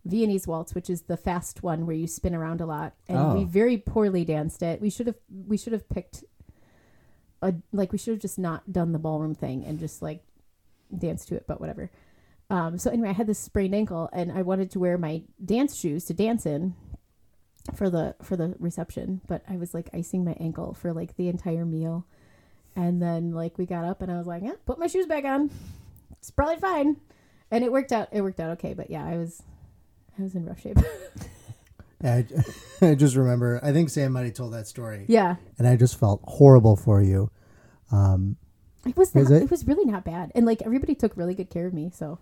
Viennese 0.05 0.47
waltz, 0.47 0.75
which 0.75 0.89
is 0.91 1.03
the 1.03 1.17
fast 1.17 1.63
one 1.63 1.87
where 1.87 1.97
you 1.97 2.07
spin 2.07 2.35
around 2.35 2.61
a 2.61 2.67
lot, 2.67 2.95
and 3.09 3.19
Oh. 3.19 3.35
we 3.35 3.45
very 3.45 3.77
poorly 3.79 4.25
danced 4.25 4.63
it. 4.63 4.81
We 4.81 4.91
should 4.91 5.07
have 5.07 5.17
we 5.47 5.57
should 5.57 5.73
have 5.73 5.89
picked 5.89 6.25
a 7.43 7.55
like 7.73 7.93
we 7.93 7.99
should 7.99 8.13
have 8.13 8.21
just 8.21 8.39
not 8.39 8.71
done 8.73 8.93
the 8.93 8.99
ballroom 8.99 9.35
thing 9.35 9.65
and 9.65 9.79
just 9.79 10.03
like 10.03 10.23
danced 10.97 11.29
to 11.29 11.37
it, 11.37 11.45
but 11.47 11.61
whatever. 11.61 11.91
Um, 12.49 12.79
so 12.79 12.91
anyway, 12.91 13.11
I 13.11 13.13
had 13.13 13.27
this 13.27 13.39
sprained 13.39 13.75
ankle, 13.75 14.09
and 14.13 14.33
I 14.33 14.43
wanted 14.43 14.71
to 14.73 14.81
wear 14.81 14.99
my 14.99 15.23
dance 15.45 15.77
shoes 15.77 16.05
to 16.07 16.15
dance 16.15 16.47
in, 16.47 16.75
for 17.75 17.91
the 17.91 18.15
for 18.23 18.37
the 18.37 18.55
reception, 18.59 19.21
but 19.27 19.43
I 19.49 19.57
was 19.57 19.75
like 19.75 19.91
icing 19.93 20.25
my 20.25 20.37
ankle 20.41 20.75
for 20.75 20.93
like 20.93 21.17
the 21.17 21.29
entire 21.29 21.65
meal. 21.65 22.07
And 22.77 23.03
then 23.03 23.33
like 23.33 23.59
we 23.59 23.67
got 23.67 23.85
up 23.85 24.03
and 24.03 24.11
I 24.11 24.19
was 24.19 24.27
like, 24.27 24.43
yeah, 24.43 24.53
put 24.67 24.79
my 24.79 24.87
shoes 24.87 25.07
back 25.07 25.25
on. 25.25 25.51
It's 26.13 26.31
probably 26.31 26.57
fine. 26.57 26.97
And 27.51 27.65
it 27.65 27.73
worked 27.73 27.93
out 27.93 28.09
it 28.13 28.23
worked 28.23 28.41
out 28.41 28.51
okay, 28.53 28.75
but 28.75 28.91
yeah, 28.91 29.05
I 29.05 29.17
was 29.17 29.43
I 30.19 30.23
was 30.23 30.35
in 30.35 30.47
rough 30.47 30.61
shape. 30.61 30.79
I, 32.03 32.25
I 32.81 32.95
just 32.95 33.17
remember. 33.17 33.61
I 33.63 33.73
think 33.73 33.91
Sam 33.91 34.13
might 34.13 34.25
have 34.25 34.35
told 34.35 34.55
that 34.55 34.67
story, 34.67 35.05
yeah. 35.07 35.37
and 35.59 35.69
I 35.69 35.77
just 35.77 36.01
felt 36.01 36.23
horrible 36.25 36.77
for 36.77 37.03
you. 37.03 37.31
Um, 37.93 38.37
It 38.87 38.97
was 38.97 39.15
not, 39.15 39.31
it? 39.31 39.43
it? 39.43 39.51
was 39.51 39.67
really 39.67 39.85
not 39.85 40.05
bad. 40.05 40.33
And 40.35 40.47
like 40.47 40.63
everybody 40.63 40.95
took 40.95 41.17
really 41.17 41.35
good 41.35 41.51
care 41.51 41.67
of 41.67 41.75
me, 41.75 41.91
so 41.95 42.19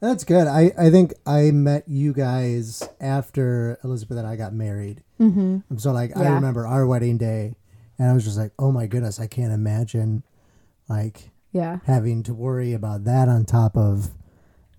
that's 0.00 0.22
good. 0.24 0.46
I, 0.46 0.70
I 0.78 0.90
think 0.90 1.14
I 1.26 1.50
met 1.50 1.84
you 1.88 2.12
guys 2.12 2.88
after 3.00 3.78
Elizabeth 3.82 4.18
and 4.18 4.26
I 4.26 4.36
got 4.36 4.52
married. 4.52 5.02
mm-hmm. 5.18 5.76
So 5.78 5.92
like 5.92 6.16
I 6.16 6.28
remember 6.28 6.66
our 6.66 6.86
wedding 6.86 7.18
day, 7.18 7.54
and 7.98 8.08
I 8.10 8.12
was 8.12 8.24
just 8.24 8.38
like, 8.38 8.52
oh 8.58 8.70
my 8.70 8.86
goodness, 8.86 9.18
I 9.18 9.26
can't 9.26 9.52
imagine 9.52 10.22
like 10.88 11.30
yeah. 11.52 11.78
having 11.84 12.22
to 12.24 12.34
worry 12.34 12.74
about 12.74 13.04
that 13.04 13.28
on 13.28 13.44
top 13.44 13.76
of 13.76 14.10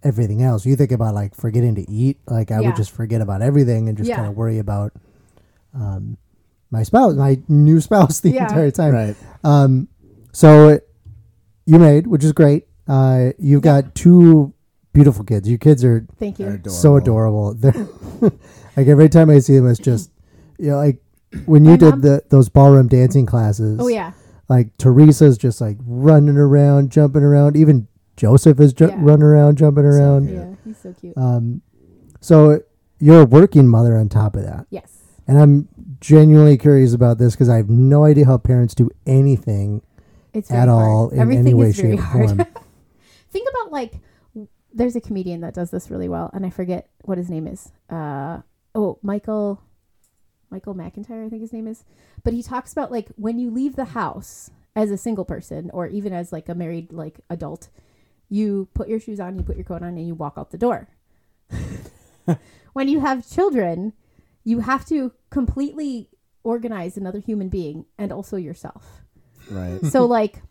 everything 0.04 0.42
else. 0.42 0.66
You 0.66 0.76
think 0.76 0.92
about 0.92 1.14
like 1.16 1.36
forgetting 1.36 1.76
to 1.76 1.90
eat, 1.90 2.20
like 2.28 2.52
I 2.52 2.62
Yeah. 2.62 2.68
would 2.68 2.76
just 2.78 2.92
forget 2.92 3.20
about 3.20 3.42
everything 3.42 3.90
and 3.90 3.98
just 3.98 4.08
Yeah. 4.08 4.16
kind 4.16 4.28
of 4.30 4.36
worry 4.38 4.60
about 4.60 4.94
um, 5.74 6.18
my 6.72 6.84
spouse, 6.84 7.16
my 7.16 7.40
new 7.48 7.82
spouse 7.82 8.20
the 8.22 8.32
Yeah. 8.32 8.44
entire 8.44 8.72
time. 8.72 8.94
Right. 8.94 9.16
Um, 9.44 9.88
so 10.32 10.80
you 11.70 11.80
made, 11.80 12.08
which 12.08 12.24
is 12.24 12.32
great. 12.32 12.68
Uh, 12.88 13.32
you've 13.38 13.62
got 13.62 13.94
two 13.96 14.54
beautiful 14.94 15.24
kids. 15.24 15.48
Your 15.48 15.58
kids 15.60 15.84
are 15.86 16.06
Thank 16.18 16.40
you. 16.40 16.46
Adorable. 16.48 16.72
so 16.72 16.96
adorable. 16.98 17.54
They're 17.62 17.88
like 18.76 18.88
every 18.88 19.10
time 19.10 19.30
I 19.30 19.40
see 19.40 19.56
them, 19.56 19.68
it's 19.70 19.80
just 19.80 20.12
you 20.58 20.70
know, 20.72 20.78
like 20.78 21.02
when 21.46 21.64
you 21.66 21.72
My 21.72 21.78
did 21.78 21.90
mom- 21.92 22.02
the 22.02 22.24
those 22.30 22.50
ballroom 22.50 22.88
dancing 22.88 23.26
classes. 23.26 23.80
Oh 23.80 23.88
yeah. 23.88 24.14
like 24.50 24.76
Teresa's 24.78 25.38
just 25.38 25.62
like 25.62 25.78
running 25.86 26.38
around, 26.38 26.92
jumping 26.92 27.22
around. 27.24 27.56
Even 27.56 27.88
Joseph 28.18 28.60
is 28.60 28.74
ju- 28.74 28.88
Yeah. 28.88 28.96
running 28.98 29.24
around, 29.24 29.58
jumping 29.58 29.86
around. 29.86 30.28
cute. 30.28 30.40
Yeah. 30.40 30.56
He's 30.66 30.78
so 30.78 30.94
cute. 31.00 31.18
Um, 31.18 31.62
so 32.20 32.62
you're 33.00 33.22
a 33.22 33.26
working 33.26 33.68
mother 33.68 33.96
on 33.96 34.10
top 34.10 34.36
of 34.36 34.44
that, 34.44 34.66
yes. 34.72 34.92
and 35.28 35.38
I'm 35.40 35.70
genuinely 36.02 36.58
curious 36.58 36.94
about 36.94 37.18
this 37.18 37.34
because 37.36 37.48
I 37.48 37.58
have 37.58 37.70
no 37.70 38.04
idea 38.06 38.26
how 38.26 38.38
parents 38.38 38.74
do 38.76 38.90
anything 39.06 39.82
It's 40.34 40.52
at 40.52 40.68
hard. 40.68 40.70
all 40.70 41.10
in 41.10 41.20
Everything 41.20 41.48
any 41.48 41.54
way, 41.54 41.68
is 41.70 41.80
very 41.80 41.98
shape, 41.98 42.00
or 42.00 42.04
hard. 42.04 42.28
form. 42.30 42.38
Think 43.32 43.48
about 43.50 43.72
like 43.72 43.94
there's 44.74 44.96
a 44.96 45.02
comedian 45.02 45.42
that 45.42 45.54
does 45.54 45.72
this 45.72 45.90
really 45.90 46.10
well, 46.10 46.30
and 46.34 46.46
I 46.46 46.50
forget 46.50 46.90
what 47.04 47.18
his 47.18 47.30
name 47.30 47.48
is. 47.48 47.72
Uh 47.90 48.42
oh, 48.76 49.00
Michael 49.02 49.62
Michael 50.50 50.76
McIntyre, 50.76 51.26
I 51.26 51.30
think 51.30 51.42
his 51.42 51.54
name 51.54 51.68
is. 51.68 51.84
But 52.24 52.34
he 52.34 52.44
talks 52.44 52.72
about 52.72 52.92
like 52.92 53.10
when 53.16 53.40
you 53.40 53.52
leave 53.52 53.76
the 53.76 53.86
house 53.86 54.50
as 54.76 54.92
a 54.92 54.98
single 54.98 55.26
person 55.26 55.70
or 55.74 55.88
even 55.88 56.14
as 56.14 56.32
like 56.32 56.50
a 56.50 56.56
married 56.56 56.92
like 56.92 57.20
adult, 57.30 57.70
you 58.30 58.68
put 58.74 58.88
your 58.88 59.00
shoes 59.00 59.20
on, 59.20 59.36
you 59.36 59.44
put 59.44 59.58
your 59.58 59.66
coat 59.66 59.82
on, 59.82 59.98
and 59.98 60.08
you 60.08 60.16
walk 60.16 60.34
out 60.38 60.52
the 60.52 60.58
door. 60.58 60.88
when 62.74 62.88
you 62.88 63.00
have 63.00 63.30
children, 63.30 63.94
you 64.44 64.60
have 64.60 64.86
to 64.88 65.12
completely 65.30 66.10
organize 66.44 66.98
another 66.98 67.20
human 67.20 67.50
being 67.50 67.86
and 67.98 68.12
also 68.12 68.38
yourself. 68.38 69.02
Right. 69.50 69.86
So 69.86 70.06
like 70.18 70.42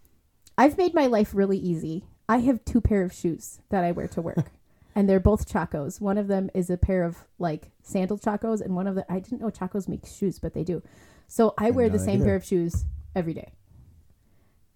I've 0.57 0.77
made 0.77 0.95
my 0.95 1.07
life 1.07 1.35
really 1.35 1.59
easy. 1.59 2.05
I 2.29 2.39
have 2.39 2.65
two 2.65 2.81
pair 2.81 3.03
of 3.03 3.13
shoes 3.13 3.61
that 3.71 3.85
I 3.85 3.93
wear 3.93 4.09
to 4.09 4.23
work. 4.23 4.51
and 4.95 5.09
they're 5.09 5.21
both 5.21 5.49
Chacos. 5.49 6.01
One 6.01 6.19
of 6.19 6.27
them 6.27 6.51
is 6.55 6.71
a 6.71 6.77
pair 6.77 7.05
of 7.05 7.19
like 7.39 7.71
sandal 7.83 8.19
Chacos 8.19 8.61
and 8.61 8.75
one 8.75 8.87
of 8.87 8.95
the 8.95 9.11
I 9.11 9.21
didn't 9.21 9.41
know 9.41 9.51
Chacos 9.51 9.89
make 9.89 10.07
shoes, 10.07 10.39
but 10.39 10.55
they 10.55 10.65
do. 10.65 10.83
So 11.29 11.55
I 11.57 11.71
wear 11.71 11.89
the 11.89 11.99
same 11.99 12.17
idea. 12.17 12.25
pair 12.25 12.35
of 12.37 12.45
shoes 12.45 12.85
every 13.15 13.35
day. 13.35 13.53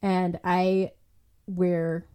And 0.02 0.38
I 0.44 0.92
wear 1.46 2.06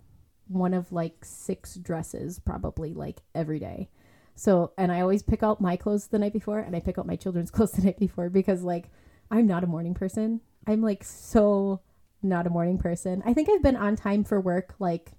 one 0.47 0.73
of 0.73 0.91
like 0.91 1.25
six 1.25 1.75
dresses 1.75 2.39
probably 2.39 2.93
like 2.93 3.21
every 3.35 3.59
day. 3.59 3.89
So, 4.35 4.71
and 4.77 4.91
I 4.91 5.01
always 5.01 5.23
pick 5.23 5.41
out 5.41 5.59
my 5.59 5.75
clothes 5.75 6.07
the 6.07 6.19
night 6.19 6.33
before 6.33 6.59
and 6.59 6.75
I 6.75 6.79
pick 6.79 6.97
out 6.97 7.07
my 7.07 7.15
children's 7.15 7.51
clothes 7.51 7.71
the 7.71 7.81
night 7.81 7.99
before 7.99 8.29
because 8.29 8.63
like 8.63 8.89
I'm 9.29 9.47
not 9.47 9.63
a 9.63 9.67
morning 9.67 9.93
person. 9.93 10.41
I'm 10.65 10.81
like 10.81 11.03
so 11.03 11.81
not 12.21 12.47
a 12.47 12.49
morning 12.49 12.77
person. 12.77 13.21
I 13.25 13.33
think 13.33 13.49
I've 13.49 13.61
been 13.61 13.75
on 13.75 13.95
time 13.95 14.23
for 14.23 14.39
work 14.39 14.75
like 14.79 15.11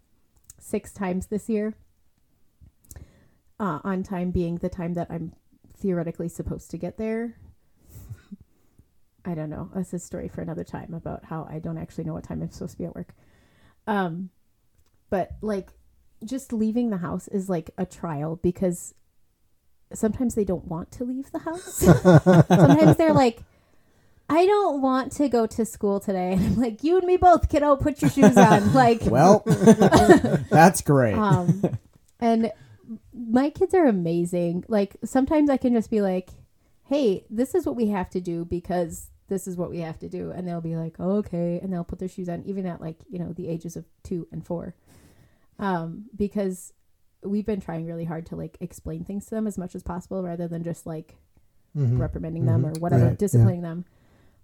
six 0.58 0.92
times 0.92 1.26
this 1.26 1.48
year. 1.48 1.74
Uh, 3.60 3.80
on 3.82 4.04
time 4.04 4.30
being 4.30 4.56
the 4.58 4.68
time 4.68 4.94
that 4.94 5.08
I'm 5.10 5.32
theoretically 5.76 6.28
supposed 6.28 6.70
to 6.70 6.78
get 6.78 6.96
there. 6.96 7.36
I 9.24 9.34
don't 9.34 9.50
know. 9.50 9.68
That's 9.74 9.92
a 9.92 9.98
story 9.98 10.28
for 10.28 10.42
another 10.42 10.62
time 10.64 10.94
about 10.94 11.24
how 11.24 11.46
I 11.50 11.58
don't 11.58 11.76
actually 11.76 12.04
know 12.04 12.14
what 12.14 12.24
time 12.24 12.40
I'm 12.40 12.50
supposed 12.50 12.72
to 12.72 12.78
be 12.78 12.84
at 12.84 12.94
work. 12.94 13.14
Um, 13.86 14.30
but 15.10 15.32
like, 15.42 15.70
just 16.24 16.52
leaving 16.52 16.90
the 16.90 16.98
house 16.98 17.28
is 17.28 17.48
like 17.48 17.70
a 17.76 17.84
trial 17.84 18.36
because 18.36 18.94
sometimes 19.92 20.34
they 20.34 20.44
don't 20.44 20.66
want 20.66 20.90
to 20.92 21.04
leave 21.04 21.30
the 21.30 21.40
house. 21.40 21.74
sometimes 22.48 22.96
they're 22.96 23.12
like, 23.12 23.42
I 24.28 24.44
don't 24.46 24.82
want 24.82 25.12
to 25.12 25.28
go 25.28 25.46
to 25.46 25.64
school 25.64 26.00
today. 26.00 26.32
And 26.36 26.44
I'm 26.44 26.56
like, 26.56 26.84
you 26.84 26.98
and 26.98 27.06
me 27.06 27.16
both, 27.16 27.48
kiddo, 27.48 27.76
put 27.76 28.02
your 28.02 28.10
shoes 28.10 28.36
on. 28.36 28.72
Like, 28.74 29.00
Well, 29.04 29.42
that's 30.50 30.82
great. 30.82 31.14
um, 31.14 31.62
and 32.20 32.52
my 33.12 33.50
kids 33.50 33.74
are 33.74 33.86
amazing. 33.86 34.64
Like 34.68 34.96
sometimes 35.04 35.50
I 35.50 35.56
can 35.56 35.72
just 35.74 35.90
be 35.90 36.00
like, 36.00 36.30
"Hey, 36.84 37.24
this 37.30 37.54
is 37.54 37.66
what 37.66 37.76
we 37.76 37.88
have 37.88 38.08
to 38.10 38.20
do 38.20 38.44
because 38.44 39.10
this 39.28 39.46
is 39.46 39.56
what 39.56 39.70
we 39.70 39.80
have 39.80 39.98
to 40.00 40.08
do," 40.08 40.30
and 40.30 40.46
they'll 40.48 40.60
be 40.62 40.74
like, 40.76 40.96
oh, 40.98 41.16
"Okay," 41.18 41.60
and 41.62 41.70
they'll 41.72 41.84
put 41.84 41.98
their 41.98 42.08
shoes 42.08 42.28
on, 42.28 42.42
even 42.44 42.64
at 42.66 42.80
like 42.80 42.96
you 43.10 43.18
know 43.18 43.32
the 43.34 43.48
ages 43.48 43.76
of 43.76 43.84
two 44.02 44.26
and 44.32 44.44
four, 44.44 44.74
um, 45.58 46.06
because 46.16 46.72
we've 47.22 47.44
been 47.46 47.60
trying 47.60 47.84
really 47.86 48.04
hard 48.04 48.24
to 48.26 48.36
like 48.36 48.56
explain 48.60 49.04
things 49.04 49.26
to 49.26 49.34
them 49.34 49.46
as 49.46 49.58
much 49.58 49.74
as 49.74 49.82
possible 49.82 50.22
rather 50.22 50.48
than 50.48 50.62
just 50.62 50.86
like 50.86 51.16
Mhm. 51.76 51.98
reprimanding 51.98 52.46
them 52.46 52.64
or 52.64 52.70
whatever, 52.80 53.04
Right, 53.04 53.10
yeah. 53.10 53.16
disciplining 53.16 53.60
them. 53.62 53.84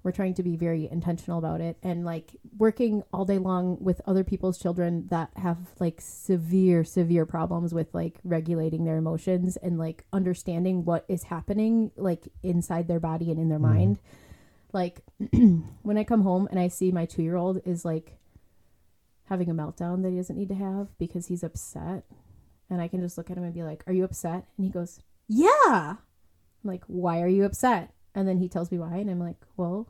We're 0.04 0.12
trying 0.12 0.34
to 0.34 0.42
be 0.42 0.54
very 0.56 0.86
intentional 0.88 1.38
about 1.38 1.60
it 1.62 1.78
and 1.82 2.04
like 2.04 2.36
working 2.58 3.02
all 3.12 3.24
day 3.24 3.38
long 3.38 3.78
with 3.80 4.00
other 4.06 4.22
people's 4.22 4.58
children 4.58 5.06
that 5.08 5.30
have 5.36 5.56
like 5.80 6.00
severe, 6.00 6.84
severe 6.84 7.24
problems 7.26 7.72
with 7.74 7.92
like 7.94 8.18
regulating 8.22 8.84
their 8.84 8.98
emotions 8.98 9.56
and 9.56 9.78
like 9.78 10.04
understanding 10.12 10.84
what 10.84 11.04
is 11.08 11.24
happening 11.24 11.90
like 11.96 12.28
inside 12.42 12.86
their 12.86 13.00
body 13.00 13.30
and 13.30 13.40
in 13.40 13.48
their 13.48 13.58
Mhm. 13.58 13.62
mind. 13.62 13.98
Like 14.74 15.00
when 15.82 15.96
I 15.98 16.04
come 16.04 16.20
home 16.22 16.48
and 16.50 16.60
I 16.60 16.68
see 16.68 16.92
my 16.92 17.06
two 17.06 17.22
year 17.22 17.36
old 17.36 17.60
is 17.64 17.84
like 17.84 18.18
having 19.30 19.48
a 19.48 19.54
meltdown 19.54 20.02
that 20.02 20.10
he 20.10 20.16
doesn't 20.16 20.36
need 20.36 20.48
to 20.48 20.54
have 20.54 20.88
because 20.98 21.28
he's 21.28 21.42
upset. 21.42 22.04
And 22.68 22.82
I 22.82 22.88
can 22.88 23.00
just 23.00 23.16
look 23.16 23.30
at 23.30 23.38
him 23.38 23.44
and 23.44 23.54
be 23.54 23.62
like, 23.62 23.82
Are 23.86 23.92
you 23.94 24.04
upset? 24.04 24.44
And 24.58 24.66
he 24.66 24.70
goes, 24.70 25.00
Yeah. 25.28 25.48
I'm 25.96 25.98
like, 26.62 26.84
Why 26.88 27.22
are 27.22 27.28
you 27.28 27.44
upset? 27.44 27.94
And 28.14 28.28
then 28.28 28.36
he 28.38 28.48
tells 28.48 28.70
me 28.70 28.78
why. 28.78 28.96
And 28.96 29.10
I'm 29.10 29.18
like, 29.20 29.36
Well, 29.56 29.88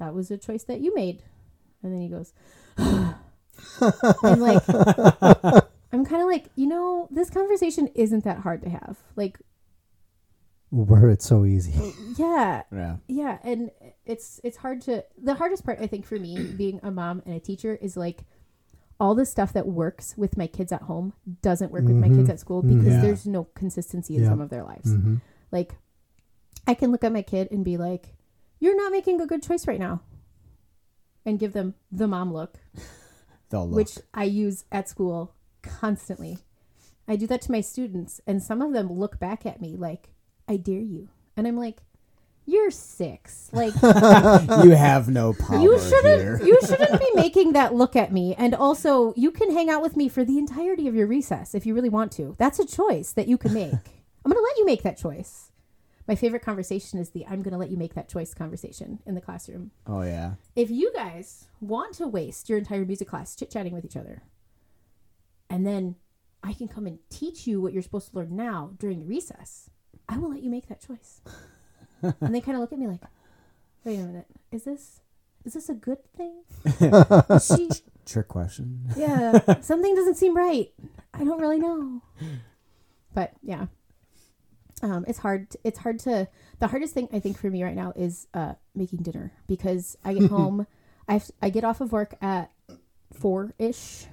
that 0.00 0.12
was 0.14 0.30
a 0.32 0.36
choice 0.38 0.64
that 0.64 0.80
you 0.80 0.92
made. 0.94 1.22
And 1.82 1.94
then 1.94 2.00
he 2.02 2.08
goes, 2.08 2.32
and 2.76 4.40
like, 4.42 4.62
I'm 5.92 6.04
kind 6.04 6.22
of 6.22 6.28
like, 6.28 6.46
you 6.56 6.66
know, 6.66 7.08
this 7.10 7.30
conversation 7.30 7.88
isn't 7.94 8.24
that 8.24 8.38
hard 8.38 8.62
to 8.62 8.68
have. 8.70 8.98
Like, 9.16 9.38
Where 10.70 11.08
it's 11.08 11.26
so 11.26 11.44
easy. 11.44 11.94
yeah, 12.16 12.62
yeah. 12.72 12.96
yeah, 13.08 13.38
and 13.42 13.70
it's 14.04 14.40
it's 14.44 14.56
hard 14.58 14.80
to. 14.82 15.04
The 15.22 15.34
hardest 15.34 15.64
part, 15.64 15.78
I 15.80 15.86
think, 15.86 16.04
for 16.06 16.18
me 16.18 16.52
being 16.56 16.80
a 16.82 16.90
mom 16.90 17.22
and 17.24 17.34
a 17.34 17.40
teacher 17.40 17.74
is 17.80 17.96
like 17.96 18.24
all 19.00 19.14
the 19.14 19.24
stuff 19.24 19.52
that 19.54 19.66
works 19.66 20.14
with 20.18 20.36
my 20.36 20.46
kids 20.46 20.70
at 20.72 20.82
home 20.82 21.14
doesn't 21.40 21.72
work 21.72 21.84
with 21.84 21.96
my 21.96 22.08
kids 22.08 22.28
at 22.28 22.38
school 22.38 22.60
because 22.62 22.86
Yeah. 22.92 23.00
there's 23.00 23.26
no 23.26 23.44
consistency 23.54 24.14
in 24.16 24.22
Yeah. 24.24 24.28
some 24.28 24.42
of 24.42 24.50
their 24.50 24.62
lives. 24.62 24.92
hmm 24.92 25.16
Like, 25.50 25.74
I 26.66 26.74
can 26.74 26.92
look 26.92 27.02
at 27.02 27.10
my 27.12 27.22
kid 27.22 27.48
and 27.50 27.64
be 27.64 27.78
like, 27.78 28.14
"You're 28.60 28.76
not 28.76 28.92
making 28.92 29.20
a 29.20 29.26
good 29.26 29.42
choice 29.42 29.66
right 29.66 29.80
now," 29.80 30.02
and 31.26 31.38
give 31.38 31.52
them 31.52 31.74
the 31.90 32.06
mom 32.06 32.32
look, 32.32 32.58
They'll 33.50 33.66
look. 33.66 33.74
which 33.76 33.98
I 34.14 34.24
use 34.24 34.64
at 34.70 34.88
school 34.88 35.34
constantly. 35.62 36.38
I 37.08 37.16
do 37.16 37.26
that 37.26 37.42
to 37.42 37.52
my 37.52 37.60
students, 37.60 38.20
and 38.26 38.40
some 38.42 38.62
of 38.62 38.72
them 38.72 38.92
look 38.92 39.18
back 39.18 39.44
at 39.44 39.60
me 39.60 39.76
like, 39.76 40.10
"I 40.46 40.56
dare 40.56 40.80
you," 40.80 41.08
and 41.36 41.46
I'm 41.48 41.56
like, 41.56 41.82
"You're 42.46 42.70
six. 42.70 43.48
Like, 43.52 43.74
you 43.82 44.70
have 44.70 45.08
no 45.08 45.32
power 45.32 45.58
you 45.60 45.78
shouldn't. 45.80 46.20
here. 46.20 46.40
You 46.44 46.58
shouldn't 46.66 47.00
be 47.00 47.10
making 47.14 47.52
that 47.52 47.74
look 47.74 47.96
at 47.96 48.12
me. 48.12 48.34
And 48.36 48.54
also, 48.54 49.12
you 49.16 49.30
can 49.30 49.50
hang 49.52 49.68
out 49.68 49.82
with 49.82 49.96
me 49.96 50.08
for 50.08 50.24
the 50.24 50.38
entirety 50.38 50.86
of 50.86 50.94
your 50.94 51.06
recess 51.06 51.54
if 51.54 51.66
you 51.66 51.74
really 51.74 51.88
want 51.88 52.12
to. 52.12 52.34
That's 52.38 52.58
a 52.60 52.66
choice 52.66 53.12
that 53.12 53.26
you 53.28 53.36
can 53.38 53.52
make. 53.54 53.72
I'm 53.72 54.30
going 54.30 54.36
to 54.36 54.42
let 54.42 54.58
you 54.58 54.66
make 54.66 54.82
that 54.82 54.96
choice. 54.98 55.49
My 56.10 56.16
favorite 56.16 56.42
conversation 56.42 56.98
is 56.98 57.10
the 57.10 57.24
"I'm 57.24 57.40
going 57.40 57.52
to 57.52 57.56
let 57.56 57.70
you 57.70 57.76
make 57.76 57.94
that 57.94 58.08
choice" 58.08 58.34
conversation 58.34 58.98
in 59.06 59.14
the 59.14 59.20
classroom. 59.20 59.70
oh 59.86 60.02
yeah. 60.02 60.32
If 60.56 60.68
you 60.68 60.92
guys 60.92 61.46
want 61.60 61.94
to 61.98 62.08
waste 62.08 62.48
your 62.48 62.58
entire 62.58 62.84
music 62.84 63.06
class 63.06 63.36
chit 63.36 63.48
chatting 63.48 63.72
with 63.72 63.84
each 63.84 63.96
other, 63.96 64.24
and 65.48 65.64
then 65.64 65.94
I 66.42 66.52
can 66.52 66.66
come 66.66 66.88
and 66.88 66.98
teach 67.10 67.46
you 67.46 67.60
what 67.60 67.72
you're 67.72 67.84
supposed 67.84 68.10
to 68.10 68.16
learn 68.16 68.34
now 68.34 68.72
during 68.76 69.06
recess, 69.06 69.70
I 70.08 70.18
will 70.18 70.30
let 70.30 70.42
you 70.42 70.50
make 70.50 70.66
that 70.66 70.84
choice. 70.84 71.20
and 72.02 72.34
they 72.34 72.40
kind 72.40 72.56
of 72.56 72.60
look 72.60 72.72
at 72.72 72.78
me 72.80 72.88
like, 72.88 73.02
"Wait 73.84 74.00
a 74.00 74.02
minute, 74.02 74.26
is 74.50 74.64
this 74.64 75.02
is 75.44 75.52
this 75.52 75.68
a 75.68 75.74
good 75.74 76.02
thing?" 76.16 76.42
She, 77.40 77.70
Trick 78.04 78.26
question. 78.26 78.80
yeah, 78.96 79.60
something 79.60 79.94
doesn't 79.94 80.16
seem 80.16 80.36
right. 80.36 80.72
I 81.14 81.22
don't 81.22 81.40
really 81.40 81.60
know. 81.60 82.02
But 83.14 83.34
yeah, 83.44 83.66
um, 84.82 85.04
it's 85.06 85.18
hard. 85.18 85.48
It's 85.64 85.78
hard 85.78 85.98
to. 86.00 86.28
The 86.58 86.66
hardest 86.68 86.94
thing 86.94 87.08
I 87.12 87.20
think 87.20 87.38
for 87.38 87.50
me 87.50 87.62
right 87.62 87.74
now 87.74 87.92
is 87.94 88.26
uh, 88.34 88.54
making 88.74 89.02
dinner 89.02 89.32
because 89.46 89.96
I 90.04 90.14
get 90.14 90.30
home. 90.30 90.66
I 91.08 91.20
I 91.42 91.50
get 91.50 91.64
off 91.64 91.80
of 91.80 91.92
work 91.92 92.14
at 92.20 92.50
four 93.12 93.54
ish. 93.58 94.06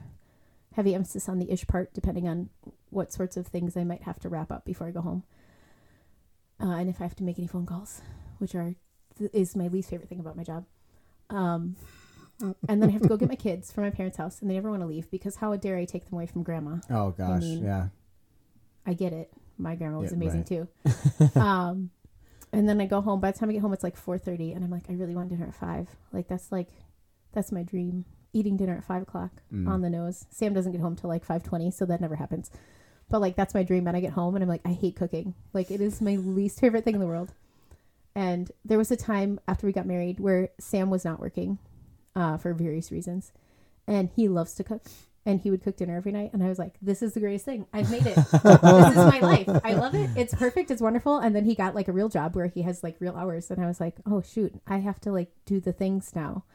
Heavy 0.76 0.93
emphasis 0.93 1.28
on 1.28 1.39
the 1.39 1.51
ish 1.51 1.65
part, 1.65 1.93
depending 1.93 2.28
on 2.28 2.49
what 2.91 3.11
sorts 3.11 3.36
of 3.36 3.47
things 3.47 3.76
I 3.76 3.84
might 3.84 4.03
have 4.03 4.20
to 4.20 4.30
wrap 4.30 4.51
up 4.51 4.63
before 4.63 4.88
I 4.88 4.91
go 4.91 5.01
home, 5.01 5.24
uh, 6.61 6.70
and 6.70 6.88
if 6.88 7.01
I 7.01 7.03
have 7.03 7.15
to 7.15 7.24
make 7.24 7.39
any 7.39 7.47
phone 7.47 7.65
calls, 7.65 8.01
which 8.38 8.53
are 8.53 8.76
th- 9.18 9.32
is 9.34 9.55
my 9.55 9.70
least 9.70 9.89
favorite 9.89 10.07
thing 10.07 10.20
about 10.20 10.38
my 10.38 10.43
job. 10.43 10.65
Um, 11.32 11.78
and 12.70 12.82
then 12.82 12.89
I 12.89 12.91
have 12.91 13.01
to 13.01 13.07
go 13.07 13.18
get 13.18 13.28
my 13.28 13.36
kids 13.36 13.72
from 13.72 13.86
my 13.86 13.89
parents' 13.89 14.18
house, 14.18 14.39
and 14.41 14.49
they 14.49 14.53
never 14.53 14.70
want 14.70 14.84
to 14.84 14.88
leave 14.88 15.09
because 15.09 15.38
how 15.38 15.55
dare 15.55 15.78
I 15.78 15.86
take 15.86 16.05
them 16.05 16.13
away 16.13 16.28
from 16.28 16.43
grandma? 16.43 16.78
Oh 16.91 17.09
gosh, 17.09 17.41
mean, 17.41 17.63
yeah. 17.63 17.88
I 18.86 18.93
get 18.93 19.13
it. 19.13 19.34
My 19.58 19.76
grandma 19.76 19.99
was 19.99 20.12
Yeah, 20.12 20.18
amazing 20.18 20.45
right. 20.86 21.30
too. 21.34 21.39
um, 21.39 21.89
and 22.53 22.68
then 22.70 22.80
I 22.80 22.86
go 22.86 23.01
home. 23.01 23.20
By 23.20 23.32
the 23.32 23.38
time 23.39 23.49
I 23.49 23.53
get 23.53 23.62
home, 23.62 23.74
it's 23.74 23.84
like 23.84 23.97
four 23.97 24.18
thirty, 24.18 24.53
and 24.53 24.64
I'm 24.64 24.72
like, 24.72 24.89
I 24.89 24.93
really 24.93 25.16
want 25.16 25.30
dinner 25.30 25.47
at 25.47 25.55
five. 25.55 25.88
Like 26.14 26.28
that's 26.28 26.51
like, 26.51 26.70
that's 27.34 27.51
my 27.51 27.64
dream. 27.64 28.05
Eating 28.34 28.55
dinner 28.58 28.76
at 28.78 28.84
five 28.84 29.01
o'clock 29.01 29.32
Mm. 29.53 29.68
on 29.68 29.82
the 29.82 29.89
nose. 29.89 30.26
Sam 30.30 30.53
doesn't 30.53 30.72
get 30.72 30.82
home 30.82 30.95
till 30.95 31.10
like 31.10 31.26
five 31.26 31.43
twenty, 31.43 31.72
so 31.72 31.86
that 31.86 32.01
never 32.01 32.16
happens. 32.16 32.51
But 33.10 33.22
like 33.22 33.36
that's 33.36 33.53
my 33.53 33.64
dream. 33.64 33.88
And 33.88 33.97
I 33.97 33.99
get 33.99 34.14
home, 34.14 34.36
and 34.36 34.43
I'm 34.43 34.49
like, 34.49 34.62
I 34.66 34.74
hate 34.74 34.95
cooking. 34.95 35.34
Like 35.53 35.72
it 35.72 35.82
is 35.82 36.01
my 36.01 36.16
least 36.16 36.60
favorite 36.60 36.84
thing 36.84 36.93
in 36.95 36.99
the 37.01 37.08
world. 37.08 37.34
And 38.16 38.51
there 38.66 38.78
was 38.78 38.91
a 38.91 38.97
time 38.97 39.39
after 39.47 39.68
we 39.68 39.74
got 39.74 39.86
married 39.86 40.20
where 40.20 40.49
Sam 40.60 40.89
was 40.89 41.05
not 41.05 41.20
working, 41.20 41.60
uh, 42.16 42.38
for 42.38 42.53
various 42.53 42.91
reasons, 42.91 43.32
and 43.88 44.10
he 44.16 44.28
loves 44.28 44.53
to 44.55 44.64
cook. 44.64 44.84
And 45.28 45.41
he 45.41 45.51
would 45.51 45.61
cook 45.61 45.75
dinner 45.75 45.97
every 45.97 46.13
night, 46.13 46.32
and 46.32 46.41
I 46.41 46.47
was 46.47 46.57
like, 46.57 46.75
"This 46.82 47.01
is 47.01 47.13
the 47.13 47.19
greatest 47.19 47.43
thing. 47.43 47.67
I've 47.73 47.91
made 47.91 48.05
it. 48.07 48.15
this 48.15 48.32
is 48.32 48.95
my 48.95 49.19
life. 49.21 49.49
I 49.63 49.73
love 49.73 49.93
it. 49.93 50.09
It's 50.15 50.34
perfect. 50.34 50.71
It's 50.71 50.82
wonderful." 50.82 51.19
And 51.19 51.36
then 51.36 51.43
he 51.43 51.53
got 51.53 51.75
like 51.75 51.89
a 51.89 51.91
real 51.91 52.07
job 52.07 52.34
where 52.36 52.47
he 52.47 52.61
has 52.61 52.82
like 52.82 52.95
real 52.99 53.13
hours, 53.13 53.51
and 53.51 53.61
I 53.61 53.67
was 53.67 53.82
like, 53.82 53.97
"Oh 54.05 54.21
shoot, 54.21 54.53
I 54.65 54.78
have 54.78 55.01
to 55.01 55.11
like 55.11 55.30
do 55.45 55.59
the 55.59 55.73
things 55.73 56.13
now." 56.15 56.45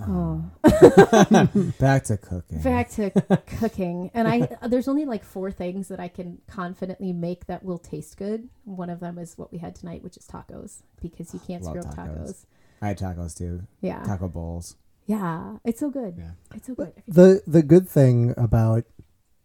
Oh, 0.00 0.50
oh. 0.64 1.48
Back 1.78 2.04
to 2.04 2.16
cooking. 2.16 2.60
back 2.62 2.90
to 2.92 3.10
cooking, 3.58 4.10
and 4.14 4.26
I 4.26 4.48
uh, 4.60 4.68
there's 4.68 4.88
only 4.88 5.04
like 5.04 5.22
four 5.22 5.50
things 5.50 5.88
that 5.88 6.00
I 6.00 6.08
can 6.08 6.38
confidently 6.48 7.12
make 7.12 7.46
that 7.46 7.62
will 7.62 7.78
taste 7.78 8.16
good. 8.16 8.48
One 8.64 8.90
of 8.90 9.00
them 9.00 9.18
is 9.18 9.36
what 9.36 9.52
we 9.52 9.58
had 9.58 9.74
tonight, 9.74 10.02
which 10.02 10.16
is 10.16 10.26
tacos, 10.26 10.82
because 11.00 11.32
you 11.34 11.40
can't 11.40 11.62
Love 11.62 11.76
screw 11.76 11.90
up 11.90 11.96
tacos. 11.96 12.18
tacos. 12.18 12.46
I 12.80 12.88
had 12.88 12.98
tacos 12.98 13.36
too. 13.36 13.62
Yeah, 13.80 14.02
Taco 14.02 14.28
bowls. 14.28 14.76
Yeah, 15.12 15.56
it's 15.64 15.80
so 15.80 15.90
good. 15.90 16.14
Yeah. 16.18 16.30
It's 16.54 16.66
so 16.66 16.74
good. 16.74 16.92
The 17.08 17.42
the 17.46 17.62
good 17.62 17.88
thing 17.88 18.34
about 18.36 18.84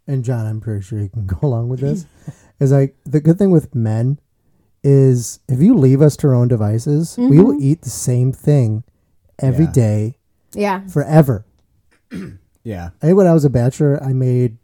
and 0.07 0.23
John, 0.23 0.45
I'm 0.47 0.61
pretty 0.61 0.81
sure 0.83 0.99
you 0.99 1.09
can 1.09 1.25
go 1.35 1.39
along 1.43 1.69
with 1.69 1.81
this, 1.81 2.05
is 2.59 2.71
like 2.71 2.95
the 3.05 3.19
good 3.19 3.37
thing 3.37 3.51
with 3.51 3.75
men 3.75 4.19
is 4.83 5.39
if 5.49 5.59
you 5.61 5.73
leave 5.75 6.01
us 6.01 6.15
to 6.17 6.27
our 6.27 6.35
own 6.35 6.47
devices, 6.47 7.17
we 7.17 7.39
will 7.39 7.55
Mhm. 7.57 7.61
eat 7.61 7.81
the 7.81 7.89
same 7.89 8.31
thing 8.31 8.83
every 9.39 9.65
Yeah. 9.65 9.71
day 9.71 10.17
Yeah, 10.53 10.87
forever. 10.87 11.45
Yeah. 12.63 12.89
I 13.01 13.13
when 13.13 13.27
I 13.27 13.33
was 13.33 13.45
a 13.45 13.49
bachelor, 13.49 14.01
I 14.03 14.11
made 14.13 14.57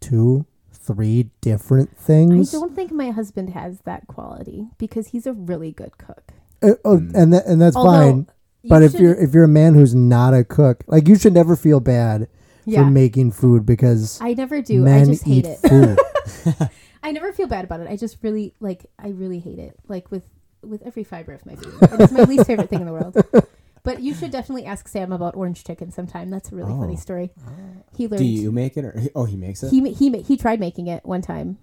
two, 0.00 0.46
three 0.72 1.30
different 1.42 1.94
things. 1.96 2.54
I 2.54 2.58
don't 2.58 2.74
think 2.74 2.90
my 2.90 3.10
husband 3.10 3.50
has 3.50 3.80
that 3.84 4.06
quality 4.06 4.68
because 4.78 5.08
he's 5.08 5.26
a 5.26 5.34
really 5.34 5.72
good 5.72 5.98
cook. 5.98 6.32
Uh, 6.62 6.72
oh, 6.86 6.98
Mm. 6.98 7.14
and 7.14 7.32
that, 7.34 7.46
and 7.46 7.60
that's 7.60 7.76
Although, 7.76 7.90
fine. 7.90 8.26
You 8.62 8.70
But 8.70 8.82
if 8.82 8.92
should- 8.92 9.00
you're 9.00 9.14
if 9.14 9.34
you're 9.34 9.44
a 9.44 9.48
man 9.48 9.74
who's 9.74 9.94
not 9.94 10.34
a 10.34 10.44
cook, 10.44 10.84
like 10.86 11.08
you 11.08 11.16
should 11.16 11.34
never 11.34 11.56
feel 11.56 11.80
bad 11.80 12.28
yeah, 12.64 12.84
for 12.84 12.90
making 12.90 13.32
food 13.32 13.64
because 13.66 14.18
I 14.20 14.34
never 14.34 14.60
do. 14.62 14.82
men 14.82 15.02
I 15.02 15.04
just 15.06 15.24
hate 15.24 15.46
eat 15.46 15.46
it. 15.46 15.58
food. 15.68 16.68
I 17.02 17.12
never 17.12 17.32
feel 17.32 17.46
bad 17.46 17.64
about 17.64 17.80
it. 17.80 17.88
I 17.88 17.96
just 17.96 18.18
really 18.22 18.54
like. 18.60 18.86
I 18.98 19.08
really 19.08 19.38
hate 19.38 19.58
it. 19.58 19.76
Like 19.88 20.10
with 20.10 20.24
with 20.62 20.82
every 20.82 21.04
fiber 21.04 21.32
of 21.32 21.46
my 21.46 21.54
being. 21.54 21.72
It's 21.80 22.12
my 22.12 22.24
least 22.24 22.46
favorite 22.46 22.68
thing 22.68 22.80
in 22.80 22.86
the 22.86 22.92
world. 22.92 23.16
But 23.84 24.02
you 24.02 24.12
should 24.12 24.32
definitely 24.32 24.66
ask 24.66 24.86
Sam 24.88 25.12
about 25.12 25.34
orange 25.34 25.64
chicken 25.64 25.90
sometime. 25.92 26.28
That's 26.28 26.52
a 26.52 26.54
really 26.56 26.72
funny 26.72 26.94
Oh. 26.94 27.00
story. 27.00 27.30
Uh, 27.46 27.50
he 27.96 28.06
learned. 28.06 28.18
Do 28.18 28.24
you 28.26 28.52
make 28.52 28.76
it 28.76 28.84
or 28.84 29.00
oh 29.14 29.24
he 29.24 29.36
makes 29.36 29.62
it? 29.62 29.70
He 29.70 29.80
ma- 29.80 29.90
he 29.90 30.10
ma- 30.10 30.18
he 30.18 30.36
tried 30.36 30.60
making 30.60 30.88
it 30.88 31.06
one 31.06 31.22
time. 31.22 31.56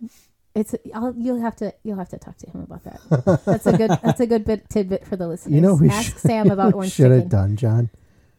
It's 0.56 0.74
I'll, 0.94 1.14
you'll 1.18 1.42
have 1.42 1.56
to 1.58 1.74
you'll 1.84 1.98
have 1.98 2.10
to 2.10 2.18
talk 2.18 2.38
to 2.38 2.50
him 2.50 2.62
about 2.62 2.84
that. 2.86 3.42
That's 3.46 3.66
a 3.68 3.76
good 3.78 3.92
that's 4.02 4.22
a 4.22 4.26
good 4.28 4.46
bit 4.46 4.70
tidbit 4.70 5.06
for 5.06 5.16
the 5.18 5.28
listeners. 5.28 5.54
You 5.54 5.62
know, 5.62 5.76
we 5.76 5.90
ask 5.90 6.14
should- 6.14 6.20
Sam 6.20 6.50
about 6.50 6.74
orange 6.76 6.94
should 6.94 7.12
have 7.12 7.20
chicken. 7.24 7.30
done, 7.30 7.56
John. 7.58 7.90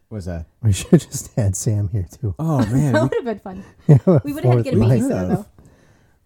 What's 0.09 0.25
that? 0.25 0.45
We 0.63 0.73
should 0.73 0.91
have 0.91 1.01
just 1.11 1.33
had 1.35 1.55
Sam 1.55 1.89
here 1.89 2.07
too. 2.19 2.33
Oh 2.39 2.65
man, 2.73 2.93
that 2.93 3.03
would 3.03 3.13
have 3.13 3.25
been 3.25 3.39
fun. 3.39 3.63
Yeah, 3.87 4.19
We 4.23 4.33
would 4.33 4.43
have 4.45 4.53
had 4.55 4.63
to 4.65 4.71
get 4.71 4.73
a 4.73 4.77
fourth 4.77 4.89
mic. 4.89 5.01
mic. 5.03 5.11
babysitter 5.11 5.27
though. 5.35 5.45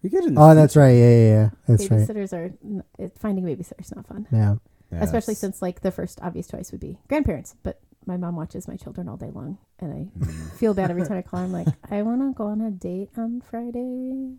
we 0.02 0.08
get 0.10 0.24
in. 0.24 0.34
the 0.34 0.40
Oh, 0.40 0.54
that's 0.54 0.76
right. 0.76 0.92
Yeah, 0.92 1.10
yeah, 1.10 1.24
yeah. 1.34 1.50
That's 1.68 1.90
right. 1.90 2.00
Babysitters 2.00 2.32
are 2.32 2.44
n- 2.64 2.84
it, 2.98 3.12
finding 3.18 3.44
babysitters 3.44 3.94
not 3.94 4.06
fun. 4.06 4.26
Yeah. 4.32 4.54
Yeah, 4.92 5.02
especially 5.04 5.34
since 5.34 5.60
like 5.62 5.80
the 5.80 5.90
first 5.90 6.18
obvious 6.22 6.46
choice 6.48 6.70
would 6.70 6.80
be 6.80 6.98
grandparents 7.08 7.54
but 7.62 7.80
my 8.04 8.18
mom 8.18 8.36
watches 8.36 8.68
my 8.68 8.76
children 8.76 9.08
all 9.08 9.16
day 9.16 9.30
long 9.30 9.56
and 9.78 9.90
i 9.90 10.18
Mm. 10.22 10.50
feel 10.58 10.74
bad 10.74 10.90
every 10.90 11.06
time 11.06 11.16
i 11.16 11.22
call 11.22 11.40
her 11.40 11.46
i'm 11.46 11.52
like 11.52 11.68
i 11.90 12.02
want 12.02 12.20
to 12.20 12.34
go 12.36 12.44
on 12.48 12.60
a 12.60 12.70
date 12.70 13.08
on 13.16 13.40
friday 13.40 14.34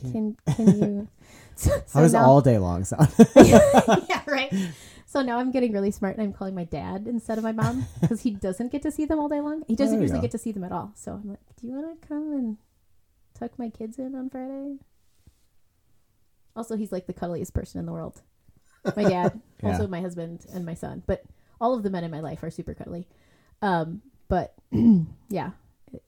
can 0.00 0.36
can 0.56 0.66
you 0.80 1.08
so, 1.56 1.70
How 1.92 2.00
does 2.02 2.12
now, 2.12 2.24
all 2.24 2.40
day 2.40 2.58
long 2.58 2.84
sound? 2.84 3.08
yeah 3.36 4.22
right 4.26 4.52
so 5.06 5.22
now 5.22 5.38
i'm 5.38 5.50
getting 5.50 5.72
really 5.72 5.90
smart 5.90 6.16
and 6.16 6.22
i'm 6.22 6.32
calling 6.32 6.54
my 6.54 6.64
dad 6.64 7.06
instead 7.08 7.38
of 7.38 7.44
my 7.44 7.52
mom 7.52 7.86
because 8.00 8.20
he 8.22 8.30
doesn't 8.30 8.70
get 8.72 8.82
to 8.82 8.90
see 8.90 9.04
them 9.06 9.18
all 9.18 9.28
day 9.28 9.40
long 9.40 9.62
he 9.66 9.74
doesn't 9.76 10.00
usually 10.00 10.18
go. 10.18 10.22
get 10.22 10.30
to 10.32 10.38
see 10.38 10.52
them 10.52 10.64
at 10.64 10.72
all 10.72 10.92
so 10.94 11.12
i'm 11.12 11.28
like 11.30 11.38
do 11.60 11.66
you 11.66 11.72
want 11.72 12.00
to 12.02 12.08
come 12.08 12.32
and 12.32 12.56
tuck 13.34 13.58
my 13.58 13.68
kids 13.70 13.98
in 13.98 14.14
on 14.14 14.28
friday 14.28 14.76
also 16.54 16.76
he's 16.76 16.92
like 16.92 17.06
the 17.06 17.12
cuddliest 17.12 17.54
person 17.54 17.78
in 17.80 17.86
the 17.86 17.92
world 17.92 18.22
my 18.96 19.04
dad 19.04 19.40
Yeah. 19.62 19.70
also 19.70 19.86
my 19.88 20.00
husband 20.00 20.44
and 20.52 20.64
my 20.64 20.74
son 20.74 21.02
but 21.06 21.24
all 21.60 21.74
of 21.74 21.82
the 21.82 21.90
men 21.90 22.04
in 22.04 22.10
my 22.10 22.20
life 22.20 22.42
are 22.42 22.50
super 22.50 22.74
cuddly 22.74 23.06
um 23.62 24.02
but 24.28 24.54
yeah 25.28 25.50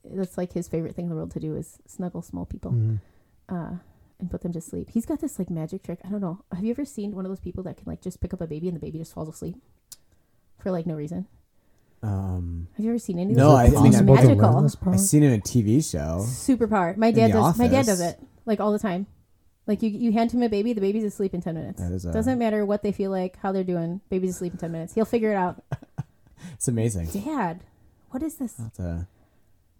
that's 0.05 0.37
like 0.37 0.53
his 0.53 0.67
favorite 0.67 0.95
thing 0.95 1.05
in 1.05 1.09
the 1.09 1.15
world 1.15 1.31
to 1.31 1.39
do 1.39 1.55
is 1.55 1.79
snuggle 1.87 2.21
small 2.21 2.45
people 2.45 2.71
Mhm. 2.71 2.99
Uh 3.51 3.71
and 4.19 4.29
put 4.29 4.41
them 4.41 4.51
to 4.51 4.59
sleep. 4.59 4.89
He's 4.89 5.05
got 5.05 5.21
this 5.21 5.39
like 5.39 5.49
magic 5.49 5.81
trick. 5.83 5.99
I 6.03 6.09
don't 6.09 6.19
know. 6.19 6.43
Have 6.53 6.63
you 6.65 6.71
ever 6.71 6.83
seen 6.83 7.15
one 7.15 7.25
of 7.25 7.31
those 7.31 7.39
people 7.39 7.63
that 7.63 7.77
can 7.77 7.85
like 7.87 8.01
just 8.01 8.19
pick 8.19 8.33
up 8.33 8.41
a 8.41 8.47
baby 8.47 8.67
and 8.67 8.75
the 8.75 8.79
baby 8.81 8.97
just 8.97 9.13
falls 9.13 9.29
asleep? 9.29 9.55
For 10.61 10.71
like 10.71 10.85
no 10.85 10.95
reason? 10.95 11.27
Um, 12.01 12.67
have 12.77 12.85
you 12.85 12.91
ever 12.91 12.99
seen 12.99 13.19
any 13.19 13.31
of 13.31 13.37
No, 13.37 13.49
those 13.49 13.57
I- 13.57 13.65
It's 13.65 13.75
I 13.77 13.81
mean, 13.81 13.91
Possible 13.91 14.15
to 14.15 14.21
magical 14.25 14.61
this 14.61 14.77
I've 14.87 14.99
seen 14.99 15.23
it 15.23 15.27
in 15.33 15.39
a 15.39 15.41
TV 15.41 15.81
show. 15.89 16.19
superpower 16.25 16.95
my 16.97 17.07
In 17.07 17.15
dad 17.15 17.29
The 17.31 17.33
does 17.33 17.57
my 17.57 17.67
dad 17.67 17.85
does 17.85 17.99
it 18.01 18.19
like 18.45 18.59
all 18.59 18.71
the 18.71 18.79
time. 18.79 19.07
Like 19.67 19.81
you 19.83 19.89
you 19.89 20.11
hand 20.13 20.31
him 20.31 20.41
a 20.43 20.49
baby 20.49 20.73
the 20.73 20.81
baby's 20.81 21.03
asleep 21.03 21.33
in 21.33 21.41
10 21.41 21.55
minutes. 21.55 21.81
That 21.81 21.91
is 21.91 22.05
a, 22.05 22.11
doesn't 22.13 22.39
matter 22.39 22.65
what 22.65 22.83
they 22.83 22.91
feel 22.91 23.11
like 23.11 23.37
how 23.37 23.51
they're 23.51 23.63
doing 23.65 24.01
baby's 24.09 24.35
asleep 24.35 24.53
in 24.53 24.59
10 24.59 24.71
minutes. 24.71 24.93
He'll 24.95 25.05
figure 25.05 25.31
it 25.31 25.35
out. 25.35 25.63
It's 26.53 26.67
amazing. 26.69 27.07
dad 27.25 27.61
what 28.11 28.23
is 28.23 28.35
this? 28.35 28.53
That's 28.53 28.79
a, 28.79 29.07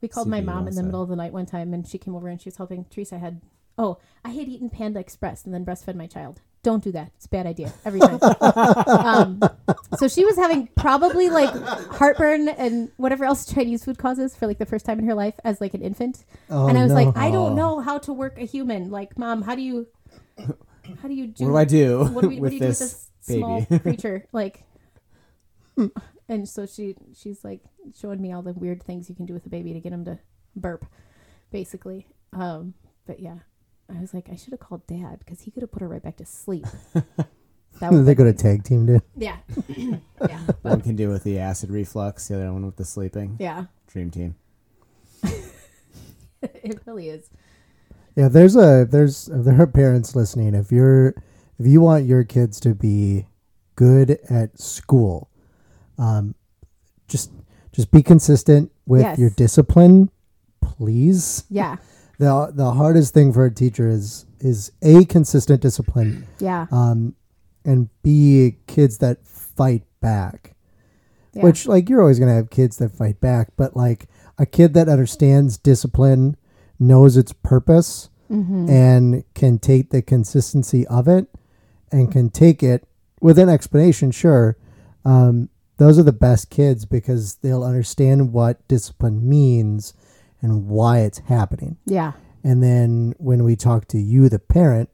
We 0.02 0.08
called 0.10 0.28
See 0.28 0.32
my 0.32 0.38
if 0.38 0.44
he 0.44 0.46
mom 0.46 0.68
in 0.68 0.76
the 0.76 0.82
to- 0.82 0.86
middle 0.86 1.02
of 1.02 1.10
the 1.10 1.16
night 1.16 1.32
one 1.34 1.46
time, 1.46 1.74
and 1.74 1.88
she 1.88 1.98
came 1.98 2.16
over 2.16 2.28
and 2.28 2.40
she 2.40 2.48
was 2.48 2.58
helping. 2.58 2.86
Teresa. 2.90 3.18
Had 3.18 3.42
oh, 3.80 3.98
I 4.24 4.30
had 4.30 4.48
eaten 4.48 4.70
Panda 4.70 5.00
Express 5.00 5.46
and 5.46 5.54
then 5.54 5.66
breastfed 5.66 5.96
my 5.96 6.06
child. 6.06 6.42
Don't 6.62 6.84
do 6.84 6.92
that. 6.92 7.12
It's 7.16 7.26
a 7.26 7.30
bad 7.30 7.48
idea 7.48 7.72
every 7.86 8.02
time. 8.02 8.20
um, 8.42 9.42
so 9.98 10.10
she 10.10 10.26
was 10.26 10.36
having 10.36 10.68
probably 10.76 11.30
like 11.30 11.50
heartburn 11.88 12.50
and 12.50 12.92
whatever 12.98 13.24
else 13.24 13.52
Chinese 13.52 13.86
food 13.86 13.98
causes 13.98 14.36
for 14.36 14.46
like 14.46 14.58
the 14.58 14.66
first 14.66 14.86
time 14.86 15.00
in 15.00 15.06
her 15.06 15.14
life 15.16 15.36
as 15.46 15.62
like 15.62 15.74
an 15.74 15.82
infant. 15.82 16.26
Oh, 16.50 16.68
and 16.68 16.78
I 16.78 16.84
was 16.84 16.92
no. 16.92 16.96
like, 16.96 17.18
I 17.18 17.32
don't 17.32 17.56
know 17.56 17.80
how 17.80 17.98
to 18.00 18.12
work 18.12 18.38
a 18.38 18.46
human. 18.46 18.92
Like, 18.92 19.18
mom, 19.18 19.42
how 19.42 19.56
do 19.56 19.62
you, 19.62 19.88
how 21.02 21.08
do 21.08 21.14
you 21.14 21.28
do? 21.28 21.46
what 21.46 21.52
do 21.52 21.58
I 21.58 21.66
do 21.66 22.00
what 22.00 22.22
do, 22.22 22.28
we, 22.28 22.36
what 22.36 22.42
with 22.42 22.52
do 22.52 22.56
you 22.56 22.62
do 22.62 22.68
with 22.68 22.80
this 22.80 23.08
this 23.26 23.38
small 23.38 23.62
baby? 23.62 23.80
creature? 23.84 24.26
Like, 24.34 24.64
and 26.28 26.48
so 26.48 26.66
she 26.66 26.96
she's 27.16 27.46
like 27.46 27.62
showing 27.98 28.22
me 28.22 28.34
all 28.34 28.42
the 28.42 28.52
weird 28.52 28.84
things 28.84 29.10
you 29.10 29.16
can 29.16 29.26
do 29.26 29.34
with 29.34 29.46
a 29.46 29.50
baby 29.50 29.72
to 29.72 29.80
get 29.80 29.94
him 29.94 30.04
to 30.04 30.20
burp, 30.58 30.86
basically. 31.52 32.06
Um, 32.34 32.74
but 33.08 33.22
yeah, 33.22 33.40
I 33.96 34.00
was 34.00 34.14
like, 34.14 34.30
I 34.32 34.36
should 34.36 34.52
have 34.52 34.60
called 34.60 34.86
dad 34.88 35.20
because 35.20 35.42
he 35.42 35.52
could 35.52 35.62
have 35.64 35.72
put 35.72 35.82
her 35.82 35.88
right 35.88 36.04
back 36.04 36.18
to 36.18 36.26
sleep. 36.26 36.66
That 37.80 37.92
they 37.92 37.98
would 37.98 38.18
could 38.18 38.28
have 38.28 38.36
tag 38.38 38.66
teamed 38.66 38.90
it. 38.90 39.04
yeah, 39.16 39.38
yeah, 39.70 40.40
One 40.64 40.82
can 40.82 40.98
do 40.98 41.08
with 41.10 41.24
the 41.24 41.40
acid 41.40 41.70
reflux, 41.70 42.28
the 42.28 42.36
other 42.36 42.52
one 42.52 42.66
with 42.66 42.76
the 42.76 42.84
sleeping. 42.84 43.38
yeah. 43.40 43.66
Dream 43.88 44.12
team. 44.12 44.36
it 46.42 46.80
really 46.86 47.10
is. 47.10 47.30
Yeah, 48.16 48.28
there's 48.28 48.56
a 48.58 48.86
there's 48.90 49.30
if 49.30 49.46
there 49.46 49.62
are 49.62 49.68
parents 49.68 50.16
listening. 50.16 50.56
If 50.56 50.72
you're 50.72 51.10
if 51.58 51.66
you 51.68 51.80
want 51.82 52.06
your 52.06 52.24
kids 52.24 52.60
to 52.62 52.74
be 52.76 53.28
good 53.76 54.20
at 54.30 54.60
school, 54.60 55.30
um, 55.98 56.36
just 57.08 57.32
just 57.72 57.92
be 57.92 58.02
consistent 58.04 58.72
with 58.86 59.02
Yes. 59.02 59.20
your 59.20 59.30
discipline, 59.30 60.10
please. 60.62 61.46
Yeah, 61.50 61.78
the 62.20 62.52
The 62.54 62.72
hardest 62.74 63.14
thing 63.14 63.34
for 63.34 63.46
a 63.46 63.52
teacher 63.54 63.88
is 63.90 64.26
is 64.40 64.72
a 64.82 65.04
consistent 65.06 65.62
discipline. 65.62 66.26
yeah, 66.40 66.68
Um, 66.72 67.16
and 67.66 67.90
b 68.04 68.58
kids 68.68 69.00
that 69.00 69.26
fight 69.26 69.84
back 70.02 70.56
Yeah. 71.34 71.44
which 71.44 71.68
like 71.68 71.90
you're 71.90 72.00
always 72.02 72.20
going 72.20 72.30
to 72.32 72.36
have 72.36 72.50
kids 72.50 72.78
that 72.78 72.92
fight 72.94 73.20
back 73.20 73.50
but 73.58 73.76
like 73.76 74.08
a 74.38 74.46
kid 74.46 74.74
that 74.76 74.88
understands 74.88 75.58
discipline 75.58 76.38
knows 76.80 77.18
its 77.18 77.34
purpose 77.34 78.10
Mm-hmm. 78.32 78.70
and 78.70 79.24
can 79.34 79.58
take 79.58 79.90
the 79.90 80.04
consistency 80.04 80.86
of 80.86 81.08
it 81.08 81.26
and 81.92 82.12
can 82.12 82.30
take 82.30 82.62
it 82.62 82.88
with 83.20 83.40
an 83.40 83.50
explanation 83.50 84.12
sure 84.12 84.56
um, 85.04 85.50
those 85.78 85.98
are 85.98 86.04
the 86.04 86.12
best 86.14 86.52
kids 86.52 86.86
because 86.86 87.36
they'll 87.42 87.64
understand 87.64 88.32
what 88.32 88.66
discipline 88.68 89.28
means 89.28 89.94
and 90.42 90.68
why 90.68 91.00
it's 91.00 91.20
happening 91.20 91.78
yeah. 91.86 92.14
and 92.44 92.64
then 92.64 93.14
when 93.18 93.44
we 93.44 93.56
talk 93.56 93.88
to 93.90 94.00
you, 94.00 94.30
the 94.30 94.40
parent, 94.40 94.90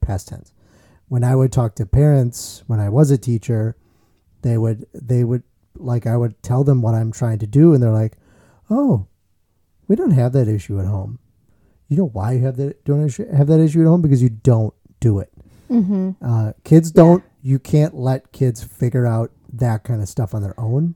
past 0.00 0.28
tense, 0.28 0.52
when 1.08 1.22
I 1.24 1.36
would 1.36 1.52
talk 1.52 1.74
to 1.76 1.86
parents 1.86 2.64
when 2.66 2.80
I 2.80 2.88
was 2.88 3.10
a 3.10 3.18
teacher, 3.18 3.76
they 4.42 4.56
would 4.58 4.86
they 4.94 5.24
would 5.24 5.42
like 5.76 6.06
I 6.06 6.16
would 6.16 6.42
tell 6.42 6.64
them 6.64 6.82
what 6.82 6.94
I'm 6.94 7.12
trying 7.12 7.38
to 7.40 7.46
do, 7.46 7.74
and 7.74 7.82
they're 7.82 7.90
like, 7.90 8.16
"Oh, 8.70 9.06
we 9.88 9.96
don't 9.96 10.12
have 10.12 10.32
that 10.32 10.48
issue 10.48 10.80
at 10.80 10.86
home. 10.86 11.18
You 11.88 11.98
know 11.98 12.08
why 12.08 12.32
you 12.32 12.44
have 12.44 12.56
that 12.56 12.84
don't 12.84 13.04
issue- 13.04 13.30
have 13.30 13.46
that 13.48 13.60
issue 13.60 13.82
at 13.82 13.86
home 13.86 14.00
because 14.02 14.22
you 14.22 14.30
don't 14.30 14.72
do 15.00 15.18
it. 15.18 15.30
Mm-hmm. 15.70 16.12
Uh, 16.22 16.52
kids 16.64 16.90
don't. 16.90 17.22
You 17.42 17.58
can't 17.58 17.94
let 17.94 18.32
kids 18.32 18.62
figure 18.62 19.06
out 19.06 19.32
that 19.52 19.84
kind 19.84 20.00
of 20.00 20.08
stuff 20.08 20.34
on 20.34 20.42
their 20.42 20.58
own, 20.58 20.94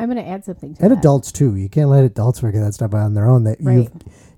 I'm 0.00 0.08
gonna 0.08 0.22
add 0.22 0.44
something 0.44 0.74
to 0.74 0.82
and 0.82 0.90
that. 0.92 0.98
adults 0.98 1.30
too. 1.32 1.56
You 1.56 1.68
can't 1.68 1.90
let 1.90 2.04
adults 2.04 2.40
figure 2.40 2.60
that 2.64 2.74
stuff 2.74 2.94
out 2.94 3.00
on 3.04 3.14
their 3.14 3.28
own. 3.28 3.44
That 3.44 3.60
you 3.60 3.66
Right. 3.68 3.90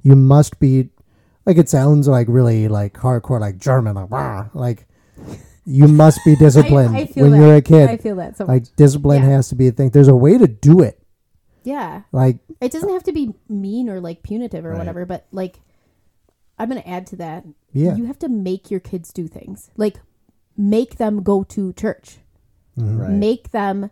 you 0.02 0.16
must 0.16 0.58
be 0.58 0.90
like 1.46 1.56
it 1.58 1.68
sounds 1.68 2.08
like 2.08 2.26
really 2.28 2.68
like 2.68 2.94
hardcore 2.94 3.40
like 3.40 3.58
German 3.58 3.94
like 3.96 4.10
"Rah," 4.10 4.48
like 4.54 4.86
you 5.64 5.86
must 5.88 6.20
be 6.24 6.34
disciplined 6.36 6.96
I, 6.96 7.00
I 7.00 7.06
feel 7.06 7.22
when 7.24 7.32
that. 7.32 7.38
you're 7.38 7.56
a 7.56 7.62
kid. 7.62 7.88
I 7.88 7.96
feel 7.96 8.16
that 8.16 8.36
so 8.36 8.44
much. 8.44 8.48
like 8.64 8.76
discipline 8.76 9.22
Yeah. 9.22 9.30
has 9.30 9.48
to 9.50 9.54
be 9.54 9.68
a 9.68 9.72
thing. 9.72 9.90
There's 9.90 10.08
a 10.08 10.16
way 10.16 10.36
to 10.38 10.48
do 10.48 10.80
it. 10.80 10.98
Yeah. 11.64 12.02
Like 12.10 12.38
It 12.60 12.72
doesn't 12.72 12.88
have 12.92 13.04
to 13.04 13.12
be 13.12 13.32
mean 13.48 13.88
or 13.88 14.00
like 14.00 14.22
punitive 14.24 14.64
or 14.66 14.70
Right. 14.70 14.78
whatever, 14.78 15.06
but 15.06 15.26
like 15.30 15.60
I'm 16.58 16.68
going 16.68 16.82
to 16.82 16.88
add 16.88 17.06
to 17.08 17.16
that. 17.16 17.44
yeah, 17.72 17.96
You 17.96 18.04
have 18.04 18.18
to 18.20 18.28
make 18.28 18.70
your 18.70 18.78
kids 18.80 19.12
do 19.12 19.26
things. 19.28 19.70
Like 19.76 20.00
make 20.56 20.96
them 20.96 21.22
go 21.22 21.42
to 21.44 21.72
church. 21.72 22.18
Mhm. 22.78 22.98
Right. 23.00 23.10
Make 23.10 23.50
them 23.52 23.90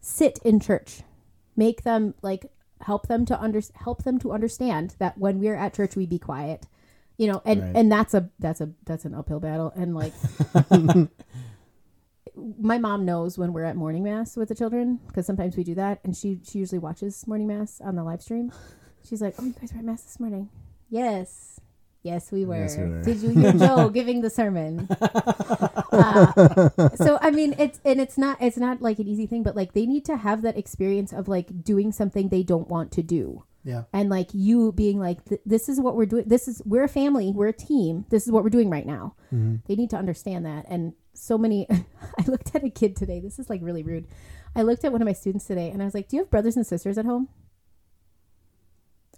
sit 0.00 0.38
in 0.44 0.58
church. 0.60 1.02
Make 1.60 1.82
them 1.82 2.14
like 2.22 2.42
help 2.80 3.06
them 3.08 3.24
to 3.26 3.34
under 3.46 3.60
help 3.74 4.04
them 4.04 4.18
to 4.20 4.32
understand 4.32 4.94
that 4.98 5.18
when 5.18 5.38
we're 5.38 5.54
at 5.64 5.74
church 5.74 5.94
we 5.96 6.06
be 6.06 6.18
quiet. 6.18 6.66
You 7.18 7.26
know, 7.30 7.42
and 7.44 7.60
Right. 7.60 7.76
and 7.76 7.92
that's 7.92 8.14
a 8.14 8.30
that's 8.38 8.60
a 8.62 8.68
that's 8.86 9.04
an 9.04 9.14
uphill 9.14 9.40
battle 9.40 9.70
and 9.76 9.94
like 9.94 10.14
my 12.58 12.78
mom 12.78 13.04
knows 13.04 13.36
when 13.36 13.52
we're 13.52 13.64
at 13.64 13.76
morning 13.76 14.02
mass 14.04 14.36
with 14.36 14.48
the 14.48 14.54
children 14.54 15.00
because 15.08 15.26
sometimes 15.26 15.56
we 15.56 15.64
do 15.64 15.74
that 15.74 16.00
and 16.04 16.16
she 16.16 16.40
she 16.48 16.58
usually 16.58 16.78
watches 16.78 17.26
morning 17.26 17.46
mass 17.46 17.80
on 17.82 17.96
the 17.96 18.04
live 18.04 18.22
stream 18.22 18.50
she's 19.06 19.20
like 19.20 19.34
oh 19.38 19.44
you 19.44 19.52
guys 19.60 19.72
were 19.72 19.78
at 19.80 19.84
mass 19.84 20.02
this 20.02 20.18
morning 20.20 20.48
yes 20.88 21.60
yes 22.02 22.32
we 22.32 22.44
were, 22.44 22.56
Yes, 22.62 22.76
we 22.76 22.84
were. 22.84 23.02
did 23.02 23.18
you 23.18 23.28
hear 23.30 23.52
joe 23.52 23.88
giving 23.98 24.20
the 24.22 24.30
sermon? 24.30 24.86
Uh, 25.92 26.70
so 26.96 27.18
i 27.20 27.30
mean 27.30 27.54
it's 27.58 27.80
and 27.84 28.00
it's 28.00 28.16
not 28.18 28.40
it's 28.40 28.56
not 28.56 28.80
like 28.80 28.98
an 28.98 29.08
easy 29.08 29.26
thing 29.26 29.42
but 29.42 29.56
like 29.56 29.72
they 29.72 29.86
need 29.86 30.04
to 30.04 30.16
have 30.16 30.42
that 30.42 30.56
experience 30.56 31.12
of 31.12 31.28
like 31.28 31.62
doing 31.64 31.92
something 31.92 32.28
they 32.28 32.42
don't 32.42 32.68
want 32.68 32.92
to 32.92 33.02
do. 33.02 33.44
Yeah, 33.62 33.82
and 33.92 34.08
like 34.08 34.28
you 34.32 34.72
being 34.72 34.98
like 34.98 35.22
th- 35.26 35.42
this 35.44 35.68
is 35.68 35.78
what 35.80 35.94
we're 35.94 36.06
doing 36.06 36.24
this 36.26 36.48
is 36.48 36.62
we're 36.64 36.84
a 36.84 36.88
family 36.88 37.30
we're 37.30 37.48
a 37.48 37.52
team 37.52 38.06
this 38.08 38.24
is 38.24 38.32
what 38.32 38.42
we're 38.42 38.48
doing 38.50 38.70
right 38.70 38.86
now. 38.86 39.14
Mm-hmm. 39.34 39.56
they 39.66 39.76
need 39.76 39.90
to 39.90 39.96
understand 39.96 40.46
that. 40.46 40.64
And 40.68 40.94
so 41.12 41.36
many 41.36 41.66
i 42.18 42.24
looked 42.26 42.54
at 42.54 42.64
a 42.64 42.70
kid 42.70 42.96
today 42.96 43.20
this 43.20 43.38
is 43.38 43.50
like 43.50 43.60
really 43.62 43.82
rude. 43.82 44.06
I 44.56 44.62
looked 44.62 44.84
at 44.84 44.92
one 44.92 45.02
of 45.02 45.06
my 45.06 45.12
students 45.12 45.44
today 45.46 45.68
and 45.70 45.82
i 45.82 45.84
was 45.84 45.92
like 45.94 46.08
do 46.08 46.16
you 46.16 46.22
have 46.22 46.30
brothers 46.30 46.56
and 46.56 46.66
sisters 46.66 46.96
at 46.96 47.04
home 47.04 47.28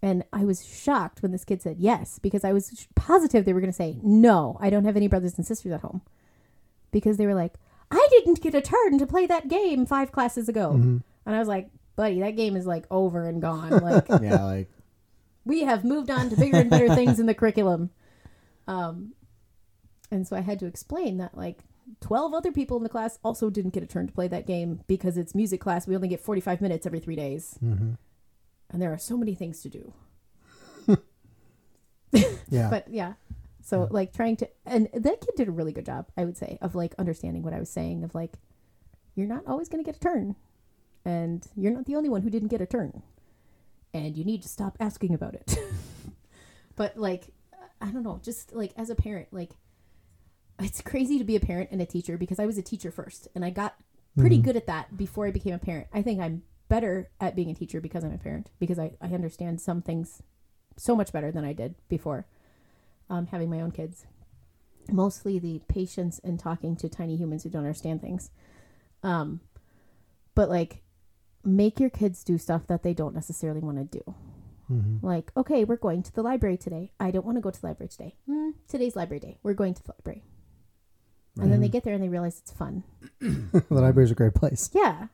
and 0.02 0.24
i 0.32 0.44
was 0.44 0.64
shocked 0.66 1.22
when 1.22 1.30
this 1.32 1.44
kid 1.44 1.62
said 1.62 1.76
yes 1.78 2.18
because 2.18 2.44
i 2.44 2.52
was 2.52 2.86
positive 2.96 3.44
they 3.44 3.52
were 3.52 3.60
going 3.60 3.70
to 3.72 3.76
say 3.76 3.98
no 4.02 4.56
i 4.60 4.68
don't 4.68 4.84
have 4.84 4.96
any 4.96 5.06
brothers 5.08 5.36
and 5.36 5.46
sisters 5.46 5.72
at 5.72 5.80
home 5.80 6.02
because 6.90 7.16
they 7.16 7.26
were 7.26 7.34
like 7.34 7.54
i 7.90 8.06
didn't 8.10 8.40
get 8.42 8.54
a 8.54 8.60
turn 8.60 8.98
to 8.98 9.06
play 9.06 9.26
that 9.26 9.48
game 9.48 9.86
five 9.86 10.10
classes 10.12 10.48
ago 10.48 10.72
Mm-hmm. 10.72 10.96
and 11.26 11.34
i 11.36 11.38
was 11.38 11.48
like 11.48 11.70
buddy 11.96 12.20
that 12.20 12.36
game 12.36 12.56
is 12.56 12.66
like 12.66 12.84
over 12.90 13.26
and 13.28 13.40
gone 13.42 13.70
like 13.70 14.06
yeah, 14.22 14.42
like 14.44 14.68
we 15.44 15.62
have 15.64 15.84
moved 15.84 16.10
on 16.10 16.30
to 16.30 16.36
bigger 16.36 16.58
and 16.58 16.70
better 16.70 16.94
things 16.94 17.18
in 17.18 17.26
the 17.26 17.34
curriculum. 17.34 17.90
Um, 18.68 19.12
and 20.10 20.24
so 20.26 20.36
I 20.36 20.40
had 20.40 20.60
to 20.60 20.66
explain 20.66 21.18
that 21.18 21.36
like 21.36 21.64
12 22.00 22.32
other 22.32 22.52
people 22.52 22.76
in 22.76 22.84
the 22.84 22.88
class 22.88 23.18
also 23.24 23.50
didn't 23.50 23.74
get 23.74 23.82
a 23.82 23.86
turn 23.86 24.06
to 24.06 24.12
play 24.12 24.28
that 24.28 24.46
game 24.46 24.82
because 24.86 25.16
it's 25.16 25.34
music 25.34 25.60
class. 25.60 25.84
We 25.86 25.96
only 25.96 26.06
get 26.06 26.20
45 26.20 26.60
minutes 26.60 26.86
every 26.86 27.00
three 27.00 27.16
days. 27.16 27.58
Mm-hmm. 27.62 27.94
And 28.72 28.80
there 28.80 28.92
are 28.92 28.98
so 28.98 29.16
many 29.16 29.34
things 29.34 29.60
to 29.62 29.68
do. 29.68 29.92
yeah. 32.48 32.68
But 32.70 32.88
yeah. 32.88 33.14
So 33.62 33.86
like 33.90 34.12
trying 34.12 34.36
to, 34.36 34.48
and 34.66 34.88
that 34.92 35.20
kid 35.20 35.30
did 35.36 35.48
a 35.48 35.52
really 35.52 35.72
good 35.72 35.86
job, 35.86 36.08
I 36.16 36.24
would 36.24 36.36
say, 36.36 36.58
of 36.60 36.74
like 36.74 36.94
understanding 36.98 37.42
what 37.42 37.54
I 37.54 37.60
was 37.60 37.70
saying 37.70 38.02
of 38.04 38.14
like, 38.14 38.34
you're 39.14 39.26
not 39.26 39.46
always 39.46 39.68
going 39.68 39.82
to 39.82 39.88
get 39.88 39.96
a 39.96 40.00
turn. 40.00 40.36
And 41.04 41.46
you're 41.56 41.72
not 41.72 41.86
the 41.86 41.96
only 41.96 42.08
one 42.08 42.22
who 42.22 42.30
didn't 42.30 42.48
get 42.48 42.60
a 42.60 42.66
turn. 42.66 43.02
And 43.94 44.16
you 44.16 44.24
need 44.24 44.42
to 44.42 44.48
stop 44.48 44.76
asking 44.80 45.14
about 45.14 45.34
it. 45.34 45.56
but 46.76 46.96
like, 46.96 47.32
I 47.80 47.86
don't 47.90 48.02
know, 48.02 48.20
just 48.22 48.52
like 48.54 48.72
as 48.76 48.90
a 48.90 48.94
parent, 48.94 49.28
like, 49.32 49.50
it's 50.58 50.80
crazy 50.80 51.18
to 51.18 51.24
be 51.24 51.36
a 51.36 51.40
parent 51.40 51.70
and 51.72 51.80
a 51.80 51.86
teacher 51.86 52.16
because 52.16 52.38
I 52.38 52.46
was 52.46 52.56
a 52.58 52.62
teacher 52.62 52.90
first 52.90 53.26
and 53.34 53.44
I 53.44 53.50
got 53.50 53.74
pretty 54.16 54.38
Mhm. 54.38 54.44
good 54.44 54.56
at 54.56 54.66
that 54.66 54.96
before 54.96 55.26
I 55.26 55.30
became 55.30 55.54
a 55.54 55.58
parent. 55.58 55.88
I 55.92 56.02
think 56.02 56.20
I'm 56.20 56.42
better 56.68 57.10
at 57.20 57.36
being 57.36 57.50
a 57.50 57.54
teacher 57.54 57.80
because 57.80 58.04
I'm 58.04 58.12
a 58.12 58.18
parent 58.18 58.50
because 58.58 58.78
I, 58.78 58.92
I 59.00 59.08
understand 59.08 59.60
some 59.60 59.82
things 59.82 60.22
so 60.76 60.96
much 60.96 61.12
better 61.12 61.30
than 61.30 61.44
I 61.44 61.52
did 61.52 61.74
before 61.88 62.26
um, 63.10 63.26
having 63.26 63.50
my 63.50 63.60
own 63.60 63.70
kids. 63.70 64.06
Mostly 64.90 65.38
the 65.38 65.60
patience 65.68 66.20
and 66.24 66.38
talking 66.40 66.76
to 66.76 66.88
tiny 66.88 67.16
humans 67.16 67.44
who 67.44 67.50
don't 67.50 67.62
understand 67.62 68.00
things. 68.00 68.30
Um, 69.02 69.40
but 70.34 70.48
like, 70.48 70.82
make 71.44 71.78
your 71.78 71.90
kids 71.90 72.24
do 72.24 72.38
stuff 72.38 72.66
that 72.68 72.82
they 72.82 72.94
don't 72.94 73.14
necessarily 73.14 73.60
want 73.60 73.78
to 73.78 73.98
do. 73.98 74.14
Mhm. 74.70 75.02
Like, 75.02 75.30
okay, 75.36 75.64
we're 75.64 75.76
going 75.76 76.02
to 76.04 76.12
the 76.12 76.22
library 76.22 76.56
today. 76.56 76.92
I 76.98 77.10
don't 77.10 77.26
want 77.26 77.36
to 77.36 77.42
go 77.42 77.50
to 77.50 77.60
the 77.60 77.66
library 77.66 77.88
today. 77.88 78.16
Hmm, 78.26 78.50
today's 78.68 78.96
library 78.96 79.20
day. 79.20 79.38
We're 79.42 79.54
going 79.54 79.74
to 79.74 79.82
the 79.82 79.92
library. 79.92 80.24
And 81.40 81.50
then 81.50 81.60
they 81.60 81.68
get 81.68 81.82
there 81.82 81.94
and 81.94 82.02
they 82.02 82.10
realize 82.10 82.38
it's 82.38 82.52
fun. 82.52 82.84
the 83.20 83.64
library's 83.70 84.10
a 84.10 84.14
great 84.14 84.34
place. 84.34 84.68
Yeah. 84.74 85.06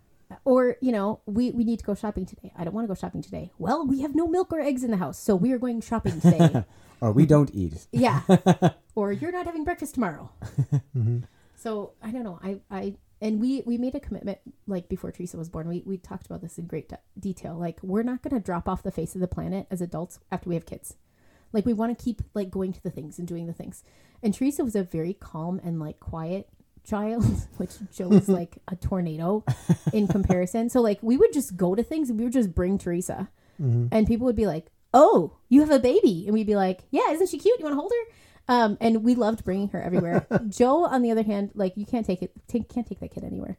Or, 0.44 0.76
you 0.80 0.92
know, 0.92 1.20
we, 1.26 1.50
we 1.52 1.64
need 1.64 1.78
to 1.78 1.84
go 1.84 1.94
shopping 1.94 2.26
today. 2.26 2.52
I 2.56 2.64
don't 2.64 2.74
want 2.74 2.84
to 2.84 2.88
go 2.88 2.94
shopping 2.98 3.22
today. 3.22 3.50
Well, 3.58 3.86
we 3.86 4.02
have 4.02 4.14
no 4.14 4.26
milk 4.26 4.52
or 4.52 4.60
eggs 4.60 4.84
in 4.84 4.90
the 4.90 4.96
house, 4.98 5.18
so 5.18 5.34
we 5.34 5.52
are 5.52 5.58
going 5.58 5.80
shopping 5.80 6.20
today. 6.20 6.64
or 7.00 7.12
we 7.12 7.24
don't 7.26 7.50
eat. 7.54 7.86
yeah. 7.92 8.22
or 8.94 9.12
you're 9.12 9.32
not 9.32 9.46
having 9.46 9.64
breakfast 9.64 9.94
tomorrow. 9.94 10.30
Mhm. 10.96 11.24
So 11.56 11.92
I 12.02 12.10
don't 12.10 12.24
know. 12.24 12.38
I, 12.42 12.60
I 12.70 12.94
and 13.20 13.40
we 13.40 13.62
we 13.66 13.78
made 13.78 13.94
a 13.96 14.00
commitment 14.00 14.38
like 14.68 14.88
before 14.88 15.10
Teresa 15.10 15.36
was 15.36 15.48
born. 15.48 15.66
We 15.68 15.82
we 15.84 15.96
talked 15.96 16.26
about 16.26 16.40
this 16.40 16.56
in 16.58 16.66
great 16.66 16.88
de- 16.88 16.98
detail. 17.18 17.56
Like 17.56 17.80
we're 17.82 18.04
not 18.04 18.22
going 18.22 18.34
to 18.40 18.44
drop 18.44 18.68
off 18.68 18.82
the 18.84 18.92
face 18.92 19.14
of 19.16 19.20
the 19.20 19.26
planet 19.26 19.66
as 19.70 19.80
adults 19.80 20.20
after 20.30 20.48
we 20.48 20.54
have 20.54 20.66
kids. 20.66 20.94
Like 21.52 21.66
we 21.66 21.72
want 21.72 21.96
to 21.98 22.04
keep 22.04 22.22
like 22.34 22.50
going 22.50 22.72
to 22.74 22.82
the 22.82 22.90
things 22.90 23.18
and 23.18 23.26
doing 23.26 23.46
the 23.48 23.52
things. 23.52 23.82
And 24.22 24.32
Teresa 24.34 24.62
was 24.62 24.76
a 24.76 24.84
very 24.84 25.14
calm 25.14 25.60
and 25.64 25.80
like 25.80 25.98
quiet 25.98 26.48
child, 26.84 27.24
which 27.56 27.72
Joe 27.92 28.10
is 28.12 28.28
like 28.28 28.58
a 28.68 28.76
tornado 28.76 29.44
in 29.92 30.06
comparison. 30.16 30.68
So 30.70 30.80
like 30.80 30.98
we 31.02 31.16
would 31.16 31.32
just 31.32 31.56
go 31.56 31.74
to 31.74 31.82
things 31.82 32.10
and 32.10 32.18
we 32.18 32.24
would 32.24 32.32
just 32.32 32.54
bring 32.54 32.78
Teresa, 32.78 33.28
Mhm. 33.60 33.88
and 33.90 34.06
people 34.06 34.24
would 34.26 34.36
be 34.36 34.46
like, 34.46 34.66
"Oh, 34.94 35.32
you 35.48 35.60
have 35.60 35.70
a 35.70 35.78
baby," 35.80 36.24
and 36.26 36.32
we'd 36.34 36.46
be 36.46 36.54
like, 36.56 36.84
"Yeah, 36.90 37.10
isn't 37.10 37.28
she 37.28 37.38
cute? 37.38 37.58
You 37.58 37.64
want 37.64 37.74
to 37.74 37.80
hold 37.80 37.92
her?" 37.92 38.14
Um, 38.50 38.78
and 38.80 39.04
we 39.04 39.14
loved 39.14 39.44
bringing 39.44 39.68
her 39.70 39.82
everywhere. 39.82 40.26
Joe, 40.48 40.84
on 40.86 41.02
the 41.02 41.10
other 41.10 41.22
hand, 41.22 41.50
like 41.54 41.76
you 41.76 41.84
can't 41.84 42.06
take 42.06 42.22
it, 42.22 42.32
take, 42.46 42.68
can't 42.68 42.86
take 42.86 43.00
that 43.00 43.10
kid 43.10 43.24
anywhere. 43.24 43.58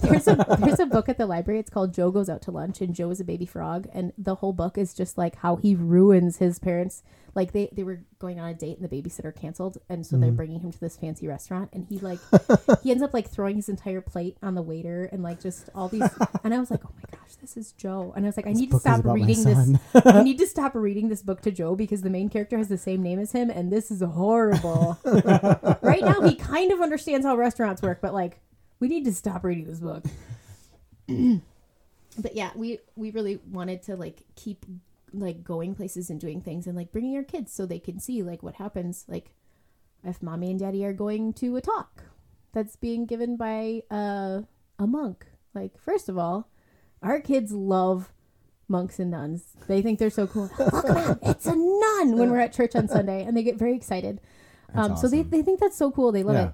There's 0.00 0.28
a 0.28 0.36
there's 0.60 0.80
a 0.80 0.86
book 0.86 1.08
at 1.08 1.18
the 1.18 1.26
library. 1.26 1.60
It's 1.60 1.70
called 1.70 1.92
Joe 1.94 2.10
Goes 2.10 2.28
Out 2.28 2.42
to 2.42 2.50
Lunch, 2.50 2.80
and 2.80 2.94
Joe 2.94 3.10
is 3.10 3.20
a 3.20 3.24
baby 3.24 3.46
frog, 3.46 3.88
and 3.92 4.12
the 4.18 4.36
whole 4.36 4.52
book 4.52 4.76
is 4.78 4.94
just 4.94 5.16
like 5.18 5.36
how 5.36 5.56
he 5.56 5.74
ruins 5.74 6.38
his 6.38 6.58
parents. 6.58 7.02
Like 7.34 7.52
they 7.52 7.68
they 7.72 7.82
were 7.82 8.00
going 8.18 8.40
on 8.40 8.48
a 8.48 8.54
date, 8.54 8.78
and 8.78 8.88
the 8.88 8.94
babysitter 9.02 9.34
canceled, 9.34 9.76
and 9.90 10.06
so 10.06 10.16
they're 10.16 10.30
Mhm. 10.32 10.36
bringing 10.36 10.60
him 10.60 10.72
to 10.72 10.80
this 10.80 10.96
fancy 10.96 11.28
restaurant, 11.28 11.68
and 11.74 11.84
he 11.86 11.98
like 11.98 12.18
he 12.82 12.90
ends 12.90 13.02
up 13.02 13.12
like 13.12 13.28
throwing 13.28 13.56
his 13.56 13.68
entire 13.68 14.00
plate 14.00 14.38
on 14.42 14.54
the 14.54 14.62
waiter, 14.62 15.04
and 15.12 15.22
like 15.22 15.40
just 15.40 15.68
all 15.74 15.88
these. 15.88 16.02
And 16.44 16.54
I 16.54 16.58
was 16.60 16.70
like, 16.70 16.80
oh 16.84 16.90
my 16.94 17.18
gosh, 17.18 17.34
this 17.40 17.56
is 17.56 17.72
Joe, 17.72 18.12
and 18.16 18.24
I 18.24 18.28
was 18.28 18.36
like, 18.36 18.46
I 18.46 18.50
This 18.50 18.60
need 18.60 18.70
to 18.70 18.78
stop 18.78 19.04
reading 19.04 19.42
this. 19.42 19.80
I 20.06 20.22
need 20.22 20.38
to 20.38 20.46
stop 20.46 20.74
reading 20.76 21.08
this 21.08 21.22
book 21.22 21.40
to 21.42 21.50
Joe 21.50 21.74
because 21.74 22.02
the 22.02 22.10
main 22.10 22.28
character 22.28 22.56
has 22.56 22.68
the 22.68 22.78
same 22.78 23.02
name 23.02 23.18
as 23.18 23.32
him, 23.32 23.50
and 23.50 23.70
this 23.72 23.90
is 23.90 24.00
horrible. 24.00 24.96
right 25.82 26.02
now, 26.02 26.20
he 26.22 26.36
kind 26.36 26.70
of 26.72 26.80
understands 26.80 27.26
how 27.26 27.36
restaurants 27.36 27.82
work, 27.82 27.98
but 28.00 28.14
like, 28.14 28.38
we 28.80 28.88
need 28.88 29.04
to 29.04 29.12
stop 29.14 29.44
reading 29.44 29.64
this 29.66 29.80
book. 29.80 30.04
but 31.08 32.34
yeah, 32.34 32.50
we 32.54 32.78
we 32.96 33.10
really 33.10 33.38
wanted 33.50 33.82
to 33.84 33.96
like 33.96 34.22
keep 34.34 34.64
like 35.12 35.42
going 35.44 35.74
places 35.74 36.10
and 36.10 36.20
doing 36.20 36.40
things 36.40 36.66
and 36.66 36.76
like 36.76 36.92
bringing 36.92 37.16
our 37.16 37.22
kids 37.22 37.52
so 37.52 37.64
they 37.64 37.78
can 37.78 38.00
see 38.00 38.22
like 38.22 38.42
what 38.42 38.54
happens. 38.56 39.04
Like, 39.08 39.30
if 40.04 40.22
mommy 40.22 40.50
and 40.50 40.60
daddy 40.60 40.84
are 40.84 40.92
going 40.92 41.32
to 41.34 41.56
a 41.56 41.60
talk 41.60 42.04
that's 42.52 42.76
being 42.76 43.06
given 43.06 43.36
by 43.36 43.82
uh, 43.90 44.42
a 44.78 44.86
monk. 44.86 45.26
Like, 45.54 45.78
first 45.80 46.08
of 46.08 46.18
all, 46.18 46.48
our 47.02 47.20
kids 47.20 47.52
love 47.52 48.12
monks 48.68 48.98
and 48.98 49.10
nuns. 49.10 49.44
They 49.68 49.80
think 49.80 49.98
they're 49.98 50.10
so 50.10 50.26
cool. 50.26 50.50
Look, 50.58 50.72
mom, 50.88 51.18
it's 51.22 51.46
a 51.46 51.54
nun 51.56 52.18
when 52.18 52.30
we're 52.30 52.40
at 52.40 52.52
church 52.52 52.74
on 52.74 52.88
Sunday, 52.88 53.22
and 53.24 53.36
they 53.36 53.42
get 53.42 53.56
very 53.56 53.74
excited. 53.74 54.20
That's 54.74 54.90
Um, 54.90 54.96
So 54.96 55.08
they, 55.08 55.22
they 55.22 55.42
think 55.42 55.60
that's 55.60 55.76
so 55.76 55.90
cool. 55.90 56.12
They 56.12 56.22
love 56.22 56.34
Yeah. 56.36 56.46
it. 56.48 56.52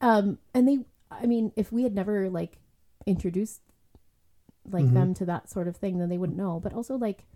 Um, 0.00 0.38
and 0.52 0.68
they, 0.68 0.80
I 1.20 1.26
mean, 1.26 1.52
if 1.56 1.72
we 1.72 1.82
had 1.82 1.94
never 1.94 2.28
like 2.30 2.58
introduced 3.06 3.60
like 4.70 4.86
Mhm. 4.86 4.94
them 4.94 5.14
to 5.14 5.24
that 5.26 5.50
sort 5.50 5.68
of 5.68 5.76
thing, 5.76 5.98
then 5.98 6.08
they 6.08 6.18
wouldn't 6.18 6.38
know. 6.38 6.58
But 6.60 6.72
also 6.72 6.96
like 6.96 7.26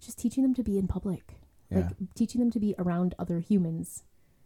just 0.00 0.18
teaching 0.18 0.42
them 0.42 0.54
to 0.54 0.62
be 0.62 0.76
in 0.78 0.86
public, 0.86 1.38
Yeah. 1.70 1.78
like 1.78 2.14
teaching 2.14 2.40
them 2.40 2.50
to 2.50 2.60
be 2.60 2.74
around 2.78 3.14
other 3.18 3.38
humans, 3.40 4.04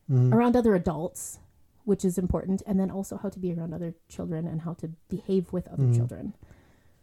Mhm. 0.08 0.32
around 0.32 0.54
other 0.56 0.74
adults, 0.74 1.40
which 1.84 2.04
is 2.04 2.18
important, 2.18 2.62
and 2.66 2.78
then 2.78 2.90
also 2.90 3.16
how 3.16 3.28
to 3.28 3.38
be 3.38 3.52
around 3.52 3.72
other 3.74 3.94
children 4.08 4.46
and 4.46 4.60
how 4.62 4.74
to 4.74 4.88
behave 5.08 5.52
with 5.52 5.66
other 5.68 5.84
Mhm. 5.86 5.96
children. 5.96 6.34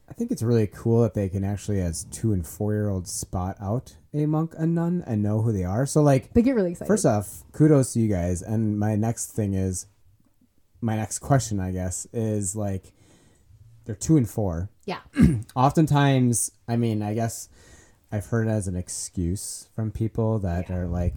I 0.08 0.14
think 0.14 0.32
it's 0.32 0.44
really 0.44 0.68
cool 0.68 1.02
that 1.02 1.16
they 1.16 1.28
can 1.28 1.44
actually, 1.44 1.82
as 1.82 2.04
two 2.06 2.32
and 2.32 2.46
four 2.46 2.74
year 2.74 2.90
olds, 2.90 3.12
spot 3.12 3.58
out 3.60 3.98
a 4.14 4.28
monk 4.28 4.54
and 4.58 4.76
nun 4.76 5.04
and 5.08 5.24
know 5.24 5.42
who 5.42 5.52
they 5.52 5.64
are. 5.64 5.88
So, 5.88 6.04
like, 6.04 6.32
They 6.34 6.44
get 6.44 6.56
really 6.56 6.72
excited. 6.72 6.88
first 6.88 7.08
off, 7.08 7.44
kudos 7.52 7.94
to 7.94 8.00
you 8.00 8.08
guys. 8.08 8.44
And 8.44 8.78
my 8.80 8.96
next 8.96 9.32
thing 9.32 9.56
is, 9.56 9.88
my 10.86 10.96
next 10.96 11.20
question, 11.20 11.60
I 11.60 11.72
guess, 11.72 12.08
is 12.14 12.56
like, 12.56 12.94
they're 13.86 13.96
two 13.96 14.18
and 14.18 14.30
four. 14.30 14.70
yeah, 14.86 15.00
Oftentimes, 15.56 16.52
I 16.68 16.76
mean, 16.76 17.02
I 17.02 17.14
guess 17.14 17.50
I've 18.12 18.26
heard 18.28 18.48
it 18.48 18.52
as 18.52 18.68
an 18.68 18.76
excuse 18.76 19.68
from 19.76 19.92
people 19.92 20.40
that 20.40 20.70
Yeah. 20.70 20.76
are 20.78 20.88
like, 20.88 21.16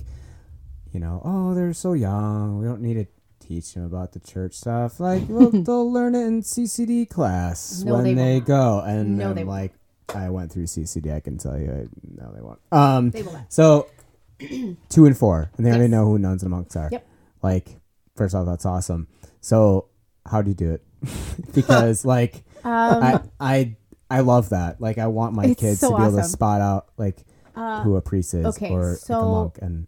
you 0.93 1.01
know, 1.01 1.21
oh, 1.25 1.55
they're 1.55 1.75
so 1.75 1.93
young. 1.93 2.59
We 2.59 2.67
don't 2.67 2.81
need 2.81 2.95
to 2.95 3.07
teach 3.47 3.75
them 3.75 3.85
about 3.85 4.13
the 4.13 4.21
church 4.21 4.55
stuff. 4.55 4.99
Like, 5.01 5.23
well, 5.29 5.51
they'll 5.51 5.93
learn 5.93 6.15
it 6.15 6.27
in 6.27 6.43
CCD 6.43 7.09
class 7.09 7.83
No, 7.85 7.95
when 7.95 8.05
they 8.05 8.15
they, 8.15 8.41
go. 8.41 8.81
And 8.81 9.19
No, 9.19 9.31
I'm 9.31 9.35
they 9.37 9.45
won't. 9.45 9.61
like, 9.61 9.73
I 10.15 10.31
went 10.31 10.51
through 10.51 10.65
CCD. 10.65 11.15
I 11.15 11.21
can 11.21 11.37
tell 11.37 11.59
you, 11.59 11.71
I, 11.71 11.87
no, 12.23 12.33
they 12.35 12.41
won't. 12.41 12.59
Um, 12.73 13.11
they 13.11 13.23
will 13.23 13.33
not. 13.33 13.53
so 13.53 13.87
two 14.89 15.05
and 15.07 15.17
four, 15.17 15.51
and 15.57 15.67
they 15.67 15.71
already 15.71 15.89
know 15.89 16.07
who 16.07 16.19
nuns 16.19 16.43
and 16.43 16.51
monks 16.51 16.75
are. 16.77 16.89
Yep. 16.91 17.07
Like, 17.43 17.81
first 18.19 18.35
off, 18.35 18.45
that's 18.45 18.67
awesome. 18.67 19.09
So, 19.41 19.89
how 20.27 20.43
do 20.43 20.51
you 20.51 20.55
do 20.55 20.73
it? 20.73 20.85
because, 21.55 22.05
like, 22.05 22.45
Um, 22.65 23.03
I, 23.03 23.21
I 23.41 23.77
I 24.11 24.21
love 24.21 24.51
that. 24.51 24.81
Like, 24.81 24.99
I 24.99 25.07
want 25.07 25.35
my 25.35 25.55
kids 25.55 25.81
so 25.81 25.91
to 25.91 25.97
be 25.97 26.03
able 26.03 26.17
to 26.17 26.25
spot 26.25 26.61
out 26.61 26.89
like 26.97 27.25
uh, 27.55 27.83
who 27.83 27.97
a 27.97 28.03
priest 28.03 28.35
is 28.35 28.45
okay, 28.47 28.71
or 28.71 28.97
like 29.09 29.09
a 29.09 29.13
monk, 29.13 29.59
and 29.61 29.87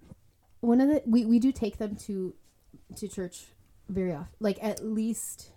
one 0.61 0.81
of 0.81 0.89
the 0.89 1.03
we, 1.07 1.25
we 1.25 1.39
do 1.39 1.53
take 1.53 1.79
them 1.79 1.97
to 1.97 2.35
to 2.97 3.09
church 3.09 3.47
very 3.89 4.13
often 4.13 4.29
like 4.41 4.59
at 4.63 4.85
least 4.85 5.51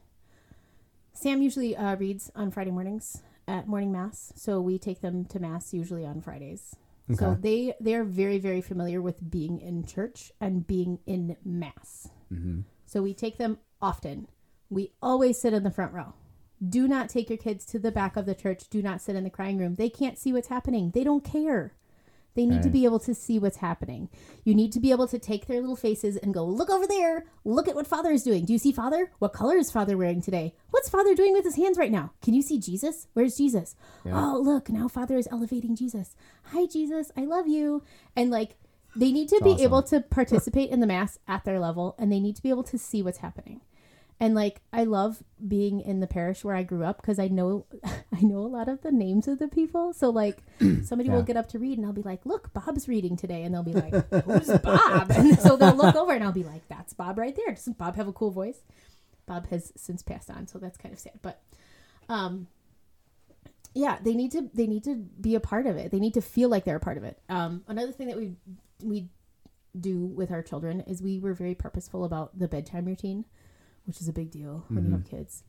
sam 1.14 1.42
usually 1.42 1.76
uh, 1.76 1.96
reads 1.96 2.32
on 2.36 2.52
friday 2.52 2.72
mornings 2.72 3.22
at 3.48 3.68
morning 3.68 3.92
mass 3.92 4.32
so 4.36 4.62
we 4.62 4.78
take 4.78 5.02
them 5.02 5.26
to 5.26 5.40
mass 5.40 5.74
usually 5.74 6.06
on 6.06 6.22
fridays 6.22 6.76
so 7.18 7.38
they 7.40 7.74
they 7.82 7.96
are 7.96 8.06
very 8.06 8.38
very 8.38 8.62
familiar 8.62 9.02
with 9.02 9.30
being 9.30 9.60
in 9.60 9.86
church 9.86 10.32
and 10.40 10.66
being 10.66 11.00
in 11.06 11.36
mass 11.44 12.10
hmm 12.30 12.62
so 12.86 13.02
we 13.02 13.14
take 13.14 13.38
them 13.38 13.58
often 13.82 14.28
we 14.70 14.92
always 15.02 15.42
sit 15.42 15.54
in 15.54 15.64
the 15.64 15.72
front 15.72 15.94
row 15.94 16.14
do 16.68 16.88
not 16.88 17.10
take 17.10 17.30
your 17.30 17.38
kids 17.38 17.66
to 17.66 17.80
the 17.80 17.92
back 17.92 18.16
of 18.16 18.26
the 18.26 18.36
church 18.36 18.70
do 18.70 18.82
not 18.82 19.02
sit 19.02 19.16
in 19.16 19.24
the 19.24 19.30
crying 19.30 19.58
room 19.58 19.76
they 19.76 19.90
can't 19.90 20.18
see 20.18 20.32
what's 20.32 20.48
happening 20.48 20.92
they 20.92 21.04
don't 21.04 21.24
care 21.24 21.74
they 22.36 22.46
need 22.46 22.64
to 22.64 22.70
be 22.70 22.86
able 22.86 23.00
to 23.00 23.14
see 23.14 23.38
what's 23.38 23.58
happening. 23.58 24.10
You 24.44 24.56
need 24.56 24.72
to 24.74 24.80
be 24.80 24.92
able 24.92 25.08
to 25.08 25.20
take 25.20 25.46
their 25.46 25.62
little 25.62 25.76
faces 25.76 26.18
and 26.18 26.34
go, 26.34 26.44
look 26.46 26.70
over 26.70 26.88
there. 26.88 27.26
Look 27.46 27.68
at 27.68 27.76
what 27.76 27.86
Father 27.86 28.12
is 28.12 28.24
doing. 28.24 28.46
Do 28.46 28.54
you 28.54 28.60
see 28.60 28.72
Father? 28.72 29.12
What 29.20 29.34
color 29.34 29.56
is 29.56 29.72
Father 29.72 29.96
wearing 29.96 30.22
today? 30.22 30.56
What's 30.72 30.90
Father 30.90 31.14
doing 31.14 31.34
with 31.34 31.44
his 31.44 31.58
hands 31.58 31.78
right 31.78 31.92
now? 31.92 32.12
Can 32.22 32.34
you 32.34 32.42
see 32.42 32.60
Jesus? 32.60 33.08
Where's 33.14 33.38
Jesus? 33.38 33.76
Yeah. 34.04 34.14
Oh, 34.16 34.40
look, 34.40 34.70
now 34.70 34.88
Father 34.88 35.18
is 35.18 35.28
elevating 35.32 35.76
Jesus. 35.76 36.16
Hi, 36.46 36.66
Jesus. 36.66 37.12
I 37.16 37.26
love 37.26 37.48
you. 37.48 37.84
And 38.16 38.32
like, 38.32 38.56
they 38.96 39.12
need 39.12 39.30
to 39.30 39.36
It's 39.36 39.44
be 39.44 39.52
awesome. 39.52 39.64
able 39.66 39.84
to 39.84 40.02
participate 40.02 40.70
in 40.70 40.80
the 40.80 40.88
Mass 40.88 41.20
at 41.28 41.44
their 41.46 41.60
level 41.60 41.96
and 41.98 42.12
they 42.12 42.20
need 42.20 42.36
to 42.36 42.44
be 42.44 42.50
able 42.50 42.64
to 42.64 42.78
see 42.78 43.02
what's 43.02 43.20
happening. 43.20 43.62
And 44.20 44.36
like 44.36 44.62
I 44.72 44.84
love 44.86 45.24
being 45.46 45.82
in 45.82 46.00
the 46.00 46.08
parish 46.08 46.44
where 46.46 46.56
I 46.56 46.64
grew 46.64 46.84
up 46.84 47.02
because 47.02 47.20
I 47.20 47.28
know 47.28 47.66
I 47.84 48.22
know 48.22 48.38
a 48.38 48.48
lot 48.48 48.70
of 48.70 48.82
the 48.82 48.92
names 48.92 49.28
of 49.28 49.40
the 49.40 49.48
people. 49.48 49.92
So 49.94 50.10
like 50.12 50.44
somebody 50.84 51.10
will 51.10 51.24
get 51.24 51.36
up 51.36 51.50
to 51.50 51.60
read 51.60 51.78
and 51.78 51.86
I'll 51.86 51.94
be 51.94 52.04
like, 52.04 52.26
"Look, 52.26 52.54
Bob's 52.54 52.88
reading 52.88 53.18
today," 53.18 53.44
and 53.44 53.54
they'll 53.54 53.64
be 53.64 53.74
like, 53.74 53.94
"Who's 54.26 54.48
Bob?" 54.60 55.12
And 55.12 55.38
so 55.40 55.58
they'll 55.58 55.76
look 55.76 55.96
over 55.96 56.14
and 56.14 56.24
I'll 56.24 56.32
be 56.32 56.44
like, 56.44 56.68
"That's 56.70 56.94
Bob 56.94 57.18
right 57.18 57.36
there." 57.36 57.54
Doesn't 57.54 57.78
Bob 57.78 57.96
have 57.96 58.08
a 58.08 58.14
cool 58.14 58.32
voice? 58.32 58.62
Bob 59.26 59.48
has 59.50 59.74
since 59.76 60.04
passed 60.04 60.30
on, 60.30 60.48
so 60.48 60.58
that's 60.60 60.78
kind 60.78 60.94
of 60.94 61.00
sad. 61.00 61.20
But 61.22 61.42
um, 62.08 62.48
yeah, 63.74 63.98
they 64.02 64.14
need 64.14 64.32
to 64.34 64.50
they 64.54 64.68
need 64.68 64.84
to 64.86 64.96
be 64.96 65.36
a 65.36 65.40
part 65.40 65.66
of 65.66 65.76
it. 65.76 65.92
They 65.92 66.00
need 66.00 66.14
to 66.14 66.22
feel 66.22 66.48
like 66.50 66.64
they're 66.64 66.78
a 66.78 66.80
part 66.82 66.98
of 66.98 67.04
it. 67.04 67.18
Um, 67.28 67.64
another 67.68 67.92
thing 67.92 68.08
that 68.08 68.18
we 68.18 68.34
we 68.84 69.10
do 69.80 70.06
with 70.06 70.32
our 70.32 70.42
children 70.42 70.82
is 70.82 71.02
we 71.02 71.20
were 71.20 71.34
very 71.34 71.56
purposeful 71.56 72.04
about 72.04 72.38
the 72.38 72.48
bedtime 72.48 72.86
routine, 72.86 73.26
which 73.86 74.00
is 74.02 74.08
a 74.08 74.14
big 74.14 74.32
deal 74.32 74.66
when 74.70 74.86
you 74.86 74.92
have 74.92 75.10
kids. 75.10 75.44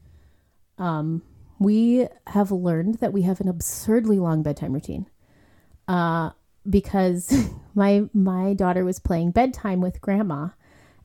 Um, 0.78 1.22
we 1.58 2.08
have 2.28 2.50
learned 2.50 2.96
that 2.96 3.12
we 3.12 3.22
have 3.22 3.40
an 3.40 3.48
absurdly 3.48 4.18
long 4.18 4.42
bedtime 4.42 4.72
routine. 4.72 5.06
Uh, 5.86 6.30
because 6.68 7.50
my 7.74 8.08
my 8.12 8.54
daughter 8.54 8.84
was 8.84 8.98
playing 8.98 9.30
bedtime 9.30 9.80
with 9.80 10.00
grandma 10.00 10.48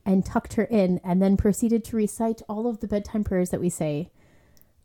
and 0.06 0.24
tucked 0.24 0.54
her 0.54 0.64
in 0.64 0.98
and 1.04 1.20
then 1.20 1.36
proceeded 1.36 1.84
to 1.84 1.96
recite 1.96 2.40
all 2.48 2.66
of 2.66 2.80
the 2.80 2.88
bedtime 2.88 3.22
prayers 3.22 3.50
that 3.50 3.60
we 3.60 3.68
say 3.68 4.10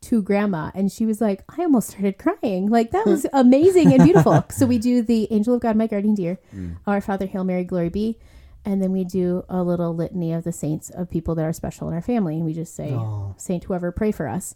to 0.06 0.22
grandma 0.22 0.72
and 0.76 0.92
she 0.92 1.06
was 1.06 1.20
like 1.20 1.44
i 1.50 1.62
almost 1.62 1.90
started 1.90 2.18
crying. 2.18 2.68
Like 2.70 2.92
that 2.92 3.06
was 3.06 3.26
amazing 3.34 3.92
and 3.94 4.04
beautiful. 4.04 4.44
So 4.52 4.66
we 4.66 4.78
do 4.78 5.02
the 5.02 5.28
angel 5.32 5.56
of 5.56 5.62
god 5.62 5.76
my 5.76 5.88
guardian 5.88 6.16
dear 6.16 6.40
mm. 6.54 6.78
our 6.86 7.02
father 7.02 7.26
hail 7.26 7.44
mary 7.44 7.64
glory 7.64 7.90
be 7.90 8.20
and 8.64 8.82
then 8.82 8.92
we 8.92 9.04
do 9.04 9.44
a 9.50 9.64
little 9.64 9.96
litany 9.96 10.34
of 10.34 10.44
the 10.44 10.52
saints 10.52 10.90
of 10.90 11.10
people 11.10 11.36
that 11.36 11.46
are 11.46 11.54
special 11.54 11.88
in 11.88 11.94
our 11.94 12.02
family 12.02 12.36
and 12.36 12.46
we 12.46 12.54
just 12.54 12.76
say 12.76 12.92
Aw. 12.92 13.34
saint 13.38 13.66
whoever 13.66 13.92
pray 13.92 14.12
for 14.12 14.28
us. 14.28 14.56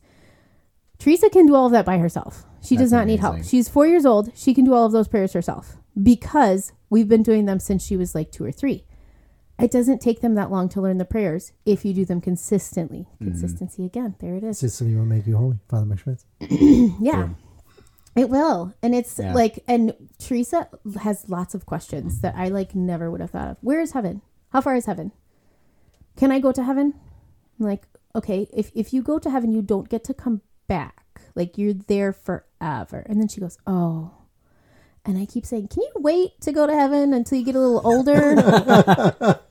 Teresa 0.98 1.30
can 1.30 1.46
do 1.46 1.56
all 1.56 1.68
of 1.68 1.72
that 1.72 1.86
by 1.86 1.98
herself. 1.98 2.46
She 2.62 2.76
does 2.76 2.92
That's 2.92 3.00
not 3.00 3.08
need 3.08 3.22
help. 3.22 3.44
she's 3.44 3.70
four 3.70 3.88
years 3.88 4.06
old. 4.06 4.32
She 4.36 4.54
can 4.54 4.66
do 4.66 4.74
all 4.74 4.86
of 4.86 4.92
those 4.92 5.08
prayers 5.08 5.34
herself 5.34 5.78
because 6.02 6.74
we've 6.90 7.08
been 7.08 7.24
doing 7.24 7.46
them 7.46 7.60
since 7.60 7.86
she 7.86 7.96
was 7.96 8.14
like 8.14 8.32
two 8.32 8.44
or 8.44 8.52
three 8.52 8.84
it 9.60 9.72
doesn't 9.72 10.00
take 10.02 10.22
them 10.22 10.36
that 10.36 10.50
long 10.50 10.70
to 10.70 10.82
learn 10.82 10.98
the 10.98 11.06
prayers 11.06 11.52
if 11.66 11.84
you 11.86 11.94
do 11.94 12.06
them 12.06 12.22
consistently 12.22 13.08
Mm-hmm. 13.16 13.26
consistency 13.26 13.86
again 13.86 14.16
there 14.20 14.36
it 14.36 14.44
is 14.44 14.60
Sicily 14.60 14.96
will 14.96 15.06
make 15.06 15.28
you 15.28 15.38
holy, 15.38 15.58
Father 15.70 15.86
Mike 15.86 16.00
Schmitz. 16.00 16.26
yeah. 17.02 17.12
True. 17.26 17.36
It 18.16 18.30
will. 18.30 18.74
And 18.82 18.96
it's 18.96 19.20
Yeah. 19.20 19.34
like 19.34 19.64
and 19.68 19.94
Teresa 20.18 20.68
has 21.02 21.30
lots 21.30 21.54
of 21.56 21.66
questions 21.66 22.22
that 22.22 22.36
I 22.36 22.48
like 22.50 22.74
never 22.76 23.10
would 23.12 23.22
have 23.22 23.32
thought 23.32 23.50
of. 23.50 23.58
Where 23.62 23.80
is 23.82 23.92
heaven? 23.92 24.22
How 24.50 24.62
far 24.62 24.76
is 24.76 24.86
heaven? 24.86 25.12
Can 26.18 26.32
I 26.32 26.40
go 26.40 26.52
to 26.52 26.64
heaven? 26.64 26.94
I'm 27.60 27.66
like, 27.66 27.84
okay, 28.16 28.48
if 28.54 28.72
if 28.74 28.94
you 28.94 29.02
go 29.02 29.20
to 29.20 29.30
heaven 29.30 29.52
you 29.52 29.62
don't 29.62 29.88
get 29.90 30.04
to 30.06 30.14
come 30.14 30.42
back. 30.68 31.22
Like 31.36 31.58
you're 31.58 31.74
there 31.74 32.12
forever. 32.14 33.06
And 33.08 33.20
then 33.22 33.28
she 33.28 33.40
goes, 33.42 33.58
"Oh." 33.68 34.12
And 35.06 35.18
I 35.18 35.26
keep 35.26 35.46
saying, 35.46 35.68
"Can 35.70 35.84
you 35.84 35.92
wait 35.96 36.40
to 36.42 36.52
go 36.52 36.66
to 36.68 36.74
heaven 36.74 37.14
until 37.14 37.38
you 37.40 37.46
get 37.46 37.56
a 37.56 37.60
little 37.60 37.82
older?" 37.86 38.36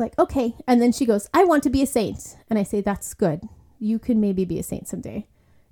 Like, 0.00 0.18
"Okay." 0.18 0.54
And 0.66 0.80
then 0.80 0.92
she 0.92 1.06
goes, 1.06 1.28
"I 1.32 1.44
want 1.44 1.62
to 1.64 1.70
be 1.70 1.82
a 1.82 1.86
saint." 1.86 2.36
And 2.50 2.58
I 2.58 2.62
say, 2.62 2.80
"That's 2.80 3.14
good. 3.14 3.48
You 3.78 3.98
can 3.98 4.20
maybe 4.20 4.44
be 4.44 4.58
a 4.58 4.62
saint 4.62 4.88
someday." 4.88 5.26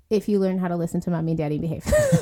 if 0.09 0.29
you 0.29 0.39
learn 0.39 0.57
how 0.57 0.67
to 0.67 0.75
listen 0.75 1.01
to 1.01 1.09
mommy 1.09 1.31
and 1.31 1.37
daddy 1.37 1.59
behave. 1.59 1.83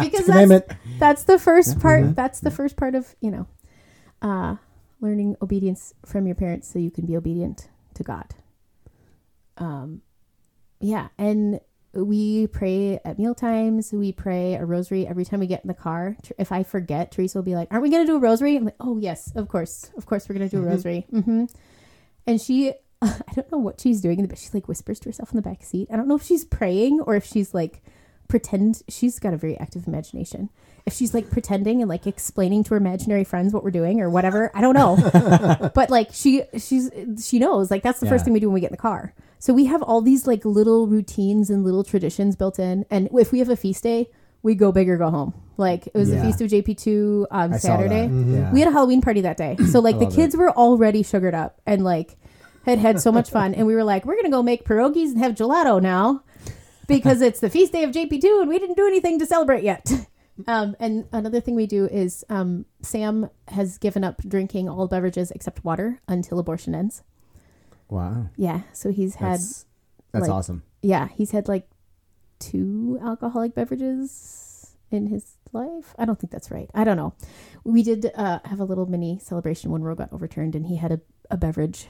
because 0.00 0.26
that's, 0.26 0.74
that's 0.98 1.24
the 1.24 1.38
first 1.38 1.78
part. 1.80 2.16
That's 2.16 2.40
the 2.40 2.50
first 2.50 2.76
part 2.76 2.94
of, 2.94 3.14
you 3.20 3.30
know, 3.30 3.46
uh, 4.20 4.56
learning 5.00 5.36
obedience 5.40 5.94
from 6.04 6.26
your 6.26 6.34
parents 6.34 6.68
so 6.68 6.78
you 6.78 6.90
can 6.90 7.06
be 7.06 7.16
obedient 7.16 7.68
to 7.94 8.02
God. 8.02 8.34
Um, 9.58 10.02
yeah. 10.80 11.08
And 11.18 11.60
we 12.04 12.46
pray 12.48 13.00
at 13.04 13.18
meal 13.18 13.34
times. 13.34 13.92
We 13.92 14.12
pray 14.12 14.54
a 14.54 14.64
rosary 14.64 15.06
every 15.06 15.24
time 15.24 15.40
we 15.40 15.46
get 15.46 15.62
in 15.64 15.68
the 15.68 15.74
car. 15.74 16.16
If 16.38 16.52
I 16.52 16.62
forget, 16.62 17.10
Teresa 17.12 17.38
will 17.38 17.44
be 17.44 17.54
like, 17.54 17.68
aren't 17.70 17.82
we 17.82 17.90
going 17.90 18.04
to 18.06 18.12
do 18.12 18.16
a 18.16 18.20
rosary? 18.20 18.56
I'm 18.56 18.64
like, 18.64 18.76
oh, 18.80 18.98
yes, 18.98 19.32
of 19.34 19.48
course. 19.48 19.90
Of 19.96 20.06
course, 20.06 20.28
we're 20.28 20.36
going 20.36 20.48
to 20.48 20.56
do 20.56 20.62
a 20.62 20.66
rosary. 20.66 21.06
hmm 21.10 21.44
And 22.26 22.40
she, 22.40 22.72
I 23.02 23.12
don't 23.34 23.50
know 23.52 23.58
what 23.58 23.80
she's 23.80 24.00
doing, 24.00 24.24
but 24.26 24.38
she 24.38 24.48
like 24.54 24.68
whispers 24.68 24.98
to 25.00 25.08
herself 25.08 25.30
in 25.32 25.36
the 25.36 25.42
back 25.42 25.62
seat. 25.64 25.88
I 25.92 25.96
don't 25.96 26.08
know 26.08 26.16
if 26.16 26.22
she's 26.22 26.44
praying 26.44 27.00
or 27.00 27.14
if 27.14 27.24
she's 27.24 27.52
like 27.54 27.82
pretend. 28.28 28.82
She's 28.88 29.18
got 29.18 29.34
a 29.34 29.36
very 29.36 29.56
active 29.58 29.86
imagination. 29.86 30.50
If 30.84 30.92
she's 30.92 31.12
like 31.14 31.30
pretending 31.30 31.80
and 31.82 31.88
like 31.88 32.06
explaining 32.06 32.64
to 32.64 32.70
her 32.70 32.76
imaginary 32.76 33.24
friends 33.24 33.52
what 33.52 33.64
we're 33.64 33.70
doing 33.72 34.00
or 34.00 34.08
whatever, 34.08 34.50
I 34.54 34.60
don't 34.60 34.74
know. 34.74 35.70
but 35.74 35.90
like 35.90 36.10
she, 36.12 36.42
she's 36.58 36.90
she 37.24 37.38
knows 37.38 37.70
like 37.70 37.82
that's 37.82 38.00
the 38.00 38.06
Yeah. 38.06 38.12
first 38.12 38.24
thing 38.24 38.32
we 38.34 38.40
do 38.40 38.48
when 38.48 38.54
we 38.54 38.60
get 38.60 38.70
in 38.70 38.76
the 38.76 38.82
car. 38.82 39.12
So 39.38 39.52
we 39.52 39.66
have 39.66 39.82
all 39.82 40.00
these 40.00 40.26
like 40.26 40.44
little 40.44 40.86
routines 40.86 41.50
and 41.50 41.64
little 41.64 41.84
traditions 41.84 42.36
built 42.36 42.58
in. 42.58 42.84
And 42.90 43.08
if 43.18 43.32
we 43.32 43.38
have 43.40 43.48
a 43.48 43.56
feast 43.56 43.82
day, 43.82 44.08
we 44.42 44.54
go 44.54 44.72
big 44.72 44.88
or 44.88 44.96
go 44.96 45.10
home. 45.10 45.34
Like 45.56 45.86
it 45.88 45.94
was 45.94 46.10
the 46.10 46.16
Yeah. 46.16 46.22
feast 46.26 46.40
of 46.40 46.48
JP2 46.50 47.26
on 47.30 47.54
I 47.54 47.56
saw 47.58 47.76
that. 47.76 47.88
Saturday. 47.88 48.06
Yeah. 48.06 48.52
We 48.52 48.60
had 48.60 48.68
a 48.68 48.72
Halloween 48.72 49.00
party 49.00 49.20
that 49.22 49.36
day. 49.36 49.56
So 49.70 49.80
like 49.80 49.98
the 49.98 50.04
love 50.06 50.14
kids 50.14 50.36
were 50.36 50.50
already 50.50 51.02
sugared 51.02 51.34
up 51.34 51.60
and 51.66 51.82
like 51.84 52.16
had 52.64 52.78
had 52.78 53.00
so 53.00 53.12
much 53.12 53.30
fun 53.30 53.54
and 53.54 53.66
we 53.66 53.74
were 53.74 53.84
like 53.84 54.04
we're 54.04 54.14
going 54.14 54.24
to 54.24 54.30
go 54.30 54.42
make 54.42 54.64
pierogies 54.64 55.10
and 55.12 55.18
have 55.18 55.32
gelato 55.34 55.80
now 55.80 56.22
because 56.88 57.20
it's 57.20 57.40
the 57.40 57.50
feast 57.50 57.72
day 57.72 57.84
of 57.84 57.90
JP2 57.92 58.40
and 58.40 58.48
we 58.48 58.58
didn't 58.58 58.76
do 58.76 58.86
anything 58.86 59.18
to 59.18 59.26
celebrate 59.26 59.62
yet. 59.64 59.90
Um, 60.46 60.76
and 60.78 61.06
another 61.12 61.40
thing 61.40 61.54
we 61.54 61.66
do 61.66 61.86
is 61.86 62.22
um, 62.28 62.66
Sam 62.82 63.30
has 63.48 63.78
given 63.78 64.04
up 64.04 64.20
drinking 64.20 64.68
all 64.68 64.86
beverages 64.86 65.30
except 65.30 65.64
water 65.64 66.02
until 66.08 66.38
abortion 66.38 66.74
ends. 66.74 67.02
Wow. 67.88 68.28
Yeah, 68.36 68.62
so 68.72 68.90
he's 68.90 69.16
had 69.16 69.32
That's, 69.34 69.66
that's 70.12 70.22
like- 70.28 70.30
awesome. 70.30 70.62
yeah, 70.82 71.08
he's 71.08 71.30
had 71.32 71.48
like 71.48 71.68
two 72.38 72.98
alcoholic 73.02 73.54
beverages 73.54 74.76
in 74.90 75.06
his 75.06 75.36
life. 75.52 75.94
I 75.98 76.04
don't 76.04 76.18
think 76.18 76.30
that's 76.30 76.50
right. 76.50 76.70
I 76.74 76.84
don't 76.84 76.96
know. 76.96 77.14
We 77.64 77.82
did 77.82 78.10
uh, 78.14 78.40
have 78.44 78.60
a 78.60 78.64
little 78.64 78.86
mini 78.86 79.18
celebration 79.22 79.70
when 79.70 79.82
Roe 79.82 79.94
got 79.94 80.12
overturned, 80.12 80.54
and 80.54 80.66
he 80.66 80.76
had 80.76 80.92
a, 80.92 81.00
a 81.30 81.36
beverage 81.36 81.88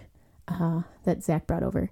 uh, 0.48 0.82
that 1.04 1.22
Zach 1.24 1.46
brought 1.46 1.62
over. 1.62 1.90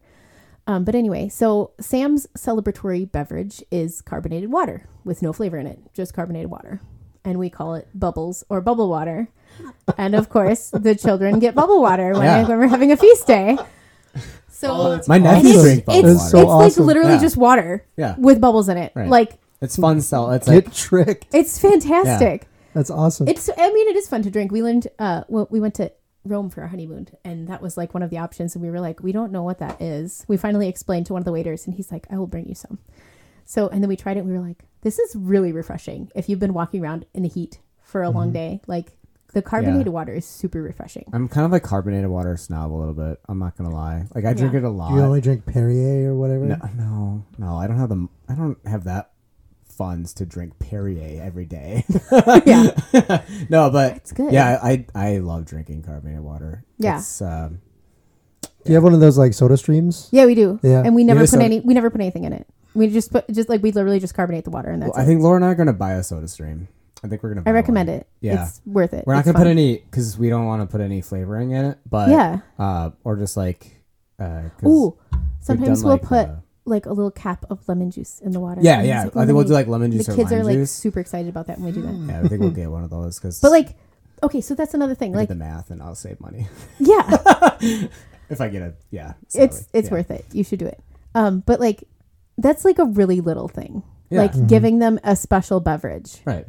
Um, 0.66 0.85
but 0.85 0.94
anyway, 0.94 1.28
so 1.28 1.72
Sam's 1.81 2.26
celebratory 2.39 3.10
beverage 3.10 3.62
is 3.70 4.01
carbonated 4.01 4.51
water 4.51 4.86
with 5.05 5.20
no 5.20 5.32
flavor 5.35 5.59
in 5.59 5.66
it, 5.66 5.78
just 5.93 6.14
carbonated 6.14 6.51
water. 6.51 6.81
And 7.22 7.39
we 7.39 7.51
call 7.51 7.74
it 7.74 7.89
bubbles 7.94 8.44
or 8.48 8.60
bubble 8.60 8.89
water. 8.89 9.28
And 9.98 10.14
of 10.14 10.28
course, 10.31 10.70
the 10.70 10.94
children 10.94 11.39
get 11.39 11.55
bubble 11.55 11.81
water 11.82 12.12
when, 12.12 12.22
Yeah. 12.22 12.47
when 12.48 12.59
we're 12.59 12.66
having 12.68 12.93
a 12.93 12.97
feast 12.97 13.26
day. 13.26 13.59
So 14.49 15.01
My 15.09 15.16
and 15.16 15.24
nephews 15.24 15.55
it's, 15.57 15.62
drink 15.65 15.85
bubble 15.85 16.09
it's, 16.11 16.32
water. 16.32 16.47
so 16.47 16.61
it's 16.62 16.78
like 16.78 16.86
literally 16.86 17.12
Yeah. 17.15 17.20
just 17.20 17.36
water 17.36 17.85
Yeah. 17.97 18.15
with 18.19 18.41
bubbles 18.41 18.69
in 18.69 18.77
it. 18.78 18.93
Right. 18.95 19.09
Like 19.09 19.39
It's 19.61 19.77
fun. 19.77 20.01
Sell. 20.01 20.31
It's 20.31 20.47
like 20.49 20.65
Get 20.66 20.73
tricked. 20.74 21.35
it's 21.35 21.59
fantastic. 21.59 22.47
That's 22.73 22.89
awesome. 22.91 23.28
It's 23.28 23.51
I 23.59 23.73
mean 23.73 23.89
it 23.89 23.97
is 23.97 24.09
fun 24.09 24.23
to 24.23 24.31
drink. 24.31 24.53
We 24.53 24.62
learned 24.62 24.89
uh 24.99 25.24
well, 25.28 25.49
we 25.51 25.61
went 25.61 25.74
to 25.74 25.93
Rome 26.24 26.49
for 26.51 26.62
our 26.62 26.69
honeymoon 26.69 27.09
and 27.24 27.49
that 27.49 27.61
was 27.61 27.77
like 27.77 27.93
one 27.93 28.03
of 28.03 28.11
the 28.11 28.19
options 28.19 28.55
and 28.55 28.62
we 28.65 28.70
were 28.70 28.81
like 28.81 29.03
we 29.03 29.12
don't 29.12 29.32
know 29.32 29.43
what 29.43 29.59
that 29.59 29.82
is. 29.82 30.24
We 30.28 30.36
finally 30.36 30.69
explained 30.69 31.07
to 31.07 31.12
one 31.12 31.20
of 31.20 31.27
the 31.27 31.32
waiters 31.32 31.66
and 31.66 31.74
he's 31.74 31.91
like 31.93 32.07
I 32.11 32.16
will 32.16 32.27
bring 32.28 32.49
you 32.49 32.55
some. 32.55 32.78
So 33.45 33.69
and 33.69 33.82
then 33.82 33.89
we 33.89 33.97
tried 33.97 34.16
it 34.16 34.20
and 34.20 34.28
we 34.28 34.35
were 34.39 34.47
like 34.47 34.65
this 34.82 34.99
is 34.99 35.16
really 35.16 35.51
refreshing 35.53 36.11
if 36.15 36.28
you've 36.28 36.39
been 36.41 36.55
walking 36.55 36.81
around 36.82 37.07
in 37.12 37.23
the 37.24 37.28
heat 37.28 37.59
for 37.82 38.03
a 38.03 38.09
long 38.11 38.32
day. 38.32 38.61
Like 38.66 38.97
the 39.35 39.43
carbonated 39.43 39.89
water 39.93 40.15
is 40.15 40.24
super 40.24 40.62
refreshing. 40.62 41.05
I'm 41.12 41.28
kind 41.28 41.44
of 41.44 41.52
like 41.52 41.62
carbonated 41.62 42.09
water 42.09 42.36
snob 42.36 42.73
a 42.73 42.74
little 42.74 42.94
bit. 42.94 43.20
I'm 43.28 43.39
not 43.39 43.56
gonna 43.56 43.74
lie. 43.74 44.06
Like 44.15 44.24
I 44.24 44.32
drink 44.32 44.52
Yeah. 44.55 44.61
it 44.61 44.65
a 44.65 44.70
lot. 44.70 44.90
Do 44.90 44.97
you 44.97 45.02
only 45.02 45.20
drink 45.20 45.44
Perrier 45.47 46.12
or 46.12 46.16
whatever? 46.16 46.47
no, 46.47 46.56
no, 46.77 47.24
no. 47.39 47.56
I 47.56 47.66
don't 47.66 47.78
have 47.78 47.89
the. 47.90 48.09
I 48.28 48.35
don't 48.35 48.59
have 48.66 48.85
that 48.85 49.11
funds 49.69 50.15
to 50.15 50.24
drink 50.24 50.59
Perrier 50.61 51.20
every 51.23 51.44
day. 51.47 51.85
yeah. 52.47 52.70
no, 53.51 53.70
but 53.70 53.97
It's 53.97 54.12
good. 54.12 54.32
Yeah, 54.32 54.59
I 54.62 54.86
I 54.94 55.19
love 55.19 55.44
drinking 55.44 55.82
carbonated 55.82 56.20
water. 56.23 56.65
Yeah. 56.78 56.98
It's, 56.98 57.20
um, 57.20 57.61
Do 58.43 58.48
you 58.66 58.74
have 58.74 58.85
one 58.85 58.94
of 58.94 59.01
those 59.01 59.19
like 59.19 59.35
soda 59.35 59.56
streams? 59.56 60.09
Yeah, 60.12 60.27
we 60.27 60.35
do. 60.36 60.61
Yeah. 60.62 60.82
And 60.85 60.94
we 60.94 61.02
never 61.05 61.19
Maybe 61.19 61.24
put 61.24 61.31
some- 61.31 61.40
any 61.40 61.61
we 61.61 61.74
never 61.74 61.90
put 61.90 62.01
anything 62.01 62.24
in 62.24 62.32
it. 62.32 62.47
We 62.74 62.89
just 62.89 63.11
put 63.12 63.28
just 63.31 63.48
like 63.48 63.62
we 63.62 63.73
literally 63.73 63.98
just 64.01 64.15
carbonate 64.15 64.44
the 64.44 64.51
water 64.51 64.70
and 64.70 64.82
that's 64.82 64.93
well, 64.93 65.01
I 65.01 65.05
it. 65.05 65.06
think 65.06 65.23
Laura 65.23 65.36
and 65.36 65.44
I 65.44 65.48
are 65.48 65.55
gonna 65.55 65.73
buy 65.73 65.93
a 65.94 66.02
Soda 66.02 66.28
Stream. 66.28 66.69
I 67.05 67.09
think 67.09 67.22
we're 67.22 67.35
gonna. 67.35 67.43
I 67.47 67.51
recommend 67.51 67.89
one. 67.90 67.98
it. 67.98 68.09
Yeah. 68.20 68.44
It's 68.47 68.62
worth 68.64 68.94
it. 68.94 69.05
We're 69.06 69.12
not 69.12 69.20
It's 69.20 69.26
gonna 69.32 69.39
put 69.39 69.47
any 69.47 69.76
because 69.76 70.16
we 70.18 70.31
don't 70.31 70.47
want 70.47 70.62
to 70.62 70.66
put 70.66 70.81
any 70.81 71.02
flavoring 71.02 71.51
in 71.51 71.66
it. 71.66 71.78
But 71.89 72.09
Yeah. 72.09 72.39
uh, 72.59 72.90
or 73.05 73.16
just 73.16 73.36
like 73.36 73.82
uh, 74.18 74.44
Ooh. 74.64 74.97
Sometimes 75.40 75.81
done, 75.82 75.89
we'll 75.89 75.94
like, 75.98 76.02
put 76.02 76.28
uh, 76.28 76.36
like 76.64 76.86
a 76.86 76.93
little 76.93 77.10
cap 77.10 77.44
of 77.51 77.66
lemon 77.68 77.90
juice 77.90 78.20
in 78.20 78.32
the 78.32 78.40
water. 78.40 78.62
yeah, 78.64 78.82
yeah. 78.82 79.05
like 79.05 79.16
I 79.16 79.26
think 79.26 79.36
we'll 79.36 79.44
do 79.44 79.52
like 79.52 79.66
lemon 79.66 79.93
juice 79.93 80.06
the 80.06 80.16
kids 80.16 80.32
are 80.32 80.43
like 80.43 80.55
juice. 80.55 80.70
super 80.70 80.98
excited 81.01 81.28
about 81.28 81.47
that 81.48 81.59
when 81.59 81.66
we 81.66 81.72
do 81.72 81.82
that. 81.82 81.93
Yeah, 81.93 82.20
I 82.24 82.28
think 82.28 82.40
we'll 82.40 82.51
get 82.51 82.70
one 82.70 82.82
of 82.85 82.89
those 82.90 83.18
because. 83.20 83.40
But 83.40 83.51
like, 83.51 83.76
okay, 84.22 84.40
so 84.40 84.55
that's 84.55 84.72
another 84.72 84.94
thing. 84.94 85.14
I 85.14 85.18
Like, 85.18 85.28
the 85.28 85.35
math 85.35 85.70
and 85.70 85.82
I'll 85.82 85.94
save 85.94 86.18
money 86.20 86.48
yeah, 86.78 87.02
if 88.31 88.40
I 88.40 88.48
get 88.48 88.62
a 88.62 88.74
yeah. 88.90 89.12
it's 89.35 89.68
it's 89.74 89.89
Yeah. 89.89 89.93
worth 89.94 90.10
it. 90.10 90.24
You 90.32 90.43
should 90.43 90.59
do 90.60 90.66
it. 90.66 90.81
Um, 91.14 91.40
but 91.44 91.60
like, 91.60 91.85
that's 92.39 92.64
like 92.64 92.78
a 92.78 92.86
really 92.86 93.20
little 93.20 93.48
thing. 93.48 93.82
Yeah. 94.09 94.22
Like 94.22 94.32
Mhm. 94.32 94.48
giving 94.48 94.78
them 94.78 94.98
a 95.05 95.16
special 95.16 95.60
beverage, 95.60 96.22
right. 96.24 96.47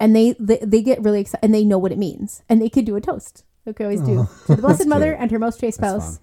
And 0.00 0.14
they 0.14 0.34
they, 0.38 0.58
they 0.58 0.82
get 0.82 1.02
really 1.02 1.20
excited, 1.20 1.44
and 1.44 1.54
they 1.54 1.64
know 1.64 1.78
what 1.78 1.92
it 1.92 1.98
means, 1.98 2.42
and 2.48 2.60
they 2.60 2.68
could 2.68 2.84
do 2.84 2.96
a 2.96 3.00
toast. 3.00 3.44
Like 3.66 3.78
we 3.78 3.84
always 3.84 4.02
do 4.02 4.28
to 4.46 4.56
the 4.56 4.62
Blessed 4.62 4.86
Mother 4.88 5.12
cute. 5.12 5.22
and 5.22 5.30
her 5.30 5.38
most 5.38 5.60
chaste 5.60 5.78
spouse. 5.78 6.20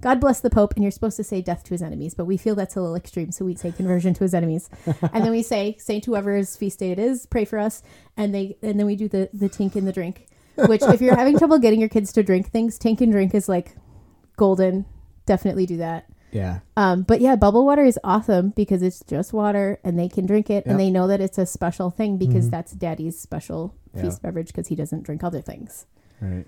God 0.00 0.18
bless 0.18 0.40
the 0.40 0.48
Pope, 0.50 0.72
and 0.74 0.82
you're 0.82 0.90
supposed 0.90 1.18
to 1.18 1.24
say 1.24 1.42
death 1.42 1.62
to 1.64 1.70
his 1.70 1.82
enemies, 1.82 2.14
but 2.14 2.24
we 2.24 2.38
feel 2.38 2.54
that's 2.54 2.74
a 2.74 2.80
little 2.80 2.96
extreme, 2.96 3.30
so 3.30 3.44
we 3.44 3.54
say 3.54 3.70
conversion 3.70 4.14
to 4.14 4.24
his 4.24 4.32
enemies, 4.32 4.70
and 4.86 5.24
then 5.24 5.30
we 5.30 5.42
say 5.42 5.76
Saint 5.78 6.04
whoever's 6.06 6.56
feast 6.56 6.78
day 6.78 6.90
it 6.90 6.98
is, 6.98 7.26
pray 7.26 7.44
for 7.44 7.58
us, 7.58 7.82
and 8.16 8.34
they 8.34 8.56
and 8.62 8.78
then 8.78 8.86
we 8.86 8.96
do 8.96 9.08
the 9.08 9.28
the 9.32 9.48
tink 9.48 9.76
and 9.76 9.86
the 9.86 9.92
drink, 9.92 10.26
which 10.56 10.82
if 10.82 11.00
you're 11.00 11.16
having 11.16 11.38
trouble 11.38 11.58
getting 11.58 11.80
your 11.80 11.88
kids 11.88 12.12
to 12.14 12.22
drink 12.22 12.50
things, 12.50 12.78
tink 12.78 13.00
and 13.00 13.12
drink 13.12 13.34
is 13.34 13.48
like 13.48 13.76
golden. 14.36 14.86
Definitely 15.26 15.66
do 15.66 15.76
that. 15.76 16.10
Yeah. 16.32 16.60
Um, 16.76 17.02
but 17.02 17.20
yeah, 17.20 17.36
bubble 17.36 17.64
water 17.66 17.84
is 17.84 17.98
awesome 18.04 18.50
because 18.50 18.82
it's 18.82 19.02
just 19.04 19.32
water 19.32 19.78
and 19.84 19.98
they 19.98 20.08
can 20.08 20.26
drink 20.26 20.48
it 20.50 20.64
Yep. 20.64 20.66
and 20.66 20.78
they 20.80 20.90
know 20.90 21.06
that 21.08 21.20
it's 21.20 21.38
a 21.38 21.46
special 21.46 21.90
thing 21.90 22.16
because 22.18 22.46
Mhm. 22.46 22.50
that's 22.50 22.72
daddy's 22.72 23.18
special 23.18 23.74
Yeah. 23.94 24.02
feast 24.02 24.22
beverage 24.22 24.48
because 24.48 24.68
he 24.68 24.74
doesn't 24.76 25.02
drink 25.02 25.24
other 25.24 25.40
things. 25.40 25.86
Right. 26.20 26.46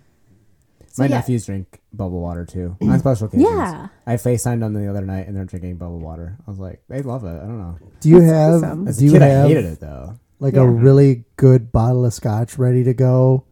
So 0.88 1.02
My 1.02 1.08
yeah. 1.08 1.16
nephews 1.16 1.46
drink 1.46 1.80
bubble 1.92 2.20
water 2.20 2.44
too 2.44 2.76
on 2.82 2.98
special 2.98 3.26
occasions. 3.26 3.48
Yeah. 3.50 3.88
I 4.06 4.16
FaceTimed 4.16 4.60
them 4.60 4.74
the 4.74 4.88
other 4.88 5.06
night 5.06 5.26
and 5.26 5.34
they're 5.34 5.46
drinking 5.46 5.76
bubble 5.76 5.98
water. 6.00 6.36
I 6.46 6.50
was 6.50 6.60
like, 6.60 6.82
they 6.88 7.00
love 7.02 7.24
it. 7.24 7.28
I 7.34 7.46
don't 7.46 7.58
know. 7.58 7.76
Do 8.00 8.08
you 8.10 8.20
That's 8.20 8.30
have 8.32 8.54
awesome. 8.62 8.88
As 8.88 8.98
do 8.98 9.06
a 9.06 9.08
you 9.08 9.20
have 9.20 9.22
I 9.44 9.48
hated 9.48 9.64
it 9.64 9.80
though. 9.80 10.14
like 10.38 10.54
Yeah. 10.54 10.62
a 10.62 10.66
really 10.66 11.24
good 11.36 11.72
bottle 11.72 12.04
of 12.04 12.12
scotch 12.12 12.58
ready 12.58 12.84
to 12.84 12.92
go 12.92 13.44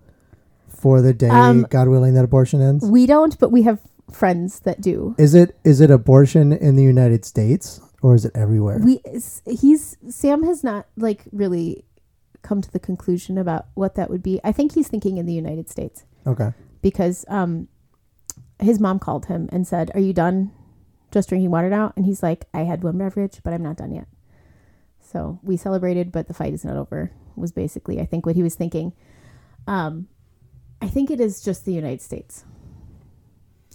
for 0.69 1.01
the 1.01 1.13
day, 1.15 1.29
Um, 1.29 1.67
God 1.71 1.89
willing, 1.89 2.15
that 2.15 2.25
abortion 2.25 2.61
ends? 2.61 2.85
We 2.89 3.07
don't, 3.07 3.39
but 3.39 3.51
we 3.51 3.63
have 3.63 3.81
friends 4.13 4.61
that 4.61 4.81
do. 4.81 5.15
Is 5.19 5.35
it 5.35 5.57
is 5.65 5.81
it 5.81 5.91
abortion 5.91 6.53
in 6.53 6.77
the 6.77 6.83
United 6.83 7.25
States 7.25 7.81
or 8.03 8.15
is 8.15 8.25
it 8.25 8.33
everywhere? 8.35 8.79
We 8.83 9.01
he's 9.47 9.97
Sam 10.09 10.43
has 10.45 10.65
not 10.65 10.87
like 10.97 11.25
really 11.33 11.85
come 12.43 12.61
to 12.63 12.71
the 12.71 12.81
conclusion 12.81 13.39
about 13.39 13.67
what 13.75 13.95
that 13.97 14.11
would 14.11 14.23
be. 14.23 14.41
I 14.43 14.53
think 14.53 14.73
he's 14.73 14.89
thinking 14.89 15.19
in 15.19 15.27
the 15.27 15.35
United 15.35 15.69
States 15.69 16.05
okay. 16.27 16.53
because 16.83 17.25
um 17.29 17.69
his 18.59 18.79
mom 18.79 18.99
called 18.99 19.27
him 19.27 19.49
and 19.53 19.67
said, 19.67 19.91
"Are 19.95 20.01
you 20.01 20.13
done 20.13 20.53
just 21.11 21.29
drinking 21.29 21.51
water 21.51 21.71
now?" 21.71 21.93
And 21.97 22.05
he's 22.05 22.23
like, 22.23 22.47
"I 22.53 22.61
had 22.61 22.83
one 22.83 22.99
beverage, 22.99 23.41
but 23.43 23.53
I'm 23.53 23.63
not 23.63 23.77
done 23.77 23.93
yet." 23.93 24.07
So 25.01 25.41
we 25.43 25.57
celebrated, 25.57 26.13
but 26.13 26.29
the 26.29 26.35
fight 26.35 26.53
is 26.53 26.65
not 26.65 26.77
over. 26.77 27.13
Was 27.37 27.53
basically 27.53 28.01
I 28.01 28.07
think 28.07 28.27
what 28.27 28.37
he 28.37 28.43
was 28.43 28.55
thinking. 28.55 28.93
Um, 29.67 30.09
I 30.83 30.89
think 30.89 31.11
it 31.11 31.21
is 31.21 31.43
just 31.43 31.65
the 31.65 31.73
United 31.73 32.01
States. 32.01 32.45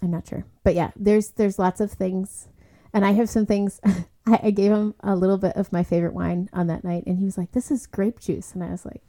I'm 0.02 0.12
not 0.12 0.28
sure, 0.28 0.46
but 0.64 0.76
yeah, 0.76 0.92
there's 0.96 1.32
there's 1.32 1.60
lots 1.60 1.80
of 1.82 1.92
things, 1.92 2.48
and 2.94 3.06
I 3.06 3.12
have 3.12 3.30
some 3.30 3.46
things. 3.46 3.80
I, 4.28 4.40
I 4.44 4.52
gave 4.52 4.72
him 4.72 4.96
a 5.02 5.16
little 5.16 5.38
bit 5.38 5.56
of 5.56 5.72
my 5.72 5.84
favorite 5.84 6.14
wine 6.14 6.50
on 6.52 6.68
that 6.68 6.84
night, 6.84 7.04
and 7.06 7.18
he 7.18 7.26
was 7.26 7.38
like, 7.38 7.52
"This 7.52 7.72
is 7.72 7.88
grape 7.88 8.20
juice," 8.20 8.54
and 8.54 8.64
I 8.64 8.72
was 8.72 8.86
like, 8.86 9.02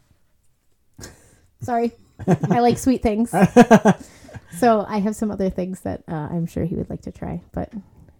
"Sorry, 1.60 1.92
I 2.26 2.60
like 2.60 2.78
sweet 2.78 3.02
things." 3.02 3.30
so 4.58 4.84
I 4.88 4.98
have 4.98 5.16
some 5.16 5.30
other 5.30 5.50
things 5.50 5.80
that 5.80 6.02
uh, 6.08 6.28
I'm 6.30 6.46
sure 6.46 6.64
he 6.64 6.76
would 6.76 6.90
like 6.90 7.02
to 7.02 7.12
try, 7.12 7.42
but 7.52 7.72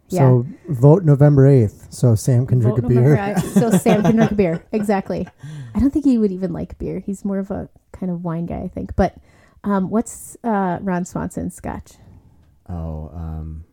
yeah. 0.08 0.20
So 0.20 0.46
vote 0.68 1.04
November 1.04 1.46
eighth, 1.46 1.88
so 1.90 2.14
Sam 2.14 2.46
can 2.46 2.58
drink 2.58 2.80
Vote 2.80 2.84
a 2.84 2.88
beer. 2.88 3.38
So 3.38 3.70
Sam 3.70 4.02
can 4.02 4.16
drink 4.16 4.30
a 4.30 4.34
beer. 4.34 4.64
Exactly. 4.72 5.26
I 5.74 5.78
don't 5.78 5.90
think 5.90 6.04
he 6.04 6.18
would 6.18 6.32
even 6.32 6.52
like 6.52 6.78
beer. 6.78 7.00
He's 7.00 7.24
more 7.24 7.38
of 7.38 7.50
a 7.50 7.68
kind 7.92 8.10
of 8.10 8.24
wine 8.24 8.46
guy, 8.46 8.60
I 8.60 8.68
think. 8.68 8.94
But 8.96 9.16
um, 9.64 9.90
what's 9.90 10.36
uh, 10.44 10.78
Ron 10.80 11.04
Swanson's 11.04 11.54
scotch? 11.54 11.94
Oh, 12.68 13.10
um, 13.14 13.64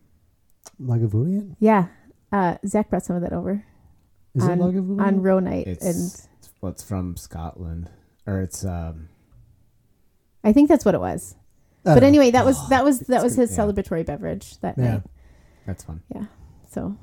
Lagavulin? 0.82 1.56
Yeah, 1.60 1.88
uh, 2.32 2.58
Zach 2.66 2.90
brought 2.90 3.04
some 3.04 3.16
of 3.16 3.22
that 3.24 3.34
over 3.34 3.64
Is 4.36 4.44
on, 4.44 4.52
it 4.52 4.64
Lagavulin? 4.64 5.02
on 5.02 5.22
Roe 5.22 5.40
Night, 5.40 5.68
it's 5.68 5.86
and 5.86 6.28
what's 6.60 6.84
from 6.84 7.16
Scotland 7.18 7.90
or 8.26 8.42
it's 8.42 8.64
um. 8.66 9.10
I 10.44 10.52
think 10.54 10.70
that's 10.70 10.86
what 10.86 10.94
it 10.96 11.02
was. 11.02 11.36
But 11.84 12.02
know. 12.02 12.08
anyway, 12.08 12.32
that 12.32 12.46
was 12.46 12.70
that 12.70 12.84
was 12.84 13.00
that 13.02 13.16
It's 13.16 13.24
was 13.24 13.36
his 13.36 13.52
yeah. 13.58 13.64
celebratory 13.64 14.06
beverage 14.06 14.58
that 14.60 14.78
Yeah. 14.78 14.92
night. 14.92 15.04
That's 15.66 15.84
fun. 15.84 16.02
Yeah. 16.14 16.26
So 16.70 16.96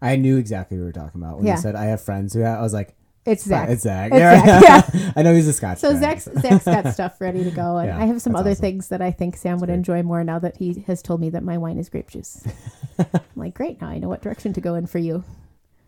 I 0.00 0.16
knew 0.16 0.36
exactly 0.38 0.76
what 0.76 0.82
we 0.82 0.86
were 0.86 0.92
talking 0.92 1.20
about 1.20 1.36
when 1.38 1.46
Yeah. 1.46 1.54
you 1.56 1.60
said 1.60 1.74
I 1.76 1.84
have 1.86 2.00
friends 2.00 2.34
who 2.34 2.40
have, 2.40 2.58
I 2.58 2.62
was 2.62 2.72
like, 2.72 2.94
it's 3.24 3.44
Zach. 3.44 3.68
It's 3.68 3.82
Zach. 3.82 4.10
It's 4.12 4.18
yeah, 4.18 4.80
Zach, 4.80 5.12
I 5.16 5.22
know 5.22 5.34
he's 5.34 5.46
a 5.46 5.52
Scotch. 5.52 5.78
So 5.78 5.92
guy, 5.92 6.00
Zach's 6.00 6.24
Zach's 6.40 6.64
got 6.64 6.86
stuff 6.94 7.20
ready 7.20 7.44
to 7.44 7.50
go, 7.50 7.76
and 7.76 7.88
Yeah, 7.88 7.98
I 7.98 8.06
have 8.06 8.20
some 8.20 8.34
other 8.34 8.50
awesome. 8.50 8.60
things 8.60 8.88
that 8.88 9.00
I 9.00 9.10
think 9.12 9.36
Sam 9.36 9.58
would 9.58 9.70
enjoy 9.70 10.02
more 10.02 10.24
now 10.24 10.38
that 10.40 10.56
he 10.56 10.84
has 10.86 11.02
told 11.02 11.20
me 11.20 11.30
that 11.30 11.44
my 11.44 11.56
wine 11.56 11.78
is 11.78 11.88
grape 11.88 12.10
juice. 12.10 12.44
I'm 12.98 13.20
like, 13.36 13.54
great, 13.54 13.80
now 13.80 13.88
I 13.88 13.98
know 13.98 14.08
what 14.08 14.22
direction 14.22 14.52
to 14.54 14.60
go 14.60 14.74
in 14.74 14.86
for 14.86 14.98
you. 14.98 15.24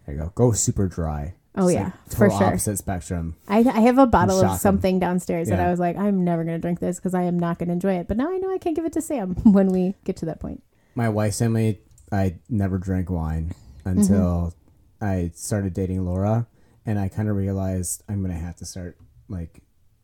There 0.06 0.15
you 0.15 0.20
go. 0.20 0.32
Go 0.35 0.52
super 0.52 0.86
dry. 0.86 1.35
Oh 1.56 1.62
Just, 1.62 1.74
yeah, 1.74 1.85
like, 1.85 2.16
for 2.16 2.31
sure. 2.31 2.44
Opposite 2.44 2.78
spectrum. 2.78 3.36
I, 3.48 3.59
I 3.59 3.81
have 3.81 3.98
a 3.98 4.06
bottle 4.06 4.44
of 4.44 4.59
something 4.61 4.98
downstairs 4.98 5.48
that 5.48 5.61
I 5.61 5.70
was 5.70 5.78
like, 5.78 5.97
I'm 5.97 6.24
never 6.24 6.43
going 6.43 6.56
to 6.56 6.61
drink 6.61 6.81
this 6.81 6.97
because 6.97 7.15
I 7.15 7.23
am 7.23 7.39
not 7.39 7.59
going 7.59 7.69
to 7.69 7.73
enjoy 7.73 7.94
it. 7.94 8.09
But 8.09 8.16
now 8.16 8.32
I 8.32 8.39
know 8.39 8.52
I 8.52 8.59
can't 8.59 8.74
give 8.74 8.85
it 8.85 8.93
to 8.94 9.01
Sam 9.01 9.35
when 9.44 9.69
we 9.69 9.94
get 10.05 10.16
to 10.19 10.27
that 10.27 10.40
point. 10.40 10.62
My 10.97 11.09
wife's 11.09 11.39
family, 11.39 11.81
I 12.11 12.36
never 12.48 12.78
drank 12.78 13.09
wine 13.09 13.55
mm-hmm. 13.85 13.98
until 13.98 14.55
I 15.01 15.31
started 15.35 15.74
dating 15.74 16.05
Laura, 16.05 16.47
and 16.86 16.98
I 16.98 17.09
kind 17.09 17.28
of 17.28 17.36
realized 17.36 18.02
I'm 18.09 18.20
gonna 18.23 18.35
have 18.35 18.56
to 18.56 18.65
start 18.66 18.98
like 19.28 19.62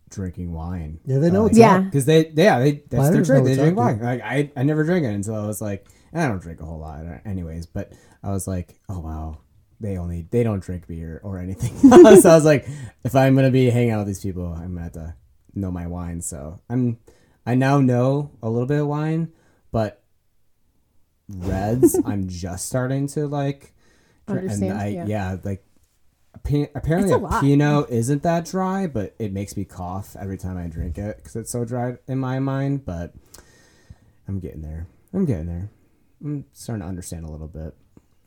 drinking 0.09 0.52
wine. 0.52 1.01
Yeah, 1.05 1.19
they 1.19 1.31
know 1.31 1.44
Uh, 1.44 1.47
it's 1.47 1.59
Yeah. 1.59 1.81
because 1.81 2.05
they 2.05 2.28
yeah 2.31 2.59
they 2.59 2.82
that's 2.89 3.11
their 3.11 3.23
drink. 3.23 3.44
They 3.44 3.51
what's 3.52 3.62
drink 3.62 3.77
wine. 3.78 4.01
Like 4.01 4.23
I 4.23 4.51
I 4.57 4.62
never 4.62 4.85
drink 4.85 5.05
it 5.07 5.11
until 5.15 5.35
I 5.35 5.47
was 5.47 5.61
like 5.61 5.86
and 6.12 6.20
I 6.23 6.28
don't 6.28 6.40
drink 6.43 6.61
a 6.61 6.65
whole 6.65 6.78
lot 6.81 7.05
uh, 7.07 7.19
anyways. 7.24 7.66
But 7.66 7.93
I 8.23 8.31
was 8.31 8.47
like 8.48 8.81
oh 8.89 8.98
wow 9.01 9.39
they 9.78 9.97
only 9.97 10.27
they 10.31 10.43
don't 10.43 10.61
drink 10.62 10.86
beer 10.86 11.20
or 11.23 11.39
anything. 11.39 11.77
so 12.20 12.31
I 12.31 12.35
was 12.35 12.44
like 12.44 12.66
if 13.05 13.15
I'm 13.15 13.35
gonna 13.36 13.51
be 13.51 13.70
hanging 13.70 13.90
out 13.90 13.98
with 13.98 14.09
these 14.09 14.20
people 14.23 14.47
I'm 14.47 14.74
gonna 14.74 14.82
have 14.82 14.93
to 14.93 15.15
know 15.55 15.70
my 15.70 15.86
wine. 15.86 16.20
So 16.20 16.61
I'm 16.69 16.98
I 17.47 17.55
now 17.55 17.81
know 17.81 18.32
a 18.43 18.51
little 18.51 18.66
bit 18.66 18.81
of 18.81 18.86
wine, 18.86 19.32
but 19.73 20.02
reds 21.28 21.97
I'm 22.05 22.28
just 22.28 22.66
starting 22.66 23.07
to 23.09 23.27
like 23.28 23.73
Understand, 24.28 24.73
and 24.73 24.81
I 24.81 24.86
yeah. 24.89 25.05
yeah, 25.07 25.36
like. 25.44 25.65
Apparently, 26.44 27.12
a 27.12 27.18
a. 27.18 27.40
Pinot 27.40 27.90
isn't 27.90 28.22
that 28.22 28.44
dry, 28.46 28.86
but 28.86 29.14
it 29.18 29.32
makes 29.32 29.56
me 29.56 29.64
cough 29.64 30.16
every 30.18 30.36
time 30.38 30.56
I 30.56 30.66
drink 30.66 30.98
it 30.98 31.16
because 31.18 31.36
it's 31.36 31.50
so 31.52 31.64
dry 31.64 31.96
in 32.08 32.18
my 32.18 32.38
mind. 32.40 32.84
But 32.84 33.14
I'm 34.26 34.40
getting 34.40 34.62
there. 34.62 34.86
I'm 35.12 35.24
getting 35.24 35.46
there. 35.46 35.70
I'm 36.22 36.44
starting 36.52 36.82
to 36.82 36.88
understand 36.88 37.24
a 37.24 37.30
little 37.30 37.48
bit. 37.48 37.74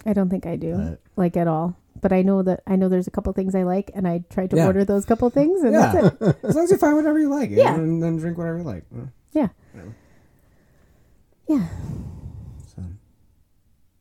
I 0.05 0.13
don't 0.13 0.29
think 0.29 0.45
I 0.45 0.55
do 0.57 0.75
But 0.75 0.99
like 1.15 1.37
at 1.37 1.47
all. 1.47 1.77
But 2.01 2.11
I 2.11 2.21
know 2.23 2.41
that 2.43 2.63
I 2.67 2.75
know 2.75 2.89
there's 2.89 3.07
a 3.07 3.11
couple 3.11 3.31
things 3.33 3.55
I 3.55 3.63
like, 3.63 3.91
and 3.93 4.07
I 4.07 4.23
tried 4.29 4.49
to 4.51 4.57
Yeah. 4.57 4.65
order 4.67 4.83
those 4.83 5.05
couple 5.05 5.29
things, 5.29 5.61
and 5.61 5.73
that's 5.75 5.93
yeah, 6.21 6.29
it. 6.29 6.37
as 6.43 6.55
long 6.55 6.63
as 6.65 6.71
you 6.71 6.77
find 6.77 6.95
whatever 6.95 7.19
you 7.19 7.29
like, 7.29 7.49
Yeah. 7.51 7.75
and 7.75 8.01
then 8.01 8.17
drink 8.17 8.37
whatever 8.37 8.57
you 8.57 8.63
like. 8.63 8.83
Uh, 8.93 9.05
Yeah. 9.31 9.49
Yeah. 11.47 11.67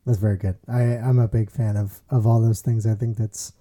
So 0.05 0.11
That's 0.11 0.19
very 0.19 0.37
good. 0.37 0.57
I 0.67 0.81
I'm 0.81 1.19
a 1.19 1.27
big 1.27 1.49
fan 1.49 1.77
of 1.77 2.01
of 2.09 2.27
all 2.27 2.41
those 2.41 2.61
things. 2.61 2.85
I 2.85 2.95
think 2.95 3.17
that's 3.17 3.53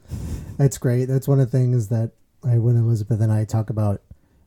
that's 0.59 0.77
great. 0.79 1.05
That's 1.07 1.29
one 1.29 1.39
of 1.41 1.51
the 1.51 1.57
things 1.59 1.89
that 1.89 2.13
I 2.45 2.59
when 2.59 2.77
Elizabeth 2.77 3.21
and 3.21 3.33
I 3.33 3.45
talk 3.45 3.71
about 3.71 4.03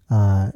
uh, 0.10 0.52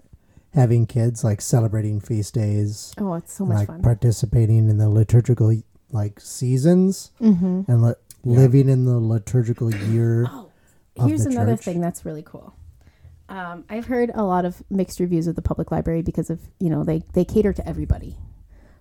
having 0.54 0.86
kids, 0.86 1.24
like 1.24 1.40
celebrating 1.42 2.00
feast 2.02 2.34
days, 2.34 2.94
Oh, 2.98 3.14
it's 3.14 3.32
so 3.34 3.46
much 3.46 3.60
like 3.60 3.68
fun. 3.68 3.82
participating 3.82 4.70
in 4.70 4.78
the 4.78 4.90
liturgical 4.90 5.56
like 5.92 6.20
seasons, 6.20 7.12
mm-hmm. 7.22 7.62
and 7.72 7.82
li- 7.84 7.94
Yeah. 8.24 8.40
living 8.40 8.68
in 8.70 8.86
the 8.86 9.00
liturgical 9.00 9.74
year. 9.74 10.26
Oh, 10.30 10.50
of 10.98 11.08
here's 11.08 11.24
the 11.24 11.30
another 11.32 11.56
church. 11.56 11.66
thing 11.66 11.80
that's 11.82 12.04
really 12.06 12.22
cool. 12.24 12.54
Um, 13.30 13.64
I've 13.70 13.86
heard 13.86 14.12
a 14.14 14.24
lot 14.24 14.44
of 14.44 14.62
mixed 14.70 15.00
reviews 15.00 15.28
of 15.28 15.36
the 15.36 15.42
public 15.42 15.72
library 15.72 16.02
because 16.02 16.30
of 16.30 16.42
you 16.60 16.70
know 16.70 16.84
they 16.84 17.04
they 17.14 17.24
cater 17.24 17.54
to 17.54 17.66
everybody, 17.68 18.18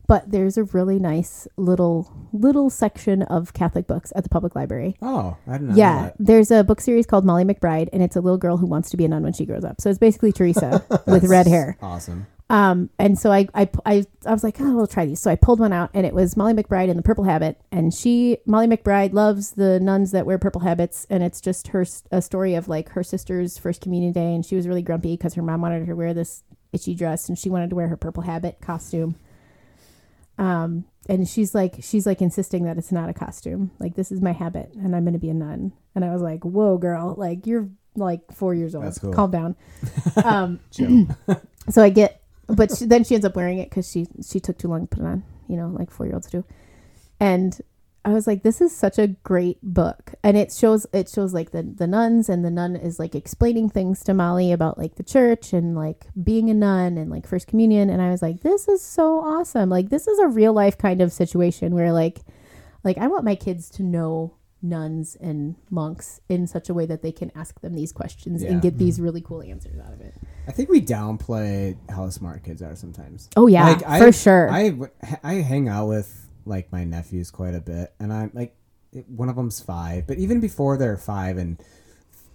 but 0.08 0.30
there's 0.32 0.56
a 0.56 0.64
really 0.64 0.98
nice 0.98 1.46
little 1.56 2.10
little 2.32 2.70
section 2.70 3.22
of 3.22 3.52
Catholic 3.52 3.86
books 3.86 4.12
at 4.16 4.24
the 4.24 4.28
public 4.28 4.56
library. 4.56 4.96
oh, 5.00 5.36
I 5.46 5.52
didn't 5.52 5.68
know 5.68 5.76
yeah, 5.76 6.02
that. 6.02 6.16
there's 6.18 6.50
a 6.50 6.64
book 6.64 6.80
series 6.80 7.06
called 7.06 7.24
Molly 7.24 7.44
McBride, 7.44 7.90
and 7.92 8.02
it's 8.02 8.16
a 8.16 8.20
little 8.20 8.38
girl 8.38 8.56
who 8.56 8.66
wants 8.66 8.90
to 8.90 8.96
be 8.96 9.04
a 9.04 9.08
nun 9.08 9.22
when 9.22 9.34
she 9.34 9.46
grows 9.46 9.64
up. 9.64 9.80
So 9.80 9.90
it's 9.90 9.98
basically 9.98 10.32
Teresa 10.32 10.84
with 11.06 11.24
red 11.24 11.46
hair. 11.46 11.76
Awesome. 11.80 12.26
Um, 12.50 12.88
and 12.98 13.18
so 13.18 13.30
I, 13.30 13.46
I, 13.54 13.68
I, 13.84 14.06
I 14.24 14.32
was 14.32 14.42
like, 14.42 14.58
oh, 14.58 14.74
we'll 14.74 14.86
try 14.86 15.04
these. 15.04 15.20
So 15.20 15.30
I 15.30 15.36
pulled 15.36 15.60
one 15.60 15.72
out, 15.72 15.90
and 15.92 16.06
it 16.06 16.14
was 16.14 16.36
Molly 16.36 16.54
McBride 16.54 16.88
in 16.88 16.96
the 16.96 17.02
purple 17.02 17.24
habit. 17.24 17.60
And 17.70 17.92
she, 17.92 18.38
Molly 18.46 18.66
McBride, 18.66 19.12
loves 19.12 19.52
the 19.52 19.78
nuns 19.78 20.12
that 20.12 20.24
wear 20.24 20.38
purple 20.38 20.62
habits, 20.62 21.06
and 21.10 21.22
it's 21.22 21.42
just 21.42 21.68
her 21.68 21.84
a 22.10 22.22
story 22.22 22.54
of 22.54 22.66
like 22.66 22.90
her 22.90 23.02
sister's 23.02 23.58
first 23.58 23.82
communion 23.82 24.12
day, 24.12 24.34
and 24.34 24.46
she 24.46 24.56
was 24.56 24.66
really 24.66 24.82
grumpy 24.82 25.16
because 25.16 25.34
her 25.34 25.42
mom 25.42 25.60
wanted 25.60 25.80
her 25.80 25.92
to 25.92 25.96
wear 25.96 26.14
this 26.14 26.42
itchy 26.72 26.94
dress, 26.94 27.28
and 27.28 27.38
she 27.38 27.50
wanted 27.50 27.68
to 27.68 27.76
wear 27.76 27.88
her 27.88 27.96
purple 27.96 28.22
habit 28.22 28.62
costume. 28.62 29.16
Um, 30.38 30.84
and 31.08 31.28
she's 31.28 31.54
like, 31.54 31.76
she's 31.80 32.06
like 32.06 32.20
insisting 32.22 32.64
that 32.64 32.78
it's 32.78 32.92
not 32.92 33.08
a 33.08 33.14
costume. 33.14 33.70
Like 33.78 33.94
this 33.94 34.12
is 34.12 34.20
my 34.20 34.32
habit, 34.32 34.72
and 34.74 34.94
I'm 34.94 35.04
going 35.04 35.14
to 35.14 35.18
be 35.18 35.30
a 35.30 35.34
nun. 35.34 35.72
And 35.94 36.04
I 36.04 36.12
was 36.12 36.22
like, 36.22 36.44
whoa, 36.44 36.78
girl, 36.78 37.14
like 37.16 37.46
you're 37.46 37.68
like 37.96 38.20
four 38.32 38.54
years 38.54 38.74
old. 38.74 38.96
Cool. 39.00 39.12
Calm 39.12 39.30
down. 39.30 39.56
Um, 40.24 40.60
so 41.70 41.82
I 41.82 41.90
get, 41.90 42.22
but 42.46 42.76
she, 42.76 42.86
then 42.86 43.04
she 43.04 43.14
ends 43.14 43.24
up 43.24 43.36
wearing 43.36 43.58
it 43.58 43.70
because 43.70 43.90
she 43.90 44.06
she 44.26 44.40
took 44.40 44.58
too 44.58 44.68
long 44.68 44.82
to 44.82 44.86
put 44.86 45.00
it 45.00 45.06
on. 45.06 45.22
You 45.48 45.56
know, 45.56 45.68
like 45.68 45.90
four 45.90 46.06
year 46.06 46.14
olds 46.14 46.28
do. 46.28 46.44
And 47.20 47.58
I 48.08 48.14
was 48.14 48.26
like, 48.26 48.42
this 48.42 48.60
is 48.60 48.74
such 48.74 48.98
a 48.98 49.08
great 49.08 49.58
book, 49.62 50.14
and 50.22 50.36
it 50.36 50.50
shows 50.50 50.86
it 50.94 51.10
shows 51.10 51.34
like 51.34 51.50
the 51.50 51.62
the 51.62 51.86
nuns, 51.86 52.28
and 52.28 52.44
the 52.44 52.50
nun 52.50 52.74
is 52.74 52.98
like 52.98 53.14
explaining 53.14 53.68
things 53.68 54.02
to 54.04 54.14
Molly 54.14 54.50
about 54.50 54.78
like 54.78 54.94
the 54.94 55.02
church 55.02 55.52
and 55.52 55.76
like 55.76 56.06
being 56.22 56.48
a 56.48 56.54
nun 56.54 56.96
and 56.96 57.10
like 57.10 57.26
first 57.26 57.46
communion. 57.46 57.90
And 57.90 58.00
I 58.00 58.10
was 58.10 58.22
like, 58.22 58.40
this 58.40 58.66
is 58.66 58.82
so 58.82 59.20
awesome. 59.20 59.68
Like 59.68 59.90
this 59.90 60.08
is 60.08 60.18
a 60.18 60.26
real 60.26 60.54
life 60.54 60.78
kind 60.78 61.02
of 61.02 61.12
situation 61.12 61.74
where 61.74 61.92
like 61.92 62.20
like 62.82 62.96
I 62.96 63.08
want 63.08 63.24
my 63.24 63.34
kids 63.34 63.68
to 63.70 63.82
know 63.82 64.34
nuns 64.62 65.16
and 65.20 65.56
monks 65.70 66.20
in 66.28 66.46
such 66.46 66.68
a 66.68 66.74
way 66.74 66.86
that 66.86 67.02
they 67.02 67.12
can 67.12 67.30
ask 67.34 67.60
them 67.60 67.74
these 67.74 67.92
questions 67.92 68.42
Yeah. 68.42 68.50
and 68.50 68.62
get 68.62 68.78
these 68.78 68.96
mm-hmm. 68.96 69.04
really 69.04 69.20
cool 69.20 69.42
answers 69.42 69.78
out 69.78 69.92
of 69.92 70.00
it. 70.00 70.14
I 70.48 70.52
think 70.52 70.68
we 70.68 70.80
downplay 70.80 71.76
how 71.90 72.08
smart 72.10 72.42
kids 72.42 72.62
are 72.62 72.74
sometimes. 72.74 73.28
Oh 73.36 73.46
yeah, 73.46 73.68
Like, 73.68 73.86
I- 73.86 73.98
for 74.00 74.12
sure. 74.12 74.50
I 74.50 74.74
I 75.22 75.34
hang 75.34 75.68
out 75.68 75.88
with 75.88 76.27
like 76.48 76.72
my 76.72 76.84
nephews 76.84 77.30
quite 77.30 77.54
a 77.54 77.60
bit, 77.60 77.94
and 78.00 78.12
I'm 78.12 78.30
like, 78.34 78.54
one 79.06 79.28
of 79.28 79.36
them's 79.36 79.60
five, 79.60 80.06
but 80.06 80.18
even 80.18 80.40
before 80.40 80.76
they're 80.76 80.96
five 80.96 81.36
and 81.36 81.62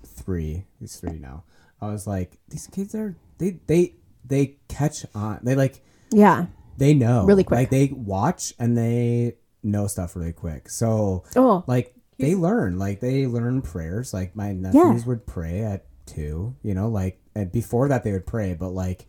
three, 0.06 0.66
he's 0.80 0.98
three 0.98 1.20
now. 1.20 1.44
I 1.82 1.88
was 1.88 2.08
like, 2.08 2.38
these 2.50 2.68
kids 2.68 2.96
are 2.96 3.16
they 3.40 3.60
they 3.68 3.96
they 4.26 4.58
catch 4.68 5.06
on. 5.14 5.40
They 5.44 5.56
like 5.56 5.84
yeah. 6.12 6.46
they 6.78 6.94
know 6.94 7.26
Really 7.26 7.44
quick. 7.44 7.58
Like 7.58 7.70
they 7.70 7.88
watch 7.88 8.54
and 8.60 8.78
they 8.78 9.36
know 9.64 9.88
stuff 9.88 10.16
really 10.16 10.34
quick. 10.34 10.70
So 10.70 11.24
Oh, 11.36 11.64
like 11.68 11.96
they 12.20 12.36
learn 12.36 12.78
like 12.80 13.00
they 13.00 13.28
learn 13.28 13.62
prayers 13.62 14.14
like 14.14 14.36
my 14.36 14.54
nephews 14.54 15.06
would 15.06 15.26
pray 15.26 15.62
at 15.62 15.86
two 16.06 16.56
you 16.62 16.74
know 16.74 16.88
like 16.88 17.20
and 17.36 17.52
before 17.52 17.88
that 17.88 18.04
they 18.04 18.12
would 18.12 18.26
pray 18.26 18.54
but 18.54 18.70
like 18.70 19.06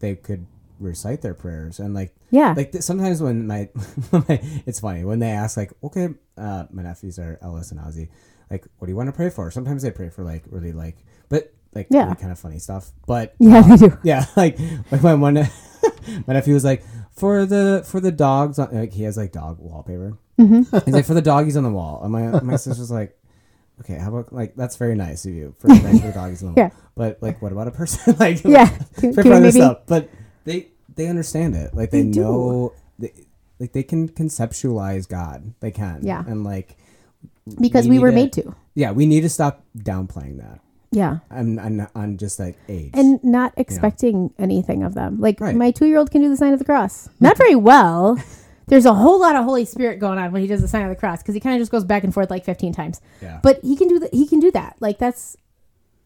they 0.00 0.14
could 0.14 0.46
recite 0.80 1.22
their 1.22 1.34
prayers 1.34 1.78
and 1.80 1.94
like 1.94 2.14
yeah. 2.30 2.54
like 2.56 2.72
th- 2.72 2.84
sometimes 2.84 3.20
when 3.22 3.46
my, 3.46 3.64
when 4.10 4.24
my 4.28 4.40
it's 4.66 4.80
funny 4.80 5.04
when 5.04 5.18
they 5.18 5.30
ask 5.30 5.56
like 5.56 5.72
okay 5.82 6.08
uh 6.36 6.64
my 6.70 6.82
nephews 6.82 7.18
are 7.18 7.38
ellis 7.42 7.70
and 7.72 7.80
ozzy 7.80 8.08
like 8.50 8.66
what 8.78 8.86
do 8.86 8.92
you 8.92 8.96
want 8.96 9.08
to 9.08 9.12
pray 9.12 9.28
for 9.30 9.50
sometimes 9.50 9.82
they 9.82 9.90
pray 9.90 10.08
for 10.08 10.24
like 10.24 10.44
really 10.50 10.72
like 10.72 10.96
but 11.28 11.52
like 11.74 11.86
Yeah. 11.90 12.04
really 12.04 12.16
kind 12.16 12.32
of 12.32 12.38
funny 12.38 12.58
stuff 12.58 12.90
but 13.06 13.34
yeah, 13.40 13.62
they 13.62 13.76
do. 13.76 13.98
yeah, 14.04 14.24
like 14.36 14.58
like 14.90 15.02
my 15.02 15.14
one 15.14 15.34
my 15.34 16.34
nephew 16.34 16.54
was 16.54 16.64
like 16.64 16.82
for 17.12 17.44
the 17.46 17.82
for 17.86 18.00
the 18.00 18.12
dogs 18.12 18.58
on, 18.58 18.72
like 18.72 18.92
he 18.92 19.02
has 19.02 19.16
like 19.16 19.32
dog 19.32 19.58
wallpaper. 19.60 20.16
Mm-hmm. 20.38 20.76
He's 20.84 20.94
like 20.94 21.04
for 21.04 21.14
the 21.14 21.22
doggies 21.22 21.56
on 21.56 21.64
the 21.64 21.70
wall, 21.70 22.00
and 22.02 22.12
my 22.12 22.40
my 22.40 22.56
sister's 22.56 22.90
like, 22.92 23.18
okay, 23.80 23.98
how 23.98 24.08
about 24.08 24.32
like 24.32 24.54
that's 24.56 24.76
very 24.76 24.94
nice 24.94 25.24
of 25.26 25.32
you 25.32 25.54
for 25.58 25.66
the 25.68 26.12
doggies 26.14 26.42
on 26.42 26.54
the 26.54 26.60
Yeah. 26.60 26.68
wall, 26.68 26.76
but 26.94 27.18
like 27.22 27.42
what 27.42 27.52
about 27.52 27.66
a 27.68 27.72
person 27.72 28.16
like 28.18 28.42
Yeah. 28.44 28.68
Can, 28.96 29.12
can 29.12 29.14
for 29.14 29.20
other 29.32 29.40
maybe? 29.40 29.50
stuff? 29.52 29.78
But 29.86 30.08
they 30.44 30.68
they 30.94 31.06
understand 31.08 31.54
it, 31.54 31.74
like 31.74 31.90
they, 31.90 32.02
They 32.02 32.20
know 32.20 32.72
they, 32.98 33.12
like 33.60 33.72
they 33.72 33.82
can 33.82 34.08
conceptualize 34.08 35.08
God, 35.08 35.52
they 35.60 35.70
can, 35.70 36.00
Yeah. 36.02 36.24
and 36.26 36.44
like 36.44 36.76
Because 37.60 37.86
we 37.86 37.96
we, 37.96 37.98
were 37.98 38.10
need 38.10 38.14
made 38.14 38.32
to- 38.34 38.42
to. 38.42 38.54
yeah, 38.74 38.92
we 38.92 39.06
need 39.06 39.20
to 39.22 39.28
stop 39.28 39.62
downplaying 39.76 40.38
that. 40.38 40.60
Yeah. 40.90 41.18
I'm 41.30 41.58
on, 41.58 41.86
on 41.94 42.16
just 42.16 42.38
like 42.38 42.56
age 42.68 42.90
And 42.94 43.22
not 43.22 43.52
expecting 43.58 44.32
anything 44.38 44.82
of 44.82 44.94
them. 44.94 45.20
Like 45.20 45.38
Right. 45.40 45.54
my 45.54 45.70
two 45.70 45.86
year 45.86 45.98
old 45.98 46.10
can 46.10 46.22
do 46.22 46.30
the 46.30 46.36
sign 46.36 46.52
of 46.54 46.58
the 46.58 46.64
cross. 46.64 47.10
Not 47.20 47.36
very 47.36 47.54
well. 47.54 48.18
There's 48.68 48.86
a 48.86 48.94
whole 48.94 49.20
lot 49.20 49.36
of 49.36 49.44
Holy 49.44 49.66
Spirit 49.66 49.98
going 49.98 50.18
on 50.18 50.32
when 50.32 50.40
he 50.40 50.48
does 50.48 50.62
the 50.62 50.68
sign 50.68 50.82
of 50.84 50.88
the 50.88 50.96
cross 50.96 51.22
because 51.22 51.34
he 51.34 51.40
kind 51.40 51.56
of 51.56 51.60
just 51.60 51.70
goes 51.70 51.84
back 51.84 52.04
and 52.04 52.14
forth 52.14 52.30
like 52.30 52.44
15 52.44 52.72
times. 52.72 53.00
yeah, 53.20 53.38
But 53.42 53.60
he 53.62 53.76
can 53.76 53.88
do 53.88 53.98
that. 53.98 54.14
He 54.14 54.26
can 54.26 54.40
do 54.40 54.50
that. 54.52 54.76
Like 54.80 54.98
that's, 54.98 55.36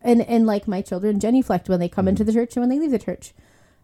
and 0.01 0.21
and 0.23 0.47
like 0.47 0.67
my 0.67 0.81
children 0.83 1.21
genuflect 1.21 1.69
when 1.69 1.79
they 1.79 1.89
come 1.89 2.07
mm. 2.07 2.11
into 2.11 2.25
the 2.25 2.33
church 2.33 2.57
and 2.57 2.63
when 2.63 2.71
they 2.71 2.79
leave 2.81 2.91
the 2.91 2.99
church, 2.99 3.35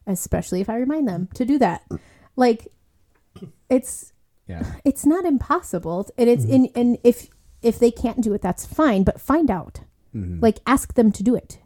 especially 0.08 0.60
if 0.60 0.68
I 0.70 0.76
remind 0.76 1.06
them 1.08 1.28
to 1.34 1.44
do 1.44 1.58
that. 1.58 1.82
Like, 2.36 2.68
it's 3.68 4.12
yeah. 4.46 4.64
it's 4.84 5.04
not 5.06 5.24
impossible, 5.24 6.08
and 6.16 6.28
it's 6.28 6.44
in 6.44 6.70
and 6.74 6.98
if 7.04 7.28
if 7.62 7.78
they 7.78 7.90
can't 7.90 8.20
do 8.20 8.32
it, 8.34 8.42
that's 8.42 8.64
fine. 8.66 9.04
But 9.04 9.20
find 9.20 9.50
out, 9.50 9.80
Mm-hmm. 10.14 10.40
like 10.40 10.58
ask 10.66 10.94
them 10.94 11.12
to 11.12 11.22
do 11.22 11.34
it. 11.34 11.58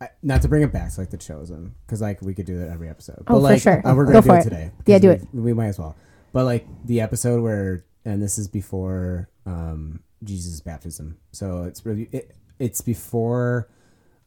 I- 0.00 0.10
not 0.22 0.42
to 0.42 0.48
bring 0.48 0.62
it 0.62 0.72
back 0.72 0.92
to 0.92 1.00
like 1.00 1.08
the 1.10 1.16
chosen 1.16 1.74
because 1.86 2.02
like 2.02 2.20
we 2.20 2.34
could 2.34 2.44
do 2.44 2.58
that 2.58 2.68
every 2.68 2.88
episode 2.90 3.22
Oh, 3.26 3.40
but 3.40 3.54
for 3.54 3.60
sure. 3.60 3.86
uh, 3.86 3.94
we're 3.94 4.04
gonna 4.04 4.20
do 4.20 4.26
for 4.28 4.36
it 4.36 4.40
it. 4.40 4.44
today 4.44 4.70
Yeah, 4.86 4.98
do 4.98 5.16
we, 5.32 5.40
we 5.40 5.52
might 5.54 5.68
as 5.68 5.78
well 5.78 5.96
but 6.34 6.44
like 6.44 6.66
the 6.84 7.00
episode 7.00 7.42
where 7.42 7.84
and 8.04 8.20
this 8.20 8.36
is 8.36 8.46
before 8.48 9.30
um 9.46 10.00
jesus 10.22 10.60
baptism 10.60 11.16
so 11.32 11.62
it's 11.62 11.86
really 11.86 12.08
it, 12.12 12.34
it's 12.58 12.80
before 12.82 13.70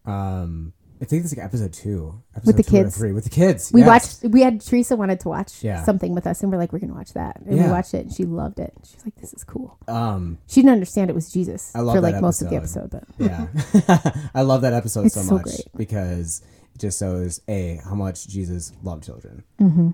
um 0.06 0.74
i 1.02 1.06
think 1.06 1.24
it's 1.24 1.36
like 1.36 1.44
episode 1.46 1.72
two 1.74 2.22
episode 2.36 2.58
the 2.58 2.64
two 2.64 2.72
kids. 2.72 2.98
three 2.98 3.12
with 3.12 3.24
the 3.24 3.30
kids 3.30 3.72
We 3.74 3.82
yes. 3.82 3.88
watched. 4.22 4.34
We 4.34 4.42
had 4.42 4.62
Teresa 4.62 4.96
wanted 4.96 5.20
to 5.22 5.30
watch 5.30 5.64
Yeah. 5.64 5.84
something 5.84 6.14
with 6.16 6.26
us, 6.28 6.42
and 6.42 6.52
we're 6.52 6.58
like, 6.58 6.72
we're 6.74 6.80
gonna 6.80 6.94
watch 6.94 7.14
that, 7.14 7.40
and 7.46 7.60
we 7.60 7.68
watched 7.70 7.94
it, 7.94 8.06
and 8.06 8.14
she 8.14 8.24
loved 8.26 8.60
it. 8.60 8.74
She's 8.84 9.04
like, 9.06 9.16
this 9.16 9.34
is 9.34 9.44
cool. 9.44 9.78
um 9.88 10.38
She 10.48 10.62
didn't 10.62 10.74
understand 10.74 11.10
it 11.10 11.14
was 11.14 11.32
Jesus 11.32 11.72
I 11.76 11.80
love 11.82 11.96
for 11.96 12.02
like 12.02 12.16
that 12.16 12.22
most 12.22 12.42
of 12.42 12.50
the 12.50 12.56
episode. 12.56 12.94
episode, 12.94 13.06
but 13.18 13.26
yeah 13.26 14.22
i 14.36 14.42
love 14.42 14.62
that 14.62 14.74
episode 14.74 15.06
It's 15.06 15.16
so 15.16 15.22
so 15.24 15.36
much 15.36 15.44
great. 15.46 15.68
because 15.76 16.42
it 16.76 16.80
just 16.80 17.00
shows 17.00 17.42
a 17.48 17.80
how 17.84 17.96
much 17.96 18.28
jesus 18.28 18.72
loved 18.84 19.04
children 19.04 19.44
Mm-hmm. 19.60 19.90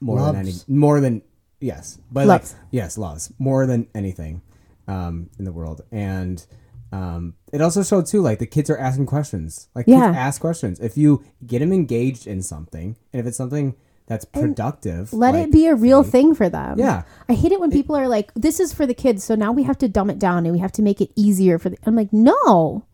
more 0.00 0.20
than 0.32 0.36
any 0.36 0.52
more 0.68 1.00
than 1.00 1.22
yes 1.60 1.98
but 2.10 2.26
Loves. 2.26 2.52
like 2.52 2.60
yes 2.70 2.98
loves 2.98 3.32
more 3.38 3.66
than 3.66 3.86
anything 3.94 4.42
um 4.88 5.30
in 5.38 5.44
the 5.44 5.52
world 5.52 5.80
and 5.92 6.44
Um, 6.92 7.34
it 7.52 7.60
also 7.62 7.82
showed 7.82 8.06
too, 8.06 8.20
like 8.20 8.38
the 8.38 8.46
kids 8.46 8.68
are 8.68 8.76
asking 8.78 9.06
questions. 9.06 9.68
Like 9.74 9.86
Yeah. 9.88 10.06
kids 10.08 10.16
ask 10.18 10.40
questions. 10.40 10.78
If 10.78 10.96
you 10.98 11.22
get 11.46 11.60
them 11.60 11.72
engaged 11.72 12.26
in 12.26 12.42
something, 12.42 12.96
and 13.12 13.20
if 13.20 13.26
it's 13.26 13.36
something 13.38 13.74
that's 14.06 14.24
productive, 14.26 15.12
Let 15.12 15.32
like 15.34 15.44
it 15.44 15.52
be 15.52 15.66
a 15.68 15.74
real 15.74 16.02
faith- 16.02 16.12
thing 16.12 16.34
for 16.34 16.48
them. 16.50 16.78
Yeah. 16.78 17.04
I 17.28 17.32
hate 17.34 17.50
it 17.52 17.60
when 17.60 17.70
people 17.70 17.96
are 17.96 18.08
like, 18.08 18.30
"This 18.34 18.60
is 18.60 18.74
for 18.74 18.84
the 18.84 18.92
kids, 18.94 19.24
so 19.24 19.34
now 19.34 19.52
we 19.52 19.62
have 19.62 19.78
to 19.78 19.88
dumb 19.88 20.10
it 20.10 20.18
down 20.18 20.44
and 20.44 20.52
we 20.52 20.58
have 20.58 20.72
to 20.72 20.82
make 20.82 21.00
it 21.00 21.10
easier 21.16 21.58
for 21.58 21.70
the." 21.70 21.78
I'm 21.86 21.96
like, 21.96 22.12
no, 22.12 22.84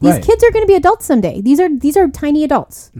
these 0.00 0.12
Right. 0.12 0.22
kids 0.22 0.44
are 0.44 0.52
going 0.52 0.62
to 0.62 0.68
be 0.68 0.74
adults 0.76 1.06
someday. 1.06 1.40
These 1.40 1.58
are 1.58 1.68
these 1.74 1.96
are 1.96 2.06
tiny 2.08 2.44
adults. 2.44 2.92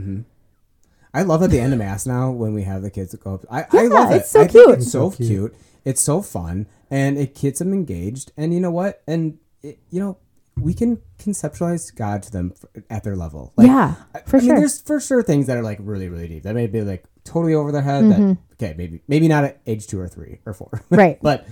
I 1.15 1.23
love 1.23 1.43
at 1.43 1.51
the 1.51 1.61
end 1.61 1.73
of 1.73 1.79
mass 1.79 2.05
now 2.07 2.31
when 2.31 2.53
we 2.53 2.63
have 2.65 2.83
the 2.83 2.91
kids 2.91 3.15
go 3.15 3.35
up. 3.35 3.47
I, 3.51 3.63
I 3.73 3.83
Yeah, 3.85 3.89
love 3.89 4.11
it. 4.13 4.17
it's 4.17 4.31
so 4.31 4.41
I 4.43 4.47
cute. 4.49 4.71
It's 4.79 4.91
so 4.91 5.11
So 5.11 5.17
cute. 5.17 5.29
cute. 5.29 5.55
It's 5.85 6.01
so 6.01 6.21
fun, 6.21 6.67
and 6.91 7.17
it 7.17 7.35
gets 7.35 7.61
them 7.61 7.73
engaged. 7.73 8.33
And 8.37 8.53
you 8.53 8.61
know 8.61 8.71
what? 8.71 9.03
And 9.07 9.39
it, 9.63 9.79
you 9.91 10.01
know, 10.01 10.17
we 10.61 10.75
can 10.75 11.01
conceptualize 11.19 11.95
God 11.95 12.23
to 12.25 12.33
them 12.33 12.53
at 12.91 13.05
their 13.05 13.17
level. 13.17 13.53
Like, 13.57 13.67
Yeah, 13.69 13.95
for 14.27 14.37
I 14.37 14.41
mean, 14.41 14.49
sure. 14.51 14.59
there's 14.59 14.81
for 14.81 15.01
sure 15.01 15.23
things 15.23 15.47
that 15.47 15.57
are 15.57 15.63
like 15.63 15.79
really, 15.81 16.09
really 16.09 16.29
deep. 16.29 16.43
That 16.45 16.55
may 16.55 16.67
be 16.67 16.83
like 16.83 17.05
totally 17.25 17.55
over 17.55 17.73
their 17.73 17.83
head. 17.83 18.05
Mm-hmm. 18.05 18.29
That 18.29 18.39
okay, 18.55 18.75
maybe 18.77 19.03
maybe 19.09 19.29
not 19.29 19.45
at 19.45 19.61
age 19.67 19.87
two 19.87 19.99
or 20.01 20.09
three 20.09 20.41
or 20.47 20.53
four, 20.55 20.83
Right. 20.91 21.19
but 21.23 21.47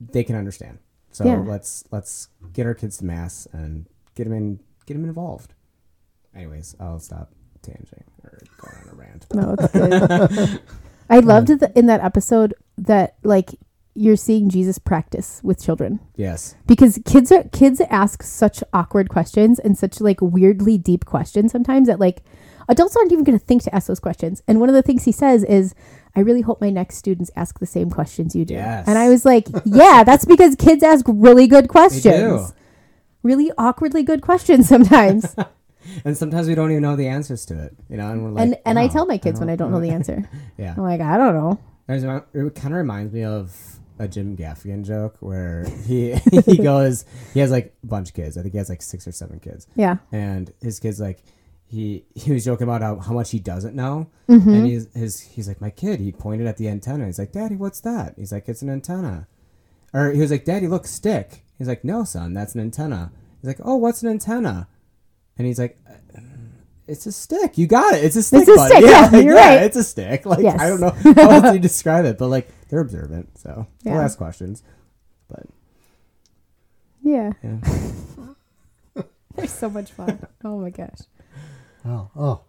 they 0.00 0.24
can 0.24 0.36
understand. 0.36 0.78
So 1.12 1.24
Yeah. 1.24 1.38
let's 1.38 1.84
let's 1.90 2.28
get 2.52 2.66
our 2.66 2.74
kids 2.74 2.98
to 2.98 3.04
mass 3.04 3.46
and 3.52 3.86
get 4.14 4.24
them 4.24 4.32
in, 4.32 4.60
get 4.86 4.94
them 4.94 5.04
involved. 5.04 5.54
Anyways, 6.34 6.74
I'll 6.80 6.98
stop 6.98 7.32
tanging 7.62 8.04
or 8.24 8.38
going 8.58 8.76
on 8.82 8.88
a 8.90 8.94
rant. 8.94 9.26
No, 9.32 9.54
it's 9.58 9.72
good. 10.40 10.60
I 11.10 11.18
loved 11.20 11.48
the, 11.48 11.70
in 11.78 11.86
that 11.86 12.00
episode 12.02 12.54
that 12.78 13.16
like 13.22 13.50
you're 13.94 14.16
seeing 14.16 14.48
Jesus 14.48 14.78
practice 14.78 15.40
with 15.44 15.62
children 15.62 16.00
Yes. 16.16 16.56
because 16.66 16.98
kids 17.04 17.30
are 17.30 17.44
kids 17.52 17.80
ask 17.90 18.22
such 18.22 18.62
awkward 18.72 19.08
questions 19.08 19.58
and 19.58 19.78
such 19.78 20.00
like 20.00 20.20
weirdly 20.20 20.78
deep 20.78 21.04
questions 21.04 21.52
sometimes 21.52 21.86
that 21.88 22.00
like 22.00 22.22
adults 22.68 22.96
aren't 22.96 23.12
even 23.12 23.24
going 23.24 23.38
to 23.38 23.44
think 23.44 23.62
to 23.62 23.74
ask 23.74 23.86
those 23.86 24.00
questions. 24.00 24.42
And 24.48 24.58
one 24.60 24.68
of 24.68 24.74
the 24.74 24.82
things 24.82 25.04
he 25.04 25.12
says 25.12 25.44
is, 25.44 25.74
"I 26.16 26.20
really 26.20 26.40
hope 26.40 26.60
my 26.60 26.70
next 26.70 26.96
students 26.96 27.30
ask 27.36 27.58
the 27.58 27.66
same 27.66 27.90
questions 27.90 28.34
you 28.34 28.44
do." 28.44 28.54
Yes. 28.54 28.88
And 28.88 28.98
I 28.98 29.08
was 29.08 29.24
like, 29.24 29.48
"Yeah, 29.64 30.02
that's 30.04 30.24
because 30.24 30.56
kids 30.56 30.82
ask 30.82 31.04
really 31.08 31.46
good 31.46 31.68
questions." 31.68 32.52
Really 33.22 33.50
awkwardly 33.56 34.02
good 34.02 34.22
questions 34.22 34.68
sometimes. 34.68 35.34
And 36.04 36.16
sometimes 36.16 36.48
we 36.48 36.54
don't 36.54 36.70
even 36.70 36.82
know 36.82 36.96
the 36.96 37.08
answers 37.08 37.44
to 37.46 37.62
it, 37.62 37.76
you 37.90 37.98
know. 37.98 38.10
And 38.10 38.24
we're 38.24 38.30
like, 38.30 38.42
and 38.42 38.56
and 38.64 38.78
I 38.78 38.84
oh, 38.84 38.88
tell 38.88 39.06
my 39.06 39.18
kids 39.18 39.38
when 39.38 39.50
I 39.50 39.56
don't 39.56 39.70
know 39.70 39.80
the 39.80 39.90
answer. 39.90 40.24
Yeah, 40.56 40.72
I'm 40.74 40.82
like, 40.82 41.02
"I 41.02 41.18
don't 41.18 41.34
know." 41.34 41.58
It 41.88 42.54
kind 42.54 42.72
of 42.72 42.78
reminds 42.78 43.12
me 43.12 43.22
of 43.24 43.54
a 43.98 44.08
Jim 44.08 44.36
Gaffigan 44.36 44.84
joke 44.84 45.16
where 45.20 45.64
he 45.86 46.14
he 46.46 46.56
goes, 46.58 47.04
he 47.32 47.40
has 47.40 47.50
like 47.50 47.74
a 47.82 47.86
bunch 47.86 48.08
of 48.10 48.14
kids. 48.14 48.36
I 48.36 48.42
think 48.42 48.52
he 48.52 48.58
has 48.58 48.68
like 48.68 48.82
six 48.82 49.06
or 49.06 49.12
seven 49.12 49.38
kids, 49.40 49.66
Yeah. 49.76 49.96
and 50.12 50.52
his 50.60 50.80
kids 50.80 51.00
like 51.00 51.22
he 51.66 52.04
he 52.14 52.32
was 52.32 52.44
joking 52.44 52.64
about 52.64 52.82
how, 52.82 52.96
how 52.98 53.12
much 53.12 53.30
he 53.30 53.38
doesn't 53.38 53.74
know, 53.74 54.08
Mm-hmm. 54.28 54.48
and 54.54 54.66
he's 54.66 54.92
his 54.94 55.20
he's 55.20 55.48
like 55.48 55.60
my 55.60 55.70
kid. 55.70 56.00
He 56.00 56.12
pointed 56.12 56.46
at 56.46 56.56
the 56.56 56.68
antenna. 56.68 57.06
He's 57.06 57.18
like, 57.18 57.32
Daddy, 57.32 57.56
what's 57.56 57.80
that? 57.80 58.14
He's 58.16 58.32
like, 58.32 58.48
it's 58.48 58.62
an 58.62 58.70
antenna. 58.70 59.26
Or 59.92 60.10
he 60.10 60.20
was 60.20 60.30
like, 60.30 60.44
Daddy, 60.44 60.66
look, 60.66 60.86
stick. 60.86 61.44
He's 61.58 61.68
like, 61.68 61.84
No, 61.84 62.04
son, 62.04 62.32
that's 62.34 62.54
an 62.54 62.60
antenna. 62.60 63.12
He's 63.40 63.48
like, 63.48 63.60
Oh, 63.64 63.76
what's 63.76 64.02
an 64.02 64.08
antenna? 64.10 64.66
And 65.36 65.46
he's 65.46 65.58
like, 65.58 65.78
"Uh, 65.88 66.20
It's 66.86 67.06
a 67.06 67.12
stick. 67.12 67.56
You 67.56 67.66
got 67.66 67.94
it. 67.94 68.04
It's 68.04 68.16
a 68.16 68.22
stick. 68.22 68.42
a 68.46 68.54
buddy." 68.54 68.74
stick, 68.74 68.84
yeah, 68.90 69.08
like, 69.12 69.24
you're 69.24 69.34
right. 69.34 69.62
It's 69.62 69.76
a 69.76 69.84
stick. 69.84 70.26
Like 70.26 70.40
Yes. 70.40 70.60
I 70.60 70.68
don't 70.68 70.80
know 70.80 70.90
how 71.14 71.30
else 71.30 71.52
you 71.54 71.58
describe 71.60 72.04
it, 72.04 72.18
but 72.18 72.28
like 72.28 72.48
they're 72.68 72.80
observant, 72.80 73.38
so 73.38 73.66
they'll 73.82 73.94
ask 74.00 74.18
questions. 74.18 74.62
But 75.28 75.46
Yeah. 77.02 77.32
yeah, 77.42 77.56
They're 79.34 79.46
so 79.48 79.68
much 79.70 79.92
fun. 79.92 80.26
Oh 80.44 80.58
my 80.60 80.70
gosh. 80.70 80.98
Oh, 81.86 82.10
oh, 82.16 82.40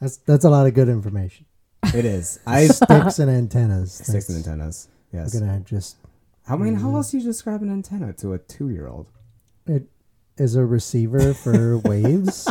that's 0.00 0.16
that's 0.18 0.44
a 0.44 0.50
lot 0.50 0.66
of 0.66 0.74
good 0.74 0.88
information. 0.88 1.46
it 1.94 2.04
is. 2.04 2.40
I 2.46 2.66
Sticks 2.66 3.18
and 3.20 3.30
antennas. 3.30 3.92
sticks 3.92 4.28
and 4.28 4.38
antennas. 4.38 4.88
Yes. 5.12 5.34
I'm 5.34 5.40
gonna 5.46 5.60
just 5.60 5.96
I 6.48 6.56
mean, 6.56 6.74
Mm-hmm. 6.74 6.82
How 6.82 6.96
else 6.96 7.12
do 7.12 7.18
you 7.18 7.24
describe 7.24 7.62
an 7.62 7.70
antenna 7.70 8.12
to 8.14 8.32
a 8.32 8.38
two-year-old? 8.38 9.06
it 9.68 9.84
is 10.36 10.54
a 10.56 10.64
receiver 10.66 11.32
for 11.32 11.78
waves. 11.78 12.48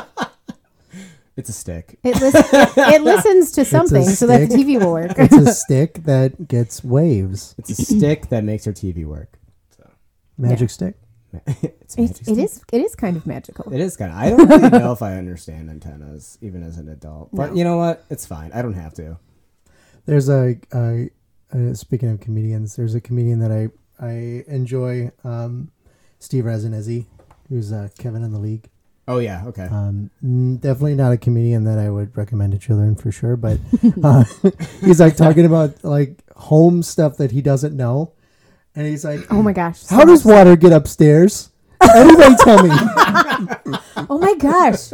It's 1.37 1.49
a 1.49 1.53
stick. 1.53 1.99
It, 2.03 2.19
lis- 2.21 2.33
it 2.77 3.01
listens 3.01 3.51
to 3.53 3.65
something 3.65 4.03
so 4.05 4.25
that 4.27 4.49
the. 4.49 4.55
TV 4.55 4.79
will 4.79 4.91
work. 4.93 5.11
It's 5.17 5.35
a 5.35 5.53
stick 5.63 5.95
that 6.05 6.47
gets 6.47 6.83
waves. 6.83 7.55
It's 7.57 7.71
a 7.71 7.75
stick 7.75 8.29
that 8.29 8.43
makes 8.43 8.65
your 8.65 8.73
TV 8.73 9.05
work. 9.05 9.37
So. 9.75 9.89
Magic 10.37 10.69
stick. 10.69 10.95
it's 11.45 11.97
It, 11.97 11.97
a 11.97 12.01
magic 12.01 12.21
it 12.21 12.23
stick. 12.25 12.37
is 12.37 12.63
it 12.71 12.81
is 12.81 12.95
kind 12.95 13.17
of 13.17 13.27
magical. 13.27 13.73
It 13.73 13.81
is 13.81 13.97
kind 13.97 14.11
of. 14.11 14.17
I 14.17 14.29
don't 14.29 14.47
really 14.47 14.79
know 14.79 14.93
if 14.93 15.01
I 15.01 15.15
understand 15.17 15.69
antennas, 15.69 16.37
even 16.41 16.63
as 16.63 16.77
an 16.77 16.87
adult. 16.87 17.29
But 17.33 17.49
No. 17.51 17.55
you 17.57 17.63
know 17.65 17.77
what? 17.77 18.05
It's 18.09 18.25
fine. 18.25 18.51
I 18.53 18.61
don't 18.61 18.73
have 18.75 18.93
to. 18.95 19.17
There's 20.05 20.29
a, 20.29 20.57
a, 20.73 21.09
uh 21.53 21.73
speaking 21.73 22.09
of 22.09 22.21
comedians, 22.21 22.75
there's 22.77 22.95
a 22.95 23.01
comedian 23.01 23.39
that 23.39 23.51
I 23.51 23.69
I 23.99 24.43
enjoy, 24.47 25.11
um, 25.23 25.71
Steve 26.19 26.45
Rannazzisi, 26.45 27.05
who's 27.49 27.71
uh, 27.73 27.89
Kevin 27.97 28.23
in 28.23 28.31
the 28.31 28.39
League. 28.39 28.69
Oh 29.07 29.19
yeah. 29.19 29.43
Okay. 29.47 29.63
Um, 29.63 30.09
definitely 30.59 30.95
not 30.95 31.11
a 31.11 31.17
comedian 31.17 31.63
that 31.65 31.77
I 31.77 31.89
would 31.89 32.15
recommend 32.17 32.53
to 32.53 32.59
children 32.59 32.95
for 32.95 33.11
sure, 33.11 33.35
but 33.37 33.59
uh, 34.03 34.23
he's 34.81 34.99
like 34.99 35.15
talking 35.15 35.45
about 35.45 35.83
like 35.83 36.23
home 36.35 36.81
stuff 36.81 37.17
that 37.17 37.31
he 37.31 37.41
doesn't 37.41 37.75
know, 37.77 38.13
and 38.75 38.87
he's 38.87 39.05
like, 39.05 39.21
Oh 39.31 39.41
my 39.43 39.53
gosh. 39.53 39.79
so 39.79 39.95
"How 39.95 40.05
does 40.05 40.25
much- 40.25 40.33
water 40.35 40.55
get 40.55 40.73
upstairs?" 40.73 41.51
Anybody 41.95 42.35
tell 42.43 42.63
me? 42.63 42.71
Oh 44.09 44.17
my 44.19 44.35
gosh. 44.35 44.89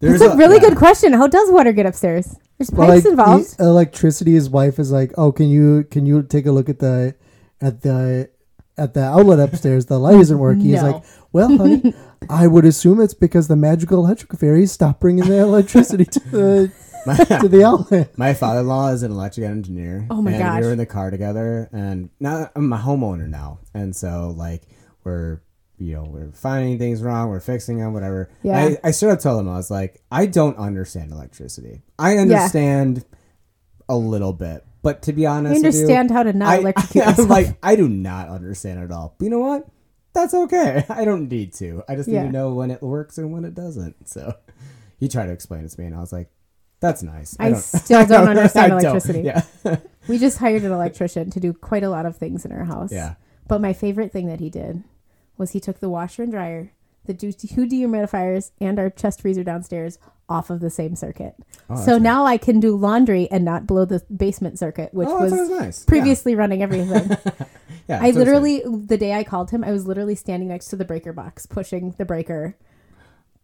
There's 0.00 0.20
That's 0.20 0.34
a 0.34 0.36
really 0.36 0.56
yeah. 0.56 0.68
good 0.68 0.76
question. 0.78 1.12
How 1.12 1.26
does 1.26 1.50
water 1.50 1.72
get 1.72 1.86
upstairs? 1.86 2.36
There's 2.58 2.68
pipes 2.70 2.78
Well, 2.78 2.88
like 2.88 3.04
involved. 3.06 3.56
he- 3.58 3.62
electricity. 3.62 4.32
His 4.34 4.50
wife 4.50 4.78
is 4.78 4.90
like, 4.92 5.12
"Oh, 5.16 5.32
can 5.32 5.48
you 5.48 5.84
can 5.90 6.04
you 6.06 6.22
take 6.22 6.46
a 6.46 6.52
look 6.52 6.68
at 6.68 6.78
the 6.78 7.14
at 7.60 7.82
the 7.82 8.28
at 8.76 8.94
the 8.94 9.02
outlet 9.04 9.38
upstairs? 9.40 9.86
The 9.86 9.98
light 9.98 10.20
isn't 10.20 10.38
working." 10.38 10.62
He's 10.64 10.82
No. 10.82 10.90
like, 10.92 11.04
"Well, 11.32 11.56
honey, 11.56 11.94
I 12.30 12.46
would 12.46 12.64
assume 12.64 13.00
it's 13.00 13.14
because 13.14 13.48
the 13.48 13.56
magical 13.56 13.98
electric 14.04 14.38
fairies 14.38 14.72
stopped 14.72 15.00
bringing 15.00 15.24
the 15.28 15.38
electricity 15.38 16.04
to 16.06 16.20
the 16.30 16.72
My, 17.06 17.16
to 17.40 17.48
the 17.48 17.64
outlet." 17.64 18.16
my 18.18 18.34
father-in-law 18.34 18.90
is 18.90 19.02
an 19.02 19.12
electric 19.12 19.46
engineer. 19.46 20.06
Oh 20.10 20.22
my 20.22 20.32
and 20.32 20.40
gosh. 20.40 20.60
We 20.60 20.66
were 20.66 20.72
in 20.72 20.78
the 20.78 20.86
car 20.86 21.10
together, 21.10 21.68
and 21.72 22.10
now 22.20 22.50
I'm 22.54 22.72
a 22.72 22.78
homeowner 22.78 23.28
now, 23.28 23.58
and 23.74 23.94
so 23.94 24.34
like 24.36 24.62
we're 25.04 25.40
you 25.76 25.94
know 25.94 26.04
we're 26.04 26.30
finding 26.32 26.78
things 26.78 27.02
wrong, 27.02 27.28
we're 27.28 27.40
fixing 27.40 27.78
them, 27.78 27.92
whatever. 27.92 28.30
Yeah. 28.42 28.58
I, 28.58 28.88
I 28.88 28.90
straight 28.92 29.10
up 29.12 29.20
told 29.20 29.40
him 29.40 29.48
I 29.48 29.56
was 29.56 29.70
like, 29.70 30.00
I 30.10 30.26
don't 30.26 30.56
understand 30.56 31.10
electricity. 31.12 31.82
I 31.98 32.16
understand 32.16 33.04
a 33.88 33.96
little 33.96 34.32
bit, 34.32 34.64
but 34.84 35.02
to 35.02 35.12
be 35.12 35.26
honest, 35.26 35.50
I 35.50 35.54
with 35.54 35.62
you, 35.74 35.80
understand 35.80 36.10
how 36.12 36.22
to 36.22 36.32
not 36.32 36.48
I, 36.48 36.56
electrocute 36.58 37.04
I'm 37.18 37.28
like, 37.28 37.56
I 37.62 37.74
do 37.74 37.88
not 37.88 38.28
understand 38.28 38.78
at 38.78 38.92
all. 38.92 39.16
But 39.18 39.24
you 39.24 39.30
know 39.30 39.40
what? 39.40 39.66
That's 40.12 40.32
okay. 40.32 40.84
I 40.90 41.04
don't 41.04 41.28
need 41.28 41.52
to. 41.54 41.82
I 41.88 41.96
just 41.96 42.08
need 42.08 42.20
to 42.22 42.30
know 42.30 42.54
when 42.54 42.70
it 42.70 42.80
works 42.82 43.18
and 43.18 43.32
when 43.32 43.44
it 43.44 43.54
doesn't. 43.54 44.08
So 44.08 44.34
he 45.00 45.08
tried 45.08 45.26
to 45.26 45.32
explain 45.32 45.64
it 45.64 45.70
to 45.72 45.80
me, 45.80 45.86
and 45.86 45.96
I 45.96 46.00
was 46.00 46.12
like, 46.12 46.30
"That's 46.78 47.02
nice." 47.02 47.36
I 47.40 47.50
don't- 47.50 47.60
still 47.60 48.06
don't 48.06 48.28
understand 48.28 48.72
I 48.74 48.80
don't. 48.80 48.84
electricity. 48.84 49.22
Yeah, 49.22 49.42
we 50.06 50.18
just 50.18 50.38
hired 50.38 50.62
an 50.62 50.70
electrician 50.70 51.30
to 51.32 51.40
do 51.40 51.52
quite 51.52 51.82
a 51.82 51.90
lot 51.90 52.06
of 52.06 52.16
things 52.16 52.44
in 52.44 52.52
our 52.52 52.64
house. 52.64 52.92
yeah. 52.92 53.14
But 53.48 53.60
my 53.60 53.72
favorite 53.72 54.12
thing 54.12 54.28
that 54.28 54.38
he 54.40 54.48
did 54.50 54.84
was 55.36 55.50
he 55.50 55.60
took 55.60 55.80
the 55.80 55.88
washer 55.90 56.22
and 56.22 56.30
dryer, 56.32 56.70
the 57.06 57.14
two 57.14 57.28
dehumidifiers, 57.28 58.50
and 58.60 58.78
our 58.78 58.90
chest 58.90 59.22
freezer 59.22 59.44
downstairs 59.44 59.98
off 60.28 60.50
of 60.50 60.60
the 60.60 60.70
same 60.70 60.96
circuit. 60.96 61.34
Oh, 61.68 61.76
so 61.76 61.92
nice. 61.92 62.02
now 62.02 62.24
I 62.24 62.38
can 62.38 62.60
do 62.60 62.76
laundry 62.76 63.28
and 63.30 63.44
not 63.44 63.66
blow 63.66 63.84
the 63.84 64.02
basement 64.14 64.58
circuit, 64.58 64.92
which 64.94 65.08
oh, 65.08 65.20
was 65.20 65.50
nice. 65.50 65.84
previously 65.84 66.34
running 66.34 66.62
everything. 66.62 67.10
yeah, 67.10 67.46
yeah 67.88 67.98
I 68.02 68.10
literally, 68.10 68.62
the 68.64 68.96
day 68.96 69.12
I 69.12 69.24
called 69.24 69.50
him, 69.50 69.62
I 69.62 69.70
was 69.70 69.86
literally 69.86 70.14
standing 70.14 70.48
next 70.48 70.68
to 70.68 70.76
the 70.76 70.84
breaker 70.84 71.12
box, 71.12 71.46
pushing 71.46 71.94
the 71.98 72.04
breaker 72.04 72.56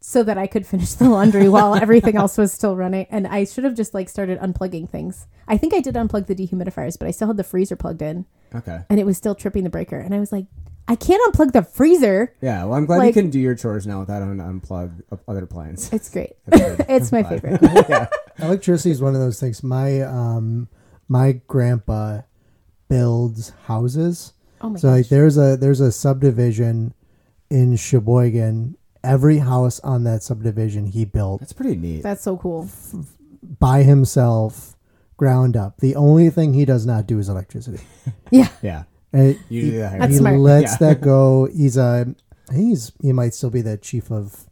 so 0.00 0.22
that 0.22 0.38
I 0.38 0.46
could 0.46 0.66
finish 0.66 0.94
the 0.94 1.08
laundry 1.08 1.48
while 1.50 1.74
everything 1.74 2.16
else 2.16 2.38
was 2.38 2.52
still 2.52 2.76
running. 2.76 3.06
And 3.10 3.26
I 3.26 3.44
should 3.44 3.64
have 3.64 3.74
just 3.74 3.92
like 3.92 4.08
started 4.08 4.38
unplugging 4.40 4.88
things. 4.88 5.26
I 5.46 5.58
think 5.58 5.74
I 5.74 5.80
did 5.80 5.94
unplug 5.94 6.26
the 6.26 6.34
dehumidifiers, 6.34 6.98
but 6.98 7.06
I 7.06 7.10
still 7.10 7.28
had 7.28 7.36
the 7.36 7.44
freezer 7.44 7.76
plugged 7.76 8.00
in 8.00 8.24
okay. 8.54 8.80
and 8.88 8.98
it 8.98 9.04
was 9.04 9.18
still 9.18 9.34
tripping 9.34 9.64
the 9.64 9.70
breaker. 9.70 9.98
And 9.98 10.14
I 10.14 10.20
was 10.20 10.32
like, 10.32 10.46
I 10.90 10.96
can't 10.96 11.22
unplug 11.32 11.52
the 11.52 11.62
freezer. 11.62 12.34
Yeah, 12.40 12.64
well, 12.64 12.74
I'm 12.74 12.84
glad 12.84 13.06
you 13.06 13.12
can 13.12 13.30
do 13.30 13.38
your 13.38 13.54
chores 13.54 13.86
now 13.86 14.00
without 14.00 14.22
having 14.22 14.38
to 14.38 14.42
unplug 14.42 15.04
other 15.28 15.44
appliances. 15.44 15.92
It's 15.92 16.10
great. 16.10 16.32
It's 16.52 17.12
my 17.12 17.22
favorite. 17.22 17.60
yeah. 17.88 18.08
Electricity 18.40 18.90
is 18.90 19.00
one 19.00 19.14
of 19.14 19.20
those 19.20 19.38
things. 19.38 19.62
My 19.62 20.00
um 20.00 20.68
my 21.06 21.40
grandpa 21.46 22.22
builds 22.88 23.52
houses. 23.66 24.32
Oh 24.60 24.70
my 24.70 24.80
so 24.80 24.88
like 24.88 25.08
there's 25.08 25.38
a 25.38 25.56
there's 25.56 25.78
a 25.78 25.92
subdivision 25.92 26.92
in 27.50 27.76
Sheboygan. 27.76 28.76
Every 29.04 29.38
house 29.38 29.78
on 29.80 30.02
that 30.04 30.24
subdivision 30.24 30.86
he 30.86 31.04
built 31.04 31.38
That's 31.38 31.52
pretty 31.52 31.76
neat. 31.76 32.02
That's 32.02 32.22
so 32.22 32.36
cool. 32.36 32.68
by 33.60 33.84
himself, 33.84 34.76
ground 35.16 35.56
up. 35.56 35.78
The 35.78 35.94
only 35.94 36.30
thing 36.30 36.52
he 36.54 36.64
does 36.64 36.84
not 36.84 37.06
do 37.06 37.20
is 37.20 37.28
electricity. 37.28 37.84
Yeah. 38.32 38.48
yeah. 38.62 38.84
Usually 39.12 39.38
he, 39.48 39.70
the 39.70 39.78
That's 39.98 40.12
he 40.12 40.18
smart. 40.18 40.38
lets 40.38 40.72
Yeah. 40.72 40.76
that 40.88 41.00
go. 41.00 41.46
He's 41.46 41.76
a 41.76 42.14
he's 42.52 42.92
he 43.02 43.12
might 43.12 43.34
still 43.34 43.50
be 43.50 43.62
the 43.62 43.76
chief 43.76 44.10
of. 44.10 44.46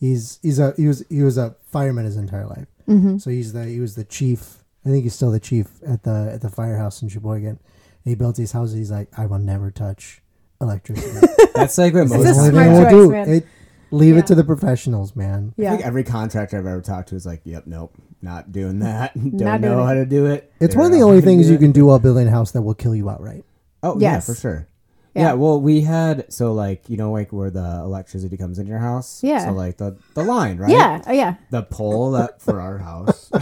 He's 0.00 0.38
he's 0.42 0.58
a 0.58 0.74
he 0.76 0.86
was 0.86 1.04
he 1.08 1.22
was 1.22 1.38
a 1.38 1.56
fireman 1.70 2.04
his 2.04 2.16
entire 2.16 2.46
life. 2.46 2.66
Mm-hmm. 2.88 3.18
So 3.18 3.30
he's 3.30 3.52
the 3.52 3.64
he 3.64 3.80
was 3.80 3.94
the 3.94 4.04
chief. 4.04 4.58
I 4.84 4.90
think 4.90 5.04
he's 5.04 5.14
still 5.14 5.30
the 5.30 5.40
chief 5.40 5.68
at 5.86 6.02
the 6.02 6.30
at 6.34 6.40
the 6.42 6.50
firehouse 6.50 7.00
in 7.02 7.08
Sheboygan. 7.08 7.48
And 7.48 7.58
he 8.04 8.14
built 8.14 8.36
these 8.36 8.52
houses. 8.52 8.76
He's 8.76 8.90
like, 8.90 9.08
I 9.18 9.24
will 9.26 9.38
never 9.38 9.70
touch 9.70 10.20
electricity. 10.60 11.26
That's 11.54 11.78
like 11.78 11.94
what 11.94 12.08
most. 12.08 12.20
a 12.20 12.22
That's 12.24 12.36
the 12.36 12.42
only 12.42 12.50
smart 12.52 12.66
thing 12.66 12.74
I 12.74 12.78
will 12.78 12.84
choice, 12.84 12.92
do. 12.92 13.10
man. 13.10 13.28
It, 13.30 13.46
leave 13.90 14.14
Yeah. 14.14 14.20
it 14.20 14.26
to 14.26 14.34
the 14.34 14.44
professionals, 14.44 15.14
man. 15.16 15.54
Yeah. 15.56 15.68
I 15.68 15.70
Yeah. 15.72 15.76
think 15.76 15.86
every 15.86 16.04
contractor 16.04 16.58
I've 16.58 16.66
ever 16.66 16.82
talked 16.82 17.08
to 17.10 17.16
is 17.16 17.24
like, 17.24 17.40
"Yep, 17.44 17.66
nope, 17.66 17.94
not 18.20 18.52
doing 18.52 18.80
that. 18.80 19.14
Don't 19.18 19.34
Not 19.38 19.60
know 19.62 19.82
how 19.84 19.92
it. 19.92 19.96
to 19.96 20.06
do 20.06 20.26
it." 20.26 20.52
It's 20.60 20.74
They're 20.74 20.82
one 20.82 20.92
of 20.92 20.98
the 20.98 21.04
only 21.04 21.20
things 21.22 21.48
you 21.48 21.56
can 21.58 21.72
do 21.72 21.86
while 21.86 21.98
building 21.98 22.26
a 22.26 22.30
house 22.30 22.50
that 22.52 22.60
will 22.62 22.74
kill 22.74 22.94
you 22.94 23.08
outright. 23.08 23.44
Oh 23.84 23.98
yeah, 24.00 24.18
for 24.20 24.34
sure. 24.34 24.66
Yeah. 25.14 25.22
Yeah. 25.22 25.32
well, 25.34 25.60
we 25.60 25.82
had 25.82 26.32
so 26.32 26.52
like 26.54 26.88
you 26.90 26.96
know 26.96 27.12
like 27.12 27.32
where 27.32 27.50
the 27.50 27.60
electricity 27.84 28.36
comes 28.36 28.58
in 28.58 28.66
your 28.66 28.80
house. 28.80 29.22
Yeah. 29.22 29.44
So 29.46 29.52
like 29.52 29.76
the 29.76 29.96
the 30.14 30.24
line, 30.24 30.58
right? 30.58 30.70
Yeah. 30.72 31.02
Oh, 31.06 31.12
yeah. 31.12 31.34
The 31.50 31.62
pole 31.62 32.10
that 32.18 32.42
for 32.42 32.60
our 32.60 32.78
house. 32.78 33.30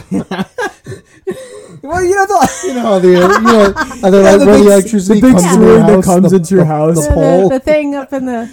well, 1.82 2.02
you 2.04 2.14
know 2.14 2.26
the 2.26 2.62
You 2.66 2.74
know 2.74 3.00
the 3.00 3.08
you 3.08 3.14
know 3.20 3.72
how 3.72 4.10
the, 4.10 4.20
Yeah, 4.22 4.36
the 4.36 4.46
when 4.46 4.46
big- 4.46 4.64
the 4.64 4.70
electricity 4.72 5.20
the 5.20 5.26
big 5.28 5.32
comes, 5.34 5.44
in 5.44 5.50
string 5.50 5.66
your 5.68 5.78
that 5.96 6.04
comes 6.04 6.30
the, 6.30 6.36
into 6.36 6.54
your 6.56 6.64
house. 6.64 6.94
the 6.96 7.08
The, 7.08 7.14
pole. 7.14 7.48
the 7.48 7.60
thing 7.60 7.94
up 7.94 8.12
in 8.12 8.26
the 8.26 8.50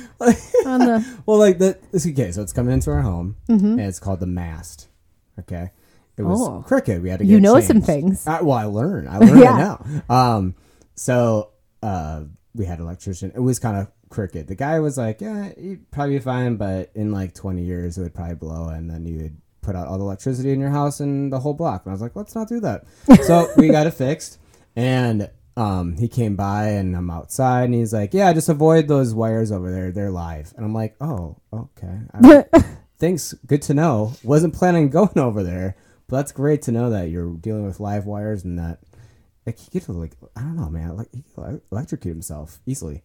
on 0.65 0.79
the 0.79 1.05
well 1.25 1.37
like 1.37 1.57
the 1.59 1.77
it's 1.91 2.07
okay. 2.07 2.31
So 2.31 2.41
it's 2.41 2.53
coming 2.53 2.73
into 2.73 2.91
our 2.91 3.01
home, 3.01 3.35
Mm-hmm. 3.49 3.65
and 3.79 3.81
it's 3.81 3.99
called 3.99 4.19
the 4.19 4.27
mast. 4.27 4.87
Okay. 5.39 5.71
It 6.17 6.23
was 6.23 6.39
Oh. 6.41 6.63
cricket. 6.67 7.01
We 7.01 7.09
had 7.09 7.19
to 7.19 7.25
get 7.25 7.31
you 7.31 7.37
it 7.37 7.41
know 7.41 7.59
some 7.61 7.81
things. 7.81 8.27
I, 8.27 8.41
well, 8.41 8.57
I 8.57 8.65
learned. 8.65 9.07
I 9.09 9.17
learned 9.19 9.39
Yeah. 9.39 9.75
it 9.75 10.03
now. 10.09 10.15
Um, 10.15 10.55
so 10.95 11.51
uh, 11.81 12.23
we 12.55 12.65
had 12.65 12.79
electrician. 12.79 13.31
It 13.35 13.39
was 13.39 13.59
kind 13.59 13.77
of 13.77 13.87
crooked. 14.09 14.47
The 14.47 14.55
guy 14.55 14.79
was 14.79 14.97
like, 14.97 15.21
"Yeah, 15.21 15.51
you'd 15.57 15.89
probably 15.91 16.15
be 16.15 16.19
fine, 16.19 16.55
but 16.55 16.91
in 16.95 17.11
like 17.11 17.33
20 17.33 17.63
years, 17.63 17.97
it 17.97 18.01
would 18.01 18.13
probably 18.15 18.35
blow, 18.35 18.69
and 18.69 18.89
then 18.89 19.05
you 19.05 19.17
would 19.17 19.37
put 19.61 19.75
out 19.75 19.87
all 19.87 19.97
the 19.97 20.03
electricity 20.03 20.51
in 20.51 20.59
your 20.59 20.69
house 20.71 20.99
and 20.99 21.31
the 21.31 21.39
whole 21.39 21.53
block." 21.53 21.85
And 21.85 21.91
I 21.91 21.93
was 21.93 22.01
like, 22.01 22.15
"Let's 22.15 22.35
not 22.35 22.47
do 22.49 22.59
that." 22.61 22.85
so 23.23 23.51
we 23.57 23.69
got 23.69 23.87
it 23.87 23.93
fixed, 23.93 24.39
and 24.75 25.29
um, 25.57 25.97
he 25.97 26.07
came 26.07 26.35
by, 26.35 26.69
and 26.69 26.95
I'm 26.95 27.09
outside, 27.11 27.65
and 27.65 27.73
he's 27.73 27.93
like, 27.93 28.13
"Yeah, 28.13 28.33
just 28.33 28.49
avoid 28.49 28.87
those 28.87 29.13
wires 29.13 29.51
over 29.51 29.71
there. 29.71 29.91
They're 29.91 30.11
live." 30.11 30.53
And 30.57 30.65
I'm 30.65 30.73
like, 30.73 30.95
"Oh, 30.99 31.37
okay." 31.53 31.99
I- 32.13 32.45
Thanks. 32.99 33.33
Good 33.47 33.61
to 33.63 33.73
know. 33.73 34.13
Wasn't 34.23 34.53
planning 34.53 34.83
on 34.85 34.89
going 34.89 35.17
over 35.19 35.41
there, 35.41 35.77
but 36.07 36.17
that's 36.17 36.33
great 36.33 36.61
to 36.63 36.71
know 36.73 36.89
that 36.89 37.09
you're 37.09 37.33
dealing 37.35 37.65
with 37.65 37.79
live 37.79 38.05
wires 38.05 38.43
and 38.43 38.59
that 38.59 38.79
like 39.49 39.57
he 39.59 39.79
could 39.79 39.95
like 39.95 40.13
I 40.35 40.41
don't 40.41 40.55
know, 40.55 40.69
man. 40.69 40.95
Like 40.97 41.07
he 41.13 41.23
could 41.35 41.61
electrocute 41.71 42.13
himself 42.13 42.59
easily, 42.65 43.03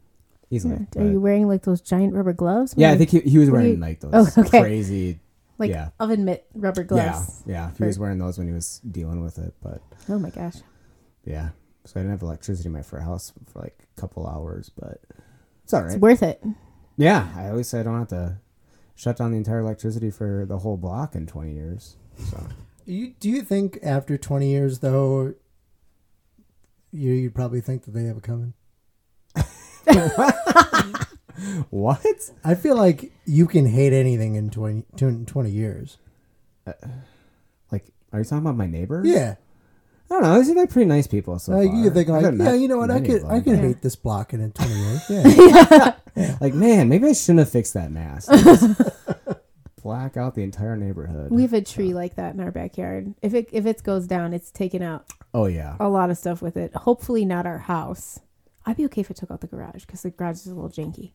easily. 0.50 0.86
Are 0.96 1.04
you 1.04 1.20
wearing 1.20 1.48
like 1.48 1.62
those 1.62 1.80
giant 1.80 2.14
rubber 2.14 2.32
gloves? 2.32 2.74
yeah, 2.76 2.92
I 2.92 2.96
think 2.98 3.10
he, 3.10 3.20
he 3.20 3.38
was 3.38 3.50
wearing 3.50 3.70
you- 3.72 3.76
like 3.76 4.00
oh, 4.04 4.08
those 4.10 4.36
Oh, 4.38 4.42
okay. 4.42 4.60
crazy. 4.60 5.20
like 5.58 5.70
yeah. 5.70 5.90
oven 6.00 6.24
mitt 6.24 6.46
rubber 6.54 6.84
gloves. 6.84 7.42
yeah. 7.46 7.54
Yeah. 7.54 7.70
He 7.78 7.84
was 7.84 7.98
wearing 7.98 8.18
those 8.18 8.38
when 8.38 8.46
he 8.46 8.52
was 8.52 8.80
dealing 8.90 9.22
with 9.22 9.38
it, 9.38 9.54
but 9.62 9.80
Oh 10.08 10.18
my 10.18 10.30
gosh. 10.30 10.56
yeah. 11.24 11.50
So 11.86 11.92
I 11.96 12.02
didn't 12.02 12.12
have 12.12 12.22
electricity 12.22 12.66
in 12.68 12.72
my 12.72 12.82
fr- 12.82 12.98
house 12.98 13.32
for 13.52 13.60
like 13.60 13.86
a 13.96 14.00
couple 14.00 14.26
hours, 14.26 14.70
but 14.78 15.00
it's 15.64 15.72
all 15.74 15.82
right. 15.82 15.92
It's 15.92 16.00
worth 16.00 16.22
it. 16.22 16.42
Yeah, 16.96 17.28
I 17.36 17.48
always 17.50 17.68
say 17.68 17.80
I 17.80 17.82
don't 17.82 17.98
have 17.98 18.08
to 18.08 18.38
shut 18.94 19.16
down 19.18 19.32
the 19.32 19.36
entire 19.36 19.58
electricity 19.60 20.10
for 20.10 20.46
the 20.48 20.58
whole 20.58 20.76
block 20.76 21.14
in 21.14 21.26
20 21.26 21.52
years. 21.52 21.96
So 22.30 22.38
You, 22.86 23.14
do 23.20 23.28
you 23.28 23.42
think 23.42 23.78
after 23.82 24.16
20 24.16 24.48
years, 24.48 24.78
though, 24.78 25.34
you, 26.94 27.12
you'd 27.12 27.34
probably 27.34 27.60
think 27.60 27.84
that 27.84 27.90
they 27.92 28.04
have 28.04 28.16
it 28.16 28.22
coming? 28.22 28.54
what? 31.70 32.30
I 32.44 32.54
feel 32.54 32.76
like 32.76 33.12
you 33.26 33.46
can 33.46 33.66
hate 33.66 33.92
anything 33.92 34.36
in 34.36 34.50
20, 34.50 34.84
20 35.26 35.50
years. 35.50 35.98
Uh, 36.66 36.72
like, 37.70 37.84
are 38.12 38.20
you 38.20 38.24
talking 38.24 38.38
about 38.38 38.56
my 38.56 38.66
neighbors? 38.66 39.06
Yeah. 39.08 39.34
I 40.10 40.14
don't 40.14 40.22
know. 40.22 40.38
They 40.38 40.44
seem 40.44 40.56
like 40.56 40.70
pretty 40.70 40.88
nice 40.88 41.06
people. 41.06 41.38
So 41.38 41.52
like 41.52 41.70
far. 41.70 41.80
you 41.82 41.90
think 41.90 42.08
like, 42.08 42.22
yeah, 42.22 42.30
met 42.30 42.60
you 42.60 42.68
know 42.68 42.76
what? 42.76 42.90
I 42.90 43.00
could 43.00 43.24
I 43.24 43.40
could 43.40 43.56
Yeah. 43.56 43.62
hate 43.62 43.82
this 43.82 43.96
block 43.96 44.32
in 44.32 44.52
20 44.52 44.72
years. 44.74 45.02
Yeah. 46.16 46.36
Like, 46.40 46.54
man, 46.54 46.88
maybe 46.88 47.08
I 47.08 47.12
shouldn't 47.12 47.40
have 47.40 47.50
fixed 47.50 47.74
that 47.74 47.90
mask. 47.90 48.30
Black 49.82 50.16
out 50.16 50.36
the 50.36 50.44
entire 50.44 50.76
neighborhood. 50.76 51.32
We 51.32 51.42
have 51.42 51.52
a 51.52 51.60
tree 51.60 51.92
like 51.92 52.14
that 52.14 52.34
in 52.34 52.40
our 52.40 52.52
backyard. 52.52 53.14
If 53.20 53.34
it 53.34 53.48
if 53.50 53.66
it 53.66 53.82
goes 53.82 54.06
down, 54.06 54.32
it's 54.32 54.52
taken 54.52 54.80
out 54.80 55.10
oh 55.34 55.46
yeah. 55.46 55.76
a 55.80 55.88
lot 55.88 56.10
of 56.10 56.16
stuff 56.18 56.40
with 56.40 56.56
it. 56.56 56.74
Hopefully 56.74 57.24
not 57.24 57.44
our 57.46 57.58
house. 57.58 58.20
I'd 58.66 58.76
be 58.78 58.84
okay 58.86 59.02
if 59.02 59.10
it 59.10 59.16
took 59.18 59.30
out 59.30 59.40
the 59.42 59.46
garage 59.46 59.84
because 59.84 60.02
the 60.02 60.10
garage 60.10 60.36
is 60.36 60.46
a 60.46 60.54
little 60.54 60.70
janky. 60.70 61.12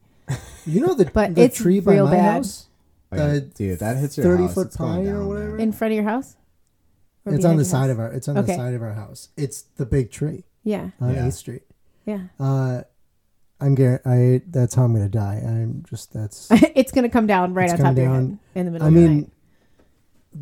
You 0.66 0.82
know 0.82 0.94
the, 0.94 1.06
But 1.14 1.34
the 1.36 1.44
it's 1.44 1.58
tree 1.58 1.80
by 1.80 1.94
real 1.94 2.06
my 2.06 2.12
bad. 2.12 2.34
house? 2.34 2.68
Oh, 3.12 3.18
yeah. 3.18 3.28
the 3.34 3.42
Dude, 3.42 3.80
that 3.80 3.98
hits 3.98 4.18
your 4.18 4.26
30 4.28 4.44
house. 4.44 4.54
foot 4.54 4.68
It's 4.68 4.76
going 4.78 4.92
pine 4.98 5.08
or 5.08 5.14
down, 5.20 5.28
whatever? 5.28 5.50
man. 5.54 5.60
In 5.62 5.72
front 5.72 5.92
of 5.94 5.96
your 5.96 6.04
house? 6.06 6.36
Or 7.26 7.34
It's 7.34 7.42
behind 7.42 7.46
on 7.54 7.58
the 7.58 7.62
your 7.64 7.66
side 7.66 7.80
house? 7.80 7.90
of 7.90 8.00
our 8.00 8.12
it's 8.14 8.28
on 8.28 8.38
Okay. 8.38 8.48
the 8.52 8.56
side 8.56 8.74
of 8.76 8.84
our 8.84 8.94
house. 8.94 9.30
It's 9.36 9.62
the 9.78 9.86
big 9.88 10.12
tree 10.12 10.44
Yeah, 10.64 10.90
on 11.02 11.14
Yeah. 11.16 11.26
8th 11.28 11.34
Street. 11.34 11.64
yeah. 12.06 12.20
Uh 12.40 12.82
I'm 13.62 13.76
gar- 13.76 14.02
I 14.06 14.42
that's 14.48 14.76
how 14.76 14.84
I'm 14.84 14.94
going 14.94 15.04
to 15.04 15.10
die. 15.10 15.42
I'm 15.44 15.84
just 15.90 16.14
that's 16.14 16.48
it's 16.52 16.92
gonna 16.92 17.10
come 17.10 17.26
down 17.28 17.54
right 17.56 17.66
It's 17.66 17.74
on 17.74 17.80
top 17.80 17.88
of 17.92 17.96
come 17.98 18.04
your 18.04 18.14
head 18.14 18.20
down. 18.20 18.40
in 18.56 18.66
the 18.68 18.72
middle 18.72 18.86
I 18.86 18.88
of 18.90 18.94
the 18.94 19.00
mean 19.02 19.18
night. 19.18 19.30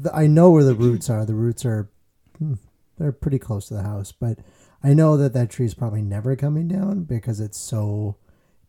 the, 0.03 0.13
I 0.15 0.27
know 0.27 0.51
where 0.51 0.63
the 0.65 0.75
roots 0.75 1.09
are. 1.09 1.25
The 1.25 1.33
roots 1.33 1.65
are 1.65 1.89
hmm, 2.37 2.55
they're 2.97 3.11
pretty 3.11 3.39
close 3.39 3.67
to 3.67 3.73
the 3.75 3.83
house, 3.83 4.11
but 4.11 4.39
I 4.83 4.93
know 4.93 5.17
that 5.17 5.33
that 5.33 5.49
tree's 5.49 5.73
probably 5.73 6.01
never 6.01 6.35
coming 6.35 6.67
down 6.67 7.03
because 7.03 7.39
it's 7.39 7.57
so 7.57 8.15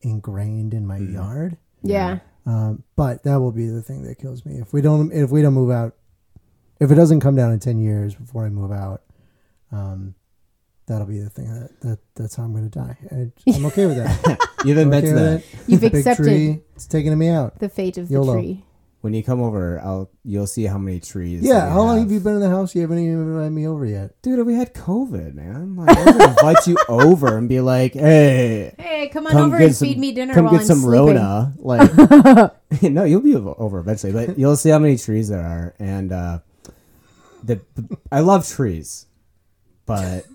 ingrained 0.00 0.72
in 0.74 0.86
my 0.86 0.98
Mhm. 0.98 1.12
yard. 1.12 1.56
Yeah. 1.82 2.20
Um, 2.46 2.82
but 2.96 3.22
that 3.24 3.36
will 3.40 3.52
be 3.52 3.68
the 3.68 3.82
thing 3.82 4.02
that 4.04 4.18
kills 4.18 4.44
me 4.46 4.58
if 4.58 4.72
we 4.72 4.80
don't 4.80 5.12
if 5.12 5.30
we 5.30 5.42
don't 5.42 5.54
move 5.54 5.70
out. 5.70 5.94
If 6.80 6.90
it 6.90 6.94
doesn't 6.94 7.20
come 7.20 7.34
down 7.34 7.52
in 7.52 7.58
ten 7.58 7.78
years 7.78 8.14
before 8.14 8.46
I 8.46 8.48
move 8.50 8.70
out, 8.72 9.02
um, 9.72 10.14
that'll 10.86 11.06
be 11.06 11.18
the 11.18 11.28
thing 11.28 11.52
that, 11.52 11.80
that 11.82 11.98
that's 12.14 12.36
how 12.36 12.44
I'm 12.44 12.52
going 12.52 12.70
to 12.70 12.78
die. 12.78 12.96
I, 13.10 13.52
I'm 13.54 13.66
okay 13.66 13.86
with 13.86 13.96
that. 13.98 14.38
You've 14.64 14.78
I'm 14.78 14.84
admitted 14.92 15.12
okay 15.14 15.22
that. 15.22 15.34
with 15.34 15.68
it. 15.68 15.70
You've 15.70 15.82
accepted 15.94 16.22
tree, 16.24 16.60
it's 16.74 16.86
taking 16.86 17.16
me 17.18 17.28
out. 17.28 17.58
the 17.58 17.68
fate 17.68 17.98
of 17.98 18.10
YOLO. 18.10 18.34
the 18.36 18.40
tree. 18.40 18.64
When 19.00 19.14
you 19.14 19.22
come 19.22 19.40
over, 19.40 19.78
I'll 19.80 20.10
you'll 20.24 20.48
see 20.48 20.64
how 20.64 20.76
many 20.76 20.98
trees. 20.98 21.42
Yeah, 21.42 21.60
that 21.60 21.66
we 21.66 21.72
how 21.72 21.82
long 21.82 22.00
have 22.00 22.10
you 22.10 22.18
been 22.18 22.34
in 22.34 22.40
the 22.40 22.48
house? 22.48 22.74
You 22.74 22.80
haven't 22.80 22.98
even 22.98 23.28
invited 23.28 23.50
me 23.52 23.66
over 23.66 23.86
yet. 23.86 24.20
Dude, 24.22 24.44
we 24.44 24.54
had 24.54 24.74
COVID, 24.74 25.34
man. 25.34 25.76
Like, 25.76 25.96
I 25.96 26.04
was 26.04 26.16
gonna 26.16 26.30
invite 26.30 26.66
you 26.66 26.76
over 26.88 27.38
and 27.38 27.48
be 27.48 27.60
like, 27.60 27.92
"Hey, 27.94 28.74
Hey, 28.76 29.08
come 29.08 29.26
on 29.28 29.32
come 29.32 29.52
over 29.52 29.56
and 29.56 29.74
some, 29.74 29.86
feed 29.86 29.98
me 29.98 30.10
dinner 30.10 30.34
come 30.34 30.46
while 30.46 30.54
get 30.54 30.62
I'm 30.62 30.66
some 30.66 30.78
sleeping. 30.80 31.14
Rona." 31.14 31.54
Like, 31.58 31.92
no, 32.82 33.04
you'll 33.04 33.20
be 33.20 33.36
over 33.36 33.54
over 33.56 33.78
eventually, 33.78 34.12
but 34.12 34.36
you'll 34.36 34.56
see 34.56 34.70
how 34.70 34.80
many 34.80 34.96
trees 34.98 35.28
there 35.28 35.42
are. 35.44 35.74
And 35.78 36.10
uh, 36.10 36.40
the, 37.44 37.60
the 37.76 37.98
I 38.10 38.18
love 38.20 38.48
trees, 38.48 39.06
but 39.86 40.26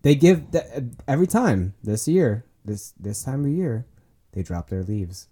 they 0.00 0.14
give 0.14 0.52
the, 0.52 0.90
every 1.06 1.26
time 1.26 1.74
this 1.82 2.08
year, 2.08 2.46
this 2.64 2.94
this 2.98 3.22
time 3.22 3.44
of 3.44 3.50
year, 3.50 3.84
they 4.32 4.42
drop 4.42 4.70
their 4.70 4.82
leaves. 4.82 5.28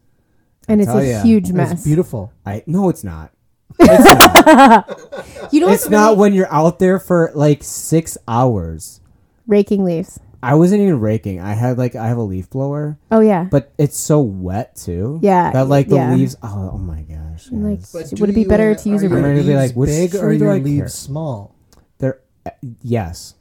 And 0.69 0.81
it's 0.81 0.91
a 0.91 1.07
ya. 1.07 1.23
huge 1.23 1.53
mess. 1.53 1.73
It's 1.73 1.85
beautiful. 1.85 2.32
I 2.47 2.62
no, 2.66 2.89
it's 2.89 3.05
not. 3.05 3.32
It's 3.78 4.47
not. 4.47 5.01
You 5.53 5.61
know 5.61 5.66
what's 5.69 5.82
it's 5.85 5.91
not 5.91 6.07
really- 6.11 6.16
when 6.19 6.32
you're 6.35 6.53
out 6.53 6.78
there 6.78 6.99
for 6.99 7.31
like 7.35 7.62
six 7.62 8.16
hours. 8.27 9.01
raking 9.47 9.85
leaves. 9.85 10.19
I 10.43 10.55
wasn't 10.57 10.82
even 10.82 11.01
raking. 11.01 11.41
I 11.41 11.53
had 11.55 11.78
like 11.78 11.95
I 11.97 12.09
have 12.09 12.16
a 12.19 12.23
leaf 12.23 12.51
blower, 12.51 12.99
Oh 13.11 13.20
yeah. 13.20 13.45
but 13.51 13.73
it's 13.78 13.97
so 13.97 14.20
wet 14.20 14.77
too. 14.77 15.19
Yeah, 15.23 15.53
that 15.53 15.69
like 15.69 15.89
the 15.89 15.97
yeah. 15.97 16.15
leaves. 16.15 16.36
Oh, 16.43 16.70
oh 16.74 16.78
my 16.78 17.03
gosh! 17.03 17.49
Like, 17.51 17.81
would 18.20 18.28
it 18.28 18.35
be 18.35 18.45
better 18.45 18.74
to 18.74 18.89
use 18.89 19.03
a 19.03 19.07
are 19.07 19.09
your 19.09 19.19
rake? 19.19 19.24
I'm 19.24 19.36
gonna 19.36 19.47
be 19.47 19.55
like, 19.55 19.74
leaves 19.74 19.77
which 19.77 19.89
big 20.12 20.15
or 20.16 20.28
are 20.28 20.32
do 20.32 20.45
your 20.45 20.53
I 20.53 20.59
leaves 20.59 20.78
care? 20.81 20.89
small? 20.89 21.55
They're 21.99 22.20
uh, 22.45 22.51
yes, 22.82 23.35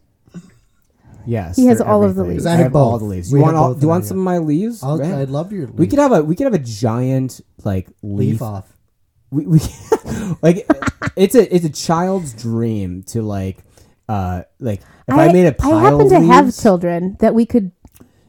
yes. 1.25 1.55
He 1.55 1.65
has 1.67 1.77
they're 1.79 1.87
all 1.87 2.03
of 2.03 2.15
the 2.15 2.21
everything. 2.21 2.31
leaves. 2.37 2.43
'Cause 2.43 2.47
I 2.47 2.53
I 2.53 2.55
have 2.57 2.63
have 2.65 2.75
all 2.75 2.91
both. 2.91 2.99
the 3.01 3.05
leaves. 3.07 3.31
We 3.31 3.39
You 3.39 3.45
have 3.45 3.53
want 3.53 3.63
all? 3.63 3.69
both 3.73 3.79
Do 3.79 3.85
you 3.85 3.87
in 3.87 3.89
want 3.89 4.03
our 4.03 4.07
some 4.07 4.17
of 4.19 4.23
my 4.23 4.37
leaves? 4.39 4.83
I'll, 4.83 4.97
Man, 4.97 5.13
I'd 5.19 5.29
love 5.29 5.51
your 5.51 5.67
leaf. 5.67 5.75
we 5.75 5.87
could 5.87 5.99
have 5.99 6.11
a 6.11 6.23
we 6.23 6.35
could 6.35 6.45
have 6.45 6.53
a 6.53 6.59
giant 6.59 7.41
like 7.63 7.87
leaf 8.01 8.29
leaf. 8.33 8.41
off. 8.41 8.71
We, 9.31 9.45
we 9.47 9.59
like 10.41 10.67
it's 11.15 11.35
a 11.35 11.53
it's 11.55 11.65
a 11.65 11.69
child's 11.69 12.33
dream 12.33 13.03
to 13.07 13.21
like 13.21 13.63
uh 14.09 14.43
like 14.59 14.81
if 15.07 15.13
I, 15.15 15.31
made 15.31 15.47
a 15.47 15.51
pile 15.53 15.75
I 15.77 15.81
happen 15.83 16.01
of 16.01 16.09
to 16.09 16.19
have 16.21 16.45
leaves- 16.45 16.61
children 16.61 17.17
that 17.19 17.33
we 17.33 17.45
could 17.45 17.71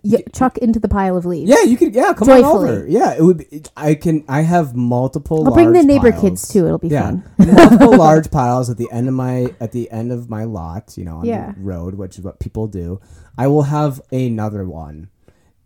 y- 0.04 0.22
chuck 0.32 0.58
into 0.58 0.78
the 0.78 0.88
pile 0.88 1.16
of 1.16 1.24
leaves. 1.26 1.50
Yeah, 1.50 1.62
you 1.62 1.76
could. 1.76 1.94
Yeah, 1.94 2.12
come 2.12 2.28
Joyfully. 2.28 2.44
on 2.44 2.76
over. 2.78 2.86
Yeah, 2.88 3.14
it 3.14 3.22
would. 3.22 3.38
Be, 3.38 3.62
I 3.76 3.94
can. 3.94 4.24
I 4.28 4.42
have 4.42 4.74
multiple. 4.76 5.46
I'll 5.46 5.54
bring 5.54 5.72
the 5.72 5.82
neighbor 5.82 6.10
piles. 6.12 6.20
kids 6.22 6.48
too. 6.48 6.66
It'll 6.66 6.78
be 6.78 6.88
yeah, 6.88 7.02
fun. 7.02 7.24
multiple 7.38 7.96
large 7.96 8.30
piles 8.30 8.70
at 8.70 8.76
the 8.76 8.88
end 8.92 9.08
of 9.08 9.14
my 9.14 9.54
at 9.60 9.72
the 9.72 9.90
end 9.90 10.12
of 10.12 10.28
my 10.30 10.44
lot. 10.44 10.96
You 10.96 11.04
know, 11.04 11.16
on 11.18 11.24
Yeah. 11.24 11.52
the 11.52 11.60
road, 11.60 11.94
which 11.94 12.18
is 12.18 12.24
what 12.24 12.38
people 12.38 12.66
do. 12.66 13.00
I 13.36 13.46
will 13.48 13.62
have 13.62 14.00
another 14.12 14.64
one 14.64 15.08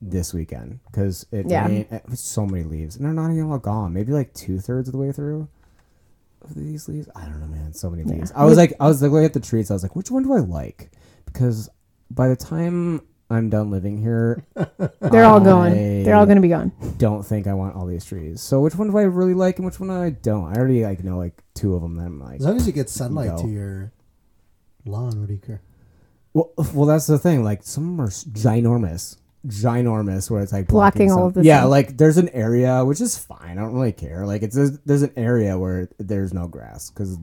this 0.00 0.32
weekend 0.32 0.78
because 0.90 1.26
it 1.32 1.46
Yeah. 1.50 1.66
rained- 1.66 1.86
eh, 1.90 1.96
it 1.96 2.08
was 2.08 2.20
so 2.20 2.46
many 2.46 2.62
leaves, 2.64 2.96
and 2.96 3.04
they're 3.04 3.12
not 3.12 3.30
even 3.32 3.50
all 3.50 3.58
gone. 3.58 3.92
Maybe 3.92 4.12
like 4.12 4.32
two 4.32 4.60
thirds 4.60 4.88
of 4.88 4.92
the 4.92 4.98
way 4.98 5.10
through. 5.12 5.48
Of 6.40 6.54
these 6.54 6.88
leaves, 6.88 7.08
I 7.16 7.24
don't 7.24 7.40
know, 7.40 7.48
man. 7.48 7.72
So 7.74 7.90
many 7.90 8.04
leaves. 8.04 8.32
I 8.34 8.44
was 8.44 8.56
like, 8.56 8.72
I 8.78 8.86
was 8.86 9.02
looking 9.02 9.24
at 9.24 9.32
the 9.32 9.40
trees. 9.40 9.72
I 9.72 9.74
was 9.74 9.82
like, 9.82 9.96
which 9.96 10.10
one 10.12 10.22
do 10.22 10.32
I 10.34 10.38
like? 10.38 10.92
Because 11.26 11.68
by 12.12 12.28
the 12.28 12.36
time 12.36 13.02
I'm 13.30 13.50
done 13.50 13.70
living 13.70 13.98
here, 14.00 14.44
They're 15.00 15.24
all 15.24 15.40
I 15.40 15.44
going. 15.44 16.02
They're 16.04 16.14
all 16.14 16.24
going 16.24 16.36
to 16.36 16.42
be 16.42 16.48
gone. 16.48 16.72
don't 16.96 17.22
think 17.22 17.46
I 17.46 17.52
want 17.54 17.76
all 17.76 17.84
these 17.86 18.04
trees. 18.04 18.40
So 18.40 18.60
which 18.60 18.74
one 18.74 18.90
do 18.90 18.96
I 18.96 19.02
really 19.02 19.34
like 19.34 19.58
and 19.58 19.66
which 19.66 19.78
one 19.78 19.90
I 19.90 20.10
don't? 20.10 20.44
I 20.46 20.58
already 20.58 20.82
like 20.84 21.04
know 21.04 21.18
like 21.18 21.42
two 21.54 21.74
of 21.74 21.82
them 21.82 21.96
that 21.96 22.04
I'm 22.04 22.18
like. 22.20 22.40
As 22.40 22.46
long 22.46 22.56
as 22.56 22.66
you 22.66 22.72
get 22.72 22.88
sunlight 22.88 23.36
Go. 23.36 23.42
to 23.42 23.48
your 23.48 23.92
lawn, 24.86 25.18
what 25.20 25.28
do 25.28 25.34
you 25.34 25.40
care? 25.40 25.60
Well, 26.32 26.52
well, 26.72 26.86
that's 26.86 27.06
the 27.06 27.18
thing. 27.18 27.44
Like 27.44 27.62
some 27.64 27.84
of 27.84 27.96
them 27.96 28.00
are 28.06 28.08
ginormous, 28.10 29.16
ginormous, 29.46 30.30
where 30.30 30.42
it's 30.42 30.52
like 30.52 30.68
Blocking 30.68 31.12
all 31.12 31.26
of 31.26 31.34
the 31.34 31.44
Yeah, 31.44 31.60
sun. 31.62 31.70
like 31.70 31.96
there's 31.98 32.16
an 32.16 32.30
area 32.30 32.82
which 32.84 33.00
is 33.02 33.18
fine. 33.18 33.58
I 33.58 33.60
don't 33.60 33.74
really 33.74 33.92
care. 33.92 34.24
Like 34.26 34.42
it's 34.42 34.54
there's, 34.56 34.78
there's 34.86 35.02
an 35.02 35.12
area 35.16 35.58
where 35.58 35.88
there's 35.98 36.32
no 36.32 36.48
grass 36.48 36.88
because 36.90 37.18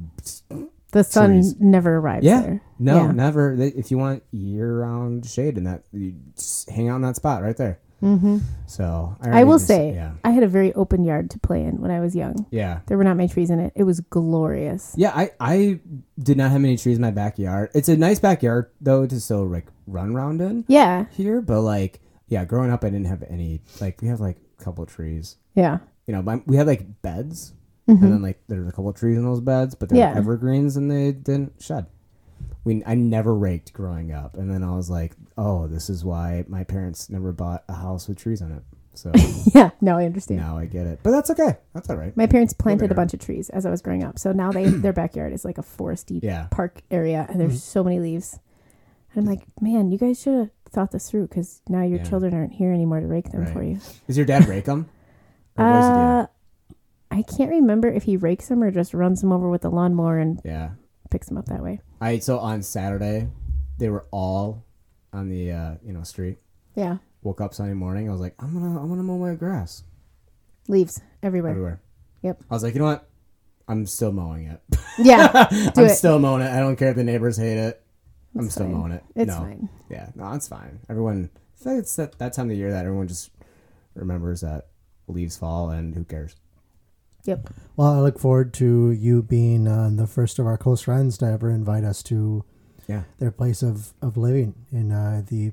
The 0.91 1.03
sun 1.03 1.31
Trees. 1.31 1.55
never 1.59 1.97
arrives 1.97 2.25
yeah, 2.25 2.41
there. 2.41 2.61
no, 2.79 2.95
Yeah. 3.05 3.11
never. 3.11 3.55
They- 3.55 3.67
If 3.69 3.91
you 3.91 3.97
want 3.97 4.23
year-round 4.31 5.25
shade 5.25 5.57
in 5.57 5.65
that, 5.65 5.83
you 5.91 6.13
just 6.35 6.69
hang 6.69 6.89
out 6.89 6.97
in 6.97 7.01
that 7.01 7.15
spot 7.17 7.43
right 7.43 7.57
there. 7.57 7.79
hmm 7.99 8.37
So 8.67 9.15
I, 9.21 9.27
already 9.27 9.43
will 9.45 9.55
just- 9.57 9.67
say, 9.67 9.93
yeah, 9.93 10.13
I 10.23 10.31
had 10.31 10.43
a 10.43 10.47
very 10.47 10.73
open 10.73 11.03
yard 11.03 11.29
to 11.31 11.39
play 11.39 11.63
in 11.63 11.81
when 11.81 11.91
I 11.91 11.99
was 11.99 12.15
young. 12.15 12.45
yeah. 12.51 12.79
There 12.87 12.97
were 12.97 13.03
not 13.03 13.17
many 13.17 13.27
trees 13.29 13.49
in 13.49 13.59
it. 13.59 13.73
It 13.75 13.83
was 13.83 13.99
glorious. 14.01 14.93
Yeah, 14.97 15.11
I, 15.15 15.31
I 15.39 15.79
did 16.19 16.37
not 16.37 16.51
have 16.51 16.61
many 16.61 16.77
trees 16.77 16.95
in 16.97 17.01
my 17.01 17.11
backyard. 17.11 17.71
It's 17.73 17.89
a 17.89 17.97
nice 17.97 18.19
backyard 18.19 18.69
though 18.81 19.05
to 19.05 19.19
still 19.19 19.45
like 19.45 19.67
run 19.87 20.15
around 20.15 20.41
in 20.41 20.65
Yeah, 20.67 21.05
here, 21.11 21.41
but 21.41 21.61
like 21.61 21.99
yeah, 22.27 22.43
growing 22.45 22.71
up 22.71 22.83
I 22.83 22.89
didn't 22.89 23.07
have 23.07 23.23
any 23.29 23.61
like 23.81 24.01
we 24.01 24.07
have 24.07 24.19
like 24.19 24.37
a 24.59 24.63
couple 24.63 24.83
of 24.83 24.89
trees. 24.89 25.37
yeah. 25.55 25.79
You 26.07 26.13
know, 26.13 26.21
my, 26.21 26.41
we 26.45 26.55
had 26.55 26.67
like 26.67 27.01
beds 27.01 27.53
and 27.87 28.01
then 28.01 28.21
like 28.21 28.41
there's 28.47 28.67
a 28.67 28.71
couple 28.71 28.89
of 28.89 28.95
trees 28.95 29.17
in 29.17 29.23
those 29.23 29.41
beds, 29.41 29.75
but 29.75 29.89
they're 29.89 29.97
Mm-hmm. 30.03 30.13
Yeah. 30.15 30.19
evergreens 30.19 30.75
and 30.77 30.89
they 30.89 31.11
didn't 31.11 31.53
shed. 31.61 31.85
We 32.63 32.83
I 32.85 32.95
never 32.95 33.33
raked 33.35 33.73
growing 33.73 34.11
up, 34.11 34.37
and 34.37 34.49
then 34.51 34.63
I 34.63 34.75
was 34.75 34.89
like, 34.89 35.13
oh, 35.37 35.67
this 35.67 35.89
is 35.89 36.03
why 36.03 36.45
my 36.47 36.63
parents 36.63 37.09
never 37.09 37.31
bought 37.31 37.63
a 37.69 37.73
house 37.73 38.07
with 38.07 38.17
trees 38.17 38.41
on 38.41 38.51
it. 38.51 38.63
So 38.95 39.11
Yeah, 39.53 39.69
no, 39.81 39.97
I 39.97 40.05
understand. 40.05 40.39
now 40.41 40.57
I 40.57 40.65
get 40.65 40.87
it, 40.87 40.99
but 41.03 41.11
that's 41.11 41.29
okay. 41.31 41.57
That's 41.73 41.89
all 41.89 41.95
right. 41.97 42.15
My 42.17 42.27
parents 42.27 42.53
planted 42.53 42.91
a 42.91 42.95
bunch 42.95 43.13
of 43.13 43.19
trees 43.19 43.49
as 43.49 43.65
I 43.65 43.69
was 43.69 43.81
growing 43.81 44.03
up. 44.03 44.17
So 44.17 44.31
now 44.31 44.51
they 44.51 44.65
their 44.69 44.93
backyard 44.93 45.33
is 45.33 45.43
like 45.45 45.57
a 45.57 45.63
foresty 45.63 46.21
Yeah. 46.23 46.47
park 46.49 46.81
area 46.89 47.25
and 47.29 47.39
there's 47.39 47.61
so 47.61 47.83
many 47.83 47.99
leaves. 47.99 48.39
And 49.13 49.21
I'm 49.21 49.25
like, 49.29 49.43
man, 49.61 49.91
you 49.91 49.97
guys 49.97 50.21
should 50.21 50.33
have 50.37 50.49
thought 50.69 50.91
this 50.91 51.09
through 51.09 51.27
because 51.27 51.61
now 51.69 51.83
your 51.83 51.99
Yeah. 51.99 52.05
children 52.05 52.33
aren't 52.33 52.53
here 52.53 52.71
anymore 52.71 52.99
to 53.01 53.07
rake 53.07 53.31
them 53.31 53.41
Right. 53.43 53.53
for 53.53 53.63
you. 53.63 53.79
Does 54.07 54.17
your 54.17 54.25
dad 54.25 54.47
rake 54.47 54.65
them? 54.65 54.87
Or 55.57 55.65
what 55.65 55.71
does 55.73 55.87
he 55.87 55.93
do? 55.93 55.99
Uh, 55.99 56.25
I 57.15 57.21
can't 57.21 57.49
remember 57.49 57.87
if 57.87 58.03
he 58.03 58.17
rakes 58.17 58.49
them 58.49 58.61
or 58.61 58.71
just 58.71 58.93
runs 58.93 59.21
them 59.21 59.31
over 59.31 59.49
with 59.49 59.61
the 59.61 59.69
lawnmower 59.69 60.17
and 60.19 60.41
Yeah. 60.43 60.71
picks 61.09 61.27
them 61.27 61.37
up 61.37 61.45
that 61.45 61.63
way. 61.63 61.79
I 62.01 62.19
so 62.19 62.39
on 62.39 62.61
Saturday, 62.61 63.29
they 63.77 63.89
were 63.89 64.05
all 64.11 64.65
on 65.13 65.29
the 65.29 65.51
uh, 65.51 65.75
you 65.83 65.93
know 65.93 66.03
street. 66.03 66.39
Yeah, 66.75 66.97
Woke 67.23 67.39
up 67.39 67.53
Sunday 67.53 67.73
morning. 67.73 68.09
I 68.09 68.11
was 68.11 68.19
like, 68.19 68.35
I'm 68.39 68.53
gonna 68.53 68.79
I'm 68.81 68.89
gonna 68.89 69.03
mow 69.03 69.17
my 69.17 69.33
grass 69.35 69.83
leaves 70.67 70.99
everywhere. 71.23 71.51
everywhere. 71.51 71.81
Yep. 72.21 72.43
I 72.49 72.53
was 72.53 72.63
like, 72.63 72.73
you 72.73 72.79
know 72.79 72.87
what? 72.87 73.07
I'm 73.67 73.85
still 73.85 74.11
mowing 74.11 74.47
it. 74.47 74.61
Yeah, 74.99 75.47
I'm 75.77 75.85
it. 75.85 75.95
still 75.95 76.19
mowing 76.19 76.41
it. 76.41 76.51
I 76.51 76.59
don't 76.59 76.75
care 76.75 76.89
if 76.89 76.95
the 76.97 77.03
neighbors 77.03 77.37
hate 77.37 77.57
it. 77.57 77.81
I'm 78.37 78.49
still 78.49 78.65
fine. 78.65 78.73
mowing 78.75 78.91
it. 78.91 79.03
It's 79.15 79.29
no. 79.29 79.37
fine. 79.37 79.69
Yeah, 79.89 80.09
no, 80.15 80.33
it's 80.33 80.47
fine. 80.49 80.79
Everyone, 80.89 81.29
I 81.33 81.63
feel 81.63 81.73
like 81.73 81.81
it's 81.83 81.95
that, 81.95 82.17
that 82.19 82.33
time 82.33 82.49
of 82.51 82.57
year 82.57 82.71
that 82.71 82.85
everyone 82.85 83.07
just 83.07 83.31
remembers 83.93 84.41
that 84.41 84.67
leaves 85.07 85.37
fall 85.37 85.69
and 85.69 85.95
who 85.95 86.03
cares. 86.03 86.35
Yep. 87.25 87.49
Well, 87.75 87.93
I 87.93 87.99
look 87.99 88.19
forward 88.19 88.53
to 88.55 88.91
you 88.91 89.21
being 89.21 89.67
uh, 89.67 89.89
the 89.93 90.07
first 90.07 90.39
of 90.39 90.45
our 90.45 90.57
close 90.57 90.81
friends 90.81 91.17
to 91.19 91.25
ever 91.25 91.49
invite 91.49 91.83
us 91.83 92.01
to 92.03 92.43
Yeah. 92.87 93.03
their 93.19 93.31
place 93.31 93.61
of, 93.63 93.93
of 94.01 94.15
living 94.17 94.53
in 94.71 94.91
uh, 94.91 95.23
the 95.27 95.51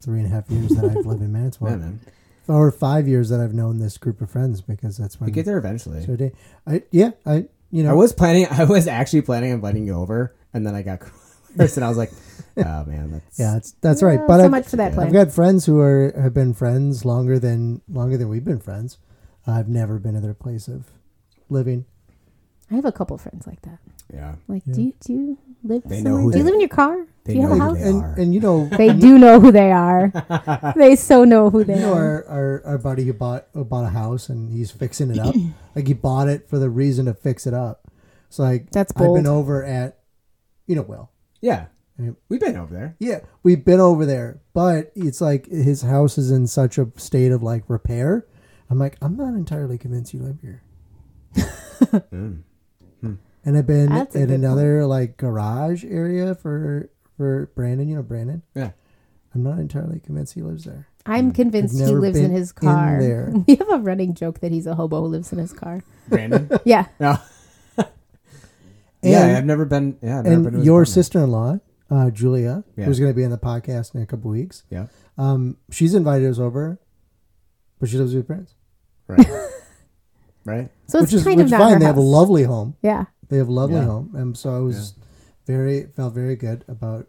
three 0.00 0.18
and 0.18 0.26
a 0.26 0.30
half 0.30 0.50
years 0.50 0.70
that 0.70 0.84
I've 0.84 1.06
lived 1.06 1.22
in 1.22 1.32
Manitowoc. 1.40 1.70
Yeah, 1.70 1.76
man. 1.76 2.00
Or 2.48 2.70
five 2.72 3.06
years 3.06 3.28
that 3.28 3.40
I've 3.40 3.54
known 3.54 3.78
this 3.78 3.96
group 3.98 4.20
of 4.20 4.28
friends 4.30 4.60
because 4.60 4.96
that's 4.96 5.18
when. 5.20 5.26
We 5.26 5.32
get 5.32 5.44
there 5.46 5.58
eventually. 5.58 6.04
so 6.04 6.16
they- 6.16 6.32
I, 6.66 6.82
yeah, 6.90 7.10
I, 7.24 7.46
you 7.70 7.84
know. 7.84 7.90
I 7.90 7.94
was 7.94 8.12
planning. 8.12 8.46
I 8.50 8.64
was 8.64 8.88
actually 8.88 9.22
planning 9.22 9.50
on 9.52 9.54
inviting 9.56 9.86
you 9.86 9.94
over, 9.94 10.34
and 10.52 10.66
then 10.66 10.74
I 10.74 10.82
got 10.82 11.00
coronavirus, 11.56 11.76
and 11.76 11.84
I 11.84 11.88
was 11.88 11.96
like, 11.98 12.10
"Oh 12.56 12.84
man, 12.84 13.12
that's 13.12 13.38
yeah, 13.38 13.52
that's, 13.52 13.70
that's 13.80 14.02
right. 14.02 14.18
But 14.26 14.38
so 14.38 14.44
I've, 14.46 14.50
much 14.50 14.66
for 14.66 14.76
that 14.76 14.88
yeah. 14.90 14.94
plan. 14.96 15.06
I've 15.06 15.12
got 15.12 15.30
friends 15.32 15.66
who 15.66 15.78
are 15.78 16.12
have 16.20 16.34
been 16.34 16.52
friends 16.52 17.04
longer 17.04 17.38
than 17.38 17.80
longer 17.88 18.16
than 18.16 18.28
we've 18.28 18.44
been 18.44 18.58
friends. 18.58 18.98
I've 19.46 19.68
never 19.68 20.00
been 20.00 20.14
to 20.14 20.20
their 20.20 20.34
place 20.34 20.66
of 20.66 20.90
living. 21.52 21.84
I 22.70 22.74
have 22.74 22.84
a 22.86 22.92
couple 22.92 23.16
friends 23.18 23.46
like 23.46 23.62
that. 23.62 23.78
yeah." 24.12 24.34
Like, 24.48 24.62
Yeah. 24.66 24.74
do 24.74 24.82
you 24.82 24.92
do 25.00 25.12
you 25.12 25.38
live 25.62 25.82
They 25.84 26.00
know 26.02 26.16
who 26.16 26.32
do 26.32 26.38
you 26.38 26.44
live 26.44 26.54
in 26.54 26.60
your 26.60 26.68
car? 26.68 27.06
they 27.24 27.34
do 27.34 27.38
you 27.40 27.46
have 27.46 27.56
a 27.56 27.60
house? 27.60 27.78
and 27.80 28.02
and 28.18 28.34
you 28.34 28.40
know 28.40 28.66
They 28.68 28.92
do 28.92 29.18
know 29.18 29.38
who 29.40 29.52
they 29.52 29.70
are. 29.70 30.10
they 30.76 30.96
so 30.96 31.24
know 31.24 31.50
who 31.50 31.62
they 31.64 31.74
You 31.76 31.80
know 31.82 31.94
are. 31.94 32.24
our, 32.26 32.26
our, 32.28 32.62
our 32.66 32.78
buddy 32.78 33.04
who 33.04 33.12
bought 33.12 33.46
who 33.52 33.64
bought 33.64 33.84
a 33.84 33.90
house 33.90 34.28
and 34.28 34.50
he's 34.50 34.70
fixing 34.70 35.10
it 35.10 35.18
up. 35.18 35.34
like 35.76 35.86
he 35.86 35.94
bought 35.94 36.28
it 36.28 36.48
for 36.48 36.58
the 36.58 36.70
reason 36.70 37.06
to 37.06 37.14
fix 37.14 37.46
it 37.46 37.54
up. 37.54 37.86
It's 38.28 38.38
like 38.38 38.70
That's 38.70 38.92
I've 38.96 39.14
been 39.14 39.26
over 39.26 39.62
at 39.64 39.98
you 40.66 40.74
know 40.74 40.82
Will. 40.82 41.10
Yeah, 41.40 41.66
Yep. 41.98 42.14
we've 42.28 42.40
been 42.40 42.56
over 42.56 42.72
there. 42.72 42.96
Yeah, 42.98 43.20
we've 43.42 43.64
been 43.64 43.80
over 43.80 44.06
there, 44.06 44.40
but 44.54 44.90
it's 44.96 45.20
like 45.20 45.46
his 45.46 45.82
house 45.82 46.16
is 46.16 46.30
in 46.30 46.46
such 46.46 46.78
a 46.78 46.88
state 46.96 47.30
of 47.32 47.42
like 47.42 47.64
repair. 47.68 48.26
I'm 48.70 48.78
like, 48.78 48.96
I'm 49.02 49.16
not 49.16 49.34
entirely 49.34 49.76
convinced 49.76 50.14
you 50.14 50.20
live 50.22 50.40
here. 50.40 50.62
Mm. 51.34 52.42
And 53.44 53.56
I've 53.58 53.66
been 53.66 53.88
That's 53.88 54.14
a 54.14 54.20
in 54.20 54.26
good 54.28 54.34
another 54.34 54.86
like 54.86 55.16
garage 55.16 55.84
area 55.84 56.34
for 56.34 56.90
for 57.16 57.50
Brandon. 57.56 57.88
You 57.88 57.96
know 57.96 58.02
Brandon. 58.02 58.42
Yeah. 58.54 58.70
I'm 59.34 59.42
not 59.42 59.58
entirely 59.58 59.98
convinced 59.98 60.34
he 60.34 60.42
lives 60.42 60.64
there. 60.64 60.86
I'm 61.06 61.32
convinced 61.32 61.76
he 61.78 61.86
lives 61.86 62.18
in 62.18 62.24
been 62.26 62.32
his 62.32 62.52
in 62.52 62.68
car. 62.68 62.98
there. 63.00 63.32
we 63.46 63.56
have 63.56 63.68
a 63.70 63.78
running 63.78 64.14
joke 64.14 64.38
that 64.40 64.52
he's 64.52 64.66
a 64.68 64.74
hobo 64.76 65.00
who 65.00 65.06
lives 65.08 65.32
in 65.32 65.38
his 65.38 65.52
car. 65.52 65.82
Brandon. 66.08 66.48
Yeah. 66.64 66.86
No. 67.00 67.16
yeah, 69.02 69.24
And- 69.26 69.36
I've 69.38 69.44
never 69.44 69.64
been. 69.64 69.98
Yeah, 70.02 70.20
I've 70.20 70.24
never 70.26 70.34
been 70.36 70.42
to 70.44 70.48
and 70.48 70.56
his 70.58 70.66
your 70.66 70.84
sister-in-law, 70.84 71.58
uh, 71.90 72.10
Julia, 72.10 72.62
Yeah. 72.76 72.84
who's 72.84 73.00
going 73.00 73.10
to 73.10 73.16
be 73.16 73.24
in 73.24 73.30
the 73.32 73.38
podcast 73.38 73.94
in 73.96 74.02
a 74.02 74.06
couple 74.06 74.30
weeks. 74.30 74.62
Yeah. 74.70 74.86
Um, 75.18 75.56
she's 75.70 75.94
invited 75.94 76.30
us 76.30 76.38
over, 76.38 76.78
but 77.80 77.88
she 77.88 77.98
lives 77.98 78.14
with 78.14 78.28
her 78.28 78.34
parents, 78.34 78.54
Right. 79.08 79.26
right. 80.44 80.70
So 80.86 80.98
it's 80.98 81.12
which 81.12 81.18
is 81.20 81.24
kind 81.24 81.36
which 81.38 81.46
of 81.46 81.52
is 81.52 81.58
fine. 81.58 81.78
They 81.78 81.84
have 81.86 81.96
a 81.96 82.00
lovely 82.00 82.44
home. 82.44 82.76
Yeah. 82.82 83.06
They 83.28 83.36
have 83.38 83.48
a 83.48 83.52
lovely 83.52 83.76
Yeah. 83.76 83.84
home, 83.86 84.10
and 84.14 84.36
so 84.36 84.54
I 84.54 84.60
was 84.60 84.94
very 85.46 85.84
felt 85.96 86.14
very 86.14 86.36
good 86.36 86.64
about 86.68 87.06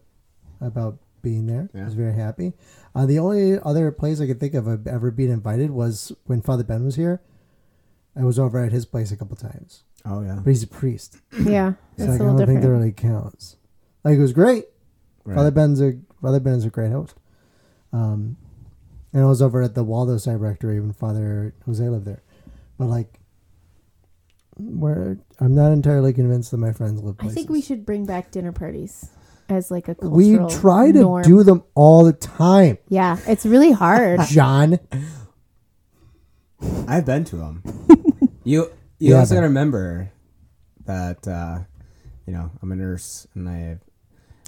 about 0.61 0.97
being 1.21 1.45
there. 1.47 1.69
I 1.75 1.83
was 1.85 1.93
very 1.93 2.13
happy. 2.13 2.53
Uh, 2.95 3.05
the 3.05 3.19
only 3.19 3.59
other 3.59 3.91
place 3.91 4.19
I 4.21 4.27
could 4.27 4.39
think 4.39 4.53
of 4.53 4.67
of 4.67 4.87
ever 4.87 5.11
being 5.11 5.31
invited 5.31 5.71
was 5.71 6.11
when 6.25 6.41
Father 6.41 6.63
Ben 6.63 6.85
was 6.85 6.95
here. 6.95 7.21
I 8.15 8.23
was 8.23 8.37
over 8.37 8.59
at 8.63 8.71
his 8.71 8.85
place 8.85 9.11
a 9.11 9.17
couple 9.17 9.35
times, 9.35 9.83
Oh 10.05 10.21
yeah. 10.21 10.35
but 10.43 10.49
he's 10.51 10.61
a 10.63 10.67
priest, 10.67 11.17
Yeah. 11.43 11.73
so 11.73 12.05
That's 12.05 12.09
like, 12.11 12.19
a 12.19 12.23
I 12.23 12.25
little 12.27 12.37
don't 12.37 12.37
think 12.47 12.47
that 12.61 12.67
different. 12.67 12.79
really 12.81 12.91
counts. 12.91 13.55
Like 14.03 14.17
it 14.17 14.21
was 14.21 14.33
great. 14.33 14.65
Right. 15.25 15.35
Father 15.35 15.51
Ben's 15.51 15.81
a 15.81 15.97
Father 16.21 16.39
Ben's 16.39 16.65
a 16.65 16.69
great 16.69 16.91
host. 16.91 17.15
Um, 17.91 18.37
and 19.13 19.23
I 19.23 19.25
was 19.25 19.41
over 19.41 19.61
at 19.61 19.75
the 19.75 19.83
Waldo 19.83 20.17
Side 20.17 20.39
Rectory 20.41 20.79
when 20.79 20.93
Father 20.93 21.53
Jose 21.65 21.87
lived 21.87 22.05
there, 22.05 22.21
but 22.77 22.85
like, 22.85 23.19
where 24.57 25.17
I'm 25.39 25.55
not 25.55 25.71
entirely 25.71 26.13
convinced 26.13 26.51
that 26.51 26.57
my 26.57 26.71
friends 26.71 27.01
live. 27.01 27.15
I 27.19 27.27
think 27.29 27.49
we 27.49 27.61
should 27.61 27.85
bring 27.85 28.05
back 28.05 28.31
dinner 28.31 28.51
parties 28.51 29.09
as 29.49 29.69
like 29.71 29.87
a 29.87 29.95
cultural 29.95 30.15
We 30.15 30.37
try 30.55 30.91
to 30.91 30.99
norm. 31.01 31.23
do 31.23 31.43
them 31.43 31.63
all 31.75 32.03
the 32.05 32.13
time, 32.13 32.77
Yeah, 32.89 33.17
it's 33.27 33.45
really 33.45 33.71
hard. 33.71 34.21
John. 34.29 34.79
I've 36.87 37.05
been 37.05 37.23
to 37.25 37.35
them. 37.35 37.63
you 38.43 38.71
you 38.99 39.11
Yeah, 39.11 39.19
also 39.19 39.31
but- 39.31 39.35
gotta 39.37 39.47
remember 39.47 40.11
that 40.85 41.27
uh, 41.27 41.59
you 42.25 42.33
know 42.33 42.51
I'm 42.61 42.71
a 42.71 42.75
nurse 42.75 43.27
and 43.35 43.49
I 43.49 43.79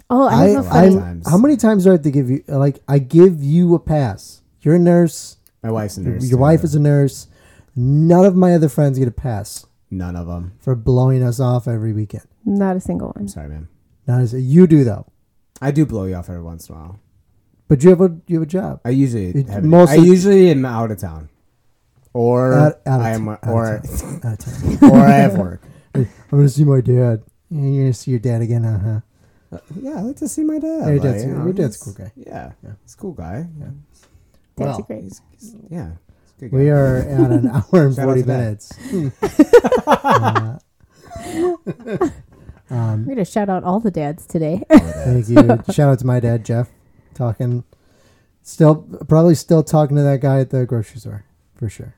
oh, 0.09 0.27
I 0.27 0.33
I, 0.43 0.47
have 0.49 0.65
a 0.65 0.69
funny. 0.69 0.97
I'm, 0.97 1.21
how 1.25 1.37
many 1.37 1.57
times 1.57 1.83
do 1.83 1.89
I 1.89 1.93
have 1.93 2.01
to 2.03 2.11
give 2.11 2.29
you? 2.29 2.43
Like, 2.47 2.79
I 2.87 2.99
give 2.99 3.43
you 3.43 3.75
a 3.75 3.79
pass. 3.79 4.41
You're 4.61 4.75
a 4.75 4.79
nurse. 4.79 5.37
my 5.63 5.71
wife's 5.71 5.97
a 5.97 6.01
Your, 6.03 6.13
nurse. 6.13 6.23
your 6.29 6.37
too. 6.37 6.41
wife 6.41 6.63
is 6.63 6.75
a 6.75 6.79
nurse. 6.79 7.27
None 7.75 8.23
of 8.25 8.35
my 8.35 8.53
other 8.55 8.69
friends 8.69 8.97
get 8.97 9.07
a 9.07 9.11
pass 9.11 9.65
none 9.97 10.15
of 10.15 10.27
them. 10.27 10.53
for 10.59 10.75
blowing 10.75 11.23
us 11.23 11.39
off 11.39 11.67
every 11.67 11.93
weekend. 11.93 12.25
Not 12.45 12.75
a 12.75 12.79
single 12.79 13.11
I'm 13.15 13.23
one. 13.23 13.27
sorry, 13.27 13.49
man. 13.49 13.67
Now, 14.07 14.19
you 14.21 14.67
do 14.67 14.83
though, 14.83 15.05
I 15.61 15.71
do 15.71 15.85
blow 15.85 16.05
you 16.05 16.15
off 16.15 16.29
every 16.29 16.43
once 16.43 16.69
in 16.69 16.75
a 16.75 16.77
while. 16.77 16.99
but 17.67 17.83
you 17.83 17.89
have 17.89 18.01
a 18.01 18.15
you 18.27 18.35
have 18.39 18.43
a 18.43 18.51
job. 18.51 18.81
I 18.85 18.89
usually 18.91 19.29
It- 19.31 19.49
have, 19.49 19.63
most 19.63 19.91
I 19.91 19.95
of- 19.95 20.05
usually 20.05 20.49
am 20.51 20.65
out 20.65 20.91
of 20.91 20.99
town, 20.99 21.29
or 22.13 22.53
Out- 22.53 22.81
out 22.85 22.99
of 22.99 23.05
I 23.05 23.09
am 23.11 23.25
town, 23.25 23.37
out 23.41 23.43
of 23.43 23.49
or 23.49 23.65
Out 24.23 24.47
of 24.47 24.79
town. 24.79 24.91
or 24.91 24.99
I 24.99 25.11
have 25.11 25.37
work. 25.37 25.61
I'm 25.95 26.07
gonna 26.29 26.49
see 26.49 26.63
my 26.65 26.81
dad. 26.81 27.23
Yeah, 27.49 27.61
You're 27.61 27.83
gonna 27.85 27.93
see 27.93 28.11
your 28.11 28.19
dad 28.19 28.41
again, 28.41 28.65
uh 28.65 28.79
huh. 28.79 28.99
Uh, 29.57 29.59
yeah, 29.79 29.97
I 29.97 30.01
like 30.01 30.17
to 30.17 30.27
see 30.27 30.43
my 30.43 30.59
dad. 30.59 30.79
Yeah, 30.81 30.85
your 30.87 30.93
like, 30.95 31.01
dad's- 31.03 31.23
you 31.25 31.31
know, 31.33 31.43
your 31.45 31.53
dad's 31.53 31.75
a 31.81 31.83
cool 31.85 31.93
guy. 31.93 32.11
Yeah, 32.15 32.51
Yeah. 32.63 32.71
he's 32.83 32.93
a 32.93 32.97
cool 32.97 33.13
guy. 33.13 33.47
Yeah, 33.59 33.65
That's 34.57 34.77
Well, 34.77 34.81
great. 34.87 35.03
he's, 35.03 35.21
he's- 35.31 35.55
yeah, 35.69 35.91
he's 36.39 36.47
a 36.47 36.49
good 36.49 36.51
guy. 36.51 36.57
We 36.57 36.69
are 36.69 36.97
at 36.97 37.31
an 37.31 37.47
hour 37.53 37.85
and 37.85 37.95
Shout 37.95 38.05
forty 38.05 38.23
minutes. 38.23 38.71
Uh, 39.87 40.57
um, 42.69 43.05
We're 43.05 43.13
gonna 43.15 43.25
shout 43.25 43.47
out 43.49 43.63
all 43.63 43.79
the 43.79 43.91
dads 43.91 44.25
today. 44.25 44.63
thank 44.69 45.29
you. 45.29 45.35
Shout 45.71 45.89
out 45.89 45.99
to 45.99 46.05
my 46.05 46.19
dad, 46.19 46.43
Jeff, 46.45 46.69
talking 47.13 47.63
Still, 48.41 48.75
probably 49.07 49.33
still 49.33 49.63
talking 49.63 49.97
to 49.97 50.03
that 50.03 50.21
guy 50.21 50.39
at 50.39 50.51
the 50.51 50.65
grocery 50.67 50.99
store 50.99 51.25
for 51.55 51.67
sure. 51.67 51.95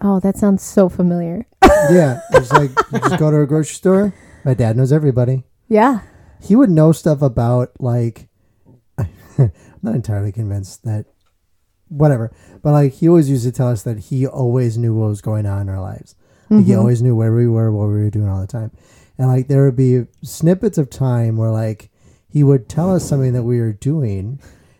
Oh, 0.00 0.20
that 0.20 0.36
sounds 0.36 0.62
so 0.62 0.88
familiar. 0.88 1.44
Yeah, 1.90 2.20
it's 2.32 2.52
like 2.52 2.70
you 2.92 3.00
just 3.00 3.18
go 3.18 3.32
to 3.32 3.40
a 3.40 3.46
grocery 3.46 3.74
store. 3.74 4.14
My 4.44 4.54
dad 4.54 4.76
knows 4.76 4.92
everybody. 4.92 5.42
Yeah. 5.68 6.00
He 6.40 6.54
would 6.54 6.70
know 6.70 6.92
stuff 6.92 7.20
about 7.20 7.72
like. 7.80 8.28
I'm 8.96 9.52
not 9.82 9.94
entirely 9.96 10.30
convinced 10.32 10.84
that, 10.84 11.06
whatever, 11.88 12.30
but 12.62 12.72
like 12.72 12.92
he 12.94 13.08
always 13.08 13.28
used 13.30 13.44
to 13.44 13.52
tell 13.52 13.68
us 13.68 13.82
that 13.82 13.98
he 13.98 14.26
always 14.26 14.76
knew 14.78 14.94
what 14.94 15.08
was 15.08 15.20
going 15.20 15.46
on 15.46 15.62
in 15.62 15.68
our 15.68 15.80
lives. 15.80 16.14
Like 16.50 16.64
he 16.66 16.72
Mhm. 16.72 16.78
always 16.78 17.02
knew 17.02 17.14
where 17.14 17.34
we 17.34 17.46
were, 17.46 17.70
what 17.70 17.88
we 17.88 17.94
were 17.94 18.10
doing 18.10 18.28
all 18.28 18.40
the 18.40 18.46
time, 18.46 18.70
and 19.18 19.28
like 19.28 19.48
there 19.48 19.64
would 19.64 19.76
be 19.76 20.06
snippets 20.22 20.78
of 20.78 20.88
time 20.90 21.36
where 21.36 21.50
like 21.50 21.90
he 22.28 22.42
would 22.44 22.68
tell 22.68 22.94
us 22.94 23.04
something 23.04 23.32
that 23.34 23.42
we 23.42 23.60
were 23.60 23.72
doing, 23.72 24.18
and 24.18 24.38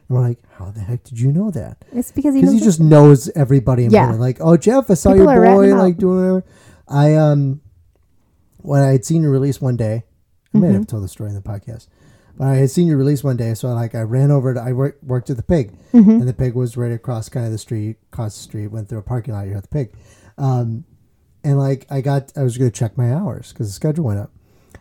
we're 0.09 0.21
like, 0.21 0.39
"How 0.57 0.71
the 0.71 0.81
heck 0.81 1.05
did 1.05 1.21
you 1.21 1.31
know 1.33 1.51
that?" 1.51 1.85
It's 1.93 2.11
because 2.13 2.35
he 2.35 2.41
he 2.41 2.59
just 2.61 2.81
knows 2.81 3.29
everybody 3.35 3.85
in 3.85 3.91
Yeah. 3.91 4.01
Portland. 4.05 4.21
Like, 4.21 4.39
oh 4.41 4.57
Jeff, 4.57 4.91
I 4.91 4.95
saw 4.95 5.13
People 5.13 5.33
your 5.33 5.45
boy 5.45 5.75
like 5.75 5.95
out. 5.95 6.01
doing 6.01 6.17
whatever. 6.19 6.45
I 6.89 7.15
um 7.17 7.61
when 8.63 8.83
I 8.83 8.89
had 8.93 9.05
seen 9.05 9.23
your 9.23 9.31
release 9.31 9.61
one 9.61 9.77
day, 9.77 10.05
I 10.55 10.59
may 10.59 10.69
Mhm. 10.69 10.73
have 10.75 10.87
told 10.87 11.05
the 11.05 11.09
story 11.09 11.29
in 11.31 11.35
the 11.35 11.43
podcast, 11.43 11.87
but 12.39 12.47
I 12.47 12.55
had 12.55 12.71
seen 12.71 12.87
your 12.87 12.97
release 12.97 13.23
one 13.23 13.37
day, 13.37 13.53
so 13.55 13.69
like 13.75 13.95
I 13.95 14.01
ran 14.03 14.31
over 14.31 14.55
to 14.55 14.61
I 14.61 14.73
work, 14.73 14.99
worked 15.03 15.29
at 15.29 15.37
the 15.37 15.43
pig, 15.43 15.77
Mhm. 15.93 16.21
and 16.21 16.29
the 16.29 16.33
pig 16.33 16.55
was 16.55 16.77
right 16.77 16.93
across 16.93 17.29
kind 17.29 17.45
of 17.45 17.53
the 17.53 17.59
street, 17.59 17.97
across 18.13 18.35
the 18.37 18.43
street, 18.43 18.69
went 18.69 18.89
through 18.89 18.99
a 19.01 19.03
parking 19.03 19.35
lot 19.35 19.45
here 19.47 19.57
at 19.57 19.63
the 19.65 19.69
pig, 19.69 19.93
um, 20.39 20.85
and 21.45 21.59
like 21.59 21.87
I 21.91 22.01
got 22.01 22.33
I 22.37 22.43
was 22.45 22.57
going 22.57 22.71
to 22.71 22.77
check 22.77 22.97
my 22.97 23.13
hours 23.13 23.53
because 23.53 23.67
the 23.69 23.73
schedule 23.75 24.05
went 24.07 24.21
up. 24.21 24.31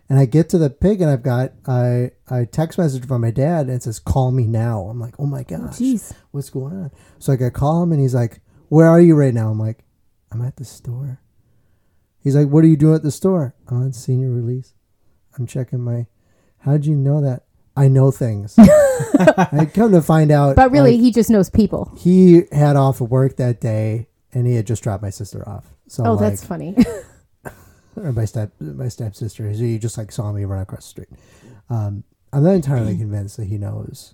And 0.09 0.17
I 0.17 0.25
get 0.25 0.47
to 0.49 0.57
the 0.57 0.69
pig 0.69 1.01
and 1.01 1.11
I've 1.11 1.21
got 1.23 1.51
I 1.65 2.11
I 2.29 2.45
text 2.45 2.77
message 2.77 3.05
from 3.05 3.19
my 3.21 3.31
dad 3.31 3.65
and 3.67 3.75
it 3.75 3.83
says 3.83 3.99
call 3.99 4.31
me 4.31 4.47
now. 4.47 4.83
I'm 4.83 5.01
like, 5.01 5.15
oh 5.19 5.25
my 5.25 5.43
gosh 5.43 5.79
Jeez. 5.79 6.13
what's 6.31 6.49
going 6.49 6.71
on? 6.73 6.91
So 7.19 7.33
like 7.33 7.41
I 7.41 7.49
call 7.49 7.83
him 7.83 7.91
and 7.91 7.99
he's 7.99 8.15
like, 8.15 8.39
where 8.69 8.87
are 8.87 9.01
you 9.01 9.15
right 9.15 9.33
now? 9.33 9.49
I'm 9.49 9.59
like, 9.59 9.83
I'm 10.31 10.41
at 10.41 10.55
the 10.55 10.63
store. 10.63 11.19
He's 12.19 12.35
like, 12.37 12.47
what 12.47 12.63
are 12.63 12.67
you 12.67 12.77
doing 12.77 12.95
at 12.95 13.03
the 13.03 13.11
store? 13.11 13.53
On 13.67 13.91
senior 13.91 14.29
release. 14.31 14.73
I'm 15.37 15.45
checking 15.45 15.81
my. 15.81 16.07
How'd 16.59 16.85
you 16.85 16.95
know 16.95 17.19
that? 17.21 17.43
I 17.77 17.87
know 17.87 18.11
things. 18.11 18.55
I 18.59 19.69
come 19.73 19.91
to 19.91 20.01
find 20.01 20.31
out. 20.31 20.55
But 20.55 20.71
really, 20.71 20.91
like, 20.93 20.99
he 20.99 21.11
just 21.11 21.29
knows 21.29 21.49
people. 21.49 21.91
he 21.97 22.43
had 22.51 22.75
off 22.75 22.99
of 23.01 23.09
work 23.11 23.37
that 23.37 23.61
day 23.61 24.07
and 24.33 24.45
he 24.47 24.55
had 24.55 24.65
just 24.67 24.83
dropped 24.83 25.03
my 25.03 25.09
sister 25.11 25.47
off. 25.47 25.65
So 25.87 26.03
oh, 26.05 26.13
like, 26.13 26.19
that's 26.31 26.43
funny. 26.43 26.75
or 27.95 28.11
my 28.11 28.25
step 28.25 28.51
my 28.59 28.87
stepsister. 28.89 29.49
He 29.49 29.77
just 29.79 29.97
like 29.97 30.11
saw 30.11 30.31
me 30.31 30.43
run 30.45 30.61
across 30.61 30.83
the 30.85 30.89
street. 30.89 31.09
Um, 31.69 32.03
I'm 32.33 32.43
not 32.43 32.51
entirely 32.51 32.97
convinced 33.05 33.37
that 33.37 33.45
he 33.45 33.57
knows, 33.57 34.13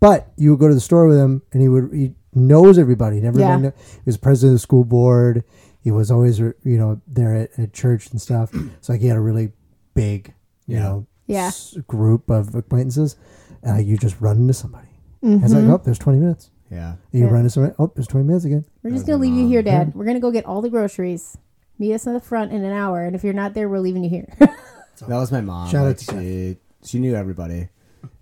but 0.00 0.32
you 0.36 0.50
would 0.50 0.60
go 0.60 0.68
to 0.68 0.74
the 0.74 0.80
store 0.80 1.06
with 1.08 1.18
him, 1.18 1.42
and 1.52 1.62
he 1.62 1.68
would 1.68 1.90
he 1.92 2.12
knows 2.34 2.78
everybody. 2.78 3.20
Never 3.20 3.40
Yeah. 3.40 3.56
been, 3.58 3.72
he 3.94 4.00
was 4.04 4.16
president 4.16 4.50
of 4.52 4.54
the 4.56 4.62
school 4.62 4.84
board. 4.84 5.42
He 5.82 5.90
was 5.90 6.10
always 6.10 6.38
you 6.38 6.54
know 6.64 7.00
there 7.06 7.34
at, 7.34 7.58
at 7.58 7.72
church 7.72 8.10
and 8.10 8.20
stuff. 8.20 8.50
So 8.82 8.92
like 8.92 9.00
he 9.00 9.08
had 9.08 9.16
a 9.16 9.20
really 9.20 9.52
big 9.94 10.34
you 10.66 10.76
Yeah. 10.76 10.82
know 10.82 11.06
Yeah. 11.26 11.46
s- 11.48 11.76
group 11.86 12.30
of 12.30 12.54
acquaintances. 12.54 13.16
And 13.62 13.84
you 13.86 13.96
just 13.98 14.20
run 14.20 14.36
into 14.38 14.54
somebody. 14.54 14.88
Mhm. 15.24 15.42
It's 15.42 15.52
like 15.52 15.64
oh, 15.64 15.78
there's 15.84 15.98
20 15.98 16.18
minutes. 16.18 16.50
Yeah. 16.70 16.96
You 17.12 17.24
Yeah. 17.24 17.30
run 17.30 17.38
into 17.38 17.50
somebody. 17.50 17.74
Oh, 17.78 17.90
there's 17.94 18.06
20 18.06 18.26
minutes 18.26 18.44
again. 18.44 18.64
We're 18.82 18.90
just 18.90 19.06
gonna 19.06 19.18
leave 19.18 19.34
you 19.34 19.46
here, 19.48 19.62
Dad. 19.62 19.94
We're 19.94 20.04
gonna 20.04 20.20
go 20.20 20.30
get 20.30 20.44
all 20.46 20.62
the 20.62 20.70
groceries. 20.70 21.36
Meet 21.78 21.94
us 21.94 22.06
in 22.06 22.14
the 22.14 22.20
front 22.20 22.52
in 22.52 22.64
an 22.64 22.72
hour, 22.72 23.02
and 23.04 23.14
if 23.16 23.22
you're 23.24 23.32
not 23.34 23.54
there, 23.54 23.68
we're 23.68 23.80
leaving 23.80 24.02
you 24.04 24.10
here. 24.10 24.28
That 25.08 25.18
was 25.18 25.30
my 25.30 25.42
mom. 25.42 25.68
Shout 25.68 25.82
out 25.84 25.88
Like, 25.88 25.96
to 25.98 26.20
she 26.20 26.56
she 26.82 26.98
knew 26.98 27.14
everybody, 27.14 27.68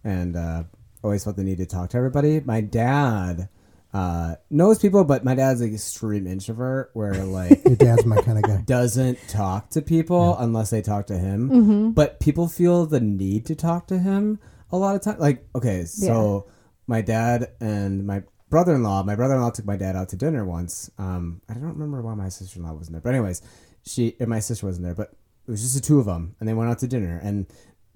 and 0.02 0.34
uh, 0.34 0.64
always 1.04 1.22
felt 1.22 1.36
the 1.36 1.44
need 1.44 1.58
to 1.58 1.66
talk 1.66 1.90
to 1.90 1.96
everybody. 1.96 2.40
My 2.40 2.60
dad 2.62 3.48
uh, 3.94 4.34
knows 4.50 4.80
people, 4.80 5.04
but 5.04 5.24
my 5.24 5.34
dad's 5.34 5.62
like 5.62 5.72
extreme 5.72 6.26
introvert, 6.26 6.90
where 6.94 7.14
like 7.24 7.64
Your 7.64 7.76
dad's 7.76 8.04
my 8.04 8.20
kind 8.20 8.38
of 8.38 8.44
guy. 8.44 8.62
doesn't 8.66 9.18
talk 9.28 9.70
to 9.70 9.82
people 9.82 10.36
unless 10.36 10.70
they 10.70 10.82
talk 10.82 11.06
to 11.06 11.16
him. 11.18 11.48
mm-hmm. 11.50 11.90
But 11.90 12.18
people 12.20 12.48
feel 12.48 12.86
the 12.86 13.00
need 13.00 13.46
to 13.46 13.54
talk 13.54 13.86
to 13.88 13.98
him 13.98 14.40
a 14.72 14.76
lot 14.76 14.96
of 14.96 15.02
time. 15.02 15.18
Like 15.18 15.46
okay, 15.54 15.84
so 15.84 16.48
my 16.86 17.00
dad 17.00 17.52
and 17.60 18.06
my 18.06 18.24
brother-in-law. 18.50 19.04
My 19.04 19.16
brother-in-law 19.16 19.50
took 19.50 19.64
my 19.64 19.76
dad 19.76 19.96
out 19.96 20.08
to 20.10 20.16
dinner 20.16 20.44
once. 20.44 20.90
Um, 20.98 21.40
I 21.48 21.54
don't 21.54 21.62
remember 21.64 22.02
why 22.02 22.14
my 22.14 22.28
sister-in-law 22.28 22.74
wasn't 22.74 22.92
there, 22.94 23.00
but 23.00 23.10
anyways, 23.14 23.42
she 23.86 24.16
and 24.20 24.28
my 24.28 24.40
sister 24.40 24.66
wasn't 24.66 24.84
there, 24.86 24.94
but 24.94 25.12
it 25.46 25.50
was 25.50 25.62
just 25.62 25.74
the 25.74 25.80
two 25.80 25.98
of 25.98 26.06
them, 26.06 26.36
and 26.40 26.48
they 26.48 26.54
went 26.54 26.70
out 26.70 26.78
to 26.80 26.86
dinner. 26.86 27.20
And 27.22 27.46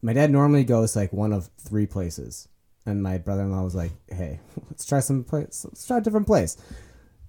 my 0.02 0.12
dad 0.12 0.30
normally 0.30 0.64
goes 0.64 0.94
like 0.96 1.12
one 1.12 1.32
of 1.32 1.48
three 1.58 1.86
places, 1.86 2.48
and 2.86 3.02
my 3.02 3.18
brother-in-law 3.18 3.62
was 3.62 3.74
like, 3.74 3.92
"Hey, 4.08 4.40
let's 4.70 4.84
try 4.84 5.00
some 5.00 5.24
place. 5.24 5.64
Let's 5.64 5.86
try 5.86 5.98
a 5.98 6.00
different 6.00 6.26
place." 6.26 6.56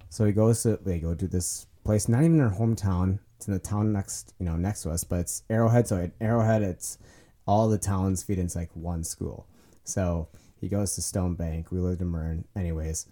So 0.08 0.24
he 0.24 0.32
goes 0.32 0.62
to 0.62 0.78
they 0.84 0.98
go 0.98 1.14
to 1.14 1.28
this 1.28 1.66
place, 1.84 2.08
not 2.08 2.22
even 2.22 2.36
in 2.36 2.40
our 2.40 2.54
hometown. 2.54 3.18
It's 3.36 3.48
in 3.48 3.54
the 3.54 3.60
town 3.60 3.92
next, 3.92 4.34
you 4.38 4.44
know, 4.44 4.56
next 4.56 4.82
to 4.82 4.90
us, 4.90 5.02
but 5.02 5.20
it's 5.20 5.44
Arrowhead. 5.48 5.88
So 5.88 5.96
at 5.96 6.12
Arrowhead, 6.20 6.62
it's 6.62 6.98
all 7.46 7.68
the 7.68 7.78
towns 7.78 8.22
feed 8.22 8.38
into 8.38 8.58
like 8.58 8.70
one 8.74 9.02
school. 9.02 9.46
So 9.84 10.28
he 10.60 10.68
goes 10.68 10.94
to 10.96 11.02
Stone 11.02 11.36
Bank. 11.36 11.72
We 11.72 11.78
lived 11.78 12.02
in 12.02 12.10
Marin, 12.10 12.44
anyways. 12.54 13.06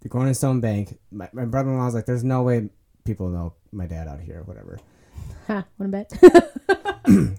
They're 0.00 0.10
going 0.10 0.26
to 0.26 0.34
Stone 0.34 0.60
Bank. 0.60 0.98
My, 1.10 1.30
my 1.32 1.46
brother-in-law 1.46 1.86
was 1.86 1.94
like, 1.94 2.06
"There's 2.06 2.24
no 2.24 2.42
way 2.42 2.68
people 3.04 3.30
know 3.30 3.54
my 3.72 3.86
dad 3.86 4.06
out 4.06 4.20
here, 4.20 4.42
whatever." 4.44 4.78
Ha, 5.46 5.64
want 5.78 5.92
to 5.92 6.06
bet? 6.68 7.38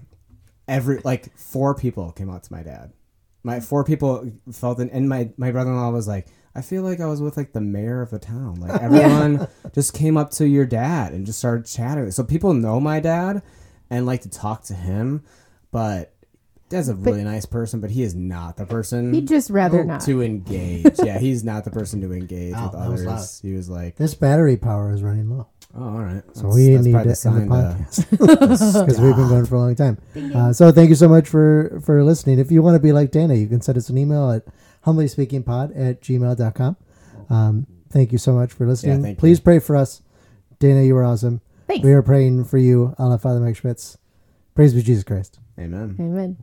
every 0.70 1.00
like 1.04 1.36
four 1.36 1.74
people 1.74 2.12
came 2.12 2.30
out 2.30 2.44
to 2.44 2.52
my 2.52 2.62
dad. 2.62 2.92
My 3.42 3.60
four 3.60 3.84
people 3.84 4.30
felt 4.52 4.80
it, 4.80 4.90
and 4.92 5.08
my 5.08 5.30
my 5.36 5.50
brother 5.50 5.70
in 5.70 5.76
law 5.76 5.90
was 5.90 6.06
like, 6.08 6.26
I 6.54 6.62
feel 6.62 6.82
like 6.82 7.00
I 7.00 7.06
was 7.06 7.22
with 7.22 7.36
like 7.36 7.52
the 7.52 7.60
mayor 7.60 8.02
of 8.02 8.10
the 8.10 8.18
town. 8.18 8.56
Like 8.56 8.80
everyone 8.82 9.46
just 9.74 9.94
came 9.94 10.16
up 10.16 10.30
to 10.32 10.46
your 10.46 10.66
dad 10.66 11.12
and 11.12 11.24
just 11.26 11.38
started 11.38 11.66
chatting. 11.66 12.10
So 12.10 12.24
people 12.24 12.54
know 12.54 12.80
my 12.80 13.00
dad 13.00 13.42
and 13.88 14.06
like 14.06 14.22
to 14.22 14.30
talk 14.30 14.64
to 14.64 14.74
him, 14.74 15.24
but 15.70 16.14
dad's 16.68 16.88
a 16.88 16.94
really 16.94 17.24
nice 17.24 17.46
person, 17.46 17.80
but 17.80 17.90
he 17.90 18.02
is 18.02 18.14
not 18.14 18.56
the 18.56 18.66
person 18.66 19.12
He'd 19.12 19.28
just 19.28 19.50
rather 19.50 19.84
not. 19.84 20.00
to 20.02 20.22
engage. 20.22 20.98
yeah, 21.02 21.18
he's 21.18 21.42
not 21.44 21.64
the 21.64 21.70
person 21.70 22.00
to 22.02 22.12
engage 22.12 22.52
Wow, 22.52 22.70
oh, 22.74 22.78
with 22.78 22.82
that 22.82 22.90
was 22.90 23.06
others. 23.06 23.40
He 23.42 23.52
was 23.52 23.68
like, 23.68 23.96
This 23.96 24.14
battery 24.14 24.56
power 24.56 24.92
is 24.92 25.02
running 25.02 25.28
low. 25.30 25.48
Oh, 25.76 25.84
all 25.84 26.00
right. 26.00 26.22
So 26.32 26.48
we 26.48 26.68
need 26.68 26.92
to 26.92 26.98
end 26.98 27.10
the 27.10 27.14
sign 27.14 27.42
to- 27.42 27.46
podcast 27.48 28.10
because 28.86 29.00
we've 29.00 29.14
been 29.14 29.28
going 29.28 29.46
for 29.46 29.54
a 29.54 29.58
long 29.58 29.74
time. 29.76 29.98
Uh, 30.34 30.52
so 30.52 30.72
thank 30.72 30.88
you 30.88 30.96
so 30.96 31.08
much 31.08 31.28
for 31.28 31.80
for 31.84 32.02
listening. 32.02 32.38
If 32.38 32.50
you 32.50 32.62
want 32.62 32.74
to 32.74 32.80
be 32.80 32.92
like 32.92 33.10
Dana, 33.12 33.34
you 33.34 33.46
can 33.46 33.60
send 33.60 33.78
us 33.78 33.88
an 33.88 33.96
email 33.96 34.30
at 34.30 34.44
humblyspeakingpod 34.84 35.78
at 35.78 36.00
gmail.com. 36.02 36.76
Um, 37.28 37.66
thank 37.90 38.10
you 38.12 38.18
so 38.18 38.32
much 38.32 38.52
for 38.52 38.66
listening. 38.66 39.02
thank 39.02 39.18
Please 39.18 39.38
you. 39.38 39.44
pray 39.44 39.58
for 39.60 39.76
us. 39.76 40.02
Dana, 40.58 40.82
you 40.82 40.94
were 40.94 41.04
awesome. 41.04 41.40
Thanks. 41.68 41.84
We 41.84 41.92
are 41.92 42.02
praying 42.02 42.44
for 42.46 42.58
you, 42.58 42.94
a 42.98 43.06
la 43.06 43.16
Father 43.16 43.38
Mike 43.40 43.56
Schmitz. 43.56 43.96
Praise 44.56 44.74
be 44.74 44.82
Jesus 44.82 45.04
Christ. 45.04 45.38
Amen. 45.58 45.96
Amen. 46.00 46.36